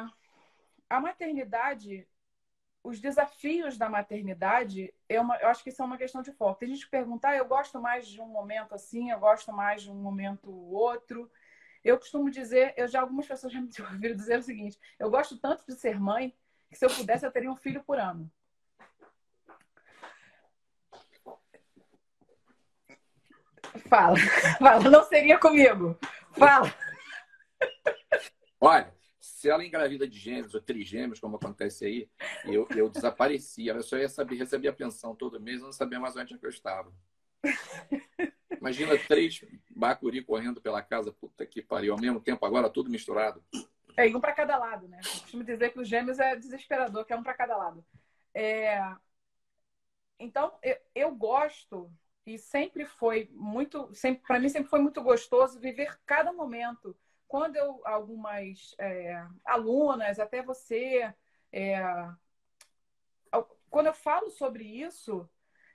a 0.89 0.99
maternidade 0.99 2.05
os 2.83 2.99
desafios 2.99 3.77
da 3.77 3.87
maternidade, 3.87 4.93
é 5.07 5.21
uma, 5.21 5.37
eu 5.37 5.47
acho 5.49 5.63
que 5.63 5.69
isso 5.69 5.81
é 5.81 5.85
uma 5.85 5.97
questão 5.97 6.21
de 6.21 6.31
foco. 6.31 6.59
Tem 6.59 6.69
gente 6.69 6.85
que 6.85 6.91
pergunta, 6.91 7.29
ah, 7.29 7.35
eu 7.37 7.45
gosto 7.45 7.79
mais 7.79 8.07
de 8.07 8.19
um 8.19 8.27
momento 8.27 8.73
assim, 8.73 9.11
eu 9.11 9.19
gosto 9.19 9.53
mais 9.53 9.83
de 9.83 9.91
um 9.91 9.95
momento 9.95 10.51
outro. 10.51 11.31
Eu 11.83 11.97
costumo 11.97 12.29
dizer, 12.29 12.73
eu 12.77 12.87
já 12.87 13.01
algumas 13.01 13.27
pessoas 13.27 13.51
já 13.51 13.59
me 13.59 13.69
ouviram 13.91 14.15
dizer 14.15 14.39
o 14.39 14.43
seguinte: 14.43 14.79
eu 14.99 15.09
gosto 15.09 15.37
tanto 15.37 15.65
de 15.65 15.75
ser 15.75 15.99
mãe 15.99 16.33
que 16.69 16.77
se 16.77 16.85
eu 16.85 16.89
pudesse 16.89 17.25
eu 17.25 17.31
teria 17.31 17.51
um 17.51 17.55
filho 17.55 17.83
por 17.83 17.99
ano. 17.99 18.31
Fala, 23.87 24.15
fala, 24.59 24.89
não 24.89 25.03
seria 25.03 25.37
comigo. 25.37 25.97
Fala. 26.33 26.73
Olha, 28.59 28.93
se 29.19 29.49
ela 29.49 29.65
engravida 29.65 30.07
de 30.07 30.19
gêmeos 30.19 30.53
ou 30.53 30.61
trigêmeos, 30.61 31.19
como 31.19 31.35
acontece 31.35 31.85
aí, 31.85 32.09
eu, 32.45 32.67
eu 32.75 32.89
desaparecia. 32.89 33.73
Eu 33.73 33.81
só 33.81 33.97
ia 33.97 34.07
saber, 34.07 34.35
receber 34.35 34.67
a 34.67 34.73
pensão 34.73 35.15
todo 35.15 35.39
mês, 35.41 35.61
não 35.61 35.71
sabia 35.71 35.99
mais 35.99 36.15
onde 36.15 36.35
é 36.35 36.39
eu 36.41 36.49
estava. 36.49 36.93
Imagina 38.61 38.95
três 39.07 39.43
bacuri 39.69 40.23
correndo 40.23 40.61
pela 40.61 40.83
casa, 40.83 41.11
puta 41.11 41.47
que 41.47 41.63
pariu, 41.63 41.93
ao 41.93 41.99
mesmo 41.99 42.21
tempo, 42.21 42.45
agora 42.45 42.69
tudo 42.69 42.91
misturado. 42.91 43.43
É, 43.97 44.07
e 44.07 44.15
um 44.15 44.21
para 44.21 44.33
cada 44.33 44.55
lado, 44.55 44.87
né? 44.87 44.99
Eu 45.03 45.11
costumo 45.21 45.43
dizer 45.43 45.73
que 45.73 45.79
os 45.79 45.87
gêmeos 45.87 46.19
é 46.19 46.35
desesperador, 46.35 47.03
que 47.03 47.11
é 47.11 47.17
um 47.17 47.23
para 47.23 47.33
cada 47.33 47.57
lado. 47.57 47.83
É... 48.35 48.79
Então, 50.19 50.53
eu, 50.61 50.77
eu 50.93 51.15
gosto, 51.15 51.91
e 52.23 52.37
sempre 52.37 52.85
foi 52.85 53.27
muito, 53.33 53.89
sempre 53.95 54.21
para 54.21 54.39
mim 54.39 54.47
sempre 54.47 54.69
foi 54.69 54.79
muito 54.79 55.01
gostoso 55.01 55.59
viver 55.59 55.99
cada 56.05 56.31
momento 56.31 56.95
quando 57.27 57.55
eu, 57.55 57.81
algumas 57.83 58.75
é, 58.77 59.25
alunas, 59.43 60.19
até 60.19 60.43
você, 60.43 61.11
É, 61.51 61.81
quando 63.71 63.87
eu 63.87 63.93
falo 63.93 64.29
sobre 64.29 64.63
isso, 64.65 65.27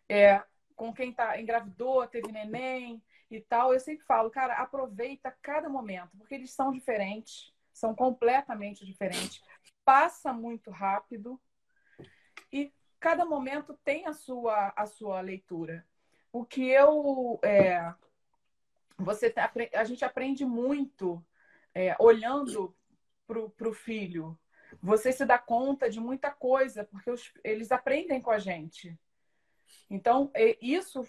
é, 0.09 0.43
com 0.77 0.93
quem 0.93 1.13
tá 1.13 1.41
engravidou, 1.41 2.07
teve 2.07 2.31
neném 2.31 3.03
e 3.31 3.41
tal, 3.41 3.73
eu 3.73 3.81
sempre 3.81 4.05
falo, 4.05 4.31
cara, 4.31 4.55
aproveita 4.55 5.37
cada 5.43 5.69
momento, 5.69 6.17
porque 6.17 6.35
eles 6.35 6.53
são 6.53 6.71
diferentes, 6.71 7.53
são 7.73 7.95
completamente 7.95 8.85
diferentes. 8.85 9.43
Passa 9.85 10.33
muito 10.33 10.71
rápido 10.71 11.41
e 12.53 12.73
cada 13.01 13.25
momento 13.25 13.79
tem 13.85 14.07
a 14.07 14.13
sua, 14.13 14.73
a 14.77 14.87
sua 14.87 15.21
leitura. 15.21 15.85
O 16.33 16.45
que 16.45 16.69
eu. 16.69 17.41
É, 17.43 17.93
você 18.99 19.31
tá, 19.31 19.51
a 19.75 19.85
gente 19.85 20.05
aprende 20.05 20.45
muito 20.45 21.25
é, 21.75 21.97
olhando 21.99 22.75
para 23.27 23.69
o 23.69 23.73
filho. 23.73 24.39
Você 24.83 25.13
se 25.13 25.25
dá 25.25 25.39
conta 25.39 25.89
de 25.89 26.01
muita 26.01 26.31
coisa, 26.31 26.85
porque 26.85 27.11
os, 27.11 27.33
eles 27.43 27.73
aprendem 27.73 28.21
com 28.21 28.31
a 28.31 28.39
gente. 28.39 28.99
Então, 29.89 30.31
é 30.35 30.57
isso 30.61 31.07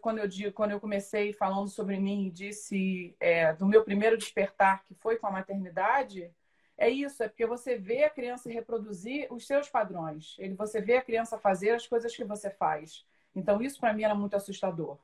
quando 0.00 0.18
eu 0.18 0.28
digo, 0.28 0.52
quando 0.52 0.72
eu 0.72 0.80
comecei 0.80 1.32
falando 1.32 1.68
sobre 1.68 1.98
mim 1.98 2.26
e 2.26 2.30
disse 2.30 3.16
é, 3.20 3.52
do 3.54 3.66
meu 3.66 3.84
primeiro 3.84 4.18
despertar, 4.18 4.84
que 4.84 4.94
foi 4.94 5.16
com 5.16 5.26
a 5.26 5.30
maternidade, 5.30 6.30
é 6.76 6.88
isso, 6.88 7.22
é 7.22 7.28
porque 7.28 7.44
você 7.46 7.76
vê 7.76 8.04
a 8.04 8.10
criança 8.10 8.48
reproduzir 8.50 9.26
os 9.32 9.46
seus 9.46 9.68
padrões. 9.68 10.36
Ele, 10.38 10.54
você 10.54 10.80
vê 10.80 10.96
a 10.96 11.02
criança 11.02 11.38
fazer 11.38 11.70
as 11.70 11.86
coisas 11.86 12.14
que 12.14 12.24
você 12.24 12.50
faz. 12.50 13.04
Então, 13.34 13.60
isso 13.60 13.80
para 13.80 13.92
mim 13.92 14.04
era 14.04 14.14
muito 14.14 14.36
assustador. 14.36 14.98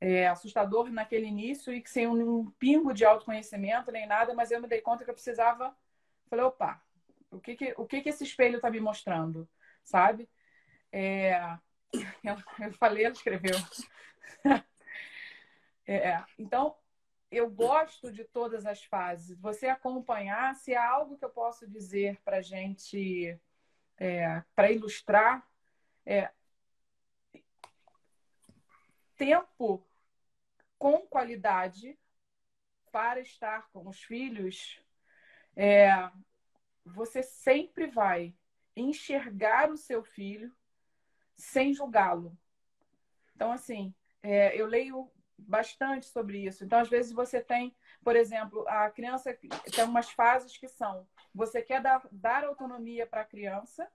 É, 0.00 0.26
assustador 0.28 0.90
naquele 0.90 1.26
início 1.26 1.72
e 1.72 1.82
sem 1.86 2.06
um 2.06 2.50
pingo 2.52 2.92
de 2.94 3.04
autoconhecimento 3.04 3.92
nem 3.92 4.06
nada, 4.06 4.34
mas 4.34 4.50
eu 4.50 4.60
me 4.60 4.68
dei 4.68 4.80
conta 4.80 5.04
que 5.04 5.10
eu 5.10 5.14
precisava. 5.14 5.74
Falei, 6.28 6.44
opa, 6.44 6.82
o 7.30 7.40
que 7.40 7.56
que, 7.56 7.74
o 7.76 7.86
que, 7.86 8.00
que 8.00 8.08
esse 8.08 8.24
espelho 8.24 8.56
está 8.56 8.70
me 8.70 8.80
mostrando? 8.80 9.48
Sabe? 9.82 10.28
É, 10.90 11.58
eu, 12.22 12.36
eu 12.66 12.72
falei, 12.74 13.04
ela 13.04 13.14
escreveu. 13.14 13.56
É, 15.86 16.24
então, 16.38 16.74
eu 17.30 17.50
gosto 17.50 18.10
de 18.10 18.24
todas 18.24 18.64
as 18.64 18.82
fases. 18.84 19.38
Você 19.38 19.66
acompanhar, 19.66 20.54
se 20.54 20.74
há 20.74 20.88
algo 20.88 21.18
que 21.18 21.24
eu 21.26 21.28
posso 21.28 21.68
dizer 21.68 22.18
para 22.24 22.40
gente, 22.40 23.38
é, 23.98 24.42
para 24.54 24.72
ilustrar, 24.72 25.46
é, 26.06 26.30
tempo 29.16 29.86
com 30.78 31.00
qualidade 31.06 31.98
para 32.90 33.20
estar 33.20 33.68
com 33.72 33.88
os 33.88 34.02
filhos, 34.02 34.80
é, 35.56 35.88
você 36.84 37.22
sempre 37.22 37.86
vai 37.86 38.34
enxergar 38.76 39.70
o 39.70 39.76
seu 39.76 40.04
filho 40.04 40.54
sem 41.36 41.72
julgá-lo. 41.72 42.36
Então, 43.34 43.52
assim, 43.52 43.94
é, 44.22 44.58
eu 44.60 44.66
leio 44.66 45.10
bastante 45.36 46.06
sobre 46.06 46.38
isso. 46.38 46.64
Então, 46.64 46.78
às 46.78 46.88
vezes, 46.88 47.12
você 47.12 47.40
tem, 47.40 47.74
por 48.02 48.16
exemplo, 48.16 48.64
a 48.68 48.90
criança 48.90 49.36
tem 49.74 49.84
umas 49.84 50.10
fases 50.10 50.56
que 50.56 50.68
são: 50.68 51.06
você 51.34 51.60
quer 51.62 51.80
dar, 51.82 52.06
dar 52.10 52.44
autonomia 52.44 53.06
para 53.06 53.22
a 53.22 53.26
criança, 53.26 53.90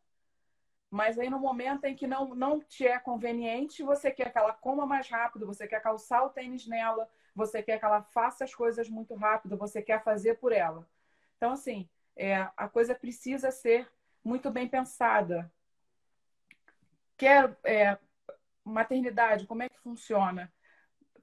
mas 0.89 1.19
aí 1.19 1.29
no 1.29 1.39
momento 1.39 1.85
em 1.85 1.95
que 1.95 2.07
não, 2.07 2.33
não 2.33 2.59
te 2.59 2.87
é 2.87 2.97
conveniente, 2.99 3.83
você 3.83 4.11
quer 4.11 4.31
que 4.31 4.37
ela 4.37 4.53
coma 4.53 4.85
mais 4.85 5.07
rápido, 5.07 5.45
você 5.45 5.67
quer 5.67 5.81
calçar 5.81 6.23
o 6.23 6.29
tênis 6.29 6.67
nela, 6.67 7.07
você 7.35 7.61
quer 7.61 7.79
que 7.79 7.85
ela 7.85 8.01
faça 8.01 8.43
as 8.43 8.55
coisas 8.55 8.89
muito 8.89 9.13
rápido, 9.15 9.57
você 9.57 9.81
quer 9.81 10.03
fazer 10.03 10.35
por 10.39 10.51
ela. 10.51 10.87
Então, 11.37 11.51
assim, 11.51 11.87
é, 12.15 12.35
a 12.57 12.67
coisa 12.67 12.95
precisa 12.95 13.51
ser 13.51 13.89
muito 14.23 14.49
bem 14.51 14.67
pensada. 14.67 15.51
Quer 17.19 17.59
é, 17.65 17.97
maternidade, 18.63 19.45
como 19.45 19.61
é 19.61 19.67
que 19.67 19.77
funciona? 19.81 20.49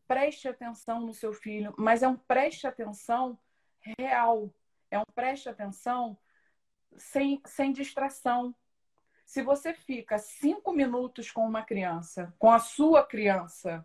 Preste 0.06 0.47
atenção 0.47 1.01
no 1.01 1.14
seu 1.14 1.32
filho, 1.32 1.74
mas 1.78 2.02
é 2.02 2.09
um 2.09 2.18
preste 2.18 2.66
atenção 2.66 3.39
real, 3.98 4.52
é 4.90 4.98
um 4.98 5.06
preste 5.14 5.48
atenção 5.48 6.18
sem, 6.98 7.40
sem 7.47 7.73
distração. 7.73 8.55
Se 9.24 9.43
você 9.43 9.73
fica 9.73 10.18
cinco 10.18 10.70
minutos 10.70 11.31
com 11.31 11.47
uma 11.47 11.62
criança, 11.62 12.31
com 12.39 12.52
a 12.52 12.59
sua 12.59 13.02
criança, 13.02 13.85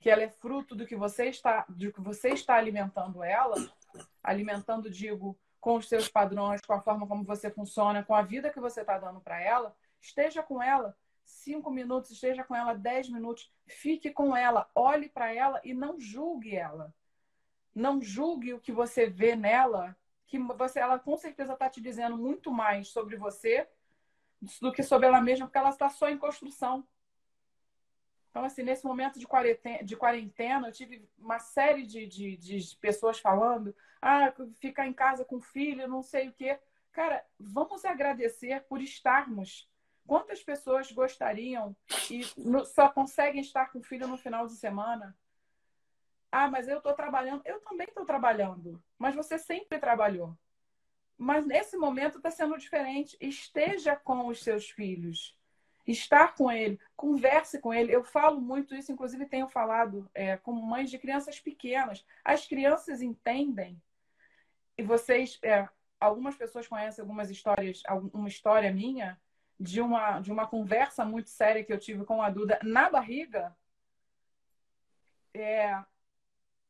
que 0.00 0.08
ela 0.08 0.22
é 0.22 0.30
fruto 0.30 0.74
do 0.74 0.86
que 0.86 0.96
você 0.96 1.26
está, 1.26 1.66
do 1.68 1.92
que 1.92 2.00
você 2.00 2.30
está 2.30 2.54
alimentando 2.54 3.22
ela, 3.22 3.56
alimentando, 4.24 4.88
digo, 4.88 5.38
com 5.60 5.76
os 5.76 5.86
seus 5.86 6.08
padrões, 6.08 6.62
com 6.62 6.72
a 6.72 6.80
forma 6.80 7.06
como 7.06 7.24
você 7.24 7.50
funciona, 7.50 8.02
com 8.02 8.14
a 8.14 8.22
vida 8.22 8.48
que 8.48 8.58
você 8.58 8.80
está 8.80 8.98
dando 8.98 9.20
para 9.20 9.38
ela, 9.38 9.76
esteja 10.00 10.42
com 10.42 10.62
ela 10.62 10.96
cinco 11.26 11.70
minutos, 11.70 12.10
esteja 12.10 12.44
com 12.44 12.54
ela 12.54 12.72
dez 12.72 13.08
minutos, 13.08 13.52
fique 13.66 14.10
com 14.10 14.36
ela, 14.36 14.70
olhe 14.74 15.08
para 15.08 15.34
ela 15.34 15.60
e 15.64 15.74
não 15.74 16.00
julgue 16.00 16.56
ela. 16.56 16.94
Não 17.74 18.00
julgue 18.00 18.54
o 18.54 18.60
que 18.60 18.72
você 18.72 19.06
vê 19.06 19.36
nela, 19.36 19.96
que 20.26 20.38
você, 20.38 20.78
ela 20.78 20.98
com 20.98 21.16
certeza 21.16 21.52
está 21.52 21.68
te 21.68 21.80
dizendo 21.80 22.16
muito 22.16 22.50
mais 22.50 22.88
sobre 22.88 23.16
você 23.16 23.68
do 24.60 24.72
que 24.72 24.82
sobre 24.82 25.06
ela 25.06 25.20
mesma, 25.20 25.46
porque 25.46 25.58
ela 25.58 25.70
está 25.70 25.88
só 25.88 26.08
em 26.08 26.18
construção. 26.18 26.86
Então, 28.30 28.44
assim, 28.44 28.62
nesse 28.62 28.84
momento 28.84 29.18
de 29.18 29.26
quarentena, 29.26 29.82
de 29.82 29.96
quarentena 29.96 30.68
eu 30.68 30.72
tive 30.72 31.08
uma 31.18 31.38
série 31.38 31.86
de, 31.86 32.06
de, 32.06 32.36
de 32.36 32.76
pessoas 32.76 33.18
falando, 33.18 33.74
ah, 34.00 34.32
ficar 34.60 34.86
em 34.86 34.92
casa 34.92 35.24
com 35.24 35.40
filho, 35.40 35.88
não 35.88 36.02
sei 36.02 36.28
o 36.28 36.32
quê. 36.32 36.58
Cara, 36.92 37.24
vamos 37.38 37.84
agradecer 37.84 38.62
por 38.68 38.80
estarmos 38.80 39.68
Quantas 40.06 40.42
pessoas 40.42 40.90
gostariam 40.92 41.76
e 42.10 42.22
só 42.66 42.88
conseguem 42.88 43.40
estar 43.40 43.72
com 43.72 43.80
o 43.80 43.82
filho 43.82 44.06
no 44.06 44.16
final 44.16 44.46
de 44.46 44.54
semana? 44.54 45.16
Ah, 46.30 46.48
mas 46.48 46.68
eu 46.68 46.78
estou 46.78 46.92
trabalhando. 46.94 47.42
Eu 47.44 47.60
também 47.60 47.86
estou 47.88 48.04
trabalhando. 48.04 48.82
Mas 48.98 49.14
você 49.14 49.38
sempre 49.38 49.78
trabalhou. 49.78 50.36
Mas 51.18 51.46
nesse 51.46 51.76
momento 51.76 52.18
está 52.18 52.30
sendo 52.30 52.56
diferente. 52.58 53.16
Esteja 53.20 53.96
com 53.96 54.26
os 54.28 54.42
seus 54.42 54.70
filhos. 54.70 55.36
Estar 55.86 56.34
com 56.34 56.50
ele, 56.50 56.80
converse 56.96 57.60
com 57.60 57.72
ele. 57.72 57.94
Eu 57.94 58.02
falo 58.02 58.40
muito 58.40 58.74
isso, 58.74 58.90
inclusive 58.90 59.24
tenho 59.26 59.48
falado 59.48 60.10
é, 60.12 60.36
com 60.36 60.52
mães 60.52 60.90
de 60.90 60.98
crianças 60.98 61.38
pequenas. 61.40 62.04
As 62.24 62.44
crianças 62.44 63.00
entendem. 63.00 63.80
E 64.76 64.82
vocês, 64.82 65.38
é, 65.42 65.68
algumas 66.00 66.34
pessoas 66.34 66.66
conhecem 66.66 67.02
algumas 67.02 67.30
histórias, 67.30 67.82
uma 68.12 68.28
história 68.28 68.72
minha 68.72 69.18
de 69.58 69.80
uma, 69.80 70.20
de 70.20 70.30
uma 70.30 70.46
conversa 70.46 71.04
muito 71.04 71.30
séria 71.30 71.64
que 71.64 71.72
eu 71.72 71.78
tive 71.78 72.04
com 72.04 72.20
a 72.20 72.28
Duda 72.30 72.58
na 72.62 72.90
barriga, 72.90 73.56
é, 75.34 75.82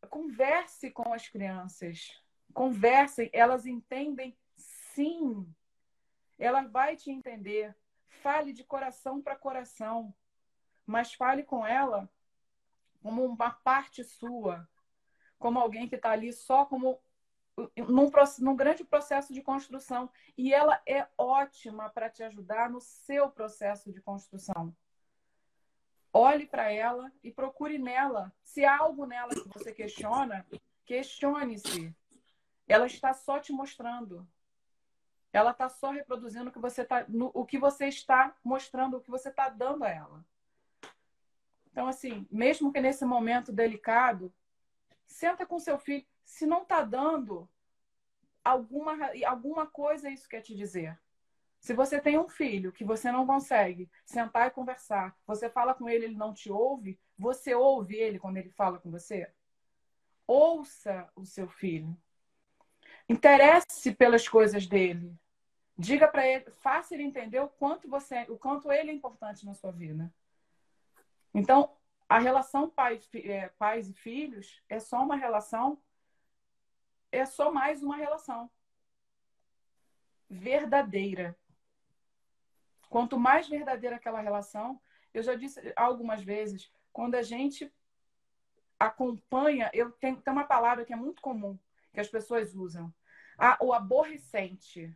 converse 0.08 0.90
com 0.90 1.12
as 1.12 1.28
crianças. 1.28 2.20
Conversem, 2.54 3.28
elas 3.32 3.66
entendem 3.66 4.36
sim. 4.56 5.46
Ela 6.38 6.62
vai 6.62 6.96
te 6.96 7.10
entender. 7.10 7.76
Fale 8.22 8.52
de 8.52 8.64
coração 8.64 9.20
para 9.20 9.36
coração, 9.36 10.14
mas 10.86 11.12
fale 11.12 11.42
com 11.42 11.66
ela 11.66 12.08
como 13.02 13.24
uma 13.24 13.50
parte 13.50 14.02
sua, 14.02 14.68
como 15.38 15.60
alguém 15.60 15.88
que 15.88 15.94
está 15.96 16.10
ali 16.10 16.32
só 16.32 16.64
como 16.64 17.00
num, 17.88 18.10
num 18.40 18.56
grande 18.56 18.84
processo 18.84 19.32
de 19.32 19.42
construção. 19.42 20.10
E 20.36 20.52
ela 20.52 20.80
é 20.86 21.06
ótima 21.16 21.88
para 21.90 22.10
te 22.10 22.22
ajudar 22.22 22.70
no 22.70 22.80
seu 22.80 23.30
processo 23.30 23.92
de 23.92 24.00
construção. 24.00 24.74
Olhe 26.12 26.46
para 26.46 26.72
ela 26.72 27.12
e 27.22 27.30
procure 27.30 27.78
nela. 27.78 28.32
Se 28.42 28.64
há 28.64 28.78
algo 28.78 29.06
nela 29.06 29.30
que 29.30 29.48
você 29.48 29.72
questiona, 29.72 30.46
questione-se. 30.84 31.94
Ela 32.66 32.86
está 32.86 33.12
só 33.12 33.38
te 33.38 33.52
mostrando. 33.52 34.26
Ela 35.32 35.50
está 35.50 35.68
só 35.68 35.90
reproduzindo 35.90 36.48
o 36.48 36.52
que 36.52 36.58
você 36.58 36.84
tá, 36.84 37.04
no, 37.08 37.30
o 37.34 37.44
que 37.44 37.58
você 37.58 37.88
está 37.88 38.34
mostrando, 38.42 38.96
o 38.96 39.00
que 39.00 39.10
você 39.10 39.28
está 39.28 39.50
dando 39.50 39.84
a 39.84 39.90
ela. 39.90 40.24
Então, 41.70 41.86
assim, 41.86 42.26
mesmo 42.30 42.72
que 42.72 42.80
nesse 42.80 43.04
momento 43.04 43.52
delicado, 43.52 44.32
senta 45.06 45.44
com 45.44 45.58
seu 45.58 45.78
filho, 45.78 46.06
se 46.26 46.44
não 46.44 46.62
está 46.62 46.82
dando, 46.82 47.48
alguma, 48.44 48.94
alguma 49.24 49.66
coisa 49.66 50.10
isso 50.10 50.28
quer 50.28 50.42
te 50.42 50.54
dizer. 50.54 50.98
Se 51.60 51.72
você 51.72 52.00
tem 52.00 52.18
um 52.18 52.28
filho 52.28 52.72
que 52.72 52.84
você 52.84 53.10
não 53.10 53.26
consegue 53.26 53.88
sentar 54.04 54.48
e 54.48 54.50
conversar, 54.50 55.16
você 55.26 55.48
fala 55.48 55.72
com 55.72 55.88
ele, 55.88 56.06
ele 56.06 56.16
não 56.16 56.34
te 56.34 56.50
ouve, 56.50 57.00
você 57.16 57.54
ouve 57.54 57.94
ele 57.94 58.18
quando 58.18 58.36
ele 58.36 58.50
fala 58.50 58.78
com 58.78 58.90
você? 58.90 59.32
Ouça 60.26 61.08
o 61.14 61.24
seu 61.24 61.48
filho. 61.48 61.96
Interesse 63.08 63.94
pelas 63.94 64.28
coisas 64.28 64.66
dele. 64.66 65.16
Diga 65.78 66.08
para 66.08 66.26
ele, 66.26 66.50
faça 66.50 66.94
ele 66.94 67.04
entender 67.04 67.40
o 67.40 67.48
quanto 67.48 67.88
você, 67.88 68.26
o 68.28 68.36
quanto 68.36 68.70
ele 68.72 68.90
é 68.90 68.94
importante 68.94 69.46
na 69.46 69.54
sua 69.54 69.70
vida. 69.70 70.12
Então, 71.32 71.76
a 72.08 72.18
relação 72.18 72.68
pai, 72.68 73.00
é, 73.14 73.48
pais 73.50 73.88
e 73.88 73.92
filhos 73.92 74.60
é 74.68 74.80
só 74.80 75.02
uma 75.02 75.16
relação 75.16 75.80
é 77.18 77.26
só 77.26 77.52
mais 77.52 77.82
uma 77.82 77.96
relação 77.96 78.50
verdadeira. 80.28 81.36
Quanto 82.88 83.18
mais 83.18 83.48
verdadeira 83.48 83.96
aquela 83.96 84.20
relação, 84.20 84.80
eu 85.12 85.22
já 85.22 85.34
disse 85.34 85.60
algumas 85.76 86.22
vezes, 86.22 86.70
quando 86.92 87.14
a 87.14 87.22
gente 87.22 87.72
acompanha, 88.78 89.70
eu 89.72 89.90
tenho 89.92 90.20
tem 90.20 90.32
uma 90.32 90.44
palavra 90.44 90.84
que 90.84 90.92
é 90.92 90.96
muito 90.96 91.22
comum 91.22 91.58
que 91.96 92.00
as 92.00 92.08
pessoas 92.08 92.54
usam, 92.54 92.92
ah, 93.38 93.56
o 93.60 93.72
aborrecente. 93.72 94.94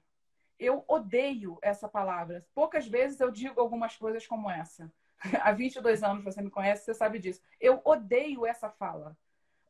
Eu 0.58 0.84
odeio 0.86 1.58
essa 1.62 1.88
palavra. 1.88 2.46
Poucas 2.54 2.86
vezes 2.86 3.18
eu 3.18 3.30
digo 3.30 3.58
algumas 3.58 3.96
coisas 3.96 4.26
como 4.26 4.50
essa. 4.50 4.92
Há 5.42 5.50
22 5.52 6.02
anos 6.02 6.22
você 6.22 6.42
me 6.42 6.50
conhece, 6.50 6.84
você 6.84 6.92
sabe 6.92 7.18
disso. 7.18 7.40
Eu 7.58 7.80
odeio 7.84 8.44
essa 8.44 8.68
fala. 8.68 9.16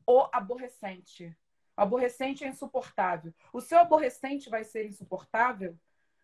O 0.05 0.28
aborrecente. 0.32 1.36
Aborrecente 1.81 2.44
é 2.44 2.48
insuportável. 2.48 3.32
O 3.55 3.61
seu 3.62 3.78
aborrecente 3.78 4.51
vai 4.51 4.65
ser 4.65 4.85
insuportável 4.85 5.74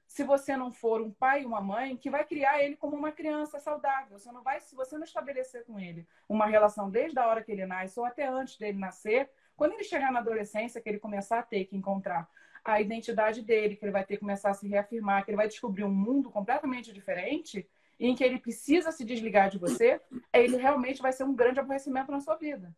se 0.07 0.23
você 0.23 0.55
não 0.55 0.71
for 0.71 1.01
um 1.01 1.11
pai 1.11 1.43
e 1.43 1.47
uma 1.47 1.63
mãe 1.63 1.97
que 1.97 2.11
vai 2.11 2.27
criar 2.27 2.63
ele 2.63 2.77
como 2.77 2.95
uma 2.95 3.11
criança 3.11 3.59
saudável. 3.59 4.19
Você 4.19 4.31
não 4.31 4.43
vai, 4.43 4.61
se 4.61 4.77
você 4.77 4.99
não 4.99 5.05
estabelecer 5.05 5.65
com 5.65 5.81
ele 5.81 6.07
uma 6.29 6.45
relação 6.45 6.91
desde 6.91 7.19
a 7.19 7.27
hora 7.27 7.43
que 7.43 7.51
ele 7.51 7.65
nasce 7.65 7.99
ou 7.99 8.05
até 8.05 8.27
antes 8.27 8.59
dele 8.59 8.77
nascer, 8.77 9.31
quando 9.57 9.73
ele 9.73 9.85
chegar 9.85 10.13
na 10.13 10.19
adolescência, 10.19 10.79
que 10.79 10.91
ele 10.91 10.99
começar 10.99 11.39
a 11.39 11.43
ter 11.43 11.65
que 11.65 11.75
encontrar 11.75 12.29
a 12.63 12.79
identidade 12.79 13.41
dele, 13.41 13.77
que 13.77 13.85
ele 13.87 13.93
vai 13.93 14.05
ter 14.05 14.17
que 14.17 14.21
começar 14.21 14.51
a 14.51 14.55
se 14.55 14.69
reafirmar, 14.69 15.25
que 15.25 15.31
ele 15.31 15.39
vai 15.39 15.49
descobrir 15.49 15.85
um 15.85 15.91
mundo 15.91 16.31
completamente 16.31 16.93
diferente, 16.93 17.67
em 17.99 18.15
que 18.15 18.23
ele 18.23 18.39
precisa 18.39 18.93
se 18.93 19.07
desligar 19.07 19.49
de 19.49 19.57
você, 19.57 20.03
ele 20.35 20.59
realmente 20.59 21.01
vai 21.01 21.15
ser 21.15 21.25
um 21.25 21.35
grande 21.35 21.61
aborrecimento 21.61 22.13
na 22.13 22.21
sua 22.21 22.37
vida. 22.37 22.77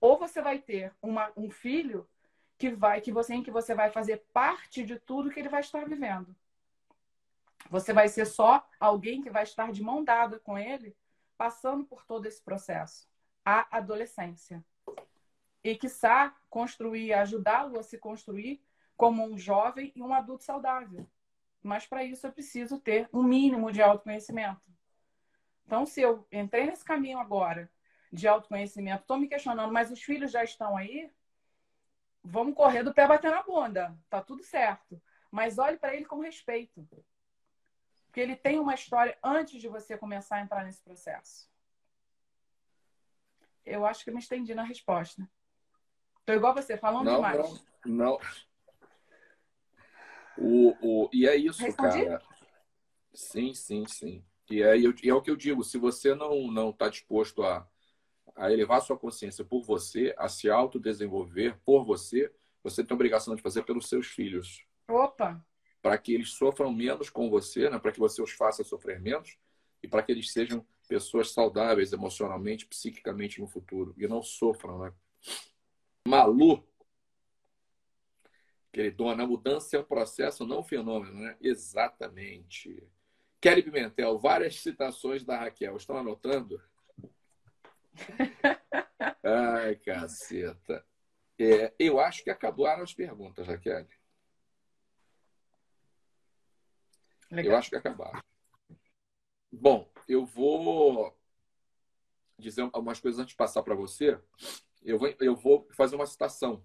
Ou 0.00 0.18
você 0.18 0.40
vai 0.40 0.58
ter 0.58 0.94
uma, 1.02 1.32
um 1.36 1.50
filho 1.50 2.08
que 2.56 2.70
vai 2.70 3.00
que 3.00 3.12
você 3.12 3.34
em 3.34 3.42
que 3.42 3.50
você 3.50 3.74
vai 3.74 3.90
fazer 3.90 4.24
parte 4.32 4.84
de 4.84 4.98
tudo 4.98 5.30
que 5.30 5.38
ele 5.38 5.48
vai 5.48 5.60
estar 5.60 5.84
vivendo. 5.86 6.34
Você 7.70 7.92
vai 7.92 8.08
ser 8.08 8.26
só 8.26 8.66
alguém 8.80 9.22
que 9.22 9.30
vai 9.30 9.42
estar 9.42 9.70
de 9.72 9.82
mão 9.82 10.02
dada 10.02 10.38
com 10.40 10.58
ele, 10.58 10.96
passando 11.36 11.84
por 11.84 12.04
todo 12.04 12.26
esse 12.26 12.42
processo, 12.42 13.08
a 13.44 13.76
adolescência. 13.76 14.64
E 15.62 15.76
quiçá 15.76 16.34
construir, 16.48 17.12
ajudá-lo 17.12 17.78
a 17.78 17.82
se 17.82 17.98
construir 17.98 18.62
como 18.96 19.24
um 19.24 19.38
jovem 19.38 19.92
e 19.94 20.02
um 20.02 20.14
adulto 20.14 20.44
saudável. 20.44 21.06
Mas 21.62 21.86
para 21.86 22.02
isso 22.02 22.26
eu 22.26 22.32
preciso 22.32 22.80
ter 22.80 23.08
um 23.12 23.22
mínimo 23.22 23.70
de 23.70 23.82
autoconhecimento. 23.82 24.62
Então, 25.66 25.84
se 25.84 26.00
eu 26.00 26.26
entrei 26.32 26.66
nesse 26.66 26.84
caminho 26.84 27.18
agora 27.18 27.70
de 28.12 28.26
autoconhecimento, 28.26 29.02
estou 29.02 29.18
me 29.18 29.28
questionando, 29.28 29.72
mas 29.72 29.90
os 29.90 30.02
filhos 30.02 30.30
já 30.30 30.42
estão 30.42 30.76
aí, 30.76 31.10
vamos 32.22 32.54
correr 32.54 32.82
do 32.82 32.94
pé 32.94 33.06
bater 33.06 33.30
na 33.30 33.42
bunda. 33.42 33.96
Tá 34.08 34.20
tudo 34.20 34.42
certo. 34.42 35.00
Mas 35.30 35.58
olhe 35.58 35.76
para 35.76 35.94
ele 35.94 36.04
com 36.04 36.20
respeito. 36.20 36.86
Porque 38.06 38.20
ele 38.20 38.36
tem 38.36 38.58
uma 38.58 38.74
história 38.74 39.16
antes 39.22 39.60
de 39.60 39.68
você 39.68 39.96
começar 39.96 40.36
a 40.36 40.40
entrar 40.40 40.64
nesse 40.64 40.82
processo. 40.82 41.48
Eu 43.64 43.84
acho 43.84 44.02
que 44.02 44.10
me 44.10 44.18
estendi 44.18 44.54
na 44.54 44.62
resposta. 44.62 45.28
Tô 46.24 46.32
igual 46.32 46.54
você, 46.54 46.76
falando 46.76 47.04
não, 47.04 47.16
demais. 47.16 47.64
Não, 47.84 47.94
não. 47.94 48.18
O, 50.38 51.04
o, 51.04 51.10
e 51.12 51.26
é 51.26 51.36
isso, 51.36 51.60
Respondi? 51.60 52.04
cara. 52.04 52.22
Sim, 53.12 53.52
sim, 53.52 53.86
sim. 53.86 54.24
E 54.50 54.62
é, 54.62 54.78
e 54.78 55.08
é 55.08 55.14
o 55.14 55.20
que 55.20 55.30
eu 55.30 55.36
digo, 55.36 55.62
se 55.62 55.76
você 55.76 56.14
não 56.14 56.50
não 56.50 56.70
está 56.70 56.88
disposto 56.88 57.42
a 57.42 57.68
a 58.38 58.52
elevar 58.52 58.80
sua 58.80 58.96
consciência 58.96 59.44
por 59.44 59.62
você, 59.62 60.14
a 60.16 60.28
se 60.28 60.48
autodesenvolver 60.48 61.58
por 61.64 61.84
você, 61.84 62.32
você 62.62 62.84
tem 62.84 62.94
a 62.94 62.96
obrigação 62.96 63.34
de 63.34 63.42
fazer 63.42 63.64
pelos 63.64 63.88
seus 63.88 64.06
filhos. 64.06 64.64
Opa! 64.88 65.44
Para 65.82 65.98
que 65.98 66.14
eles 66.14 66.30
sofram 66.30 66.72
menos 66.72 67.10
com 67.10 67.28
você, 67.28 67.68
né? 67.68 67.78
para 67.78 67.92
que 67.92 67.98
você 67.98 68.22
os 68.22 68.32
faça 68.32 68.62
sofrer 68.62 69.00
menos 69.00 69.36
e 69.82 69.88
para 69.88 70.02
que 70.02 70.12
eles 70.12 70.32
sejam 70.32 70.64
pessoas 70.88 71.32
saudáveis 71.32 71.92
emocionalmente, 71.92 72.66
psiquicamente 72.66 73.40
no 73.40 73.46
futuro 73.46 73.94
e 73.98 74.06
não 74.06 74.22
sofram, 74.22 74.78
né? 74.78 74.92
Malu, 76.06 76.66
queridona, 78.72 79.24
a 79.24 79.26
mudança 79.26 79.76
é 79.76 79.80
um 79.80 79.84
processo, 79.84 80.46
não 80.46 80.60
um 80.60 80.64
fenômeno, 80.64 81.20
né? 81.20 81.36
Exatamente. 81.40 82.88
Kelly 83.40 83.62
Pimentel, 83.62 84.18
várias 84.18 84.60
citações 84.60 85.24
da 85.24 85.38
Raquel. 85.38 85.76
Estão 85.76 85.96
anotando? 85.96 86.60
Ai, 89.24 89.76
caceta. 89.76 90.84
É, 91.38 91.72
eu 91.78 92.00
acho 92.00 92.24
que 92.24 92.30
acabaram 92.30 92.82
as 92.82 92.92
perguntas, 92.92 93.46
Raquel. 93.46 93.86
Legal. 97.30 97.52
Eu 97.52 97.58
acho 97.58 97.70
que 97.70 97.76
acabaram. 97.76 98.22
Bom, 99.52 99.90
eu 100.08 100.24
vou 100.24 101.16
dizer 102.38 102.62
algumas 102.62 103.00
coisas 103.00 103.20
antes 103.20 103.32
de 103.32 103.36
passar 103.36 103.62
para 103.62 103.74
você. 103.74 104.18
Eu 104.82 104.98
vou, 104.98 105.14
eu 105.20 105.36
vou 105.36 105.68
fazer 105.72 105.96
uma 105.96 106.06
citação 106.06 106.64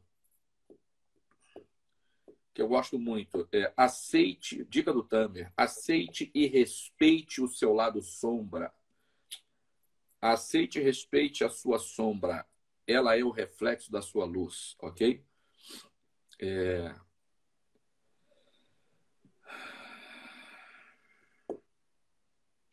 que 2.53 2.61
eu 2.61 2.67
gosto 2.67 2.99
muito. 2.99 3.47
É, 3.51 3.73
aceite, 3.75 4.63
dica 4.65 4.93
do 4.93 5.03
Tamer, 5.03 5.51
aceite 5.57 6.31
e 6.33 6.45
respeite 6.45 7.41
o 7.41 7.47
seu 7.47 7.73
lado 7.73 8.01
sombra 8.01 8.71
Aceite 10.23 10.79
e 10.79 10.81
respeite 10.81 11.43
a 11.43 11.49
sua 11.49 11.77
sombra. 11.77 12.47
Ela 12.87 13.17
é 13.17 13.23
o 13.25 13.29
reflexo 13.29 13.91
da 13.91 14.01
sua 14.01 14.23
luz, 14.23 14.73
ok? 14.79 15.21
É... 16.39 16.95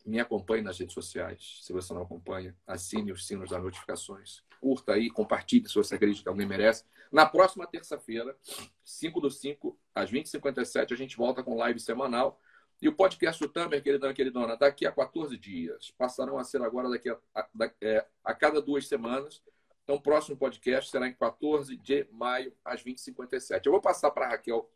Me 0.06 0.20
acompanhe 0.20 0.62
nas 0.62 0.78
redes 0.78 0.94
sociais. 0.94 1.59
Se 1.62 1.72
você 1.72 1.93
não 1.93 2.02
acompanha, 2.02 2.56
assine 2.64 3.10
os 3.10 3.27
sinos 3.27 3.51
das 3.51 3.60
notificações. 3.60 4.44
Curta 4.60 4.93
aí, 4.93 5.10
compartilhe 5.10 5.68
se 5.68 5.74
você 5.74 5.97
acredita 5.97 6.22
que 6.22 6.28
alguém 6.28 6.47
merece. 6.47 6.85
Na 7.10 7.27
próxima 7.27 7.66
terça-feira, 7.66 8.39
5 8.85 9.20
do 9.20 9.28
5, 9.28 9.77
às 9.93 10.09
20h57, 10.09 10.93
a 10.93 10.97
gente 10.97 11.16
volta 11.16 11.43
com 11.43 11.56
live 11.56 11.81
semanal 11.81 12.40
e 12.81 12.89
o 12.89 12.94
podcast 12.94 13.43
do 13.43 13.52
Tamer, 13.52 13.82
queridão 13.82 14.11
e 14.11 14.15
queridona, 14.15 14.57
daqui 14.57 14.86
a 14.86 14.93
14 14.93 15.36
dias. 15.36 15.90
Passarão 15.90 16.39
a 16.39 16.44
ser 16.44 16.62
agora 16.62 16.89
daqui 16.89 17.11
a, 17.11 17.19
a, 17.35 17.48
é, 17.82 18.07
a 18.24 18.35
cada 18.35 18.62
duas 18.62 18.89
semanas. 18.89 19.43
Então, 19.85 19.97
o 19.97 20.01
próximo 20.01 20.36
podcast 20.36 20.90
será 20.90 21.07
em 21.07 21.12
14 21.12 21.77
de 21.77 22.07
maio, 22.11 22.57
às 22.65 22.82
20h57. 22.82 23.66
Eu 23.66 23.73
vou 23.73 23.82
passar 23.82 24.11
para 24.11 24.27
a 24.27 24.28
Raquel 24.31 24.70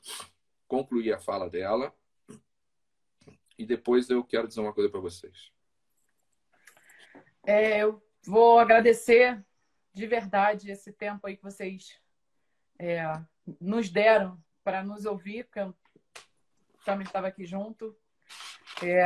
concluir 0.69 1.15
a 1.15 1.19
fala 1.19 1.49
dela. 1.49 1.95
E 3.57 3.65
depois 3.65 4.11
eu 4.11 4.23
quero 4.23 4.49
dizer 4.49 4.61
uma 4.61 4.73
coisa 4.75 4.91
para 4.91 5.01
vocês. 5.01 5.51
É, 7.47 7.83
eu 7.83 8.03
vou 8.27 8.59
agradecer 8.59 9.43
de 9.95 10.07
verdade 10.07 10.71
esse 10.71 10.93
tempo 10.93 11.27
aí 11.27 11.37
que 11.37 11.43
vocês 11.43 11.99
é, 12.79 13.05
nos 13.61 13.89
deram 13.89 14.43
para 14.63 14.83
nos 14.83 15.07
ouvir, 15.07 15.45
porque 15.45 15.61
eu 15.61 15.75
também 16.85 17.07
estava 17.07 17.27
aqui 17.29 17.45
junto. 17.45 17.97
É, 18.83 19.05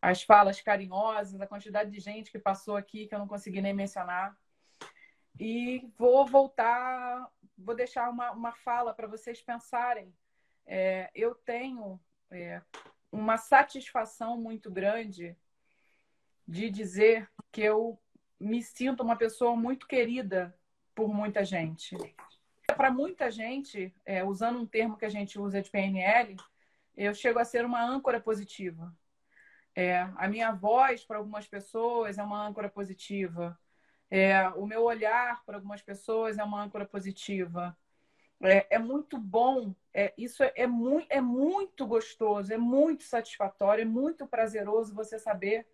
as 0.00 0.22
falas 0.22 0.60
carinhosas, 0.60 1.40
a 1.40 1.46
quantidade 1.46 1.90
de 1.90 2.00
gente 2.00 2.30
que 2.30 2.38
passou 2.38 2.76
aqui 2.76 3.06
que 3.06 3.14
eu 3.14 3.18
não 3.18 3.28
consegui 3.28 3.60
nem 3.60 3.72
mencionar. 3.72 4.36
E 5.38 5.88
vou 5.96 6.26
voltar, 6.26 7.30
vou 7.56 7.74
deixar 7.74 8.10
uma, 8.10 8.32
uma 8.32 8.52
fala 8.52 8.92
para 8.92 9.06
vocês 9.06 9.40
pensarem. 9.40 10.12
É, 10.66 11.10
eu 11.14 11.34
tenho 11.34 12.00
é, 12.30 12.60
uma 13.10 13.36
satisfação 13.36 14.36
muito 14.36 14.70
grande 14.70 15.36
de 16.46 16.70
dizer 16.70 17.30
que 17.52 17.62
eu 17.62 18.00
me 18.40 18.62
sinto 18.62 19.02
uma 19.02 19.16
pessoa 19.16 19.56
muito 19.56 19.86
querida 19.86 20.54
por 20.94 21.12
muita 21.12 21.44
gente. 21.44 21.96
Para 22.76 22.90
muita 22.90 23.30
gente, 23.30 23.94
é, 24.04 24.24
usando 24.24 24.60
um 24.60 24.66
termo 24.66 24.96
que 24.96 25.04
a 25.04 25.08
gente 25.08 25.38
usa 25.38 25.62
de 25.62 25.70
PNL, 25.70 26.36
eu 27.04 27.14
chego 27.14 27.38
a 27.38 27.44
ser 27.44 27.64
uma 27.64 27.82
âncora 27.82 28.20
positiva. 28.20 28.94
É, 29.74 30.00
a 30.16 30.26
minha 30.28 30.50
voz 30.52 31.04
para 31.04 31.18
algumas 31.18 31.46
pessoas 31.46 32.18
é 32.18 32.22
uma 32.22 32.44
âncora 32.44 32.68
positiva. 32.68 33.58
É, 34.10 34.48
o 34.50 34.66
meu 34.66 34.82
olhar 34.82 35.44
para 35.44 35.56
algumas 35.56 35.82
pessoas 35.82 36.38
é 36.38 36.44
uma 36.44 36.62
âncora 36.62 36.84
positiva. 36.84 37.76
É, 38.42 38.76
é 38.76 38.78
muito 38.78 39.18
bom, 39.18 39.74
é, 39.92 40.14
isso 40.16 40.42
é, 40.44 40.52
é, 40.54 40.66
muito, 40.66 41.06
é 41.10 41.20
muito 41.20 41.84
gostoso, 41.86 42.52
é 42.52 42.56
muito 42.56 43.02
satisfatório, 43.02 43.82
é 43.82 43.84
muito 43.84 44.26
prazeroso 44.28 44.94
você 44.94 45.18
saber 45.18 45.66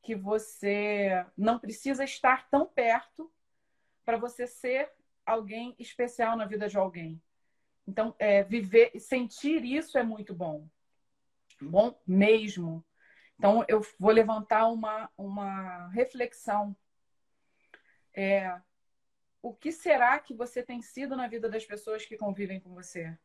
que 0.00 0.14
você 0.14 1.26
não 1.36 1.58
precisa 1.58 2.04
estar 2.04 2.48
tão 2.50 2.66
perto 2.66 3.32
para 4.04 4.16
você 4.16 4.46
ser 4.46 4.90
alguém 5.26 5.74
especial 5.78 6.36
na 6.36 6.46
vida 6.46 6.68
de 6.68 6.76
alguém. 6.76 7.20
Então, 7.86 8.14
é, 8.18 8.42
viver, 8.42 8.98
sentir 8.98 9.64
isso 9.64 9.98
é 9.98 10.02
muito 10.02 10.34
bom. 10.34 10.66
Bom 11.60 11.98
mesmo. 12.06 12.84
Então, 13.38 13.64
eu 13.68 13.82
vou 13.98 14.10
levantar 14.10 14.68
uma, 14.68 15.10
uma 15.16 15.88
reflexão. 15.88 16.76
É, 18.14 18.60
o 19.42 19.52
que 19.52 19.70
será 19.70 20.18
que 20.18 20.32
você 20.32 20.62
tem 20.62 20.80
sido 20.80 21.16
na 21.16 21.28
vida 21.28 21.48
das 21.48 21.64
pessoas 21.64 22.06
que 22.06 22.16
convivem 22.16 22.60
com 22.60 22.72
você? 22.74 23.16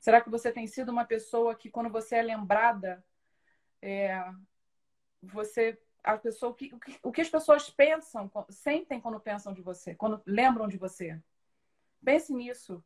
Será 0.00 0.20
que 0.20 0.30
você 0.30 0.50
tem 0.50 0.66
sido 0.66 0.90
uma 0.90 1.04
pessoa 1.04 1.54
que, 1.54 1.70
quando 1.70 1.90
você 1.90 2.16
é 2.16 2.22
lembrada, 2.22 3.04
é, 3.80 4.24
você 5.22 5.78
a 6.02 6.16
pessoa 6.16 6.52
o 6.52 6.54
que, 6.54 6.72
o 7.02 7.12
que 7.12 7.20
as 7.20 7.28
pessoas 7.28 7.68
pensam, 7.68 8.30
sentem 8.48 9.00
quando 9.00 9.20
pensam 9.20 9.52
de 9.52 9.60
você, 9.60 9.94
quando 9.94 10.22
lembram 10.24 10.66
de 10.66 10.78
você. 10.78 11.20
Pense 12.04 12.32
nisso. 12.32 12.82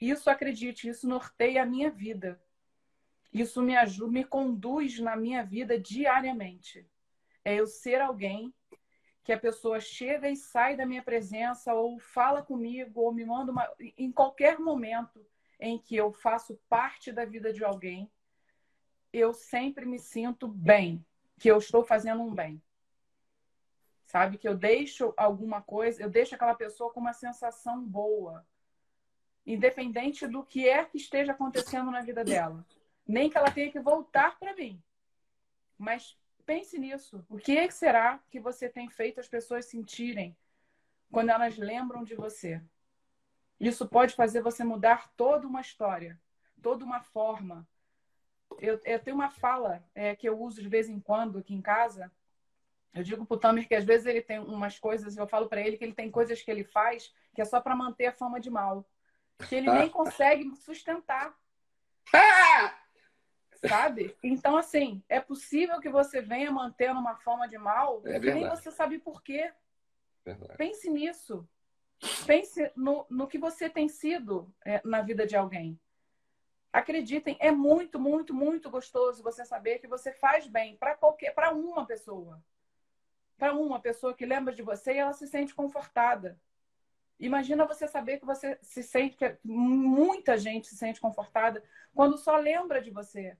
Isso, 0.00 0.30
acredite, 0.30 0.88
isso 0.88 1.06
norteia 1.06 1.62
a 1.62 1.66
minha 1.66 1.90
vida. 1.90 2.40
Isso 3.32 3.62
me 3.62 3.76
ajuda, 3.76 4.10
me 4.10 4.24
conduz 4.24 4.98
na 4.98 5.14
minha 5.14 5.44
vida 5.44 5.78
diariamente. 5.78 6.88
É 7.44 7.54
eu 7.54 7.66
ser 7.66 8.00
alguém 8.00 8.52
que 9.22 9.32
a 9.32 9.38
pessoa 9.38 9.78
chega 9.78 10.28
e 10.28 10.36
sai 10.36 10.76
da 10.76 10.86
minha 10.86 11.02
presença, 11.02 11.74
ou 11.74 11.98
fala 11.98 12.42
comigo, 12.42 13.00
ou 13.00 13.12
me 13.12 13.24
manda 13.24 13.52
uma. 13.52 13.70
Em 13.96 14.10
qualquer 14.10 14.58
momento 14.58 15.24
em 15.60 15.78
que 15.78 15.94
eu 15.94 16.12
faço 16.12 16.58
parte 16.68 17.12
da 17.12 17.24
vida 17.24 17.52
de 17.52 17.62
alguém, 17.62 18.10
eu 19.12 19.32
sempre 19.34 19.84
me 19.84 19.98
sinto 19.98 20.48
bem, 20.48 21.04
que 21.38 21.50
eu 21.50 21.58
estou 21.58 21.84
fazendo 21.84 22.22
um 22.22 22.34
bem. 22.34 22.60
Sabe? 24.06 24.38
Que 24.38 24.48
eu 24.48 24.56
deixo 24.56 25.12
alguma 25.16 25.62
coisa, 25.62 26.02
eu 26.02 26.10
deixo 26.10 26.34
aquela 26.34 26.54
pessoa 26.54 26.92
com 26.92 26.98
uma 26.98 27.12
sensação 27.12 27.84
boa, 27.84 28.44
independente 29.46 30.26
do 30.26 30.44
que 30.44 30.68
é 30.68 30.84
que 30.84 30.96
esteja 30.96 31.32
acontecendo 31.32 31.90
na 31.90 32.02
vida 32.02 32.24
dela. 32.24 32.64
Nem 33.06 33.28
que 33.28 33.36
ela 33.36 33.50
tenha 33.50 33.70
que 33.70 33.80
voltar 33.80 34.38
para 34.38 34.54
mim. 34.54 34.82
Mas 35.78 36.16
pense 36.44 36.78
nisso. 36.78 37.24
O 37.28 37.38
que 37.38 37.70
será 37.70 38.20
que 38.30 38.38
você 38.38 38.68
tem 38.68 38.88
feito 38.88 39.20
as 39.20 39.28
pessoas 39.28 39.66
sentirem 39.66 40.36
quando 41.10 41.30
elas 41.30 41.56
lembram 41.56 42.04
de 42.04 42.14
você? 42.14 42.62
Isso 43.58 43.86
pode 43.88 44.14
fazer 44.14 44.40
você 44.40 44.64
mudar 44.64 45.12
toda 45.16 45.46
uma 45.46 45.60
história, 45.60 46.18
toda 46.62 46.84
uma 46.84 47.02
forma. 47.02 47.66
Eu, 48.58 48.80
eu 48.84 48.98
tenho 48.98 49.16
uma 49.16 49.30
fala 49.30 49.84
é, 49.94 50.14
que 50.16 50.28
eu 50.28 50.40
uso 50.40 50.62
de 50.62 50.68
vez 50.68 50.88
em 50.88 51.00
quando 51.00 51.38
aqui 51.38 51.54
em 51.54 51.60
casa. 51.60 52.10
Eu 52.92 53.02
digo 53.02 53.24
para 53.24 53.34
o 53.34 53.38
Tamer 53.38 53.68
que 53.68 53.74
às 53.74 53.84
vezes 53.84 54.06
ele 54.06 54.20
tem 54.20 54.38
umas 54.38 54.78
coisas, 54.78 55.16
eu 55.16 55.26
falo 55.26 55.48
para 55.48 55.60
ele 55.60 55.76
que 55.76 55.84
ele 55.84 55.94
tem 55.94 56.10
coisas 56.10 56.42
que 56.42 56.50
ele 56.50 56.64
faz 56.64 57.14
que 57.34 57.40
é 57.40 57.44
só 57.44 57.60
para 57.60 57.76
manter 57.76 58.06
a 58.06 58.12
fama 58.12 58.40
de 58.40 58.50
mal, 58.50 58.84
que 59.48 59.54
ele 59.54 59.70
nem 59.70 59.88
consegue 59.88 60.54
sustentar. 60.56 61.36
Sabe? 63.68 64.16
Então, 64.22 64.56
assim, 64.56 65.02
é 65.08 65.20
possível 65.20 65.80
que 65.80 65.88
você 65.88 66.22
venha 66.22 66.50
mantendo 66.50 66.98
uma 66.98 67.16
forma 67.16 67.46
de 67.46 67.58
mal 67.58 68.02
é 68.06 68.18
que 68.18 68.32
nem 68.32 68.48
você 68.48 68.70
sabe 68.70 68.98
por 68.98 69.22
quê. 69.22 69.52
Verdade. 70.24 70.56
Pense 70.56 70.88
nisso. 70.88 71.46
Pense 72.26 72.72
no, 72.74 73.06
no 73.10 73.28
que 73.28 73.38
você 73.38 73.68
tem 73.68 73.88
sido 73.88 74.52
é, 74.64 74.80
na 74.84 75.02
vida 75.02 75.26
de 75.26 75.36
alguém. 75.36 75.78
Acreditem, 76.72 77.36
é 77.40 77.50
muito, 77.50 77.98
muito, 77.98 78.32
muito 78.32 78.70
gostoso 78.70 79.22
você 79.22 79.44
saber 79.44 79.80
que 79.80 79.88
você 79.88 80.12
faz 80.12 80.46
bem 80.46 80.76
para 80.76 80.94
qualquer, 80.94 81.34
para 81.34 81.52
uma 81.52 81.84
pessoa. 81.84 82.42
Para 83.36 83.52
uma 83.52 83.80
pessoa 83.80 84.14
que 84.14 84.24
lembra 84.24 84.54
de 84.54 84.62
você 84.62 84.94
e 84.94 84.98
ela 84.98 85.12
se 85.12 85.26
sente 85.26 85.54
confortada. 85.54 86.40
Imagina 87.20 87.66
você 87.66 87.86
saber 87.86 88.18
que 88.18 88.24
você 88.24 88.58
se 88.62 88.82
sente, 88.82 89.14
que 89.14 89.36
muita 89.44 90.38
gente 90.38 90.66
se 90.66 90.76
sente 90.76 90.98
confortada 90.98 91.62
quando 91.94 92.16
só 92.16 92.36
lembra 92.38 92.80
de 92.80 92.90
você. 92.90 93.36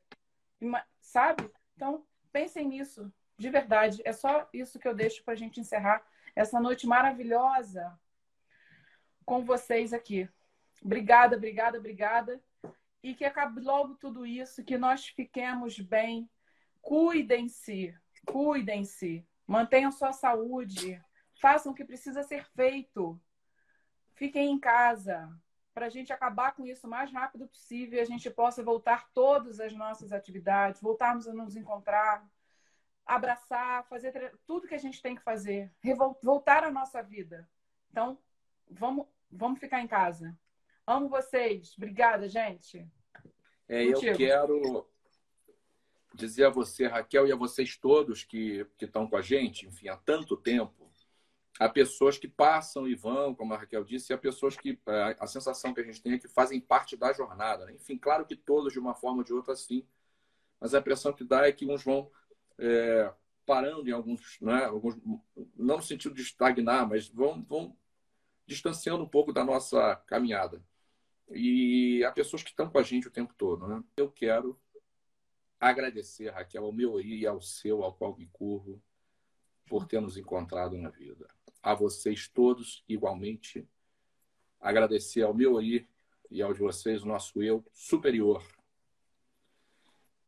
Sabe? 1.01 1.51
Então, 1.75 2.05
pensem 2.31 2.69
nisso, 2.69 3.11
de 3.39 3.49
verdade. 3.49 4.03
É 4.05 4.13
só 4.13 4.47
isso 4.53 4.79
que 4.79 4.87
eu 4.87 4.95
deixo 4.95 5.25
para 5.25 5.33
a 5.33 5.37
gente 5.37 5.61
encerrar 5.61 6.07
essa 6.37 6.61
noite 6.61 6.87
maravilhosa 6.87 7.99
com 9.25 9.43
vocês 9.43 9.95
aqui. 9.95 10.29
Obrigada, 10.85 11.37
obrigada, 11.37 11.79
obrigada. 11.79 12.39
E 13.03 13.15
que 13.15 13.25
acabe 13.25 13.63
logo 13.63 13.95
tudo 13.95 14.27
isso, 14.27 14.63
que 14.63 14.77
nós 14.77 15.07
fiquemos 15.07 15.81
bem. 15.81 16.29
Cuidem-se, 16.83 17.95
cuidem-se. 18.27 19.27
Mantenham 19.47 19.91
sua 19.91 20.13
saúde. 20.13 21.03
Façam 21.41 21.73
o 21.73 21.75
que 21.75 21.85
precisa 21.85 22.23
ser 22.23 22.45
feito. 22.55 23.19
Fiquem 24.21 24.53
em 24.53 24.61
casa 24.61 25.29
para 25.75 25.87
a 25.87 25.89
gente 25.89 26.13
acabar 26.13 26.55
com 26.55 26.67
isso 26.67 26.87
o 26.87 26.91
mais 26.91 27.11
rápido 27.11 27.49
possível 27.49 27.99
e 27.99 28.03
a 28.03 28.05
gente 28.05 28.29
possa 28.31 28.63
voltar 28.63 29.09
todas 29.13 29.59
as 29.59 29.73
nossas 29.73 30.13
atividades, 30.13 30.81
voltarmos 30.81 31.27
a 31.27 31.33
nos 31.33 31.57
encontrar, 31.57 32.25
abraçar, 33.07 33.89
fazer 33.89 34.39
tudo 34.47 34.69
que 34.69 34.75
a 34.75 34.79
gente 34.79 35.01
tem 35.01 35.17
que 35.17 35.23
fazer, 35.23 35.73
voltar 36.23 36.65
à 36.65 36.71
nossa 36.71 37.03
vida. 37.03 37.49
Então, 37.91 38.19
vamos 38.69 39.07
Vamos 39.31 39.61
ficar 39.61 39.81
em 39.81 39.87
casa. 39.87 40.37
Amo 40.87 41.09
vocês. 41.09 41.75
Obrigada, 41.77 42.29
gente. 42.29 42.85
É, 43.69 43.85
eu 43.85 44.01
quero 44.17 44.87
dizer 46.15 46.47
a 46.47 46.51
você, 46.51 46.89
Raquel, 46.89 47.29
e 47.29 47.33
a 47.33 47.37
vocês 47.37 47.77
todos 47.77 48.25
que, 48.25 48.67
que 48.77 48.87
estão 48.87 49.07
com 49.07 49.17
a 49.17 49.23
gente, 49.23 49.67
enfim, 49.67 49.89
há 49.89 49.97
tanto 49.97 50.37
tempo, 50.37 50.80
há 51.59 51.69
pessoas 51.69 52.19
que 52.19 52.29
passam 52.29 52.87
e 52.87 52.95
vão, 52.95 53.35
como 53.35 53.53
a 53.55 53.59
Raquel 53.59 53.85
disse, 53.85 54.13
e 54.13 54.15
há 54.15 54.19
pessoas 54.19 54.57
que 54.57 54.79
a, 54.87 55.25
a 55.25 55.27
sensação 55.27 55.75
que 55.75 55.81
a 55.81 55.85
gente 55.85 56.03
tem 56.03 56.15
é 56.15 56.19
que 56.19 56.29
fazem 56.29 56.61
parte 56.61 56.97
da 56.97 57.13
jornada. 57.13 57.67
Né? 57.67 57.73
Enfim, 57.75 57.99
claro 57.99 58.25
que 58.25 58.37
todos, 58.37 58.73
de 58.73 58.79
uma 58.79 58.95
forma 58.95 59.19
ou 59.19 59.25
de 59.25 59.33
outra, 59.33 59.55
sim, 59.55 59.87
mas 60.61 60.75
a 60.75 60.79
impressão 60.79 61.13
que 61.13 61.25
dá 61.25 61.47
é 61.47 61.53
que 61.53 61.67
uns 61.67 61.83
vão 61.83 62.11
é, 62.59 63.13
parando 63.47 63.89
em 63.89 63.93
alguns, 63.93 64.39
né? 64.41 64.65
alguns, 64.65 64.97
não 65.57 65.77
no 65.77 65.83
sentido 65.83 66.15
de 66.15 66.23
estagnar, 66.23 66.89
mas 66.89 67.09
vão, 67.09 67.43
vão 67.43 67.77
distanciando 68.47 69.03
um 69.03 69.09
pouco 69.09 69.33
da 69.33 69.45
nossa 69.45 69.97
caminhada. 70.07 70.63
E 71.31 72.03
há 72.05 72.11
pessoas 72.11 72.43
que 72.43 72.51
estão 72.51 72.69
com 72.69 72.79
a 72.79 72.83
gente 72.83 73.09
o 73.09 73.13
tempo 73.13 73.33
todo. 73.37 73.67
Né? 73.67 73.83
Eu 73.97 74.11
quero 74.11 74.61
agradecer, 75.59 76.31
Raquel, 76.31 76.65
ao 76.65 76.73
meu 76.73 77.01
e 77.01 77.27
ao 77.27 77.41
seu, 77.41 77.83
ao 77.83 77.95
qual 77.95 78.17
me 78.17 78.27
curvo, 78.27 78.83
por 79.71 79.87
ter 79.87 80.01
nos 80.01 80.17
encontrado 80.17 80.77
na 80.77 80.91
vida. 80.91 81.29
A 81.63 81.75
vocês 81.75 82.27
todos, 82.27 82.83
igualmente, 82.89 83.65
agradecer 84.59 85.23
ao 85.23 85.33
meu 85.33 85.57
aí 85.57 85.89
e 86.29 86.43
ao 86.43 86.53
de 86.53 86.59
vocês, 86.59 87.05
o 87.05 87.07
nosso 87.07 87.41
eu 87.41 87.65
superior. 87.73 88.45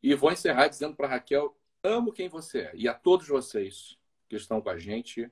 E 0.01 0.15
vou 0.15 0.31
encerrar 0.31 0.69
dizendo 0.69 0.95
para 0.95 1.09
Raquel: 1.09 1.59
amo 1.83 2.13
quem 2.13 2.29
você 2.29 2.61
é. 2.61 2.73
E 2.77 2.89
a 2.89 2.95
todos 2.95 3.27
vocês 3.27 3.99
que 4.29 4.37
estão 4.37 4.63
com 4.63 4.71
a 4.71 4.79
gente, 4.79 5.29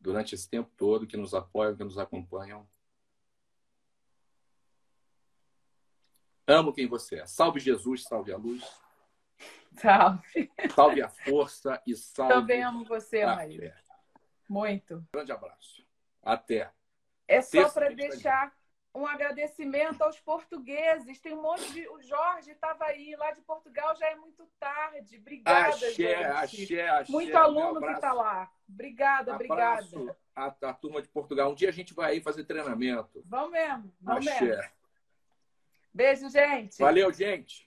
durante 0.00 0.36
esse 0.36 0.48
tempo 0.48 0.70
todo, 0.76 1.06
que 1.06 1.16
nos 1.16 1.34
apoiam, 1.34 1.76
que 1.76 1.82
nos 1.82 1.98
acompanham. 1.98 2.64
Amo 6.46 6.72
quem 6.72 6.86
você 6.86 7.16
é. 7.16 7.26
Salve 7.26 7.58
Jesus, 7.58 8.04
salve 8.04 8.32
a 8.32 8.36
luz. 8.36 8.62
Salve. 9.80 10.50
Salve 10.74 11.02
a 11.02 11.08
força 11.08 11.82
e 11.86 11.94
salve. 11.94 12.32
Também 12.32 12.62
amo 12.62 12.84
você, 12.84 13.24
Maria. 13.24 13.74
Muito. 14.48 15.04
Grande 15.12 15.32
abraço. 15.32 15.86
Até. 16.22 16.70
É 17.28 17.42
só 17.42 17.68
para 17.68 17.90
deixar 17.90 18.52
um 18.94 19.06
agradecimento 19.06 20.02
aos 20.02 20.18
portugueses. 20.20 21.20
Tem 21.20 21.34
um 21.34 21.42
monte 21.42 21.72
de. 21.72 21.88
O 21.88 22.00
Jorge 22.00 22.52
estava 22.52 22.84
aí, 22.86 23.14
lá 23.16 23.32
de 23.32 23.42
Portugal 23.42 23.94
já 23.96 24.06
é 24.06 24.16
muito 24.16 24.46
tarde. 24.58 25.18
Obrigada, 25.18 25.68
axé, 25.68 25.90
gente. 25.90 26.24
Axé, 26.24 26.88
axé, 26.88 27.12
muito 27.12 27.36
aluno 27.36 27.80
que 27.80 27.92
está 27.92 28.12
lá. 28.12 28.50
Obrigada, 28.68 29.34
abraço 29.34 29.96
obrigada. 29.96 30.18
A, 30.34 30.46
a 30.46 30.74
turma 30.74 31.02
de 31.02 31.08
Portugal. 31.08 31.50
Um 31.50 31.54
dia 31.54 31.68
a 31.68 31.72
gente 31.72 31.94
vai 31.94 32.12
aí 32.12 32.20
fazer 32.20 32.44
treinamento. 32.44 33.22
Vamos 33.26 33.50
mesmo, 33.50 33.92
vamos 34.00 34.26
axé. 34.26 34.44
mesmo. 34.44 34.70
Beijo, 35.92 36.28
gente. 36.28 36.78
Valeu, 36.78 37.12
gente. 37.12 37.66